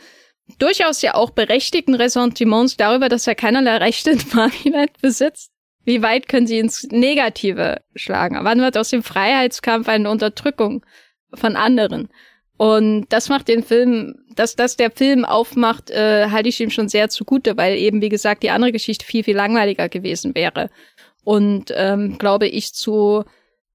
durchaus 0.58 1.02
ja 1.02 1.14
auch 1.14 1.30
berechtigten 1.30 1.94
Ressentiments 1.94 2.76
darüber, 2.78 3.10
dass 3.10 3.26
er 3.26 3.34
keinerlei 3.34 3.76
Rechte 3.76 4.12
in 4.12 4.22
Barbie-Land 4.32 5.00
besitzt, 5.02 5.50
wie 5.84 6.02
weit 6.02 6.28
können 6.28 6.46
sie 6.46 6.58
ins 6.58 6.84
Negative 6.90 7.82
schlagen? 7.94 8.38
Wann 8.42 8.60
wird 8.60 8.78
aus 8.78 8.90
dem 8.90 9.02
Freiheitskampf 9.02 9.88
eine 9.88 10.10
Unterdrückung 10.10 10.84
von 11.34 11.56
anderen? 11.56 12.08
Und 12.58 13.06
das 13.08 13.28
macht 13.28 13.48
den 13.48 13.62
Film, 13.62 14.16
dass 14.34 14.56
das 14.56 14.76
der 14.76 14.90
Film 14.90 15.24
aufmacht, 15.24 15.90
äh, 15.90 16.26
halte 16.28 16.48
ich 16.48 16.60
ihm 16.60 16.70
schon 16.70 16.88
sehr 16.88 17.08
zugute, 17.08 17.56
weil 17.56 17.76
eben, 17.76 18.02
wie 18.02 18.08
gesagt, 18.08 18.42
die 18.42 18.50
andere 18.50 18.72
Geschichte 18.72 19.06
viel, 19.06 19.24
viel 19.24 19.36
langweiliger 19.36 19.88
gewesen 19.88 20.34
wäre. 20.34 20.68
Und 21.24 21.72
ähm, 21.74 22.18
glaube 22.18 22.48
ich, 22.48 22.74
zu 22.74 23.24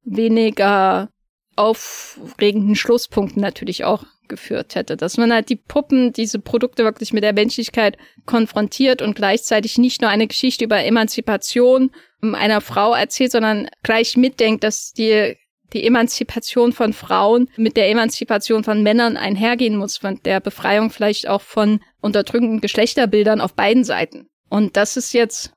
weniger 0.03 1.09
aufregenden 1.55 2.75
Schlusspunkten 2.75 3.41
natürlich 3.41 3.85
auch 3.85 4.03
geführt 4.27 4.75
hätte. 4.75 4.97
Dass 4.97 5.17
man 5.17 5.31
halt 5.31 5.49
die 5.49 5.55
Puppen, 5.55 6.11
diese 6.11 6.39
Produkte 6.39 6.83
wirklich 6.83 7.13
mit 7.13 7.23
der 7.23 7.33
Menschlichkeit 7.33 7.97
konfrontiert 8.25 9.01
und 9.01 9.15
gleichzeitig 9.15 9.77
nicht 9.77 10.01
nur 10.01 10.09
eine 10.09 10.27
Geschichte 10.27 10.65
über 10.65 10.83
Emanzipation 10.83 11.91
einer 12.21 12.61
Frau 12.61 12.93
erzählt, 12.93 13.31
sondern 13.31 13.69
gleich 13.83 14.17
mitdenkt, 14.17 14.63
dass 14.63 14.93
die 14.93 15.35
die 15.73 15.85
Emanzipation 15.85 16.71
von 16.73 16.93
Frauen 16.93 17.49
mit 17.57 17.77
der 17.77 17.89
Emanzipation 17.89 18.63
von 18.63 18.83
Männern 18.83 19.17
einhergehen 19.17 19.75
muss, 19.75 19.97
von 19.97 20.19
der 20.23 20.39
Befreiung 20.39 20.89
vielleicht 20.89 21.27
auch 21.27 21.41
von 21.41 21.79
unterdrückenden 22.01 22.61
Geschlechterbildern 22.61 23.41
auf 23.41 23.53
beiden 23.53 23.83
Seiten. 23.83 24.27
Und 24.49 24.77
das 24.77 24.97
ist 24.97 25.13
jetzt 25.13 25.51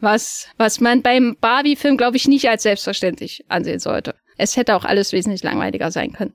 was, 0.00 0.48
was 0.56 0.80
man 0.80 1.02
beim 1.02 1.36
Barbie-Film, 1.40 1.96
glaube 1.96 2.16
ich, 2.16 2.28
nicht 2.28 2.48
als 2.48 2.62
selbstverständlich 2.62 3.44
ansehen 3.48 3.80
sollte. 3.80 4.14
Es 4.36 4.56
hätte 4.56 4.76
auch 4.76 4.84
alles 4.84 5.12
wesentlich 5.12 5.42
langweiliger 5.42 5.90
sein 5.90 6.12
können. 6.12 6.34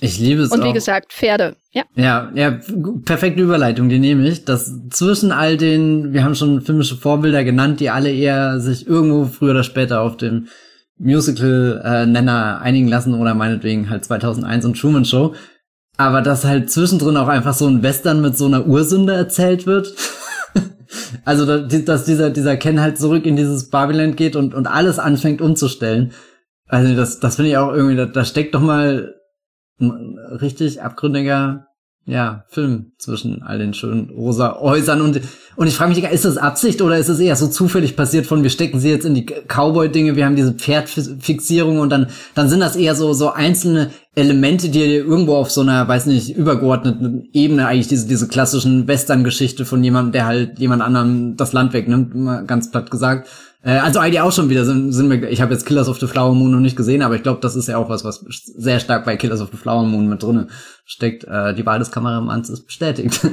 Ich 0.00 0.18
liebe 0.18 0.42
es 0.42 0.50
Und 0.50 0.64
wie 0.64 0.68
auch. 0.68 0.74
gesagt, 0.74 1.12
Pferde. 1.12 1.56
Ja. 1.72 1.84
Ja, 1.94 2.32
ja, 2.34 2.58
perfekte 3.04 3.42
Überleitung, 3.42 3.88
die 3.88 3.98
nehme 3.98 4.26
ich. 4.26 4.44
Das 4.44 4.72
zwischen 4.90 5.30
all 5.30 5.56
den, 5.56 6.12
wir 6.12 6.24
haben 6.24 6.34
schon 6.34 6.62
filmische 6.62 6.96
Vorbilder 6.96 7.44
genannt, 7.44 7.80
die 7.80 7.90
alle 7.90 8.10
eher 8.10 8.60
sich 8.60 8.86
irgendwo 8.86 9.26
früher 9.26 9.50
oder 9.50 9.62
später 9.62 10.00
auf 10.00 10.16
dem 10.16 10.48
Musical-Nenner 11.00 12.60
einigen 12.60 12.86
lassen 12.86 13.14
oder 13.14 13.34
meinetwegen 13.34 13.90
halt 13.90 14.04
2001 14.04 14.64
und 14.66 14.78
Truman 14.78 15.04
Show. 15.04 15.34
Aber 15.96 16.22
dass 16.22 16.44
halt 16.44 16.70
zwischendrin 16.70 17.16
auch 17.16 17.28
einfach 17.28 17.54
so 17.54 17.66
ein 17.66 17.82
Western 17.82 18.20
mit 18.20 18.36
so 18.36 18.46
einer 18.46 18.66
Ursünde 18.66 19.14
erzählt 19.14 19.66
wird. 19.66 19.94
also, 21.24 21.46
dass 21.66 22.04
dieser, 22.04 22.30
dieser 22.30 22.56
Ken 22.56 22.80
halt 22.80 22.98
zurück 22.98 23.26
in 23.26 23.36
dieses 23.36 23.70
Barbiland 23.70 24.16
geht 24.16 24.36
und, 24.36 24.54
und 24.54 24.66
alles 24.66 24.98
anfängt 24.98 25.40
umzustellen. 25.40 26.12
Also, 26.68 26.94
das, 26.94 27.20
das 27.20 27.36
finde 27.36 27.50
ich 27.50 27.56
auch 27.56 27.72
irgendwie, 27.72 27.96
da, 27.96 28.06
da 28.06 28.24
steckt 28.24 28.54
doch 28.54 28.60
mal 28.60 29.14
ein 29.80 30.18
richtig 30.40 30.82
abgründiger 30.82 31.66
ja, 32.10 32.44
Film 32.48 32.92
zwischen 32.98 33.42
all 33.42 33.58
den 33.58 33.72
schönen 33.72 34.10
rosa 34.10 34.58
Häusern 34.60 35.00
und 35.00 35.20
und 35.56 35.66
ich 35.66 35.74
frage 35.74 35.94
mich, 35.94 36.02
ist 36.02 36.24
das 36.24 36.38
Absicht 36.38 36.82
oder 36.82 36.98
ist 36.98 37.08
es 37.08 37.20
eher 37.20 37.36
so 37.36 37.46
zufällig 37.46 37.94
passiert 37.94 38.26
von 38.26 38.42
wir 38.42 38.50
stecken 38.50 38.80
sie 38.80 38.90
jetzt 38.90 39.04
in 39.04 39.14
die 39.14 39.26
Cowboy-Dinge, 39.26 40.16
wir 40.16 40.26
haben 40.26 40.36
diese 40.36 40.52
Pferdfixierung 40.52 41.78
und 41.78 41.90
dann 41.90 42.08
dann 42.34 42.48
sind 42.48 42.60
das 42.60 42.76
eher 42.76 42.94
so 42.94 43.12
so 43.12 43.32
einzelne 43.32 43.90
Elemente, 44.16 44.70
die 44.70 44.82
irgendwo 44.82 45.36
auf 45.36 45.52
so 45.52 45.60
einer, 45.60 45.86
weiß 45.86 46.06
nicht, 46.06 46.36
übergeordneten 46.36 47.28
Ebene 47.32 47.68
eigentlich 47.68 47.88
diese 47.88 48.08
diese 48.08 48.26
klassischen 48.26 48.88
Western-Geschichte 48.88 49.64
von 49.64 49.84
jemandem, 49.84 50.12
der 50.12 50.26
halt 50.26 50.58
jemand 50.58 50.82
anderem 50.82 51.36
das 51.36 51.52
Land 51.52 51.72
wegnimmt, 51.72 52.14
mal 52.14 52.44
ganz 52.44 52.70
platt 52.70 52.90
gesagt 52.90 53.28
äh, 53.62 53.70
also 53.70 53.98
eigentlich 53.98 54.20
auch 54.20 54.32
schon 54.32 54.48
wieder 54.48 54.64
sind, 54.64 54.92
sind 54.92 55.10
wir, 55.10 55.30
ich 55.30 55.40
habe 55.40 55.52
jetzt 55.52 55.66
Killers 55.66 55.88
of 55.88 56.00
the 56.00 56.06
Flower 56.06 56.34
Moon 56.34 56.50
noch 56.50 56.60
nicht 56.60 56.76
gesehen, 56.76 57.02
aber 57.02 57.16
ich 57.16 57.22
glaube, 57.22 57.40
das 57.40 57.56
ist 57.56 57.68
ja 57.68 57.76
auch 57.76 57.88
was, 57.88 58.04
was 58.04 58.24
sehr 58.28 58.80
stark 58.80 59.04
bei 59.04 59.16
Killers 59.16 59.40
of 59.40 59.50
the 59.50 59.58
Flower 59.58 59.84
Moon 59.84 60.08
mit 60.08 60.22
drinne 60.22 60.48
steckt. 60.84 61.24
Äh, 61.24 61.54
die 61.54 61.66
Wahl 61.66 61.78
des 61.78 61.90
Kameramanns 61.90 62.50
ist 62.50 62.66
bestätigt. 62.66 63.20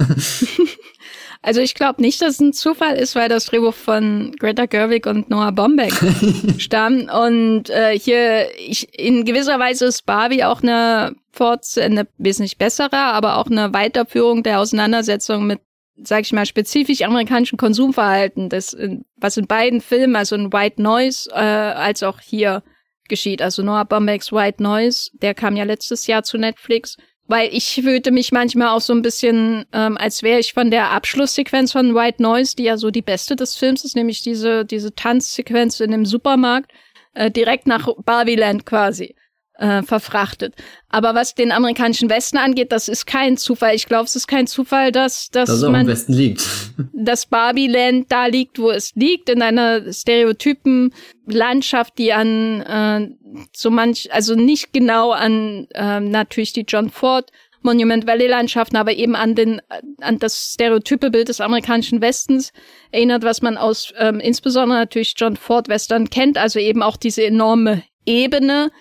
Also 1.41 1.61
ich 1.61 1.75
glaube 1.75 2.01
nicht, 2.01 2.21
dass 2.21 2.35
es 2.35 2.39
ein 2.39 2.51
Zufall 2.51 2.95
ist, 2.95 3.15
weil 3.15 3.29
das 3.29 3.45
Drehbuch 3.45 3.73
von 3.73 4.35
Greta 4.37 4.65
Gerwig 4.65 5.05
und 5.05 5.29
Noah 5.29 5.51
Bombeck 5.51 5.93
stammt. 6.57 7.09
Und 7.13 7.69
äh, 7.69 7.97
hier 7.97 8.47
ich, 8.57 8.93
in 8.97 9.23
gewisser 9.23 9.59
Weise 9.59 9.85
ist 9.85 10.05
Barbie 10.05 10.43
auch 10.43 10.61
eine 10.61 11.15
Forts 11.31 11.77
eine 11.77 12.07
wesentlich 12.17 12.57
bessere, 12.57 12.97
aber 12.97 13.37
auch 13.37 13.45
eine 13.45 13.71
Weiterführung 13.71 14.43
der 14.43 14.59
Auseinandersetzung 14.59 15.45
mit 15.45 15.59
sag 16.03 16.21
ich 16.21 16.33
mal, 16.33 16.45
spezifisch 16.45 17.01
amerikanischen 17.01 17.57
Konsumverhalten, 17.57 18.49
das, 18.49 18.73
in, 18.73 19.05
was 19.15 19.37
in 19.37 19.47
beiden 19.47 19.81
Filmen, 19.81 20.15
also 20.15 20.35
in 20.35 20.53
White 20.53 20.81
Noise, 20.81 21.29
äh, 21.31 21.35
als 21.35 22.03
auch 22.03 22.19
hier 22.19 22.63
geschieht. 23.09 23.41
Also 23.41 23.63
Noah 23.63 23.85
Baumbachs 23.85 24.31
White 24.31 24.61
Noise, 24.61 25.11
der 25.21 25.33
kam 25.33 25.55
ja 25.55 25.63
letztes 25.63 26.07
Jahr 26.07 26.23
zu 26.23 26.37
Netflix. 26.37 26.97
Weil 27.29 27.53
ich 27.53 27.81
fühlte 27.83 28.11
mich 28.11 28.31
manchmal 28.31 28.69
auch 28.69 28.79
so 28.79 28.93
ein 28.93 29.01
bisschen, 29.01 29.65
ähm, 29.73 29.97
als 29.97 30.23
wäre 30.23 30.39
ich 30.39 30.53
von 30.53 30.71
der 30.71 30.91
Abschlusssequenz 30.91 31.73
von 31.73 31.93
White 31.93 32.23
Noise, 32.23 32.55
die 32.55 32.63
ja 32.63 32.77
so 32.77 32.89
die 32.89 33.01
beste 33.01 33.35
des 33.35 33.57
Films 33.57 33.83
ist, 33.83 33.97
nämlich 33.97 34.21
diese, 34.21 34.63
diese 34.63 34.95
Tanzsequenz 34.95 35.81
in 35.81 35.91
dem 35.91 36.05
Supermarkt, 36.05 36.71
äh, 37.15 37.29
direkt 37.29 37.67
nach 37.67 37.89
Barbieland 38.05 38.65
quasi 38.65 39.13
äh, 39.57 39.81
verfrachtet. 39.83 40.53
Aber 40.89 41.15
was 41.15 41.35
den 41.35 41.51
amerikanischen 41.51 42.09
Westen 42.09 42.37
angeht, 42.37 42.71
das 42.71 42.87
ist 42.87 43.05
kein 43.05 43.37
Zufall. 43.37 43.75
Ich 43.75 43.87
glaube, 43.87 44.05
es 44.05 44.15
ist 44.15 44.27
kein 44.27 44.47
Zufall, 44.47 44.91
dass, 44.91 45.29
dass 45.29 45.49
das 45.49 45.61
man, 45.63 45.87
Westen 45.87 46.13
liegt. 46.13 46.45
dass 46.93 47.25
Barbieland 47.25 48.11
da 48.11 48.27
liegt, 48.27 48.59
wo 48.59 48.69
es 48.69 48.93
liegt, 48.95 49.29
in 49.29 49.41
einer 49.41 49.91
stereotypen 49.91 50.93
Landschaft, 51.25 51.97
die 51.97 52.13
an 52.13 52.61
äh, 52.61 53.09
so 53.55 53.69
manch, 53.69 54.13
also 54.13 54.35
nicht 54.35 54.73
genau 54.73 55.11
an 55.11 55.67
äh, 55.73 55.99
natürlich 55.99 56.53
die 56.53 56.65
John 56.67 56.89
Ford 56.89 57.31
Monument 57.63 58.07
Valley 58.07 58.27
Landschaften, 58.27 58.77
aber 58.77 58.93
eben 58.93 59.15
an 59.15 59.35
den 59.35 59.61
an 59.99 60.19
das 60.19 60.53
stereotype 60.53 61.09
Bild 61.09 61.27
des 61.27 61.41
amerikanischen 61.41 61.99
Westens 62.01 62.53
erinnert, 62.91 63.23
was 63.23 63.41
man 63.41 63.57
aus 63.57 63.93
ähm, 63.97 64.19
insbesondere 64.19 64.79
natürlich 64.79 65.15
John 65.17 65.35
Ford 65.35 65.67
Western 65.67 66.09
kennt, 66.09 66.37
also 66.37 66.59
eben 66.59 66.81
auch 66.81 66.95
diese 66.95 67.25
enorme 67.25 67.83
Ebene, 68.05 68.71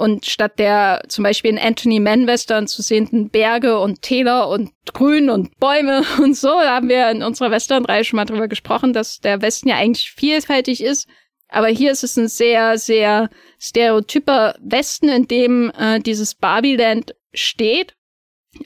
und 0.00 0.24
statt 0.24 0.58
der 0.58 1.02
zum 1.08 1.24
Beispiel 1.24 1.50
in 1.50 1.58
Anthony 1.58 2.00
Mann 2.00 2.26
Western 2.26 2.66
zu 2.66 2.80
sehenden 2.80 3.28
Berge 3.28 3.78
und 3.78 4.00
Täler 4.00 4.48
und 4.48 4.70
Grün 4.94 5.28
und 5.28 5.58
Bäume 5.58 6.02
und 6.22 6.34
so, 6.34 6.48
da 6.48 6.76
haben 6.76 6.88
wir 6.88 7.10
in 7.10 7.22
unserer 7.22 7.50
Western-Reihe 7.50 8.04
schon 8.04 8.16
mal 8.16 8.24
drüber 8.24 8.48
gesprochen, 8.48 8.94
dass 8.94 9.20
der 9.20 9.42
Westen 9.42 9.68
ja 9.68 9.76
eigentlich 9.76 10.10
vielfältig 10.12 10.82
ist. 10.82 11.06
Aber 11.48 11.66
hier 11.66 11.92
ist 11.92 12.02
es 12.02 12.16
ein 12.16 12.28
sehr, 12.28 12.78
sehr 12.78 13.28
stereotyper 13.58 14.54
Westen, 14.62 15.10
in 15.10 15.28
dem 15.28 15.70
äh, 15.76 16.00
dieses 16.00 16.34
Barbieland 16.34 17.14
steht 17.34 17.94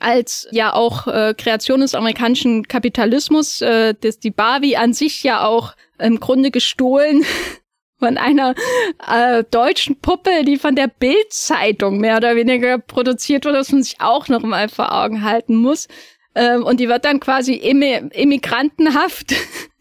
als 0.01 0.49
ja 0.51 0.73
auch 0.73 1.07
äh, 1.09 1.35
Kreation 1.37 1.81
des 1.81 1.95
amerikanischen 1.95 2.69
Kapitalismus, 2.69 3.61
äh, 3.61 3.95
das 4.01 4.19
die 4.19 4.31
Barbie 4.31 4.77
an 4.77 4.93
sich 4.93 5.23
ja 5.23 5.45
auch 5.45 5.75
im 5.99 6.21
Grunde 6.21 6.51
gestohlen 6.51 7.25
von 8.05 8.19
einer 8.19 8.55
äh, 9.09 9.45
deutschen 9.51 9.99
Puppe, 9.99 10.45
die 10.45 10.59
von 10.59 10.75
der 10.75 10.89
Bild-Zeitung 10.89 11.99
mehr 11.99 12.19
oder 12.19 12.37
weniger 12.37 12.79
produziert 12.79 13.47
wurde, 13.47 13.59
was 13.59 13.73
man 13.73 13.83
sich 13.83 14.01
auch 14.01 14.29
noch 14.29 14.43
mal 14.43 14.69
vor 14.69 14.93
Augen 14.93 15.25
halten 15.25 15.57
muss. 15.57 15.89
Ähm, 16.35 16.65
und 16.65 16.81
die 16.81 16.89
wird 16.89 17.07
dann 17.07 17.21
quasi 17.21 17.55
immigrantenhaft, 17.55 19.35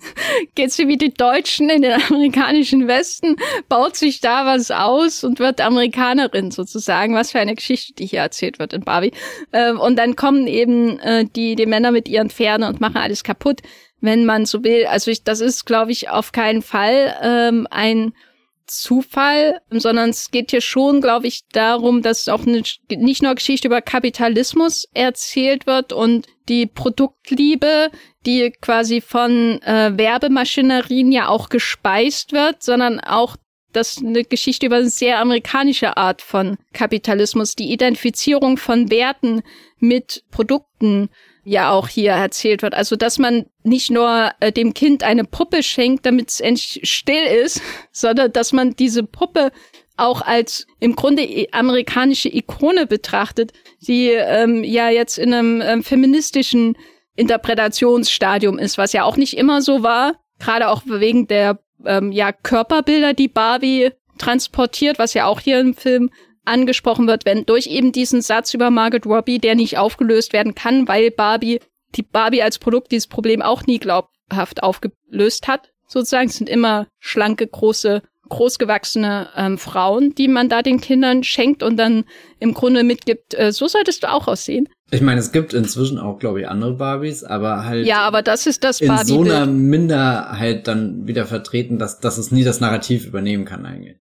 geht 0.55 0.71
sie 0.71 0.87
wie 0.87 0.97
die 0.97 1.13
Deutschen 1.13 1.69
in 1.69 1.81
den 1.81 2.01
amerikanischen 2.09 2.87
Westen, 2.87 3.35
baut 3.67 3.97
sich 3.97 4.21
da 4.21 4.45
was 4.45 4.71
aus 4.71 5.25
und 5.25 5.39
wird 5.39 5.59
Amerikanerin 5.59 6.51
sozusagen. 6.51 7.15
Was 7.15 7.31
für 7.31 7.39
eine 7.39 7.55
Geschichte, 7.55 7.93
die 7.93 8.05
hier 8.05 8.19
erzählt 8.19 8.57
wird 8.57 8.71
in 8.71 8.85
Barbie. 8.85 9.11
Ähm, 9.51 9.81
und 9.81 9.97
dann 9.97 10.15
kommen 10.15 10.47
eben 10.47 10.97
äh, 10.99 11.25
die, 11.25 11.55
die 11.55 11.65
Männer 11.65 11.91
mit 11.91 12.07
ihren 12.07 12.29
Pferden 12.29 12.65
und 12.65 12.79
machen 12.79 12.97
alles 12.97 13.25
kaputt 13.25 13.59
wenn 14.03 14.25
man 14.25 14.45
so 14.45 14.63
will. 14.63 14.85
Also 14.85 15.09
ich, 15.09 15.23
das 15.23 15.39
ist, 15.39 15.65
glaube 15.65 15.93
ich, 15.93 16.09
auf 16.09 16.33
keinen 16.33 16.61
Fall 16.61 17.15
ähm, 17.21 17.67
ein 17.71 18.13
Zufall, 18.67 19.61
sondern 19.69 20.09
es 20.09 20.29
geht 20.29 20.51
hier 20.51 20.61
schon, 20.61 20.99
glaube 20.99 21.27
ich, 21.27 21.41
darum, 21.51 22.01
dass 22.01 22.27
auch 22.27 22.45
eine, 22.45 22.63
nicht 22.89 23.23
nur 23.23 23.35
Geschichte 23.35 23.67
über 23.67 23.81
Kapitalismus 23.81 24.87
erzählt 24.93 25.67
wird 25.67 25.93
und 25.93 26.27
die 26.49 26.65
Produktliebe, 26.65 27.89
die 28.25 28.51
quasi 28.61 28.99
von 28.99 29.61
äh, 29.61 29.97
Werbemaschinerien 29.97 31.11
ja 31.11 31.29
auch 31.29 31.47
gespeist 31.47 32.33
wird, 32.33 32.61
sondern 32.61 32.99
auch 32.99 33.37
das 33.71 33.99
eine 33.99 34.23
Geschichte 34.25 34.65
über 34.65 34.77
eine 34.77 34.89
sehr 34.89 35.19
amerikanische 35.19 35.95
Art 35.95 36.21
von 36.21 36.57
Kapitalismus, 36.73 37.55
die 37.55 37.71
Identifizierung 37.71 38.57
von 38.57 38.91
Werten 38.91 39.43
mit 39.79 40.23
Produkten 40.29 41.09
ja 41.43 41.71
auch 41.71 41.87
hier 41.87 42.11
erzählt 42.11 42.61
wird. 42.61 42.73
Also, 42.73 42.95
dass 42.95 43.19
man 43.19 43.45
nicht 43.63 43.91
nur 43.91 44.31
äh, 44.39 44.51
dem 44.51 44.73
Kind 44.73 45.03
eine 45.03 45.25
Puppe 45.25 45.63
schenkt, 45.63 46.05
damit 46.05 46.29
es 46.29 46.39
endlich 46.39 46.81
still 46.83 47.23
ist, 47.23 47.61
sondern 47.91 48.31
dass 48.31 48.53
man 48.53 48.75
diese 48.75 49.03
Puppe 49.03 49.51
auch 49.95 50.21
als 50.21 50.65
im 50.79 50.95
Grunde 50.95 51.47
amerikanische 51.51 52.33
Ikone 52.33 52.87
betrachtet, 52.87 53.53
die 53.79 54.09
ähm, 54.09 54.63
ja 54.63 54.89
jetzt 54.89 55.19
in 55.19 55.33
einem 55.33 55.61
ähm, 55.61 55.83
feministischen 55.83 56.75
Interpretationsstadium 57.15 58.57
ist, 58.57 58.79
was 58.79 58.93
ja 58.93 59.03
auch 59.03 59.17
nicht 59.17 59.37
immer 59.37 59.61
so 59.61 59.83
war, 59.83 60.15
gerade 60.39 60.69
auch 60.69 60.81
wegen 60.85 61.27
der 61.27 61.59
ähm, 61.85 62.11
ja 62.11 62.31
Körperbilder, 62.31 63.13
die 63.13 63.27
Barbie 63.27 63.91
transportiert, 64.17 64.97
was 64.97 65.13
ja 65.13 65.25
auch 65.25 65.39
hier 65.39 65.59
im 65.59 65.75
Film 65.75 66.09
angesprochen 66.45 67.07
wird, 67.07 67.25
wenn 67.25 67.45
durch 67.45 67.67
eben 67.67 67.91
diesen 67.91 68.21
Satz 68.21 68.53
über 68.53 68.69
Margaret 68.69 69.05
Robbie, 69.05 69.39
der 69.39 69.55
nicht 69.55 69.77
aufgelöst 69.77 70.33
werden 70.33 70.55
kann, 70.55 70.87
weil 70.87 71.11
Barbie, 71.11 71.59
die 71.95 72.03
Barbie 72.03 72.41
als 72.41 72.59
Produkt 72.59 72.91
dieses 72.91 73.07
Problem 73.07 73.41
auch 73.41 73.65
nie 73.65 73.79
glaubhaft 73.79 74.63
aufgelöst 74.63 75.47
hat. 75.47 75.71
Sozusagen 75.87 76.29
es 76.29 76.37
sind 76.37 76.49
immer 76.49 76.87
schlanke, 76.99 77.47
große, 77.47 78.01
großgewachsene 78.29 79.29
ähm, 79.35 79.57
Frauen, 79.57 80.15
die 80.15 80.27
man 80.27 80.49
da 80.49 80.61
den 80.61 80.81
Kindern 80.81 81.23
schenkt 81.23 81.61
und 81.61 81.77
dann 81.77 82.05
im 82.39 82.53
Grunde 82.53 82.83
mitgibt, 82.83 83.33
äh, 83.37 83.51
so 83.51 83.67
solltest 83.67 84.03
du 84.03 84.11
auch 84.11 84.27
aussehen. 84.27 84.69
Ich 84.91 85.01
meine, 85.01 85.19
es 85.19 85.31
gibt 85.31 85.53
inzwischen 85.53 85.97
auch, 85.97 86.19
glaube 86.19 86.41
ich, 86.41 86.47
andere 86.47 86.73
Barbies, 86.73 87.23
aber 87.23 87.65
halt. 87.65 87.85
Ja, 87.85 87.99
aber 88.01 88.21
das 88.21 88.45
ist 88.45 88.63
das 88.63 88.79
Barbie. 88.79 89.01
In 89.01 89.07
so 89.07 89.21
einer 89.21 89.45
Minderheit 89.45 90.67
dann 90.67 91.07
wieder 91.07 91.25
vertreten, 91.25 91.79
dass, 91.79 91.99
dass 91.99 92.17
es 92.17 92.31
nie 92.31 92.43
das 92.43 92.59
Narrativ 92.59 93.05
übernehmen 93.05 93.45
kann 93.45 93.65
eigentlich. 93.65 93.97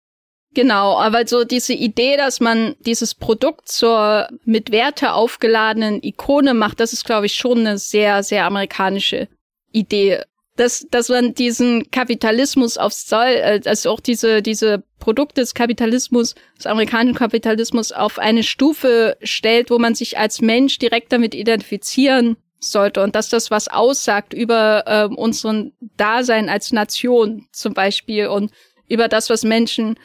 Genau, 0.58 0.98
aber 0.98 1.24
so 1.24 1.44
diese 1.44 1.72
Idee, 1.72 2.16
dass 2.16 2.40
man 2.40 2.74
dieses 2.80 3.14
Produkt 3.14 3.68
zur 3.68 4.26
mit 4.44 4.72
Werte 4.72 5.12
aufgeladenen 5.12 6.02
Ikone 6.02 6.52
macht, 6.52 6.80
das 6.80 6.92
ist, 6.92 7.04
glaube 7.04 7.26
ich, 7.26 7.36
schon 7.36 7.60
eine 7.60 7.78
sehr, 7.78 8.24
sehr 8.24 8.44
amerikanische 8.44 9.28
Idee. 9.70 10.20
Dass, 10.56 10.84
dass 10.90 11.10
man 11.10 11.32
diesen 11.32 11.92
Kapitalismus 11.92 12.76
aufs 12.76 13.06
Zoll, 13.06 13.36
äh, 13.36 13.60
also 13.66 13.90
auch 13.92 14.00
diese, 14.00 14.42
diese 14.42 14.82
Produkte 14.98 15.42
des 15.42 15.54
Kapitalismus, 15.54 16.34
des 16.56 16.66
amerikanischen 16.66 17.14
Kapitalismus 17.14 17.92
auf 17.92 18.18
eine 18.18 18.42
Stufe 18.42 19.16
stellt, 19.22 19.70
wo 19.70 19.78
man 19.78 19.94
sich 19.94 20.18
als 20.18 20.40
Mensch 20.40 20.80
direkt 20.80 21.12
damit 21.12 21.36
identifizieren 21.36 22.36
sollte 22.58 23.04
und 23.04 23.14
dass 23.14 23.28
das 23.28 23.52
was 23.52 23.68
aussagt 23.68 24.34
über 24.34 24.82
äh, 24.88 25.04
unseren 25.04 25.72
Dasein 25.96 26.48
als 26.48 26.72
Nation 26.72 27.46
zum 27.52 27.74
Beispiel 27.74 28.26
und 28.26 28.50
über 28.88 29.06
das, 29.06 29.30
was 29.30 29.44
Menschen 29.44 29.96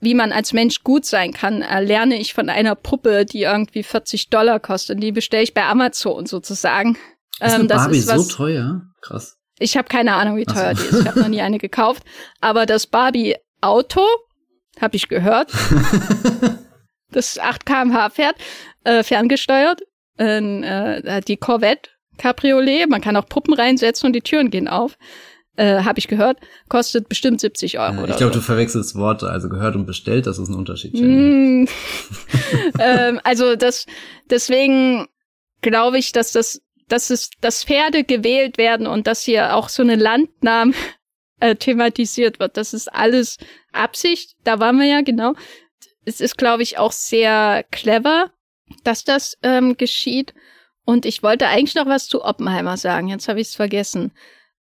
wie 0.00 0.14
man 0.14 0.32
als 0.32 0.52
Mensch 0.52 0.82
gut 0.82 1.04
sein 1.04 1.32
kann, 1.32 1.60
lerne 1.60 2.18
ich 2.18 2.34
von 2.34 2.48
einer 2.48 2.74
Puppe, 2.74 3.26
die 3.26 3.42
irgendwie 3.42 3.82
40 3.82 4.30
Dollar 4.30 4.58
kostet. 4.58 5.02
Die 5.02 5.12
bestelle 5.12 5.42
ich 5.42 5.54
bei 5.54 5.64
Amazon 5.64 6.26
sozusagen. 6.26 6.96
Ist 7.40 7.54
ähm, 7.54 7.68
das 7.68 7.82
Barbie 7.82 7.98
ist 7.98 8.08
was, 8.08 8.28
so 8.28 8.36
teuer? 8.36 8.82
Krass. 9.02 9.36
Ich 9.58 9.76
habe 9.76 9.88
keine 9.88 10.14
Ahnung, 10.14 10.36
wie 10.36 10.46
teuer 10.46 10.74
so. 10.74 10.82
die 10.82 10.88
ist. 10.88 11.00
Ich 11.00 11.06
habe 11.06 11.20
noch 11.20 11.28
nie 11.28 11.42
eine 11.42 11.58
gekauft. 11.58 12.02
Aber 12.40 12.64
das 12.64 12.86
Barbie-Auto, 12.86 14.02
habe 14.80 14.96
ich 14.96 15.08
gehört, 15.08 15.52
das 17.10 17.38
8 17.38 17.66
kmh 17.66 18.10
fährt, 18.10 18.36
äh, 18.84 19.02
ferngesteuert, 19.02 19.82
äh, 20.16 21.20
die 21.26 21.36
Corvette 21.36 21.90
Cabriolet. 22.16 22.88
Man 22.88 23.00
kann 23.00 23.16
auch 23.16 23.26
Puppen 23.26 23.54
reinsetzen 23.54 24.06
und 24.06 24.12
die 24.14 24.22
Türen 24.22 24.50
gehen 24.50 24.68
auf 24.68 24.96
äh, 25.56 25.82
habe 25.82 25.98
ich 25.98 26.08
gehört, 26.08 26.38
kostet 26.68 27.08
bestimmt 27.08 27.40
70 27.40 27.78
Euro. 27.78 27.92
Ja, 27.92 28.08
ich 28.08 28.16
glaube, 28.16 28.32
so. 28.32 28.38
du 28.38 28.40
verwechselst 28.40 28.94
Worte, 28.94 29.28
also 29.28 29.48
gehört 29.48 29.76
und 29.76 29.86
bestellt, 29.86 30.26
das 30.26 30.38
ist 30.38 30.48
ein 30.48 30.54
Unterschied. 30.54 30.94
Mm, 30.94 31.66
ähm, 32.78 33.20
also 33.24 33.56
das, 33.56 33.86
deswegen 34.30 35.06
glaube 35.60 35.98
ich, 35.98 36.12
dass 36.12 36.32
das, 36.32 36.62
dass 36.88 37.10
es, 37.10 37.30
dass 37.40 37.64
Pferde 37.64 38.04
gewählt 38.04 38.58
werden 38.58 38.86
und 38.86 39.06
dass 39.06 39.22
hier 39.22 39.54
auch 39.56 39.68
so 39.68 39.82
eine 39.82 39.96
Landnahme 39.96 40.72
äh, 41.40 41.56
thematisiert 41.56 42.38
wird. 42.38 42.56
Das 42.56 42.72
ist 42.72 42.92
alles 42.92 43.38
Absicht. 43.72 44.36
Da 44.44 44.60
waren 44.60 44.78
wir 44.78 44.86
ja 44.86 45.02
genau. 45.02 45.34
Es 46.04 46.20
ist, 46.20 46.38
glaube 46.38 46.62
ich, 46.62 46.78
auch 46.78 46.92
sehr 46.92 47.64
clever, 47.70 48.30
dass 48.84 49.04
das 49.04 49.36
ähm, 49.42 49.76
geschieht. 49.76 50.32
Und 50.86 51.04
ich 51.04 51.22
wollte 51.22 51.46
eigentlich 51.46 51.74
noch 51.74 51.86
was 51.86 52.06
zu 52.06 52.24
Oppenheimer 52.24 52.76
sagen. 52.76 53.08
Jetzt 53.08 53.28
habe 53.28 53.40
ich 53.40 53.48
es 53.48 53.54
vergessen 53.54 54.12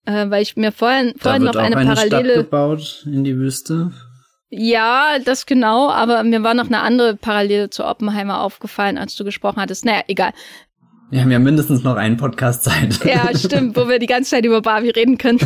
äh, 0.08 0.30
weil 0.30 0.42
ich 0.42 0.56
mir 0.56 0.72
vorhin, 0.72 1.12
vorhin 1.18 1.42
noch 1.42 1.54
eine, 1.54 1.76
eine 1.76 1.94
Parallele. 1.94 2.32
Stadt 2.32 2.44
gebaut 2.44 3.04
in 3.06 3.24
die 3.24 3.36
Wüste. 3.36 3.92
Ja, 4.48 5.18
das 5.22 5.44
genau, 5.44 5.90
aber 5.90 6.22
mir 6.22 6.42
war 6.42 6.54
noch 6.54 6.66
eine 6.66 6.80
andere 6.80 7.16
Parallele 7.16 7.68
zu 7.68 7.84
Oppenheimer 7.84 8.40
aufgefallen, 8.40 8.96
als 8.96 9.14
du 9.16 9.24
gesprochen 9.24 9.60
hattest. 9.60 9.84
Naja, 9.84 10.02
egal. 10.08 10.32
Wir 11.10 11.20
haben 11.20 11.30
ja 11.30 11.38
mindestens 11.38 11.82
noch 11.82 11.96
einen 11.96 12.16
Podcast 12.16 12.64
Zeit. 12.64 13.04
Ja, 13.04 13.28
stimmt, 13.36 13.76
wo 13.76 13.88
wir 13.88 13.98
die 13.98 14.06
ganze 14.06 14.30
Zeit 14.30 14.46
über 14.46 14.62
Barbie 14.62 14.90
reden 14.90 15.18
können. 15.18 15.40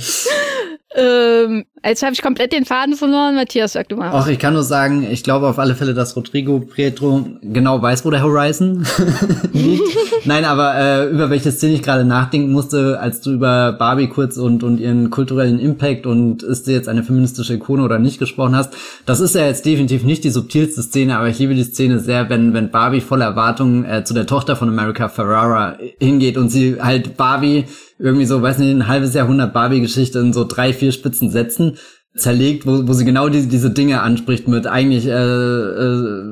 ähm, 0.94 1.64
jetzt 1.84 2.02
habe 2.02 2.12
ich 2.12 2.22
komplett 2.22 2.52
den 2.52 2.64
Faden 2.64 2.94
verloren. 2.94 3.34
Matthias, 3.34 3.72
sag 3.72 3.88
du 3.88 3.96
mal. 3.96 4.10
Ach, 4.12 4.26
ich 4.26 4.38
kann 4.38 4.54
nur 4.54 4.62
sagen, 4.62 5.06
ich 5.10 5.22
glaube 5.22 5.46
auf 5.46 5.58
alle 5.58 5.74
Fälle, 5.74 5.94
dass 5.94 6.16
Rodrigo 6.16 6.60
Pietro 6.60 7.26
genau 7.42 7.80
weiß, 7.80 8.04
wo 8.04 8.10
der 8.10 8.22
Horizon 8.22 8.86
liegt. 9.52 9.82
Nein, 10.24 10.44
aber 10.44 10.74
äh, 10.74 11.08
über 11.10 11.30
welche 11.30 11.52
Szene 11.52 11.74
ich 11.74 11.82
gerade 11.82 12.04
nachdenken 12.04 12.52
musste, 12.52 12.98
als 13.00 13.20
du 13.20 13.32
über 13.32 13.72
Barbie 13.72 14.08
kurz 14.08 14.36
und, 14.36 14.62
und 14.62 14.78
ihren 14.78 15.10
kulturellen 15.10 15.58
Impact 15.58 16.06
und 16.06 16.42
ist 16.42 16.66
sie 16.66 16.72
jetzt 16.72 16.88
eine 16.88 17.02
feministische 17.02 17.54
Ikone 17.54 17.82
oder 17.82 17.98
nicht 17.98 18.18
gesprochen 18.18 18.54
hast. 18.54 18.74
Das 19.06 19.20
ist 19.20 19.34
ja 19.34 19.46
jetzt 19.46 19.64
definitiv 19.64 20.04
nicht 20.04 20.24
die 20.24 20.30
subtilste 20.30 20.82
Szene, 20.82 21.16
aber 21.16 21.28
ich 21.28 21.38
liebe 21.38 21.54
die 21.54 21.64
Szene 21.64 22.00
sehr, 22.00 22.28
wenn, 22.28 22.52
wenn 22.54 22.70
Barbie 22.70 23.00
voller 23.00 23.26
Erwartungen 23.26 23.84
äh, 23.84 24.04
zu 24.04 24.14
der 24.14 24.26
Tochter 24.26 24.56
von 24.56 24.68
America 24.68 25.08
Ferrara 25.08 25.76
hingeht 25.98 26.36
und 26.36 26.50
sie 26.50 26.80
halt 26.80 27.16
Barbie 27.16 27.64
irgendwie 28.00 28.26
so, 28.26 28.40
weiß 28.40 28.58
nicht, 28.58 28.70
ein 28.70 28.88
halbes 28.88 29.14
Jahrhundert 29.14 29.52
Barbie-Geschichte 29.52 30.18
in 30.18 30.32
so 30.32 30.44
drei, 30.44 30.72
vier 30.72 30.92
spitzen 30.92 31.30
Sätzen 31.30 31.76
zerlegt, 32.16 32.66
wo, 32.66 32.88
wo 32.88 32.92
sie 32.92 33.04
genau 33.04 33.28
diese, 33.28 33.46
diese 33.46 33.70
Dinge 33.70 34.02
anspricht 34.02 34.48
mit 34.48 34.66
eigentlich 34.66 35.06
äh, 35.06 35.12
äh, 35.12 36.24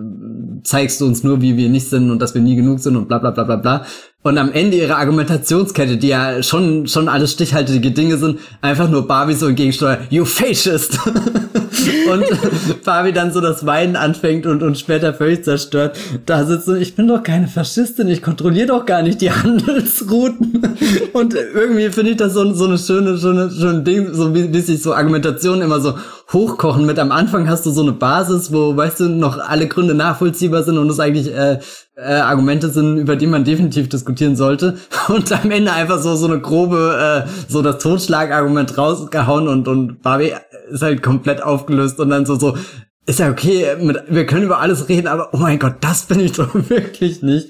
zeigst 0.65 1.01
du 1.01 1.07
uns 1.07 1.23
nur, 1.23 1.41
wie 1.41 1.57
wir 1.57 1.69
nicht 1.69 1.89
sind 1.89 2.11
und 2.11 2.21
dass 2.21 2.35
wir 2.35 2.43
nie 2.43 2.57
genug 2.57 2.81
sind 2.81 2.97
und 2.97 3.07
bla 3.07 3.19
bla 3.19 3.31
bla 3.31 3.45
bla 3.45 3.57
bla. 3.57 3.85
Und 4.23 4.39
am 4.39 4.51
Ende 4.51 4.77
ihrer 4.77 4.97
Argumentationskette, 4.97 5.97
die 5.97 6.09
ja 6.09 6.43
schon, 6.43 6.89
schon 6.89 7.09
alles 7.09 7.33
stichhaltige 7.33 7.93
Dinge 7.93 8.17
sind, 8.17 8.41
einfach 8.61 8.91
nur 8.91 9.07
Barbie 9.07 9.35
so 9.35 9.47
entgegensteuert, 9.47 10.11
you 10.11 10.25
fascist! 10.25 10.99
und 12.09 12.25
Barbie 12.85 13.13
dann 13.13 13.33
so 13.33 13.41
das 13.41 13.67
Weinen 13.67 13.97
anfängt 13.97 14.47
und, 14.47 14.63
und 14.63 14.79
später 14.79 15.15
völlig 15.15 15.45
zerstört 15.45 15.99
da 16.27 16.45
sitzt 16.45 16.67
so, 16.67 16.75
ich 16.75 16.95
bin 16.95 17.09
doch 17.09 17.23
keine 17.23 17.49
Faschistin, 17.49 18.09
ich 18.09 18.23
kontrolliere 18.23 18.69
doch 18.69 18.87
gar 18.87 19.03
nicht 19.03 19.21
die 19.21 19.31
Handelsrouten. 19.33 20.77
und 21.13 21.35
irgendwie 21.35 21.91
finde 21.91 22.13
ich 22.13 22.17
das 22.17 22.35
so, 22.35 22.53
so 22.53 22.67
eine 22.67 22.79
schöne, 22.79 23.19
schöne, 23.19 23.51
schöne 23.51 23.83
Ding, 23.83 24.13
so 24.13 24.35
wie, 24.35 24.53
wie 24.53 24.61
sich 24.61 24.83
so 24.83 24.95
Argumentationen 24.95 25.63
immer 25.63 25.81
so 25.81 25.95
hochkochen 26.33 26.85
mit. 26.85 26.99
Am 26.99 27.13
Anfang 27.13 27.49
hast 27.49 27.65
du 27.65 27.71
so 27.71 27.83
eine 27.83 27.93
Basis, 27.93 28.53
wo, 28.53 28.77
weißt 28.77 29.01
du, 29.01 29.09
noch 29.09 29.39
alle 29.39 29.67
Gründe 29.67 29.95
nachvollziehbar 29.95 30.63
sind 30.63 30.79
und 30.79 30.91
es 30.91 31.01
eigentlich 31.01 31.35
äh, 31.35 31.59
äh, 31.97 32.15
Argumente 32.15 32.69
sind, 32.69 32.99
über 32.99 33.17
die 33.17 33.27
man 33.27 33.45
definitiv 33.45 33.89
diskutieren 33.89 34.37
sollte. 34.37 34.77
Und 35.09 35.33
am 35.33 35.51
Ende 35.51 35.73
einfach 35.73 36.01
so 36.01 36.15
so 36.17 36.27
eine 36.27 36.41
grobe, 36.41 37.25
äh, 37.27 37.29
so 37.49 37.63
das 37.63 37.79
Totschlagargument 37.79 38.77
rausgehauen 38.77 39.49
und 39.49 39.67
und 39.67 40.03
Barbie 40.03 40.35
ist 40.71 40.83
halt 40.83 41.03
komplett 41.03 41.43
aufgelöst 41.43 41.99
und 41.99 42.11
dann 42.11 42.27
so 42.27 42.39
so 42.39 42.57
ist 43.07 43.21
ja 43.21 43.31
okay, 43.31 43.77
mit, 43.81 44.03
wir 44.09 44.27
können 44.27 44.45
über 44.45 44.61
alles 44.61 44.91
reden, 44.91 45.07
aber 45.07 45.31
oh 45.33 45.39
mein 45.39 45.59
Gott, 45.59 45.77
das 45.81 46.05
bin 46.05 46.21
ich 46.21 46.33
doch 46.37 46.55
wirklich 46.55 47.23
nicht. 47.23 47.49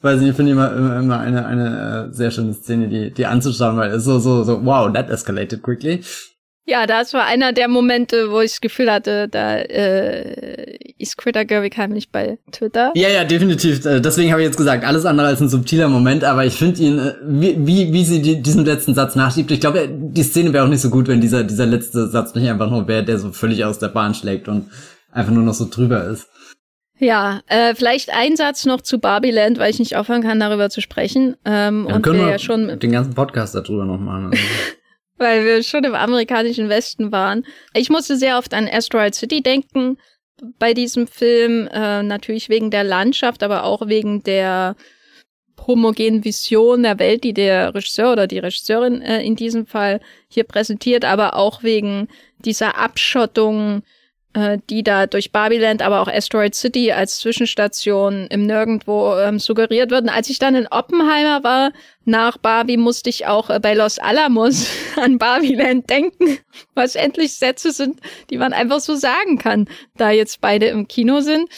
Weiß 0.00 0.20
nicht, 0.20 0.30
ich 0.30 0.36
finde 0.36 0.52
immer, 0.52 0.74
immer, 0.74 0.98
immer 0.98 1.20
eine, 1.20 1.46
eine 1.46 2.08
äh, 2.08 2.14
sehr 2.14 2.30
schöne 2.30 2.54
Szene, 2.54 2.88
die, 2.88 3.10
die 3.12 3.26
anzuschauen, 3.26 3.76
weil 3.76 3.90
es 3.90 4.04
so, 4.04 4.18
so, 4.18 4.42
so, 4.42 4.64
wow, 4.64 4.90
that 4.92 5.10
escalated 5.10 5.62
quickly. 5.62 6.02
Ja, 6.68 6.86
das 6.86 7.14
war 7.14 7.24
einer 7.26 7.52
der 7.52 7.68
Momente, 7.68 8.32
wo 8.32 8.40
ich 8.40 8.50
das 8.50 8.60
Gefühl 8.60 8.90
hatte, 8.90 9.28
da 9.28 9.56
äh, 9.56 10.76
ist 10.98 11.16
Greta 11.16 11.44
Gerwig 11.44 11.76
heimlich 11.76 12.10
bei 12.10 12.38
Twitter. 12.50 12.90
Ja, 12.96 13.08
ja, 13.08 13.22
definitiv. 13.22 13.84
Äh, 13.86 14.00
deswegen 14.00 14.32
habe 14.32 14.42
ich 14.42 14.48
jetzt 14.48 14.56
gesagt, 14.56 14.84
alles 14.84 15.06
andere 15.06 15.28
als 15.28 15.40
ein 15.40 15.48
subtiler 15.48 15.88
Moment, 15.88 16.24
aber 16.24 16.44
ich 16.44 16.54
finde 16.54 16.82
ihn, 16.82 16.98
äh, 16.98 17.14
wie, 17.22 17.64
wie, 17.64 17.92
wie 17.92 18.04
sie 18.04 18.20
die, 18.20 18.42
diesen 18.42 18.64
letzten 18.64 18.94
Satz 18.94 19.14
nachschiebt. 19.14 19.52
Ich 19.52 19.60
glaube, 19.60 19.88
die 19.88 20.22
Szene 20.24 20.52
wäre 20.52 20.64
auch 20.64 20.68
nicht 20.68 20.80
so 20.80 20.90
gut, 20.90 21.06
wenn 21.06 21.20
dieser, 21.20 21.44
dieser 21.44 21.66
letzte 21.66 22.08
Satz 22.08 22.34
nicht 22.34 22.50
einfach 22.50 22.68
nur 22.68 22.88
wäre, 22.88 23.04
der 23.04 23.20
so 23.20 23.30
völlig 23.30 23.64
aus 23.64 23.78
der 23.78 23.88
Bahn 23.88 24.14
schlägt 24.14 24.48
und 24.48 24.68
einfach 25.12 25.32
nur 25.32 25.44
noch 25.44 25.54
so 25.54 25.68
drüber 25.70 26.04
ist. 26.08 26.26
Ja, 26.98 27.42
äh, 27.46 27.76
vielleicht 27.76 28.12
ein 28.12 28.34
Satz 28.34 28.64
noch 28.64 28.80
zu 28.80 28.98
Barbieland, 28.98 29.58
weil 29.58 29.70
ich 29.70 29.78
nicht 29.78 29.96
aufhören 29.96 30.22
kann, 30.22 30.40
darüber 30.40 30.68
zu 30.68 30.80
sprechen. 30.80 31.36
Ähm, 31.44 31.86
ja, 31.88 31.94
und 31.94 32.02
können 32.02 32.18
wir 32.18 32.30
ja 32.30 32.38
schon 32.40 32.76
den 32.80 32.90
ganzen 32.90 33.14
Podcast 33.14 33.54
darüber 33.54 33.84
noch 33.84 34.00
machen. 34.00 34.32
Weil 35.18 35.44
wir 35.44 35.62
schon 35.62 35.84
im 35.84 35.94
amerikanischen 35.94 36.68
Westen 36.68 37.10
waren. 37.10 37.46
Ich 37.74 37.88
musste 37.88 38.16
sehr 38.16 38.38
oft 38.38 38.52
an 38.52 38.68
Asteroid 38.68 39.14
City 39.14 39.42
denken 39.42 39.98
bei 40.58 40.74
diesem 40.74 41.06
Film, 41.06 41.68
äh, 41.72 42.02
natürlich 42.02 42.48
wegen 42.48 42.70
der 42.70 42.84
Landschaft, 42.84 43.42
aber 43.42 43.64
auch 43.64 43.88
wegen 43.88 44.22
der 44.22 44.76
homogenen 45.66 46.24
Vision 46.24 46.82
der 46.82 46.98
Welt, 46.98 47.24
die 47.24 47.32
der 47.32 47.74
Regisseur 47.74 48.12
oder 48.12 48.26
die 48.26 48.38
Regisseurin 48.38 49.00
äh, 49.02 49.22
in 49.22 49.36
diesem 49.36 49.66
Fall 49.66 50.00
hier 50.28 50.44
präsentiert, 50.44 51.04
aber 51.04 51.34
auch 51.34 51.62
wegen 51.62 52.08
dieser 52.38 52.76
Abschottung 52.76 53.82
äh, 54.36 54.58
die 54.68 54.82
da 54.82 55.06
durch 55.06 55.32
Barbiland, 55.32 55.80
aber 55.80 56.02
auch 56.02 56.08
Asteroid 56.08 56.54
City 56.54 56.92
als 56.92 57.20
Zwischenstation 57.20 58.26
im 58.26 58.44
Nirgendwo 58.44 59.16
ähm, 59.16 59.38
suggeriert 59.38 59.90
werden. 59.90 60.10
Als 60.10 60.28
ich 60.28 60.38
dann 60.38 60.54
in 60.54 60.66
Oppenheimer 60.66 61.42
war, 61.42 61.72
nach 62.04 62.36
Barbie, 62.36 62.76
musste 62.76 63.08
ich 63.08 63.26
auch 63.26 63.48
äh, 63.48 63.58
bei 63.60 63.72
Los 63.72 63.98
Alamos 63.98 64.68
an 64.96 65.16
Barbiland 65.16 65.88
denken, 65.88 66.38
was 66.74 66.96
endlich 66.96 67.38
Sätze 67.38 67.72
sind, 67.72 67.98
die 68.28 68.36
man 68.36 68.52
einfach 68.52 68.80
so 68.80 68.94
sagen 68.94 69.38
kann, 69.38 69.68
da 69.96 70.10
jetzt 70.10 70.42
beide 70.42 70.66
im 70.66 70.86
Kino 70.86 71.20
sind. 71.20 71.48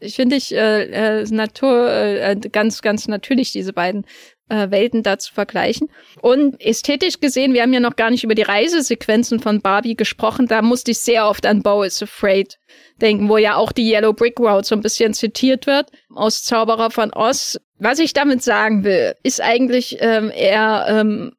Ich 0.00 0.16
finde 0.16 0.34
ich 0.34 0.52
äh, 0.52 1.20
äh, 1.20 1.24
Natur 1.30 1.88
äh, 1.88 2.36
ganz 2.50 2.82
ganz 2.82 3.06
natürlich 3.06 3.52
diese 3.52 3.72
beiden 3.72 4.06
äh, 4.48 4.70
Welten 4.70 5.02
da 5.02 5.18
zu 5.18 5.32
vergleichen. 5.32 5.88
Und 6.20 6.60
ästhetisch 6.60 7.20
gesehen, 7.20 7.54
wir 7.54 7.62
haben 7.62 7.72
ja 7.72 7.80
noch 7.80 7.96
gar 7.96 8.10
nicht 8.10 8.24
über 8.24 8.34
die 8.34 8.42
Reisesequenzen 8.42 9.40
von 9.40 9.60
Barbie 9.60 9.96
gesprochen, 9.96 10.46
da 10.46 10.62
musste 10.62 10.90
ich 10.90 10.98
sehr 10.98 11.26
oft 11.26 11.46
an 11.46 11.62
Bo 11.62 11.82
is 11.82 12.02
Afraid 12.02 12.58
denken, 13.00 13.28
wo 13.28 13.36
ja 13.36 13.56
auch 13.56 13.72
die 13.72 13.90
Yellow 13.90 14.12
Brick 14.12 14.38
Road 14.38 14.64
so 14.64 14.74
ein 14.74 14.82
bisschen 14.82 15.14
zitiert 15.14 15.66
wird 15.66 15.90
aus 16.14 16.44
Zauberer 16.44 16.90
von 16.90 17.12
Oz. 17.12 17.58
Was 17.78 17.98
ich 17.98 18.12
damit 18.12 18.42
sagen 18.42 18.84
will, 18.84 19.14
ist 19.22 19.40
eigentlich 19.40 19.98
ähm, 20.00 20.30
eher 20.34 20.86
ähm, 20.88 21.32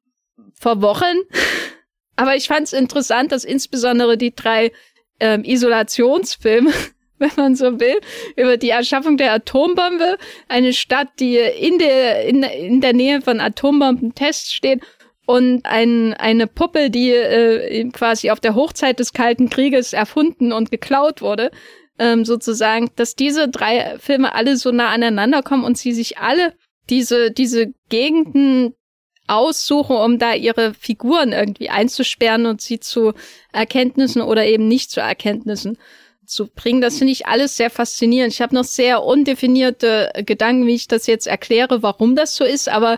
verworren. 0.53 1.17
Aber 2.17 2.35
ich 2.35 2.47
fand 2.47 2.67
es 2.67 2.73
interessant, 2.73 3.31
dass 3.31 3.43
insbesondere 3.43 4.17
die 4.17 4.33
drei 4.33 4.71
ähm, 5.19 5.43
Isolationsfilme 5.43 6.71
wenn 7.19 7.31
man 7.37 7.55
so 7.55 7.79
will, 7.79 7.99
über 8.35 8.57
die 8.57 8.69
Erschaffung 8.69 9.17
der 9.17 9.33
Atombombe. 9.33 10.17
Eine 10.47 10.73
Stadt, 10.73 11.07
die 11.19 11.37
in 11.37 11.79
der, 11.79 12.25
in, 12.25 12.43
in 12.43 12.81
der 12.81 12.93
Nähe 12.93 13.21
von 13.21 13.39
Atombombentests 13.39 14.53
steht 14.53 14.81
und 15.25 15.65
ein, 15.65 16.13
eine 16.13 16.47
Puppe, 16.47 16.89
die 16.89 17.11
äh, 17.11 17.89
quasi 17.89 18.29
auf 18.29 18.39
der 18.39 18.55
Hochzeit 18.55 18.99
des 18.99 19.13
Kalten 19.13 19.49
Krieges 19.49 19.93
erfunden 19.93 20.51
und 20.51 20.71
geklaut 20.71 21.21
wurde, 21.21 21.51
ähm, 21.97 22.25
sozusagen, 22.25 22.89
dass 22.95 23.15
diese 23.15 23.47
drei 23.47 23.97
Filme 23.99 24.35
alle 24.35 24.57
so 24.57 24.71
nah 24.71 24.89
aneinander 24.89 25.41
kommen 25.41 25.63
und 25.63 25.77
sie 25.77 25.93
sich 25.93 26.17
alle 26.17 26.53
diese, 26.89 27.31
diese 27.31 27.73
Gegenden 27.89 28.75
aussuchen, 29.27 29.95
um 29.95 30.19
da 30.19 30.33
ihre 30.33 30.75
Figuren 30.75 31.31
irgendwie 31.31 31.69
einzusperren 31.69 32.45
und 32.45 32.61
sie 32.61 32.79
zu 32.79 33.13
Erkenntnissen 33.51 34.21
oder 34.21 34.45
eben 34.45 34.67
nicht 34.67 34.91
zu 34.91 34.99
Erkenntnissen 34.99 35.79
zu 36.25 36.47
bringen. 36.47 36.81
Das 36.81 36.97
finde 36.97 37.13
ich 37.13 37.27
alles 37.27 37.57
sehr 37.57 37.69
faszinierend. 37.69 38.33
Ich 38.33 38.41
habe 38.41 38.55
noch 38.55 38.63
sehr 38.63 39.03
undefinierte 39.03 40.11
Gedanken, 40.25 40.65
wie 40.67 40.75
ich 40.75 40.87
das 40.87 41.07
jetzt 41.07 41.27
erkläre, 41.27 41.83
warum 41.83 42.15
das 42.15 42.35
so 42.35 42.43
ist, 42.43 42.69
aber 42.69 42.97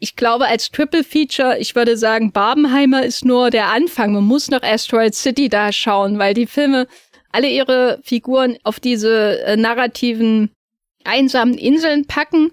ich 0.00 0.14
glaube, 0.14 0.46
als 0.46 0.70
Triple 0.70 1.02
Feature, 1.02 1.58
ich 1.58 1.74
würde 1.74 1.96
sagen, 1.96 2.30
Barbenheimer 2.30 3.04
ist 3.04 3.24
nur 3.24 3.50
der 3.50 3.66
Anfang. 3.68 4.12
Man 4.12 4.24
muss 4.24 4.48
noch 4.48 4.62
Asteroid 4.62 5.14
City 5.14 5.48
da 5.48 5.72
schauen, 5.72 6.18
weil 6.18 6.34
die 6.34 6.46
Filme 6.46 6.86
alle 7.32 7.48
ihre 7.48 8.00
Figuren 8.04 8.58
auf 8.62 8.80
diese 8.80 9.42
äh, 9.42 9.56
narrativen 9.56 10.50
einsamen 11.04 11.54
Inseln 11.54 12.06
packen, 12.06 12.52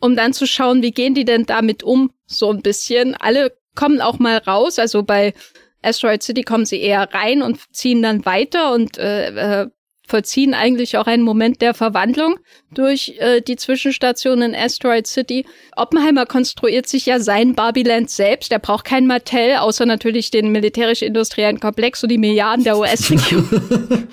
um 0.00 0.16
dann 0.16 0.32
zu 0.32 0.46
schauen, 0.46 0.82
wie 0.82 0.90
gehen 0.90 1.14
die 1.14 1.24
denn 1.24 1.44
damit 1.44 1.82
um, 1.82 2.12
so 2.26 2.50
ein 2.50 2.62
bisschen. 2.62 3.14
Alle 3.14 3.52
kommen 3.74 4.00
auch 4.00 4.18
mal 4.18 4.38
raus, 4.38 4.78
also 4.78 5.02
bei 5.02 5.34
Asteroid 5.82 6.22
City 6.22 6.42
kommen 6.42 6.64
sie 6.64 6.80
eher 6.80 7.12
rein 7.12 7.42
und 7.42 7.60
ziehen 7.72 8.02
dann 8.02 8.24
weiter 8.24 8.72
und 8.72 8.98
äh, 8.98 9.62
äh, 9.62 9.66
vollziehen 10.06 10.54
eigentlich 10.54 10.96
auch 10.98 11.06
einen 11.06 11.22
Moment 11.22 11.60
der 11.60 11.74
Verwandlung 11.74 12.38
durch 12.72 13.14
äh, 13.18 13.40
die 13.40 13.56
Zwischenstation 13.56 14.40
in 14.40 14.54
Asteroid 14.54 15.06
City. 15.06 15.44
Oppenheimer 15.74 16.26
konstruiert 16.26 16.86
sich 16.86 17.06
ja 17.06 17.18
sein 17.18 17.54
Barbieland 17.54 18.10
selbst. 18.10 18.52
Er 18.52 18.60
braucht 18.60 18.84
kein 18.84 19.06
Mattel, 19.06 19.56
außer 19.56 19.84
natürlich 19.84 20.30
den 20.30 20.52
militärisch-industriellen 20.52 21.60
Komplex 21.60 22.02
und 22.02 22.10
die 22.10 22.18
Milliarden 22.18 22.64
der 22.64 22.78
US-Regierung. 22.78 23.48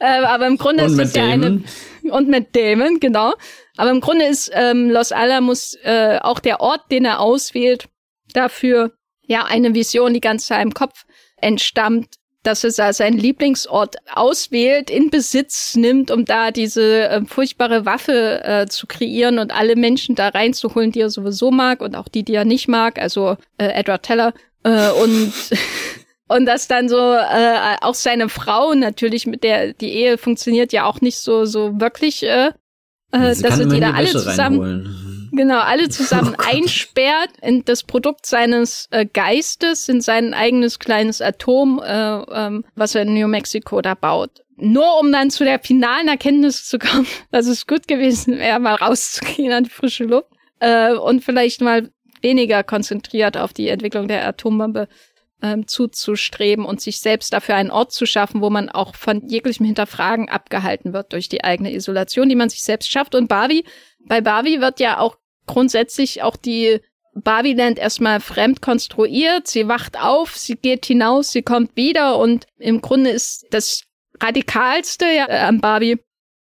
äh, 0.00 0.04
aber 0.04 0.46
im 0.46 0.56
Grunde 0.56 0.84
und 0.84 0.92
ist 0.92 0.98
es 0.98 1.14
ja 1.14 1.26
eine 1.26 1.62
und 2.10 2.28
mit 2.28 2.54
Damon, 2.54 3.00
genau. 3.00 3.34
Aber 3.76 3.90
im 3.90 4.00
Grunde 4.00 4.26
ist 4.26 4.50
ähm, 4.54 4.90
Los 4.90 5.12
Alamos 5.12 5.76
äh, 5.82 6.18
auch 6.20 6.40
der 6.40 6.60
Ort, 6.60 6.90
den 6.90 7.04
er 7.04 7.20
auswählt, 7.20 7.88
dafür 8.32 8.92
ja 9.26 9.44
eine 9.44 9.74
Vision, 9.74 10.14
die 10.14 10.20
ganz 10.20 10.46
seinem 10.46 10.74
Kopf 10.74 11.04
entstammt, 11.36 12.16
dass 12.46 12.62
er 12.62 12.92
seinen 12.92 13.18
Lieblingsort 13.18 13.96
auswählt, 14.14 14.88
in 14.88 15.10
Besitz 15.10 15.74
nimmt, 15.74 16.10
um 16.10 16.24
da 16.24 16.52
diese 16.52 17.08
äh, 17.08 17.24
furchtbare 17.24 17.84
Waffe 17.84 18.42
äh, 18.44 18.66
zu 18.66 18.86
kreieren 18.86 19.38
und 19.38 19.52
alle 19.52 19.74
Menschen 19.74 20.14
da 20.14 20.28
reinzuholen, 20.28 20.92
die 20.92 21.00
er 21.00 21.10
sowieso 21.10 21.50
mag 21.50 21.80
und 21.80 21.96
auch 21.96 22.08
die, 22.08 22.22
die 22.22 22.34
er 22.34 22.44
nicht 22.44 22.68
mag, 22.68 23.00
also 23.00 23.36
äh, 23.58 23.66
Edward 23.66 24.04
Teller. 24.04 24.32
Äh, 24.62 24.90
und 24.90 25.32
und 26.28 26.46
dass 26.46 26.68
dann 26.68 26.88
so 26.88 26.96
äh, 26.96 27.76
auch 27.80 27.94
seine 27.94 28.28
Frau 28.28 28.74
natürlich 28.74 29.26
mit 29.26 29.42
der 29.42 29.72
die 29.72 29.92
Ehe 29.92 30.18
funktioniert 30.18 30.72
ja 30.72 30.84
auch 30.84 31.00
nicht 31.00 31.18
so 31.18 31.44
so 31.44 31.80
wirklich 31.80 32.22
äh, 32.22 32.48
äh, 33.12 33.34
dass 33.36 33.58
er 33.58 33.66
die 33.66 33.80
da 33.80 33.92
alle 33.92 34.08
zusammen 34.08 34.60
reinholen. 34.60 35.05
Genau, 35.36 35.58
alle 35.58 35.90
zusammen 35.90 36.34
oh 36.38 36.42
einsperrt 36.44 37.30
in 37.42 37.62
das 37.64 37.82
Produkt 37.82 38.24
seines 38.24 38.88
äh, 38.90 39.04
Geistes, 39.04 39.88
in 39.88 40.00
sein 40.00 40.32
eigenes 40.32 40.78
kleines 40.78 41.20
Atom, 41.20 41.80
äh, 41.84 41.92
ähm, 41.92 42.64
was 42.74 42.94
er 42.94 43.02
in 43.02 43.12
New 43.12 43.28
Mexico 43.28 43.82
da 43.82 43.94
baut. 43.94 44.42
Nur 44.56 44.98
um 44.98 45.12
dann 45.12 45.30
zu 45.30 45.44
der 45.44 45.58
finalen 45.58 46.08
Erkenntnis 46.08 46.64
zu 46.64 46.78
kommen, 46.78 47.06
dass 47.30 47.46
es 47.46 47.66
gut 47.66 47.86
gewesen 47.86 48.38
wäre, 48.38 48.58
mal 48.58 48.76
rauszugehen 48.76 49.52
an 49.52 49.64
die 49.64 49.70
frische 49.70 50.04
Luft 50.04 50.30
äh, 50.60 50.94
und 50.94 51.22
vielleicht 51.22 51.60
mal 51.60 51.90
weniger 52.22 52.64
konzentriert 52.64 53.36
auf 53.36 53.52
die 53.52 53.68
Entwicklung 53.68 54.08
der 54.08 54.26
Atombombe 54.26 54.88
ähm, 55.42 55.68
zuzustreben 55.68 56.64
und 56.64 56.80
sich 56.80 56.98
selbst 56.98 57.34
dafür 57.34 57.56
einen 57.56 57.70
Ort 57.70 57.92
zu 57.92 58.06
schaffen, 58.06 58.40
wo 58.40 58.48
man 58.48 58.70
auch 58.70 58.94
von 58.94 59.28
jeglichem 59.28 59.66
Hinterfragen 59.66 60.30
abgehalten 60.30 60.94
wird 60.94 61.12
durch 61.12 61.28
die 61.28 61.44
eigene 61.44 61.74
Isolation, 61.74 62.30
die 62.30 62.36
man 62.36 62.48
sich 62.48 62.62
selbst 62.62 62.90
schafft. 62.90 63.14
Und 63.14 63.28
Barbie, 63.28 63.66
bei 64.00 64.22
Barbie 64.22 64.62
wird 64.62 64.80
ja 64.80 64.98
auch 64.98 65.18
grundsätzlich 65.46 66.22
auch 66.22 66.36
die 66.36 66.80
Barbieland 67.14 67.78
erstmal 67.78 68.20
fremd 68.20 68.60
konstruiert. 68.60 69.48
Sie 69.48 69.68
wacht 69.68 69.98
auf, 69.98 70.36
sie 70.36 70.56
geht 70.56 70.86
hinaus, 70.86 71.32
sie 71.32 71.42
kommt 71.42 71.74
wieder 71.76 72.18
und 72.18 72.46
im 72.58 72.82
Grunde 72.82 73.10
ist 73.10 73.46
das 73.50 73.84
radikalste 74.20 75.06
ja, 75.06 75.28
äh, 75.28 75.38
an 75.38 75.60
Barbie, 75.60 75.98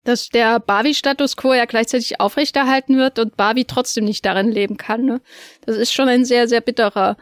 dass 0.04 0.28
der 0.28 0.60
Barbie-Status 0.60 1.36
quo 1.36 1.54
ja 1.54 1.64
gleichzeitig 1.64 2.20
aufrechterhalten 2.20 2.96
wird 2.96 3.18
und 3.18 3.36
Barbie 3.36 3.64
trotzdem 3.64 4.04
nicht 4.04 4.24
darin 4.24 4.50
leben 4.50 4.76
kann. 4.76 5.04
Ne? 5.04 5.20
Das 5.64 5.76
ist 5.76 5.92
schon 5.92 6.08
ein 6.08 6.24
sehr, 6.24 6.48
sehr 6.48 6.60
bitterer, 6.60 7.16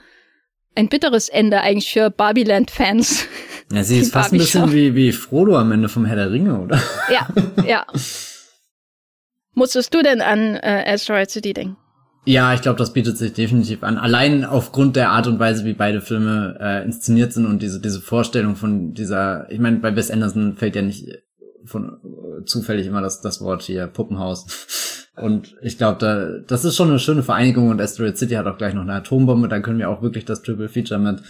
ein 0.74 0.88
bitteres 0.88 1.28
Ende 1.28 1.60
eigentlich 1.60 1.92
für 1.92 2.10
Barbieland-Fans. 2.10 3.26
Ja, 3.72 3.82
sie 3.82 3.98
ist 3.98 4.12
fast 4.12 4.32
ein 4.32 4.38
bisschen 4.38 4.72
wie, 4.72 4.94
wie 4.94 5.12
Frodo 5.12 5.56
am 5.56 5.72
Ende 5.72 5.88
vom 5.88 6.04
Herr 6.04 6.16
der 6.16 6.30
Ringe, 6.30 6.60
oder? 6.60 6.80
Ja, 7.10 7.28
ja. 7.64 7.86
Musstest 9.56 9.94
du 9.94 10.02
denn 10.02 10.20
an 10.20 10.54
äh, 10.56 10.84
Asteroid 10.86 11.30
City 11.30 11.54
denken? 11.54 11.78
Ja, 12.26 12.52
ich 12.52 12.60
glaube, 12.60 12.78
das 12.78 12.92
bietet 12.92 13.16
sich 13.16 13.32
definitiv 13.32 13.82
an. 13.82 13.96
Allein 13.96 14.44
aufgrund 14.44 14.96
der 14.96 15.10
Art 15.10 15.26
und 15.28 15.38
Weise, 15.38 15.64
wie 15.64 15.72
beide 15.72 16.02
Filme 16.02 16.58
äh, 16.60 16.84
inszeniert 16.84 17.32
sind 17.32 17.46
und 17.46 17.62
diese 17.62 17.80
diese 17.80 18.02
Vorstellung 18.02 18.54
von 18.56 18.92
dieser, 18.92 19.50
ich 19.50 19.58
meine, 19.58 19.78
bei 19.78 19.96
Wes 19.96 20.10
Anderson 20.10 20.56
fällt 20.56 20.76
ja 20.76 20.82
nicht 20.82 21.08
von 21.64 22.00
äh, 22.04 22.44
zufällig 22.44 22.86
immer 22.86 23.00
das 23.00 23.22
das 23.22 23.40
Wort 23.40 23.62
hier 23.62 23.86
Puppenhaus. 23.86 24.46
Und 25.16 25.56
ich 25.62 25.78
glaube, 25.78 25.96
da 25.98 26.38
das 26.46 26.66
ist 26.66 26.76
schon 26.76 26.90
eine 26.90 26.98
schöne 26.98 27.22
Vereinigung 27.22 27.70
und 27.70 27.80
Asteroid 27.80 28.18
City 28.18 28.34
hat 28.34 28.46
auch 28.46 28.58
gleich 28.58 28.74
noch 28.74 28.82
eine 28.82 28.96
Atombombe. 28.96 29.48
Da 29.48 29.60
können 29.60 29.78
wir 29.78 29.88
auch 29.88 30.02
wirklich 30.02 30.26
das 30.26 30.42
Triple 30.42 30.68
Feature 30.68 31.00
mit 31.00 31.22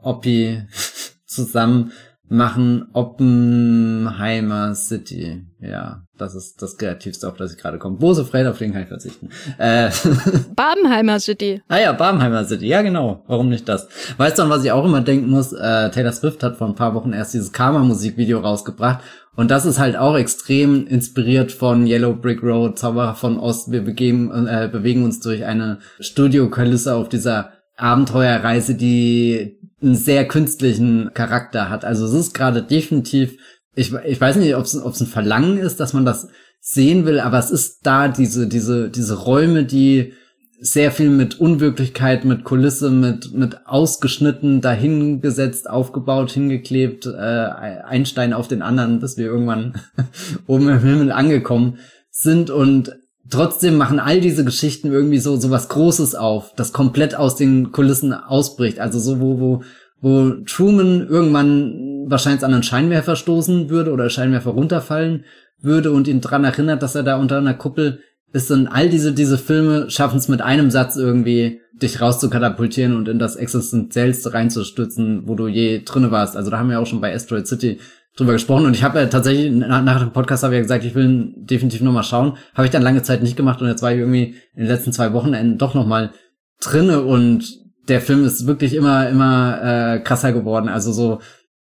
Oppi 0.00 0.62
zusammen 1.26 1.92
machen 2.28 2.88
Oppenheimer 2.92 4.74
City. 4.74 5.46
Ja, 5.60 6.02
das 6.16 6.34
ist 6.34 6.62
das 6.62 6.76
Kreativste, 6.76 7.28
auf 7.28 7.36
das 7.36 7.52
ich 7.52 7.58
gerade 7.58 7.78
komme. 7.78 7.98
Bose 7.98 8.24
Fred, 8.24 8.46
auf 8.46 8.58
den 8.58 8.72
kann 8.72 8.82
ich 8.82 8.88
verzichten. 8.88 9.28
Äh, 9.58 9.90
Babenheimer 10.56 11.20
City. 11.20 11.62
Ah 11.68 11.78
ja, 11.78 11.92
Babenheimer 11.92 12.44
City. 12.44 12.66
Ja, 12.66 12.82
genau. 12.82 13.24
Warum 13.26 13.48
nicht 13.48 13.68
das? 13.68 13.88
Weißt 14.16 14.38
du, 14.38 14.42
an 14.42 14.50
was 14.50 14.64
ich 14.64 14.72
auch 14.72 14.84
immer 14.84 15.00
denken 15.00 15.28
muss? 15.28 15.52
Äh, 15.52 15.90
Taylor 15.90 16.12
Swift 16.12 16.42
hat 16.42 16.56
vor 16.56 16.68
ein 16.68 16.74
paar 16.74 16.94
Wochen 16.94 17.12
erst 17.12 17.34
dieses 17.34 17.52
Karma-Musikvideo 17.52 18.40
rausgebracht. 18.40 19.00
Und 19.36 19.50
das 19.50 19.66
ist 19.66 19.78
halt 19.78 19.96
auch 19.96 20.16
extrem 20.16 20.86
inspiriert 20.86 21.50
von 21.50 21.86
Yellow 21.86 22.14
Brick 22.14 22.42
Road, 22.42 22.78
Zauberer 22.78 23.14
von 23.14 23.38
Ost. 23.38 23.70
Wir 23.72 23.82
begeben, 23.82 24.46
äh, 24.46 24.68
bewegen 24.70 25.04
uns 25.04 25.20
durch 25.20 25.44
eine 25.44 25.78
Studiokulisse 25.98 26.94
auf 26.94 27.08
dieser 27.08 27.52
Abenteuerreise, 27.76 28.76
die 28.76 29.58
einen 29.82 29.94
sehr 29.94 30.26
künstlichen 30.26 31.10
Charakter 31.14 31.68
hat. 31.68 31.84
Also 31.84 32.06
es 32.06 32.12
ist 32.12 32.34
gerade 32.34 32.62
definitiv, 32.62 33.38
ich, 33.74 33.92
ich 33.92 34.20
weiß 34.20 34.36
nicht, 34.36 34.54
ob 34.54 34.64
es 34.64 34.74
ein 34.74 35.06
Verlangen 35.06 35.58
ist, 35.58 35.80
dass 35.80 35.92
man 35.92 36.04
das 36.04 36.28
sehen 36.60 37.04
will, 37.04 37.20
aber 37.20 37.38
es 37.38 37.50
ist 37.50 37.80
da 37.82 38.08
diese, 38.08 38.46
diese, 38.46 38.88
diese 38.88 39.18
Räume, 39.18 39.64
die 39.64 40.14
sehr 40.60 40.92
viel 40.92 41.10
mit 41.10 41.40
Unwirklichkeit, 41.40 42.24
mit 42.24 42.44
Kulisse, 42.44 42.90
mit, 42.90 43.34
mit 43.34 43.66
ausgeschnitten, 43.66 44.62
dahingesetzt, 44.62 45.68
aufgebaut, 45.68 46.30
hingeklebt, 46.30 47.04
äh, 47.04 47.10
ein 47.10 48.06
Stein 48.06 48.32
auf 48.32 48.48
den 48.48 48.62
anderen, 48.62 49.00
bis 49.00 49.18
wir 49.18 49.26
irgendwann 49.26 49.74
oben 50.46 50.70
im 50.70 50.78
Himmel 50.78 51.12
angekommen 51.12 51.78
sind 52.10 52.48
und 52.48 52.96
trotzdem 53.30 53.76
machen 53.76 53.98
all 53.98 54.20
diese 54.20 54.44
Geschichten 54.44 54.92
irgendwie 54.92 55.18
so, 55.18 55.36
so 55.36 55.50
was 55.50 55.68
Großes 55.68 56.14
auf, 56.14 56.54
das 56.54 56.72
komplett 56.72 57.14
aus 57.14 57.36
den 57.36 57.72
Kulissen 57.72 58.12
ausbricht. 58.12 58.78
Also 58.80 58.98
so, 58.98 59.20
wo, 59.20 59.40
wo, 59.40 59.62
wo 60.00 60.30
Truman 60.46 61.06
irgendwann 61.08 62.04
wahrscheinlich 62.06 62.44
an 62.44 62.52
einen 62.52 62.62
Scheinwerfer 62.62 63.16
stoßen 63.16 63.70
würde 63.70 63.92
oder 63.92 64.10
Scheinwerfer 64.10 64.50
runterfallen 64.50 65.24
würde 65.60 65.92
und 65.92 66.08
ihn 66.08 66.20
dran 66.20 66.44
erinnert, 66.44 66.82
dass 66.82 66.94
er 66.94 67.02
da 67.02 67.16
unter 67.16 67.38
einer 67.38 67.54
Kuppel 67.54 68.00
ist 68.32 68.50
und 68.50 68.66
all 68.66 68.88
diese, 68.88 69.12
diese 69.12 69.38
Filme 69.38 69.88
schaffen 69.90 70.18
es 70.18 70.28
mit 70.28 70.42
einem 70.42 70.70
Satz 70.70 70.96
irgendwie, 70.96 71.60
dich 71.80 72.00
rauszukatapultieren 72.00 72.96
und 72.96 73.08
in 73.08 73.18
das 73.18 73.36
Existenziellste 73.36 74.34
reinzustützen, 74.34 75.22
wo 75.26 75.34
du 75.34 75.48
je 75.48 75.82
drinne 75.84 76.10
warst. 76.10 76.36
Also 76.36 76.50
da 76.50 76.58
haben 76.58 76.70
wir 76.70 76.80
auch 76.80 76.86
schon 76.86 77.00
bei 77.00 77.14
Asteroid 77.14 77.46
City 77.46 77.78
drüber 78.16 78.32
gesprochen 78.32 78.66
und 78.66 78.74
ich 78.74 78.84
habe 78.84 79.00
ja 79.00 79.06
tatsächlich 79.06 79.50
nach, 79.50 80.00
dem 80.00 80.12
Podcast 80.12 80.44
habe 80.44 80.54
ich 80.54 80.58
ja 80.58 80.62
gesagt, 80.62 80.84
ich 80.84 80.94
will 80.94 81.32
definitiv 81.36 81.80
noch 81.80 81.92
mal 81.92 82.04
schauen. 82.04 82.36
Habe 82.54 82.66
ich 82.66 82.70
dann 82.70 82.82
lange 82.82 83.02
Zeit 83.02 83.22
nicht 83.22 83.36
gemacht 83.36 83.60
und 83.60 83.68
jetzt 83.68 83.82
war 83.82 83.92
ich 83.92 83.98
irgendwie 83.98 84.36
in 84.54 84.62
den 84.62 84.68
letzten 84.68 84.92
zwei 84.92 85.12
Wochenenden 85.12 85.58
doch 85.58 85.74
noch 85.74 85.86
mal 85.86 86.12
drinne 86.60 87.02
und 87.02 87.44
der 87.88 88.00
Film 88.00 88.24
ist 88.24 88.46
wirklich 88.46 88.74
immer 88.74 89.08
immer 89.08 89.60
äh, 89.62 90.00
krasser 90.00 90.32
geworden. 90.32 90.68
Also 90.68 90.92
so 90.92 91.20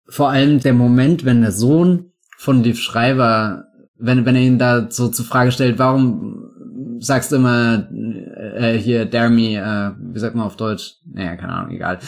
vor 0.08 0.30
allem 0.30 0.60
der 0.60 0.74
Moment, 0.74 1.24
wenn 1.24 1.42
der 1.42 1.54
Sohn 1.54 2.12
von 2.38 2.64
Liv 2.64 2.80
Schreiber, 2.80 3.66
wenn 3.98 4.26
wenn 4.26 4.36
er 4.36 4.42
ihn 4.42 4.60
da 4.60 4.88
so 4.90 5.08
zur 5.08 5.26
Frage 5.26 5.52
stellt, 5.52 5.80
warum 5.80 6.50
sagst 7.00 7.32
du 7.32 7.38
immer 7.38 7.88
äh, 8.56 8.78
hier 8.78 9.06
Dermy, 9.06 9.56
äh, 9.56 9.92
wie 10.00 10.20
sagt 10.20 10.36
man 10.36 10.46
auf 10.46 10.56
Deutsch? 10.56 10.96
Naja, 11.12 11.36
keine 11.36 11.54
Ahnung, 11.54 11.72
egal. 11.72 12.00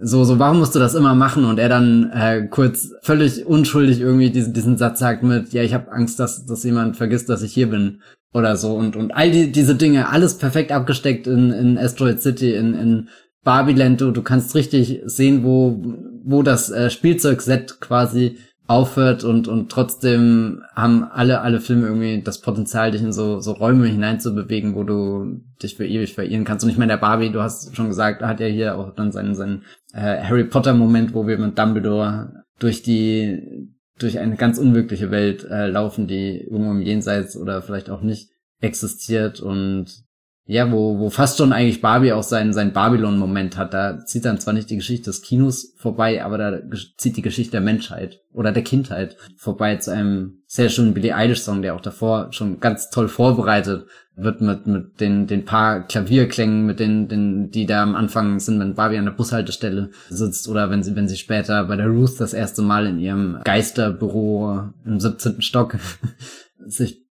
So, 0.00 0.24
so, 0.24 0.38
warum 0.38 0.58
musst 0.58 0.74
du 0.74 0.78
das 0.78 0.94
immer 0.94 1.14
machen? 1.14 1.44
Und 1.44 1.58
er 1.58 1.68
dann 1.68 2.10
äh, 2.10 2.46
kurz 2.48 2.92
völlig 3.02 3.46
unschuldig 3.46 4.00
irgendwie 4.00 4.30
diesen, 4.30 4.52
diesen 4.52 4.76
Satz 4.76 5.00
sagt 5.00 5.22
mit, 5.22 5.52
ja, 5.52 5.62
ich 5.62 5.74
habe 5.74 5.92
Angst, 5.92 6.18
dass, 6.18 6.46
dass 6.46 6.64
jemand 6.64 6.96
vergisst, 6.96 7.28
dass 7.28 7.42
ich 7.42 7.52
hier 7.52 7.70
bin 7.70 8.00
oder 8.32 8.56
so. 8.56 8.74
Und, 8.74 8.96
und 8.96 9.14
all 9.14 9.30
die, 9.30 9.52
diese 9.52 9.74
Dinge, 9.74 10.08
alles 10.08 10.38
perfekt 10.38 10.72
abgesteckt 10.72 11.26
in, 11.26 11.50
in 11.50 11.78
Asteroid 11.78 12.20
City, 12.20 12.54
in, 12.54 12.74
in 12.74 13.08
Barbieland. 13.44 14.00
Du, 14.00 14.10
du 14.10 14.22
kannst 14.22 14.54
richtig 14.54 15.02
sehen, 15.04 15.44
wo, 15.44 15.82
wo 16.24 16.42
das 16.42 16.70
äh, 16.70 16.90
Spielzeugset 16.90 17.80
quasi 17.80 18.38
aufhört 18.66 19.24
und, 19.24 19.48
und 19.48 19.70
trotzdem 19.70 20.62
haben 20.74 21.04
alle, 21.04 21.40
alle 21.40 21.60
Filme 21.60 21.86
irgendwie 21.88 22.22
das 22.22 22.40
Potenzial, 22.40 22.90
dich 22.90 23.02
in 23.02 23.12
so, 23.12 23.40
so 23.40 23.52
Räume 23.52 23.86
hineinzubewegen, 23.86 24.74
wo 24.74 24.84
du 24.84 25.42
dich 25.62 25.76
für 25.76 25.86
ewig 25.86 26.14
verirren 26.14 26.44
kannst. 26.44 26.64
Und 26.64 26.70
ich 26.70 26.78
meine, 26.78 26.92
der 26.92 26.98
Barbie, 26.98 27.30
du 27.30 27.42
hast 27.42 27.74
schon 27.76 27.88
gesagt, 27.88 28.22
hat 28.22 28.40
ja 28.40 28.46
hier 28.46 28.78
auch 28.78 28.94
dann 28.94 29.12
seinen, 29.12 29.34
seinen 29.34 29.64
äh, 29.92 30.22
Harry 30.22 30.44
Potter 30.44 30.74
Moment, 30.74 31.12
wo 31.12 31.26
wir 31.26 31.38
mit 31.38 31.58
Dumbledore 31.58 32.44
durch 32.58 32.82
die, 32.82 33.68
durch 33.98 34.18
eine 34.18 34.36
ganz 34.36 34.58
unwirkliche 34.58 35.10
Welt 35.10 35.44
äh, 35.44 35.66
laufen, 35.66 36.06
die 36.06 36.40
irgendwo 36.40 36.70
im 36.70 36.82
Jenseits 36.82 37.36
oder 37.36 37.62
vielleicht 37.62 37.90
auch 37.90 38.00
nicht 38.00 38.30
existiert 38.60 39.40
und 39.40 40.01
ja, 40.44 40.70
wo, 40.72 40.98
wo 40.98 41.08
fast 41.08 41.38
schon 41.38 41.52
eigentlich 41.52 41.80
Barbie 41.80 42.12
auch 42.12 42.24
seinen, 42.24 42.52
seinen 42.52 42.72
Babylon-Moment 42.72 43.56
hat. 43.56 43.74
Da 43.74 44.04
zieht 44.04 44.24
dann 44.24 44.40
zwar 44.40 44.54
nicht 44.54 44.70
die 44.70 44.76
Geschichte 44.76 45.04
des 45.04 45.22
Kinos 45.22 45.74
vorbei, 45.76 46.24
aber 46.24 46.36
da 46.36 46.58
zieht 46.96 47.16
die 47.16 47.22
Geschichte 47.22 47.52
der 47.52 47.60
Menschheit 47.60 48.20
oder 48.32 48.50
der 48.50 48.64
Kindheit 48.64 49.16
vorbei 49.36 49.76
zu 49.76 49.92
einem 49.92 50.42
sehr 50.46 50.68
schönen 50.68 50.94
Billie 50.94 51.14
Eilish-Song, 51.14 51.62
der 51.62 51.76
auch 51.76 51.80
davor 51.80 52.32
schon 52.32 52.58
ganz 52.58 52.90
toll 52.90 53.06
vorbereitet 53.06 53.86
wird 54.16 54.40
mit, 54.40 54.66
mit 54.66 55.00
den, 55.00 55.26
den 55.26 55.44
paar 55.44 55.86
Klavierklängen, 55.86 56.66
mit 56.66 56.80
den, 56.80 57.08
den, 57.08 57.50
die 57.50 57.64
da 57.64 57.82
am 57.82 57.94
Anfang 57.94 58.40
sind, 58.40 58.58
wenn 58.60 58.74
Barbie 58.74 58.98
an 58.98 59.06
der 59.06 59.12
Bushaltestelle 59.12 59.90
sitzt 60.10 60.48
oder 60.48 60.70
wenn 60.70 60.82
sie, 60.82 60.94
wenn 60.96 61.08
sie 61.08 61.16
später 61.16 61.64
bei 61.64 61.76
der 61.76 61.86
Ruth 61.86 62.20
das 62.20 62.34
erste 62.34 62.62
Mal 62.62 62.86
in 62.86 62.98
ihrem 62.98 63.38
Geisterbüro 63.44 64.70
im 64.84 65.00
17. 65.00 65.40
Stock 65.40 65.78
sich 66.66 67.01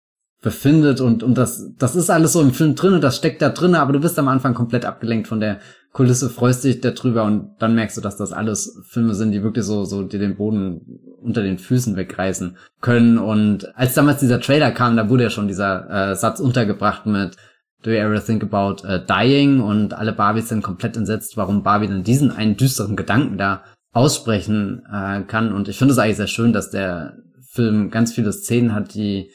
befindet 0.41 1.01
und, 1.01 1.21
und 1.21 1.37
das, 1.37 1.71
das 1.77 1.95
ist 1.95 2.09
alles 2.09 2.33
so 2.33 2.41
im 2.41 2.51
Film 2.51 2.75
drin 2.75 2.93
und 2.93 3.03
das 3.03 3.15
steckt 3.15 3.41
da 3.41 3.49
drin, 3.49 3.75
aber 3.75 3.93
du 3.93 3.99
bist 3.99 4.17
am 4.17 4.27
Anfang 4.27 4.55
komplett 4.55 4.85
abgelenkt 4.85 5.27
von 5.27 5.39
der 5.39 5.59
Kulisse, 5.93 6.29
freust 6.29 6.63
dich 6.63 6.81
darüber 6.81 7.23
und 7.25 7.51
dann 7.59 7.75
merkst 7.75 7.97
du, 7.97 8.01
dass 8.01 8.17
das 8.17 8.33
alles 8.33 8.79
Filme 8.89 9.13
sind, 9.13 9.31
die 9.31 9.43
wirklich 9.43 9.65
so, 9.65 9.85
so 9.85 10.03
dir 10.03 10.19
den 10.19 10.37
Boden 10.37 10.99
unter 11.21 11.43
den 11.43 11.59
Füßen 11.59 11.95
wegreißen 11.95 12.57
können 12.81 13.19
und 13.19 13.77
als 13.77 13.93
damals 13.93 14.19
dieser 14.19 14.41
Trailer 14.41 14.71
kam, 14.71 14.97
da 14.97 15.09
wurde 15.09 15.23
ja 15.23 15.29
schon 15.29 15.47
dieser 15.47 16.11
äh, 16.11 16.15
Satz 16.15 16.39
untergebracht 16.39 17.05
mit 17.05 17.37
Do 17.83 17.89
you 17.89 17.97
ever 17.97 18.23
think 18.23 18.43
about 18.43 18.85
uh, 18.87 18.99
dying? 18.99 19.59
Und 19.59 19.93
alle 19.95 20.13
Barbies 20.13 20.49
sind 20.49 20.61
komplett 20.61 20.95
entsetzt, 20.95 21.35
warum 21.35 21.63
Barbie 21.63 21.87
dann 21.87 22.03
diesen 22.03 22.31
einen 22.31 22.55
düsteren 22.55 22.95
Gedanken 22.95 23.39
da 23.39 23.63
aussprechen 23.91 24.83
äh, 24.91 25.21
kann. 25.23 25.51
Und 25.51 25.67
ich 25.67 25.79
finde 25.79 25.93
es 25.93 25.97
eigentlich 25.97 26.17
sehr 26.17 26.27
schön, 26.27 26.53
dass 26.53 26.69
der 26.69 27.17
Film 27.49 27.89
ganz 27.89 28.13
viele 28.13 28.31
Szenen 28.31 28.75
hat, 28.75 28.93
die 28.93 29.31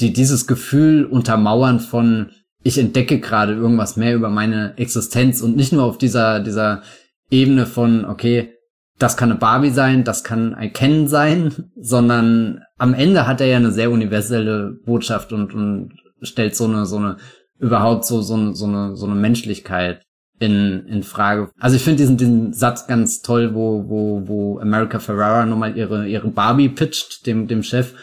die 0.00 0.12
dieses 0.12 0.46
Gefühl 0.46 1.04
untermauern 1.04 1.80
von 1.80 2.30
ich 2.62 2.78
entdecke 2.78 3.20
gerade 3.20 3.54
irgendwas 3.54 3.96
mehr 3.96 4.14
über 4.14 4.28
meine 4.28 4.76
Existenz 4.76 5.40
und 5.40 5.56
nicht 5.56 5.72
nur 5.72 5.84
auf 5.84 5.98
dieser 5.98 6.40
dieser 6.40 6.82
Ebene 7.30 7.66
von 7.66 8.04
okay 8.04 8.52
das 8.98 9.16
kann 9.16 9.30
eine 9.30 9.38
Barbie 9.38 9.70
sein, 9.70 10.04
das 10.04 10.24
kann 10.24 10.54
ein 10.54 10.72
Ken 10.72 11.08
sein, 11.08 11.70
sondern 11.76 12.62
am 12.78 12.94
Ende 12.94 13.26
hat 13.26 13.40
er 13.40 13.46
ja 13.46 13.56
eine 13.56 13.72
sehr 13.72 13.90
universelle 13.90 14.78
Botschaft 14.84 15.32
und, 15.32 15.54
und 15.54 15.92
stellt 16.22 16.56
so 16.56 16.64
eine, 16.64 16.86
so 16.86 16.96
eine, 16.96 17.16
überhaupt 17.58 18.04
so, 18.04 18.22
so, 18.22 18.52
so 18.52 18.66
eine, 18.66 18.96
so 18.96 19.06
eine 19.06 19.14
Menschlichkeit 19.14 20.02
in, 20.38 20.86
in 20.86 21.02
Frage. 21.02 21.50
Also 21.58 21.76
ich 21.76 21.82
finde 21.82 21.98
diesen, 21.98 22.16
diesen 22.16 22.52
Satz 22.52 22.86
ganz 22.86 23.22
toll, 23.22 23.54
wo, 23.54 23.88
wo, 23.88 24.28
wo 24.28 24.58
America 24.58 24.98
Ferrara 24.98 25.46
nochmal 25.46 25.76
ihre, 25.76 26.06
ihre 26.06 26.28
Barbie 26.28 26.68
pitcht, 26.68 27.26
dem, 27.26 27.46
dem 27.46 27.62
Chef, 27.62 27.94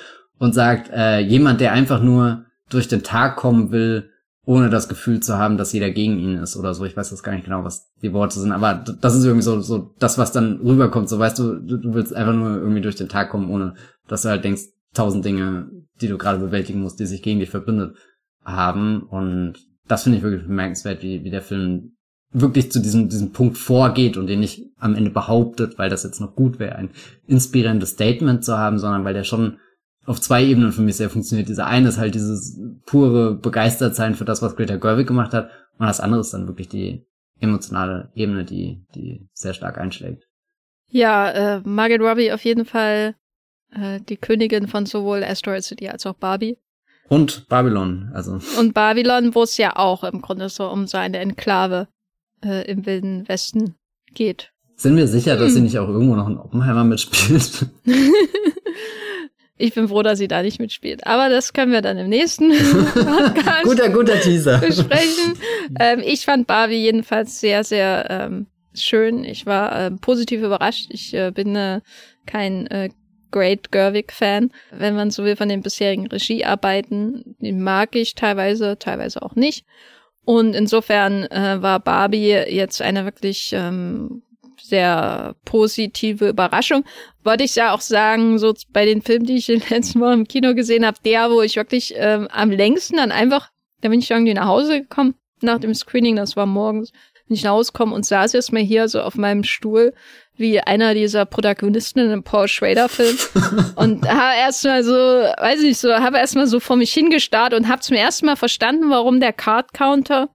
und 0.44 0.52
sagt, 0.52 0.92
äh, 0.94 1.20
jemand, 1.20 1.62
der 1.62 1.72
einfach 1.72 2.02
nur 2.02 2.44
durch 2.70 2.90
den 2.90 3.02
Tag 3.02 3.38
kommen 3.38 3.72
will, 3.72 4.10
ohne 4.46 4.70
das 4.70 4.90
Gefühl 4.90 5.22
zu 5.22 5.38
haben, 5.38 5.56
dass 5.56 5.72
jeder 5.72 5.90
gegen 5.90 6.20
ihn 6.20 6.36
ist 6.36 6.58
oder 6.58 6.74
so. 6.74 6.84
Ich 6.84 6.98
weiß 6.98 7.12
jetzt 7.12 7.24
gar 7.24 7.32
nicht 7.32 7.46
genau, 7.46 7.64
was 7.64 7.94
die 8.02 8.12
Worte 8.12 8.38
sind, 8.38 8.52
aber 8.52 8.74
das 8.74 9.16
ist 9.16 9.24
irgendwie 9.24 9.42
so, 9.42 9.62
so 9.62 9.94
das, 10.00 10.18
was 10.18 10.34
dann 10.34 10.60
rüberkommt. 10.60 11.08
So 11.08 11.18
weißt 11.18 11.40
du, 11.40 11.62
du 11.62 11.94
willst 11.94 12.14
einfach 12.14 12.34
nur 12.34 12.58
irgendwie 12.58 12.82
durch 12.82 12.98
den 12.98 13.08
Tag 13.08 13.30
kommen, 13.30 13.50
ohne 13.50 13.76
dass 14.10 14.24
du 14.24 14.30
halt 14.30 14.44
denkst, 14.44 14.64
tausend 14.94 15.24
Dinge, 15.24 15.70
die 16.02 16.10
du 16.10 16.18
gerade 16.18 16.40
bewältigen 16.40 16.82
musst, 16.82 17.00
die 17.00 17.06
sich 17.06 17.22
gegen 17.22 17.40
dich 17.40 17.50
verbündet 17.50 17.96
haben. 18.44 19.04
Und 19.04 19.54
das 19.88 20.04
finde 20.04 20.18
ich 20.18 20.26
wirklich 20.26 20.46
bemerkenswert, 20.46 21.04
wie, 21.04 21.24
wie 21.24 21.32
der 21.32 21.42
Film 21.42 21.96
wirklich 22.34 22.70
zu 22.70 22.82
diesem, 22.82 23.08
diesem 23.08 23.32
Punkt 23.32 23.58
vorgeht 23.58 24.18
und 24.18 24.28
den 24.28 24.42
nicht 24.42 24.66
am 24.78 24.94
Ende 24.94 25.12
behauptet, 25.12 25.78
weil 25.78 25.90
das 25.90 26.04
jetzt 26.04 26.20
noch 26.20 26.36
gut 26.36 26.60
wäre, 26.60 26.76
ein 26.76 26.90
inspirierendes 27.28 27.92
Statement 27.92 28.44
zu 28.44 28.58
haben, 28.58 28.78
sondern 28.78 29.06
weil 29.06 29.14
der 29.14 29.24
schon 29.24 29.60
auf 30.06 30.20
zwei 30.20 30.44
Ebenen 30.44 30.72
für 30.72 30.82
mich 30.82 30.98
sehr 30.98 31.10
funktioniert. 31.10 31.50
Dieser 31.50 31.68
eine 31.68 31.90
ist 31.90 31.98
halt 31.98 32.16
dieses 32.16 32.60
pure 32.86 33.36
Begeistertsein 33.36 34.16
für 34.16 34.26
das, 34.26 34.42
was 34.42 34.56
Greta 34.56 34.76
Gerwig 34.78 35.08
gemacht 35.08 35.34
hat. 35.34 35.50
Und 35.78 35.88
das 35.88 36.00
andere 36.00 36.22
ist 36.22 36.34
dann 36.34 36.48
wirklich 36.48 36.68
die 36.68 37.06
emotionale 37.40 38.12
Ebene, 38.14 38.46
die, 38.46 38.86
die 38.96 39.28
sehr 39.34 39.54
stark 39.54 39.78
einschlägt. 39.78 40.28
Ja, 40.90 41.30
äh, 41.30 41.62
Margaret 41.64 42.02
Robbie 42.02 42.32
auf 42.32 42.44
jeden 42.44 42.66
Fall 42.66 43.16
äh, 43.72 44.00
die 44.02 44.18
Königin 44.18 44.68
von 44.68 44.86
sowohl 44.86 45.24
Asteroid 45.24 45.64
City 45.64 45.90
als 45.90 46.06
auch 46.06 46.16
Barbie. 46.16 46.58
Und 47.10 47.48
Babylon, 47.50 48.12
also. 48.14 48.40
Und 48.60 48.74
Babylon, 48.74 49.36
wo 49.36 49.44
es 49.44 49.58
ja 49.58 49.76
auch 49.76 50.04
im 50.04 50.22
Grunde 50.22 50.50
so 50.50 50.70
um 50.70 50.88
seine 50.88 51.20
Enklave 51.20 51.88
äh, 52.44 52.70
im 52.70 52.86
Wilden 52.86 53.28
Westen 53.28 53.76
geht. 54.14 54.52
Sind 54.76 54.96
wir 54.96 55.08
sicher, 55.08 55.36
dass 55.36 55.50
hm. 55.50 55.54
sie 55.56 55.62
nicht 55.62 55.80
auch 55.80 55.88
irgendwo 55.88 56.16
noch 56.16 56.28
in 56.28 56.38
Oppenheimer 56.38 56.84
mitspielt? 56.84 57.68
Ich 59.64 59.74
bin 59.74 59.88
froh, 59.88 60.04
dass 60.04 60.20
sie 60.20 60.28
da 60.28 60.42
nicht 60.42 60.60
mitspielt. 60.60 61.08
Aber 61.08 61.30
das 61.30 61.54
können 61.54 61.72
wir 61.72 61.82
dann 61.82 61.98
im 61.98 62.10
nächsten 62.10 62.50
Podcast 62.94 63.64
guter, 63.64 63.88
guter 63.88 64.20
Teaser. 64.20 64.58
besprechen. 64.58 65.40
Ähm, 65.80 66.02
ich 66.04 66.26
fand 66.26 66.48
Barbie 66.48 66.84
jedenfalls 66.84 67.40
sehr, 67.40 67.64
sehr 67.64 68.08
ähm, 68.10 68.48
schön. 68.74 69.24
Ich 69.24 69.46
war 69.46 69.86
äh, 69.86 69.92
positiv 69.92 70.42
überrascht. 70.42 70.88
Ich 70.90 71.14
äh, 71.14 71.32
bin 71.32 71.56
äh, 71.56 71.80
kein 72.26 72.68
äh, 72.68 72.90
Great 73.32 73.72
Gerwig-Fan, 73.72 74.52
wenn 74.72 74.96
man 74.96 75.12
so 75.12 75.24
will, 75.24 75.38
von 75.38 75.48
den 75.48 75.62
bisherigen 75.62 76.08
Regiearbeiten. 76.08 77.38
Den 77.40 77.64
mag 77.64 77.96
ich 77.96 78.16
teilweise, 78.16 78.78
teilweise 78.78 79.22
auch 79.22 79.36
nicht. 79.36 79.66
Und 80.26 80.56
insofern 80.56 81.24
äh, 81.32 81.62
war 81.62 81.80
Barbie 81.80 82.32
jetzt 82.32 82.82
eine 82.82 83.06
wirklich 83.06 83.54
ähm, 83.54 84.24
sehr 84.64 85.36
positive 85.46 86.30
Überraschung. 86.30 86.86
Wollte 87.24 87.44
ich 87.44 87.56
ja 87.56 87.74
auch 87.74 87.82
sagen, 87.82 88.40
so 88.40 88.54
bei 88.72 88.86
den 88.86 89.02
Filmen, 89.02 89.26
die 89.26 89.38
ich 89.38 89.50
in 89.50 89.60
den 89.60 89.70
letzten 89.76 90.00
Wochen 90.00 90.14
im 90.14 90.28
Kino 90.28 90.56
gesehen 90.56 90.86
habe, 90.86 90.98
der, 91.06 91.30
wo 91.30 91.42
ich 91.42 91.56
wirklich 91.56 91.94
ähm, 91.98 92.28
am 92.32 92.50
längsten 92.52 92.98
dann 92.98 93.12
einfach, 93.12 93.50
da 93.82 93.90
bin 93.90 94.00
ich 94.00 94.12
irgendwie 94.12 94.34
nach 94.34 94.48
Hause 94.48 94.82
gekommen 94.82 95.16
nach 95.44 95.60
dem 95.60 95.76
Screening, 95.76 96.16
das 96.16 96.36
war 96.36 96.46
morgens, 96.46 96.92
bin 97.28 97.36
ich 97.36 97.44
nach 97.44 97.52
Hause 97.52 97.72
gekommen 97.72 97.94
und 97.94 98.06
saß 98.06 98.34
erstmal 98.34 98.64
hier 98.64 98.88
so 98.88 99.02
auf 99.02 99.16
meinem 99.16 99.44
Stuhl 99.44 99.94
wie 100.36 100.60
einer 100.60 100.94
dieser 100.96 101.26
Protagonisten 101.26 102.00
in 102.00 102.12
einem 102.12 102.24
Paul 102.24 102.48
Schrader 102.48 102.90
Film 102.90 103.18
und 103.76 104.08
habe 104.08 104.38
erstmal 104.38 104.84
so, 104.84 104.94
weiß 104.94 105.60
ich 105.60 105.68
nicht, 105.68 105.80
so 105.80 105.94
habe 105.94 106.18
erstmal 106.18 106.48
so 106.48 106.60
vor 106.60 106.76
mich 106.76 106.92
hingestarrt 106.92 107.54
und 107.54 107.68
habe 107.68 107.82
zum 107.82 107.96
ersten 107.96 108.26
Mal 108.26 108.36
verstanden, 108.36 108.90
warum 108.90 109.20
der 109.20 109.34
Card 109.34 109.74
Counter 109.74 110.30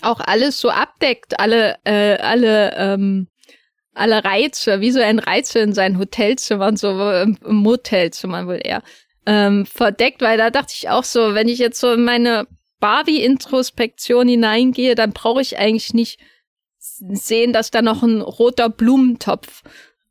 auch 0.00 0.20
alles 0.20 0.58
so 0.58 0.70
abdeckt, 0.70 1.38
alle 1.38 1.76
äh, 1.84 2.16
alle 2.16 2.74
ähm, 2.76 3.28
alle 3.94 4.24
Reize, 4.24 4.80
wie 4.80 4.90
so 4.90 5.00
ein 5.00 5.18
Reize 5.18 5.58
in 5.60 5.72
seinen 5.72 5.98
Hotelzimmern, 5.98 6.76
so 6.76 6.90
im 6.90 7.38
Motelzimmern 7.42 8.46
wohl 8.46 8.60
eher, 8.62 8.82
ähm, 9.26 9.66
verdeckt, 9.66 10.22
weil 10.22 10.38
da 10.38 10.50
dachte 10.50 10.74
ich 10.76 10.88
auch 10.88 11.04
so, 11.04 11.34
wenn 11.34 11.48
ich 11.48 11.58
jetzt 11.58 11.80
so 11.80 11.92
in 11.92 12.04
meine 12.04 12.46
Barbie-Introspektion 12.80 14.28
hineingehe, 14.28 14.94
dann 14.94 15.12
brauche 15.12 15.42
ich 15.42 15.58
eigentlich 15.58 15.92
nicht 15.92 16.18
sehen, 16.78 17.52
dass 17.52 17.70
da 17.70 17.82
noch 17.82 18.02
ein 18.02 18.20
roter 18.20 18.70
Blumentopf 18.70 19.62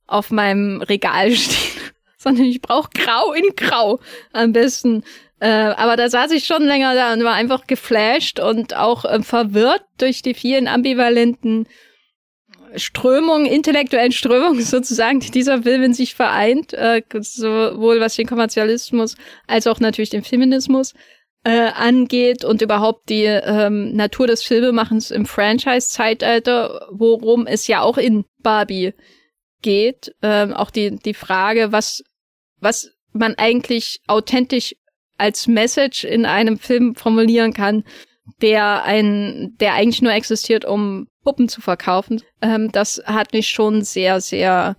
auf 0.08 0.32
meinem 0.32 0.82
Regal 0.82 1.32
steht, 1.36 1.94
sondern 2.18 2.46
ich 2.46 2.62
brauche 2.62 2.90
grau 2.94 3.34
in 3.34 3.56
grau 3.56 4.00
am 4.34 4.54
besten. 4.54 5.04
Äh, 5.40 5.50
aber 5.50 5.96
da 5.96 6.10
saß 6.10 6.32
ich 6.32 6.46
schon 6.46 6.64
länger 6.64 6.94
da 6.96 7.14
und 7.14 7.24
war 7.24 7.34
einfach 7.34 7.66
geflasht 7.66 8.40
und 8.40 8.76
auch 8.76 9.06
äh, 9.06 9.24
verwirrt 9.24 9.84
durch 9.98 10.22
die 10.22 10.34
vielen 10.34 10.68
ambivalenten 10.68 11.66
Strömung, 12.76 13.46
intellektuellen 13.46 14.12
Strömung 14.12 14.60
sozusagen, 14.62 15.20
die 15.20 15.32
dieser 15.32 15.64
Film 15.64 15.84
in 15.84 15.94
sich 15.94 16.16
vereint, 16.16 16.74
äh, 16.74 17.02
sowohl 17.20 18.00
was 18.00 18.16
den 18.16 18.28
Kommerzialismus 18.28 19.16
als 19.48 19.68
auch 19.68 19.80
natürlich 19.80 20.10
den 20.10 20.24
Feminismus 20.24 20.94
äh, 21.44 21.70
angeht 21.74 22.44
und 22.44 22.62
überhaupt 22.62 23.10
die 23.10 23.24
ähm, 23.24 23.96
Natur 23.96 24.28
des 24.28 24.44
Filmemachens 24.44 25.12
im 25.12 25.26
Franchise-Zeitalter, 25.26 26.88
worum 26.92 27.48
es 27.48 27.68
ja 27.68 27.82
auch 27.82 27.98
in 27.98 28.26
Barbie 28.44 28.94
geht. 29.62 30.14
Ähm, 30.22 30.54
auch 30.54 30.70
die, 30.70 30.98
die 30.98 31.14
Frage, 31.14 31.72
was, 31.72 32.04
was 32.60 32.92
man 33.14 33.36
eigentlich 33.36 34.02
authentisch 34.08 34.76
als 35.18 35.48
Message 35.48 36.04
in 36.04 36.26
einem 36.26 36.58
Film 36.58 36.96
formulieren 36.96 37.54
kann, 37.54 37.84
der 38.42 38.84
ein, 38.84 39.56
der 39.60 39.74
eigentlich 39.74 40.02
nur 40.02 40.14
existiert, 40.14 40.66
um 40.66 41.08
Puppen 41.24 41.50
zu 41.50 41.62
verkaufen. 41.62 42.22
Ähm, 42.42 42.72
das 42.72 43.02
hat 43.06 43.34
mich 43.34 43.50
schon 43.50 43.84
sehr, 43.84 44.22
sehr 44.22 44.76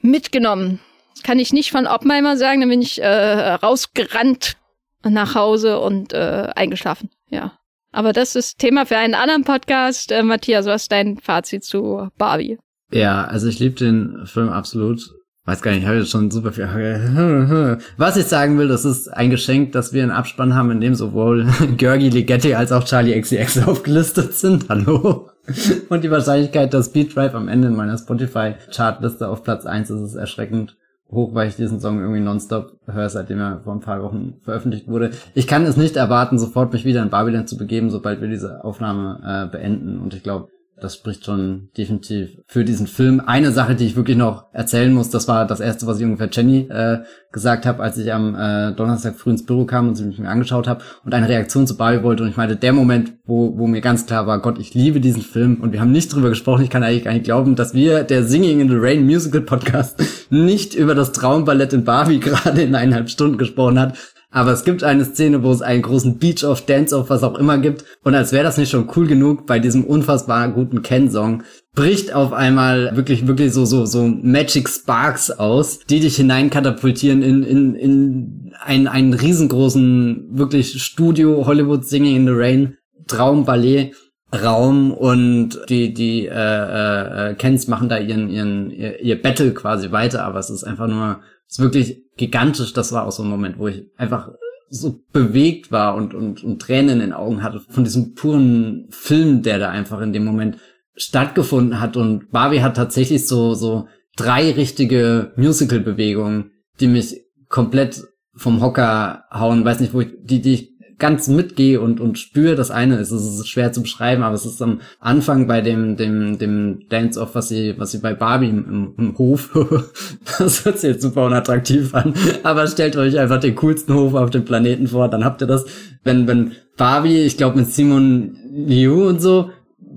mitgenommen. 0.00 0.80
Das 1.14 1.22
kann 1.22 1.38
ich 1.38 1.52
nicht 1.52 1.70
von 1.70 1.86
Oppenheimer 1.86 2.36
sagen, 2.36 2.60
dann 2.60 2.70
bin 2.70 2.82
ich 2.82 3.00
äh, 3.00 3.52
rausgerannt 3.54 4.56
nach 5.04 5.34
Hause 5.34 5.80
und 5.80 6.12
äh, 6.12 6.48
eingeschlafen. 6.54 7.10
Ja. 7.28 7.58
Aber 7.92 8.12
das 8.12 8.34
ist 8.34 8.58
Thema 8.58 8.86
für 8.86 8.96
einen 8.96 9.14
anderen 9.14 9.44
Podcast. 9.44 10.12
Äh, 10.12 10.22
Matthias, 10.22 10.66
was 10.66 10.82
ist 10.82 10.92
dein 10.92 11.18
Fazit 11.18 11.64
zu 11.64 12.08
Barbie? 12.16 12.58
Ja, 12.90 13.24
also 13.24 13.48
ich 13.48 13.58
liebe 13.58 13.74
den 13.74 14.26
Film 14.26 14.48
absolut. 14.48 15.00
Weiß 15.44 15.60
gar 15.60 15.72
nicht, 15.72 15.80
ich 15.80 15.86
habe 15.86 15.98
jetzt 15.98 16.10
schon 16.10 16.30
super 16.30 16.52
viel. 16.52 16.66
Was 17.96 18.16
ich 18.16 18.26
sagen 18.26 18.58
will, 18.58 18.68
das 18.68 18.84
ist 18.84 19.08
ein 19.08 19.30
Geschenk, 19.30 19.72
dass 19.72 19.92
wir 19.92 20.04
einen 20.04 20.12
Abspann 20.12 20.54
haben, 20.54 20.70
in 20.70 20.80
dem 20.80 20.94
sowohl 20.94 21.48
Georgi 21.76 22.10
Ligeti 22.10 22.54
als 22.54 22.70
auch 22.70 22.84
Charlie 22.84 23.20
XCX 23.20 23.66
aufgelistet 23.66 24.34
sind. 24.34 24.68
Hallo. 24.68 25.31
Und 25.88 26.04
die 26.04 26.10
Wahrscheinlichkeit, 26.10 26.72
dass 26.72 26.92
Beat 26.92 27.14
Drive 27.14 27.34
am 27.34 27.48
Ende 27.48 27.68
in 27.68 27.76
meiner 27.76 27.98
Spotify-Chartliste 27.98 29.28
auf 29.28 29.42
Platz 29.42 29.66
eins 29.66 29.90
ist, 29.90 30.00
ist 30.00 30.14
erschreckend 30.14 30.76
hoch, 31.10 31.34
weil 31.34 31.48
ich 31.48 31.56
diesen 31.56 31.80
Song 31.80 32.00
irgendwie 32.00 32.20
nonstop 32.20 32.78
höre, 32.86 33.10
seitdem 33.10 33.38
er 33.38 33.60
vor 33.60 33.74
ein 33.74 33.80
paar 33.80 34.02
Wochen 34.02 34.34
veröffentlicht 34.42 34.88
wurde. 34.88 35.10
Ich 35.34 35.46
kann 35.46 35.64
es 35.64 35.76
nicht 35.76 35.96
erwarten, 35.96 36.38
sofort 36.38 36.72
mich 36.72 36.84
wieder 36.84 37.02
in 37.02 37.10
Babylon 37.10 37.46
zu 37.46 37.58
begeben, 37.58 37.90
sobald 37.90 38.20
wir 38.20 38.28
diese 38.28 38.64
Aufnahme 38.64 39.20
äh, 39.24 39.50
beenden. 39.50 39.98
Und 40.00 40.14
ich 40.14 40.22
glaube, 40.22 40.48
das 40.80 40.94
spricht 40.94 41.24
schon 41.24 41.68
definitiv 41.76 42.30
für 42.46 42.64
diesen 42.64 42.86
Film. 42.86 43.22
Eine 43.24 43.52
Sache, 43.52 43.74
die 43.74 43.86
ich 43.86 43.96
wirklich 43.96 44.16
noch 44.16 44.46
erzählen 44.52 44.92
muss, 44.92 45.10
das 45.10 45.28
war 45.28 45.46
das 45.46 45.60
erste, 45.60 45.86
was 45.86 45.98
ich 45.98 46.04
ungefähr 46.04 46.28
Jenny 46.30 46.68
äh, 46.70 46.98
gesagt 47.30 47.66
habe, 47.66 47.82
als 47.82 47.96
ich 47.98 48.12
am 48.12 48.34
äh, 48.34 48.72
Donnerstag 48.72 49.16
früh 49.16 49.30
ins 49.30 49.46
Büro 49.46 49.64
kam 49.64 49.88
und 49.88 49.94
sie 49.94 50.04
mich 50.04 50.18
mir 50.18 50.28
angeschaut 50.28 50.66
habe 50.66 50.82
und 51.04 51.14
eine 51.14 51.28
Reaktion 51.28 51.66
zu 51.66 51.76
Barbie 51.76 52.02
wollte. 52.02 52.24
Und 52.24 52.30
ich 52.30 52.36
meinte, 52.36 52.56
der 52.56 52.72
Moment, 52.72 53.14
wo, 53.24 53.56
wo 53.56 53.66
mir 53.66 53.80
ganz 53.80 54.06
klar 54.06 54.26
war, 54.26 54.40
Gott, 54.40 54.58
ich 54.58 54.74
liebe 54.74 55.00
diesen 55.00 55.22
Film 55.22 55.60
und 55.60 55.72
wir 55.72 55.80
haben 55.80 55.92
nicht 55.92 56.12
drüber 56.12 56.30
gesprochen. 56.30 56.64
Ich 56.64 56.70
kann 56.70 56.82
eigentlich 56.82 57.04
gar 57.04 57.12
nicht 57.12 57.24
glauben, 57.24 57.54
dass 57.54 57.74
wir, 57.74 58.02
der 58.02 58.24
Singing 58.24 58.60
in 58.60 58.68
the 58.68 58.76
Rain 58.76 59.06
Musical 59.06 59.40
Podcast, 59.40 60.02
nicht 60.30 60.74
über 60.74 60.94
das 60.94 61.12
Traumballett 61.12 61.72
in 61.72 61.84
Barbie 61.84 62.20
gerade 62.20 62.62
in 62.62 62.74
eineinhalb 62.74 63.08
Stunden 63.08 63.38
gesprochen 63.38 63.78
hat. 63.78 63.96
Aber 64.32 64.50
es 64.50 64.64
gibt 64.64 64.82
eine 64.82 65.04
Szene, 65.04 65.42
wo 65.42 65.52
es 65.52 65.60
einen 65.60 65.82
großen 65.82 66.18
Beach-Off, 66.18 66.64
Dance-Off, 66.64 67.10
was 67.10 67.22
auch 67.22 67.38
immer 67.38 67.58
gibt. 67.58 67.84
Und 68.02 68.14
als 68.14 68.32
wäre 68.32 68.42
das 68.42 68.56
nicht 68.56 68.70
schon 68.70 68.90
cool 68.96 69.06
genug, 69.06 69.46
bei 69.46 69.58
diesem 69.58 69.84
unfassbar 69.84 70.48
guten 70.48 70.82
Ken-Song 70.82 71.42
bricht 71.74 72.14
auf 72.14 72.32
einmal 72.32 72.96
wirklich, 72.96 73.26
wirklich 73.26 73.52
so, 73.52 73.66
so, 73.66 73.84
so 73.84 74.06
Magic 74.06 74.68
Sparks 74.68 75.30
aus, 75.30 75.80
die 75.80 76.00
dich 76.00 76.16
hineinkatapultieren 76.16 77.22
in, 77.22 77.42
in, 77.42 77.74
in 77.74 78.52
einen, 78.60 78.88
einen 78.88 79.14
riesengroßen, 79.14 80.30
wirklich 80.32 80.82
Studio 80.82 81.46
Hollywood 81.46 81.84
Singing 81.84 82.16
in 82.16 82.26
the 82.26 82.32
Rain 82.34 82.76
Traumballett 83.06 83.94
Raum 84.34 84.92
und 84.92 85.60
die 85.68 85.92
die 85.92 86.26
äh, 86.26 86.32
äh, 86.32 87.30
äh, 87.30 87.34
Kens 87.34 87.68
machen 87.68 87.90
da 87.90 87.98
ihren 87.98 88.30
ihren 88.30 88.70
ihr, 88.70 88.98
ihr 89.00 89.20
Battle 89.20 89.52
quasi 89.52 89.92
weiter, 89.92 90.24
aber 90.24 90.38
es 90.38 90.48
ist 90.48 90.64
einfach 90.64 90.86
nur 90.86 91.20
ist 91.52 91.60
wirklich 91.60 92.02
gigantisch. 92.16 92.72
Das 92.72 92.92
war 92.92 93.06
auch 93.06 93.12
so 93.12 93.22
ein 93.22 93.28
Moment, 93.28 93.58
wo 93.58 93.68
ich 93.68 93.84
einfach 93.96 94.30
so 94.70 95.02
bewegt 95.12 95.70
war 95.70 95.94
und, 95.94 96.14
und, 96.14 96.42
und 96.42 96.62
Tränen 96.62 96.94
in 96.94 97.00
den 97.00 97.12
Augen 97.12 97.42
hatte 97.42 97.60
von 97.60 97.84
diesem 97.84 98.14
puren 98.14 98.86
Film, 98.90 99.42
der 99.42 99.58
da 99.58 99.68
einfach 99.68 100.00
in 100.00 100.14
dem 100.14 100.24
Moment 100.24 100.56
stattgefunden 100.94 101.78
hat. 101.78 101.96
Und 101.96 102.30
Barbie 102.30 102.62
hat 102.62 102.76
tatsächlich 102.76 103.26
so, 103.26 103.52
so 103.54 103.86
drei 104.16 104.50
richtige 104.52 105.32
Musical-Bewegungen, 105.36 106.52
die 106.80 106.86
mich 106.86 107.20
komplett 107.48 108.02
vom 108.34 108.62
Hocker 108.62 109.24
hauen, 109.30 109.62
weiß 109.62 109.80
nicht, 109.80 109.92
wo 109.92 110.00
ich, 110.00 110.08
die, 110.22 110.40
die 110.40 110.54
ich 110.54 110.71
ganz 111.02 111.26
mitgehe 111.26 111.80
und, 111.80 112.00
und 112.00 112.16
spüre. 112.16 112.54
Das 112.54 112.70
eine 112.70 112.96
ist, 112.96 113.10
es 113.10 113.24
ist 113.24 113.48
schwer 113.48 113.72
zu 113.72 113.82
beschreiben, 113.82 114.22
aber 114.22 114.36
es 114.36 114.46
ist 114.46 114.62
am 114.62 114.80
Anfang 115.00 115.48
bei 115.48 115.60
dem, 115.60 115.96
dem, 115.96 116.38
dem 116.38 116.88
Dance-Off, 116.88 117.34
was 117.34 117.48
sie, 117.48 117.74
was 117.76 117.90
sie 117.90 117.98
bei 117.98 118.14
Barbie 118.14 118.50
im, 118.50 118.94
im, 118.96 119.18
Hof, 119.18 119.50
das 120.38 120.64
hört 120.64 120.78
sich 120.78 120.90
jetzt 120.90 121.02
super 121.02 121.26
unattraktiv 121.26 121.92
an, 121.92 122.14
aber 122.44 122.68
stellt 122.68 122.96
euch 122.96 123.18
einfach 123.18 123.40
den 123.40 123.56
coolsten 123.56 123.94
Hof 123.94 124.14
auf 124.14 124.30
dem 124.30 124.44
Planeten 124.44 124.86
vor, 124.86 125.08
dann 125.08 125.24
habt 125.24 125.42
ihr 125.42 125.48
das, 125.48 125.64
wenn, 126.04 126.28
wenn 126.28 126.52
Barbie, 126.76 127.18
ich 127.18 127.36
glaube 127.36 127.58
mit 127.58 127.66
Simon 127.66 128.36
Liu 128.52 129.08
und 129.08 129.20
so, 129.20 129.50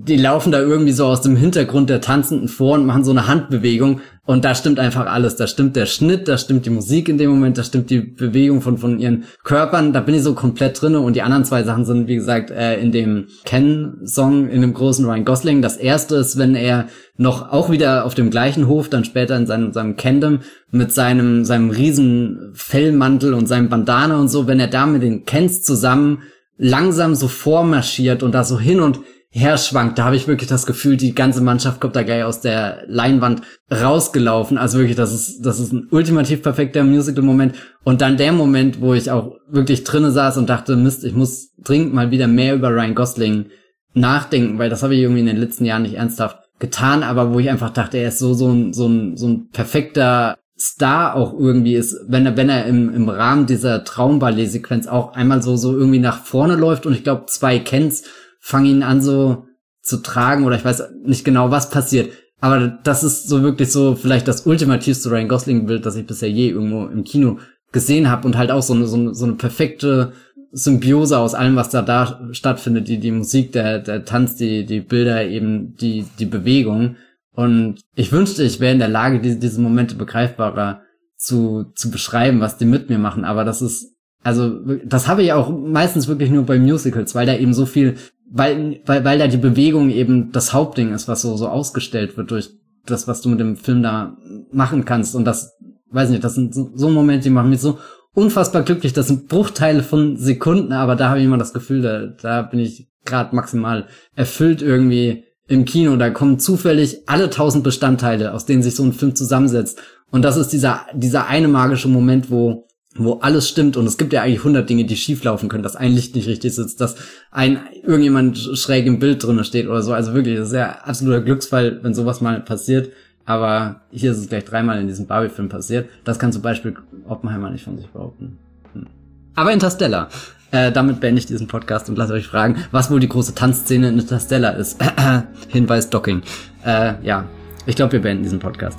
die 0.06 0.16
laufen 0.16 0.52
da 0.52 0.60
irgendwie 0.60 0.92
so 0.92 1.06
aus 1.06 1.20
dem 1.20 1.36
Hintergrund 1.36 1.90
der 1.90 2.00
Tanzenden 2.00 2.48
vor 2.48 2.74
und 2.74 2.86
machen 2.86 3.04
so 3.04 3.10
eine 3.10 3.26
Handbewegung 3.26 4.00
und 4.26 4.44
da 4.44 4.56
stimmt 4.56 4.80
einfach 4.80 5.06
alles. 5.06 5.36
Da 5.36 5.46
stimmt 5.46 5.76
der 5.76 5.86
Schnitt, 5.86 6.26
da 6.26 6.36
stimmt 6.36 6.66
die 6.66 6.70
Musik 6.70 7.08
in 7.08 7.16
dem 7.16 7.30
Moment, 7.30 7.58
da 7.58 7.62
stimmt 7.62 7.90
die 7.90 8.00
Bewegung 8.00 8.60
von, 8.60 8.76
von 8.76 8.98
ihren 8.98 9.24
Körpern. 9.44 9.92
Da 9.92 10.00
bin 10.00 10.16
ich 10.16 10.22
so 10.22 10.34
komplett 10.34 10.80
drinne 10.82 11.00
und 11.00 11.14
die 11.14 11.22
anderen 11.22 11.44
zwei 11.44 11.62
Sachen 11.62 11.84
sind, 11.84 12.08
wie 12.08 12.16
gesagt, 12.16 12.50
äh, 12.50 12.80
in 12.80 12.90
dem 12.90 13.28
Ken-Song, 13.44 14.48
in 14.48 14.62
dem 14.62 14.74
großen 14.74 15.04
Ryan 15.04 15.24
Gosling. 15.24 15.62
Das 15.62 15.76
erste 15.76 16.16
ist, 16.16 16.38
wenn 16.38 16.56
er 16.56 16.88
noch 17.16 17.52
auch 17.52 17.70
wieder 17.70 18.04
auf 18.04 18.14
dem 18.14 18.30
gleichen 18.30 18.66
Hof, 18.66 18.88
dann 18.88 19.04
später 19.04 19.36
in 19.36 19.46
seinem, 19.46 19.72
seinem 19.72 19.94
Kendom 19.96 20.40
mit 20.72 20.92
seinem, 20.92 21.44
seinem 21.44 21.70
riesen 21.70 22.50
Fellmantel 22.52 23.32
und 23.32 23.46
seinem 23.46 23.68
Bandana 23.68 24.18
und 24.18 24.28
so, 24.28 24.48
wenn 24.48 24.58
er 24.58 24.68
da 24.68 24.86
mit 24.86 25.02
den 25.02 25.24
Kens 25.24 25.62
zusammen 25.62 26.22
langsam 26.58 27.14
so 27.14 27.28
vormarschiert 27.28 28.22
und 28.22 28.32
da 28.32 28.42
so 28.42 28.58
hin 28.58 28.80
und 28.80 29.00
herschwankt, 29.36 29.98
da 29.98 30.04
habe 30.04 30.16
ich 30.16 30.28
wirklich 30.28 30.48
das 30.48 30.64
Gefühl, 30.64 30.96
die 30.96 31.14
ganze 31.14 31.42
Mannschaft 31.42 31.80
kommt 31.80 31.94
da 31.94 32.02
gleich 32.02 32.24
aus 32.24 32.40
der 32.40 32.84
Leinwand 32.86 33.42
rausgelaufen. 33.70 34.56
Also 34.56 34.78
wirklich, 34.78 34.96
das 34.96 35.12
ist, 35.12 35.42
das 35.42 35.60
ist 35.60 35.72
ein 35.72 35.88
ultimativ 35.90 36.42
perfekter 36.42 36.84
Musical-Moment. 36.84 37.54
Und 37.84 38.00
dann 38.00 38.16
der 38.16 38.32
Moment, 38.32 38.80
wo 38.80 38.94
ich 38.94 39.10
auch 39.10 39.36
wirklich 39.48 39.84
drinnen 39.84 40.10
saß 40.10 40.38
und 40.38 40.48
dachte, 40.48 40.74
Mist, 40.76 41.04
ich 41.04 41.14
muss 41.14 41.50
dringend 41.58 41.92
mal 41.92 42.10
wieder 42.10 42.28
mehr 42.28 42.54
über 42.54 42.70
Ryan 42.70 42.94
Gosling 42.94 43.46
nachdenken, 43.92 44.58
weil 44.58 44.70
das 44.70 44.82
habe 44.82 44.94
ich 44.94 45.00
irgendwie 45.00 45.20
in 45.20 45.26
den 45.26 45.36
letzten 45.36 45.66
Jahren 45.66 45.82
nicht 45.82 45.96
ernsthaft 45.96 46.38
getan, 46.58 47.02
aber 47.02 47.34
wo 47.34 47.38
ich 47.38 47.50
einfach 47.50 47.70
dachte, 47.70 47.98
er 47.98 48.08
ist 48.08 48.18
so, 48.18 48.32
so 48.32 48.50
ein, 48.50 48.72
so 48.72 48.86
ein, 48.86 49.16
so 49.18 49.28
ein 49.28 49.50
perfekter 49.50 50.38
Star 50.58 51.14
auch 51.14 51.38
irgendwie 51.38 51.74
ist, 51.74 51.98
wenn 52.08 52.24
er, 52.24 52.38
wenn 52.38 52.48
er 52.48 52.64
im, 52.64 52.94
im 52.94 53.10
Rahmen 53.10 53.44
dieser 53.44 53.84
Traumballet-Sequenz 53.84 54.86
auch 54.86 55.12
einmal 55.12 55.42
so, 55.42 55.56
so 55.56 55.76
irgendwie 55.76 55.98
nach 55.98 56.24
vorne 56.24 56.56
läuft 56.56 56.86
und 56.86 56.94
ich 56.94 57.04
glaube, 57.04 57.26
zwei 57.26 57.58
kennt's 57.58 58.04
fange 58.46 58.68
ihn 58.68 58.84
an 58.84 59.02
so 59.02 59.48
zu 59.82 59.96
tragen 59.96 60.44
oder 60.44 60.54
ich 60.54 60.64
weiß 60.64 60.84
nicht 61.04 61.24
genau, 61.24 61.50
was 61.50 61.68
passiert. 61.68 62.12
Aber 62.40 62.68
das 62.84 63.02
ist 63.02 63.28
so 63.28 63.42
wirklich 63.42 63.72
so 63.72 63.96
vielleicht 63.96 64.28
das 64.28 64.46
ultimativste 64.46 65.10
Ryan 65.10 65.26
Gosling-Bild, 65.26 65.84
das 65.84 65.96
ich 65.96 66.06
bisher 66.06 66.30
je 66.30 66.50
irgendwo 66.50 66.86
im 66.86 67.02
Kino 67.02 67.38
gesehen 67.72 68.08
habe 68.08 68.24
und 68.24 68.36
halt 68.36 68.52
auch 68.52 68.62
so 68.62 68.72
eine, 68.72 68.86
so 68.86 68.96
eine, 68.96 69.14
so 69.16 69.24
eine 69.24 69.34
perfekte 69.34 70.12
Symbiose 70.52 71.18
aus 71.18 71.34
allem, 71.34 71.56
was 71.56 71.70
da, 71.70 71.82
da 71.82 72.28
stattfindet, 72.30 72.86
die, 72.86 72.98
die 72.98 73.10
Musik, 73.10 73.50
der, 73.50 73.80
der 73.80 74.04
Tanz, 74.04 74.36
die, 74.36 74.64
die 74.64 74.80
Bilder, 74.80 75.26
eben 75.26 75.74
die, 75.74 76.06
die 76.20 76.26
Bewegung. 76.26 76.94
Und 77.34 77.80
ich 77.96 78.12
wünschte, 78.12 78.44
ich 78.44 78.60
wäre 78.60 78.74
in 78.74 78.78
der 78.78 78.88
Lage, 78.88 79.18
diese, 79.18 79.40
diese 79.40 79.60
Momente 79.60 79.96
begreifbarer 79.96 80.82
zu, 81.16 81.72
zu 81.74 81.90
beschreiben, 81.90 82.38
was 82.38 82.58
die 82.58 82.64
mit 82.64 82.90
mir 82.90 82.98
machen. 82.98 83.24
Aber 83.24 83.44
das 83.44 83.60
ist, 83.60 83.96
also, 84.22 84.60
das 84.84 85.08
habe 85.08 85.24
ich 85.24 85.32
auch 85.32 85.50
meistens 85.50 86.06
wirklich 86.06 86.30
nur 86.30 86.46
bei 86.46 86.60
Musicals, 86.60 87.16
weil 87.16 87.26
da 87.26 87.34
eben 87.36 87.52
so 87.52 87.66
viel 87.66 87.96
weil, 88.30 88.80
weil, 88.86 89.04
weil 89.04 89.18
da 89.18 89.26
die 89.26 89.36
Bewegung 89.36 89.90
eben 89.90 90.32
das 90.32 90.52
Hauptding 90.52 90.92
ist, 90.92 91.08
was 91.08 91.22
so, 91.22 91.36
so 91.36 91.48
ausgestellt 91.48 92.16
wird 92.16 92.30
durch 92.30 92.50
das, 92.84 93.08
was 93.08 93.20
du 93.20 93.28
mit 93.28 93.40
dem 93.40 93.56
Film 93.56 93.82
da 93.82 94.16
machen 94.52 94.84
kannst. 94.84 95.14
Und 95.14 95.24
das, 95.24 95.56
weiß 95.90 96.10
nicht, 96.10 96.24
das 96.24 96.34
sind 96.34 96.54
so, 96.54 96.70
so 96.74 96.88
Momente, 96.88 97.24
die 97.24 97.30
machen 97.30 97.50
mich 97.50 97.60
so 97.60 97.78
unfassbar 98.14 98.62
glücklich. 98.62 98.92
Das 98.92 99.08
sind 99.08 99.28
Bruchteile 99.28 99.82
von 99.82 100.16
Sekunden, 100.16 100.72
aber 100.72 100.96
da 100.96 101.10
habe 101.10 101.20
ich 101.20 101.24
immer 101.24 101.38
das 101.38 101.52
Gefühl, 101.52 101.82
da, 101.82 102.06
da 102.06 102.42
bin 102.42 102.60
ich 102.60 102.88
gerade 103.04 103.34
maximal 103.34 103.86
erfüllt 104.14 104.62
irgendwie 104.62 105.24
im 105.48 105.64
Kino. 105.64 105.96
Da 105.96 106.10
kommen 106.10 106.38
zufällig 106.38 107.02
alle 107.06 107.30
tausend 107.30 107.62
Bestandteile, 107.64 108.34
aus 108.34 108.46
denen 108.46 108.62
sich 108.62 108.74
so 108.74 108.82
ein 108.82 108.92
Film 108.92 109.14
zusammensetzt. 109.14 109.80
Und 110.10 110.22
das 110.22 110.36
ist 110.36 110.52
dieser, 110.52 110.86
dieser 110.94 111.26
eine 111.26 111.48
magische 111.48 111.88
Moment, 111.88 112.30
wo 112.30 112.65
wo 112.98 113.14
alles 113.14 113.48
stimmt 113.48 113.76
und 113.76 113.86
es 113.86 113.98
gibt 113.98 114.12
ja 114.12 114.22
eigentlich 114.22 114.44
hundert 114.44 114.68
Dinge, 114.68 114.84
die 114.84 114.96
schieflaufen 114.96 115.48
können, 115.48 115.62
dass 115.62 115.76
ein 115.76 115.92
Licht 115.92 116.14
nicht 116.14 116.28
richtig 116.28 116.54
sitzt, 116.54 116.80
dass 116.80 116.96
ein 117.30 117.60
irgendjemand 117.82 118.38
schräg 118.38 118.86
im 118.86 118.98
Bild 118.98 119.22
drinne 119.22 119.44
steht 119.44 119.66
oder 119.66 119.82
so. 119.82 119.92
Also 119.92 120.14
wirklich, 120.14 120.38
das 120.38 120.48
ist 120.48 120.54
ja 120.54 120.70
absoluter 120.82 121.20
Glücksfall, 121.20 121.80
wenn 121.82 121.94
sowas 121.94 122.20
mal 122.20 122.40
passiert. 122.40 122.90
Aber 123.24 123.80
hier 123.90 124.12
ist 124.12 124.18
es 124.18 124.28
gleich 124.28 124.44
dreimal 124.44 124.80
in 124.80 124.86
diesem 124.86 125.06
Barbie-Film 125.06 125.48
passiert. 125.48 125.88
Das 126.04 126.18
kann 126.18 126.32
zum 126.32 126.42
Beispiel 126.42 126.76
Oppenheimer 127.08 127.50
nicht 127.50 127.64
von 127.64 127.76
sich 127.76 127.88
behaupten. 127.88 128.38
Hm. 128.72 128.86
Aber 129.34 129.52
Interstellar. 129.52 130.08
Äh, 130.52 130.70
damit 130.70 131.00
beende 131.00 131.18
ich 131.18 131.26
diesen 131.26 131.48
Podcast 131.48 131.88
und 131.88 131.98
lasse 131.98 132.12
euch 132.12 132.28
fragen, 132.28 132.64
was 132.70 132.88
wohl 132.90 133.00
die 133.00 133.08
große 133.08 133.34
Tanzszene 133.34 133.88
in 133.88 133.98
Interstellar 133.98 134.56
ist. 134.56 134.78
Hinweis 135.48 135.90
Docking. 135.90 136.22
Äh, 136.64 136.94
ja, 137.02 137.24
ich 137.66 137.74
glaube, 137.74 137.92
wir 137.92 138.00
beenden 138.00 138.22
diesen 138.22 138.38
Podcast. 138.38 138.78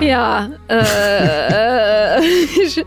Ja, 0.00 0.50
äh, 0.68 2.20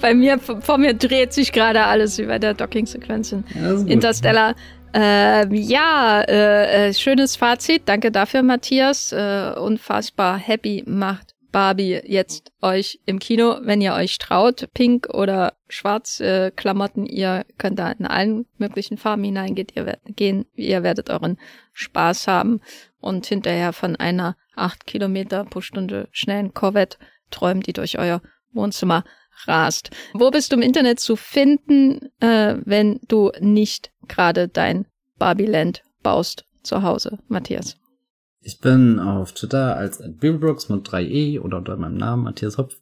bei 0.00 0.14
mir, 0.14 0.38
vor 0.38 0.78
mir 0.78 0.94
dreht 0.94 1.32
sich 1.32 1.52
gerade 1.52 1.84
alles 1.84 2.18
über 2.18 2.38
der 2.38 2.54
Docking-Sequenzen. 2.54 3.44
Ja, 3.54 3.72
Interstellar. 3.86 4.54
Äh, 4.94 5.54
ja, 5.54 6.22
äh, 6.22 6.88
äh, 6.88 6.94
schönes 6.94 7.36
Fazit. 7.36 7.82
Danke 7.86 8.10
dafür, 8.10 8.42
Matthias. 8.42 9.12
Äh, 9.12 9.52
unfassbar 9.56 10.38
happy 10.38 10.84
macht 10.86 11.34
Barbie 11.54 12.00
jetzt 12.04 12.50
euch 12.62 12.98
im 13.06 13.20
Kino, 13.20 13.58
wenn 13.62 13.80
ihr 13.80 13.94
euch 13.94 14.18
traut. 14.18 14.68
Pink 14.74 15.08
oder 15.12 15.54
schwarz 15.68 16.18
äh, 16.20 16.50
Klamotten. 16.50 17.06
Ihr 17.06 17.44
könnt 17.58 17.78
da 17.78 17.92
in 17.92 18.06
allen 18.06 18.46
möglichen 18.58 18.98
Farben 18.98 19.22
hineingehen. 19.22 19.68
Ihr, 19.74 19.98
gehen, 20.16 20.46
ihr 20.54 20.82
werdet 20.82 21.10
euren 21.10 21.38
Spaß 21.72 22.26
haben 22.26 22.60
und 23.00 23.26
hinterher 23.26 23.72
von 23.72 23.94
einer 23.96 24.36
acht 24.56 24.86
Kilometer 24.86 25.44
pro 25.44 25.60
Stunde 25.60 26.08
schnellen 26.12 26.54
Corvette 26.54 26.98
träumt, 27.30 27.66
die 27.66 27.72
durch 27.72 27.98
euer 27.98 28.22
Wohnzimmer 28.52 29.04
rast. 29.46 29.90
Wo 30.12 30.30
bist 30.30 30.52
du 30.52 30.56
im 30.56 30.62
Internet 30.62 31.00
zu 31.00 31.16
finden, 31.16 32.10
äh, 32.20 32.56
wenn 32.64 33.00
du 33.08 33.32
nicht 33.40 33.92
gerade 34.08 34.48
dein 34.48 34.86
Barbieland 35.18 35.82
baust 36.02 36.44
zu 36.62 36.82
Hause, 36.82 37.18
Matthias? 37.28 37.76
Ich 38.40 38.60
bin 38.60 38.98
auf 38.98 39.32
Twitter 39.32 39.76
als 39.76 40.02
Billbrooks 40.06 40.68
mit 40.68 40.86
3e 40.86 41.40
oder 41.40 41.58
unter 41.58 41.76
meinem 41.76 41.96
Namen 41.96 42.24
Matthias 42.24 42.58
Hopf 42.58 42.76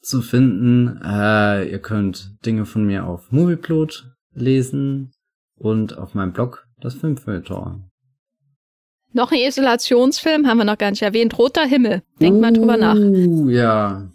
zu 0.00 0.22
finden. 0.22 1.00
Äh, 1.02 1.68
ihr 1.70 1.80
könnt 1.80 2.36
Dinge 2.46 2.64
von 2.64 2.84
mir 2.84 3.06
auf 3.06 3.30
Movieplot 3.32 4.10
lesen 4.32 5.12
und 5.56 5.98
auf 5.98 6.14
meinem 6.14 6.32
Blog 6.32 6.66
das 6.80 6.94
Filmfilter. 6.94 7.89
Noch 9.12 9.32
ein 9.32 9.38
Isolationsfilm 9.38 10.46
haben 10.46 10.58
wir 10.58 10.64
noch 10.64 10.78
gar 10.78 10.90
nicht 10.90 11.02
erwähnt. 11.02 11.36
Roter 11.38 11.64
Himmel. 11.64 12.02
Denk 12.20 12.36
uh, 12.36 12.40
mal 12.40 12.52
drüber 12.52 12.76
nach. 12.76 12.94
Uh, 12.94 13.48
ja. 13.48 14.08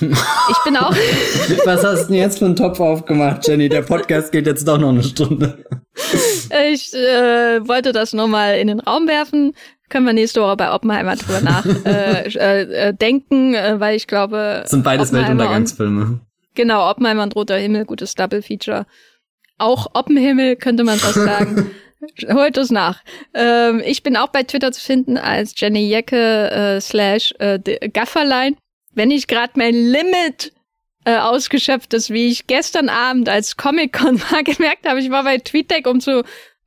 Ich 0.00 0.58
bin 0.64 0.76
auch. 0.76 0.90
Was 1.64 1.84
hast 1.84 2.04
du 2.04 2.12
denn 2.12 2.16
jetzt 2.16 2.38
für 2.38 2.46
einen 2.46 2.56
Topf 2.56 2.80
aufgemacht, 2.80 3.46
Jenny? 3.46 3.68
Der 3.68 3.82
Podcast 3.82 4.32
geht 4.32 4.46
jetzt 4.46 4.66
doch 4.66 4.78
noch 4.78 4.88
eine 4.88 5.02
Stunde. 5.02 5.64
Ich 6.72 6.94
äh, 6.94 7.66
wollte 7.68 7.92
das 7.92 8.12
nur 8.12 8.26
mal 8.26 8.56
in 8.58 8.68
den 8.68 8.80
Raum 8.80 9.06
werfen. 9.06 9.54
Können 9.90 10.06
wir 10.06 10.14
nächste 10.14 10.40
Woche 10.40 10.56
bei 10.56 10.72
Oppenheimer 10.72 11.16
drüber 11.16 11.42
nachdenken, 11.42 11.84
äh, 11.84 12.28
äh, 12.28 12.88
äh, 12.88 12.94
denken, 12.94 13.54
äh, 13.54 13.78
weil 13.78 13.96
ich 13.96 14.06
glaube. 14.06 14.60
Das 14.62 14.70
sind 14.70 14.84
beides 14.84 15.12
Weltuntergangsfilme. 15.12 16.20
Genau, 16.54 16.90
Oppenheimer 16.90 17.24
und 17.24 17.36
Roter 17.36 17.56
Himmel, 17.56 17.84
gutes 17.84 18.14
Double 18.14 18.40
Feature. 18.40 18.86
Auch 19.58 19.88
Oppenhimmel 19.92 20.56
könnte 20.56 20.84
man 20.84 20.98
fast 20.98 21.14
sagen. 21.24 21.70
Holt 22.32 22.56
es 22.56 22.70
nach. 22.70 23.02
Ähm, 23.34 23.82
ich 23.84 24.02
bin 24.02 24.16
auch 24.16 24.28
bei 24.28 24.42
Twitter 24.42 24.72
zu 24.72 24.80
finden 24.80 25.16
als 25.16 25.54
Jenny 25.56 25.88
Jecke 25.88 26.50
äh, 26.50 26.80
slash 26.80 27.34
äh, 27.38 27.58
Gafferlein. 27.88 28.56
Wenn 28.94 29.10
ich 29.10 29.26
gerade 29.26 29.52
mein 29.56 29.74
Limit 29.74 30.52
äh, 31.04 31.16
ausgeschöpft 31.16 31.94
ist, 31.94 32.10
wie 32.10 32.28
ich 32.28 32.46
gestern 32.46 32.88
Abend 32.88 33.28
als 33.28 33.56
Comic-Con 33.56 34.20
mal 34.30 34.42
gemerkt 34.44 34.86
habe, 34.86 35.00
ich 35.00 35.10
war 35.10 35.24
bei 35.24 35.38
TweetDeck, 35.38 35.86
um 35.86 36.00
zu 36.00 36.24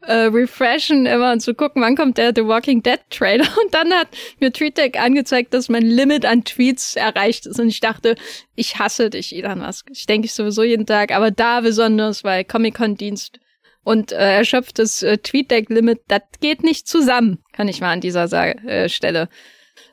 äh, 0.07 0.13
refreshen 0.13 1.05
immer 1.05 1.31
und 1.31 1.39
zu 1.39 1.53
gucken, 1.53 1.81
wann 1.81 1.95
kommt 1.95 2.17
der 2.17 2.31
The 2.35 2.45
Walking 2.45 2.83
Dead 2.83 2.99
Trailer. 3.09 3.47
Und 3.63 3.73
dann 3.73 3.91
hat 3.91 4.09
mir 4.39 4.51
TweetDeck 4.51 4.99
angezeigt, 4.99 5.53
dass 5.53 5.67
mein 5.67 5.83
Limit 5.83 6.25
an 6.25 6.43
Tweets 6.43 6.95
erreicht 6.95 7.45
ist. 7.45 7.59
Und 7.59 7.69
ich 7.69 7.79
dachte, 7.79 8.15
ich 8.55 8.77
hasse 8.77 9.09
dich, 9.09 9.35
Elon 9.35 9.59
Musk. 9.59 9.89
Ich 9.91 10.05
denke 10.05 10.27
ich 10.27 10.33
sowieso 10.33 10.63
jeden 10.63 10.85
Tag, 10.85 11.11
aber 11.11 11.31
da 11.31 11.61
besonders, 11.61 12.23
weil 12.23 12.43
Comic-Con-Dienst 12.43 13.39
und 13.85 14.11
äh, 14.11 14.37
erschöpftes 14.37 15.03
äh, 15.03 15.19
TweetDeck-Limit, 15.19 16.01
das 16.07 16.23
geht 16.41 16.63
nicht 16.63 16.87
zusammen, 16.87 17.43
kann 17.53 17.69
ich 17.69 17.79
mal 17.79 17.93
an 17.93 18.01
dieser 18.01 18.27
Sa 18.27 18.47
äh, 18.47 18.89
Stelle 18.89 19.29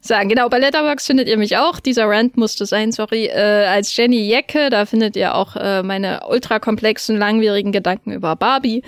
sagen. 0.01 0.31
Genau, 0.31 0.49
bei 0.49 0.59
Letterboxd 0.59 1.07
findet 1.07 1.29
ihr 1.29 1.37
mich 1.37 1.59
auch. 1.59 1.79
Dieser 1.79 2.09
Rant 2.09 2.37
musste 2.37 2.65
sein, 2.67 2.91
sorry, 2.91 3.27
äh, 3.27 3.67
als 3.67 3.95
Jenny 3.95 4.27
Jecke. 4.27 4.71
Da 4.71 4.87
findet 4.87 5.15
ihr 5.15 5.35
auch 5.35 5.57
äh, 5.57 5.83
meine 5.83 6.27
ultrakomplexen, 6.27 7.19
langwierigen 7.19 7.71
Gedanken 7.71 8.13
über 8.13 8.35
Barbie. 8.35 8.83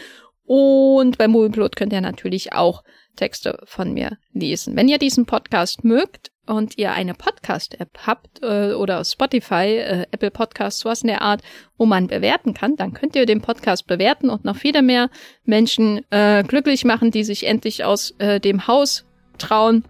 Und 0.47 1.19
beim 1.19 1.33
Movieplot 1.33 1.77
könnt 1.77 1.93
ihr 1.93 2.01
natürlich 2.01 2.55
auch 2.55 2.83
Texte 3.17 3.59
von 3.67 3.93
mir 3.93 4.17
lesen. 4.33 4.75
Wenn 4.75 4.89
ihr 4.89 4.99
diesen 4.99 5.27
Podcast 5.27 5.85
mögt 5.85 6.31
und 6.47 6.79
ihr 6.79 6.93
eine 6.93 7.15
Podcast-App 7.15 7.99
habt 8.07 8.43
äh, 8.43 8.73
oder 8.73 9.05
Spotify, 9.05 9.79
äh, 9.79 10.07
Apple 10.11 10.31
Podcasts, 10.31 10.81
sowas 10.81 11.03
in 11.03 11.09
der 11.09 11.23
Art, 11.23 11.43
wo 11.79 11.87
man 11.87 12.07
bewerten 12.07 12.55
kann, 12.55 12.77
dann 12.77 12.93
könnt 12.93 13.17
ihr 13.17 13.27
den 13.27 13.41
Podcast 13.41 13.87
bewerten 13.87 14.31
und 14.31 14.45
noch 14.45 14.57
viele 14.57 14.83
mehr 14.83 15.11
Menschen 15.45 16.01
äh, 16.11 16.43
glücklich 16.45 16.85
machen, 16.85 17.11
die 17.11 17.25
sich 17.25 17.47
endlich 17.47 17.85
aus 17.85 18.15
äh, 18.19 18.41
dem 18.41 18.67
Haus 18.67 19.05
trauen, 19.39 19.85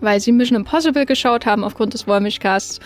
weil 0.00 0.20
sie 0.20 0.32
Mission 0.32 0.56
Impossible 0.56 1.06
geschaut 1.06 1.46
haben 1.46 1.64
aufgrund 1.64 1.94
des 1.94 2.06
Wollmilchcasts 2.06 2.80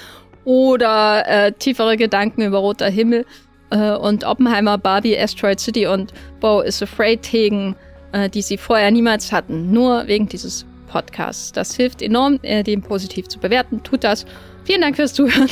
oder 0.44 1.24
äh, 1.26 1.52
tiefere 1.52 1.96
Gedanken 1.96 2.42
über 2.42 2.58
roter 2.58 2.88
Himmel 2.88 3.24
äh, 3.70 3.92
und 3.92 4.24
Oppenheimer, 4.24 4.78
Barbie, 4.78 5.18
Asteroid 5.18 5.60
City 5.60 5.86
und 5.86 6.12
Bo 6.40 6.60
is 6.60 6.82
Afraid 6.82 7.26
hegen, 7.26 7.76
äh, 8.12 8.28
die 8.28 8.42
sie 8.42 8.56
vorher 8.56 8.90
niemals 8.90 9.32
hatten, 9.32 9.72
nur 9.72 10.06
wegen 10.06 10.28
dieses 10.28 10.66
Podcasts. 10.86 11.52
Das 11.52 11.74
hilft 11.74 12.02
enorm, 12.02 12.38
äh, 12.42 12.62
den 12.62 12.82
positiv 12.82 13.28
zu 13.28 13.38
bewerten. 13.38 13.82
Tut 13.82 14.04
das. 14.04 14.26
Vielen 14.64 14.80
Dank 14.80 14.96
fürs 14.96 15.14
Zuhören 15.14 15.48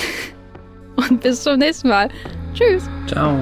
und 0.97 1.21
bis 1.21 1.43
zum 1.43 1.59
nächsten 1.59 1.89
Mal. 1.89 2.09
Tschüss. 2.55 2.89
Ciao. 3.07 3.37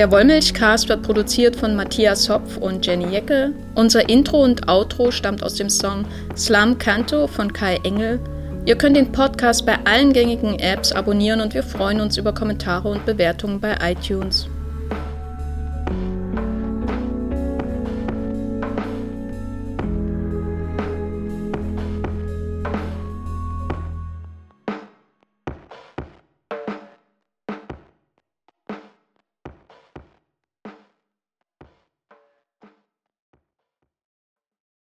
Der 0.00 0.10
Wollmilchcast 0.10 0.88
wird 0.88 1.02
produziert 1.02 1.56
von 1.56 1.76
Matthias 1.76 2.30
Hopf 2.30 2.56
und 2.56 2.86
Jenny 2.86 3.12
Jecke. 3.12 3.52
Unser 3.74 4.08
Intro 4.08 4.42
und 4.42 4.66
Outro 4.66 5.10
stammt 5.10 5.42
aus 5.42 5.56
dem 5.56 5.68
Song 5.68 6.06
Slam 6.34 6.78
Canto 6.78 7.26
von 7.26 7.52
Kai 7.52 7.78
Engel. 7.84 8.18
Ihr 8.66 8.76
könnt 8.76 8.96
den 8.96 9.10
Podcast 9.10 9.64
bei 9.64 9.78
allen 9.84 10.12
gängigen 10.12 10.58
Apps 10.58 10.92
abonnieren 10.92 11.40
und 11.40 11.54
wir 11.54 11.62
freuen 11.62 12.00
uns 12.00 12.18
über 12.18 12.34
Kommentare 12.34 12.88
und 12.88 13.06
Bewertungen 13.06 13.58
bei 13.58 13.74
iTunes. 13.82 14.48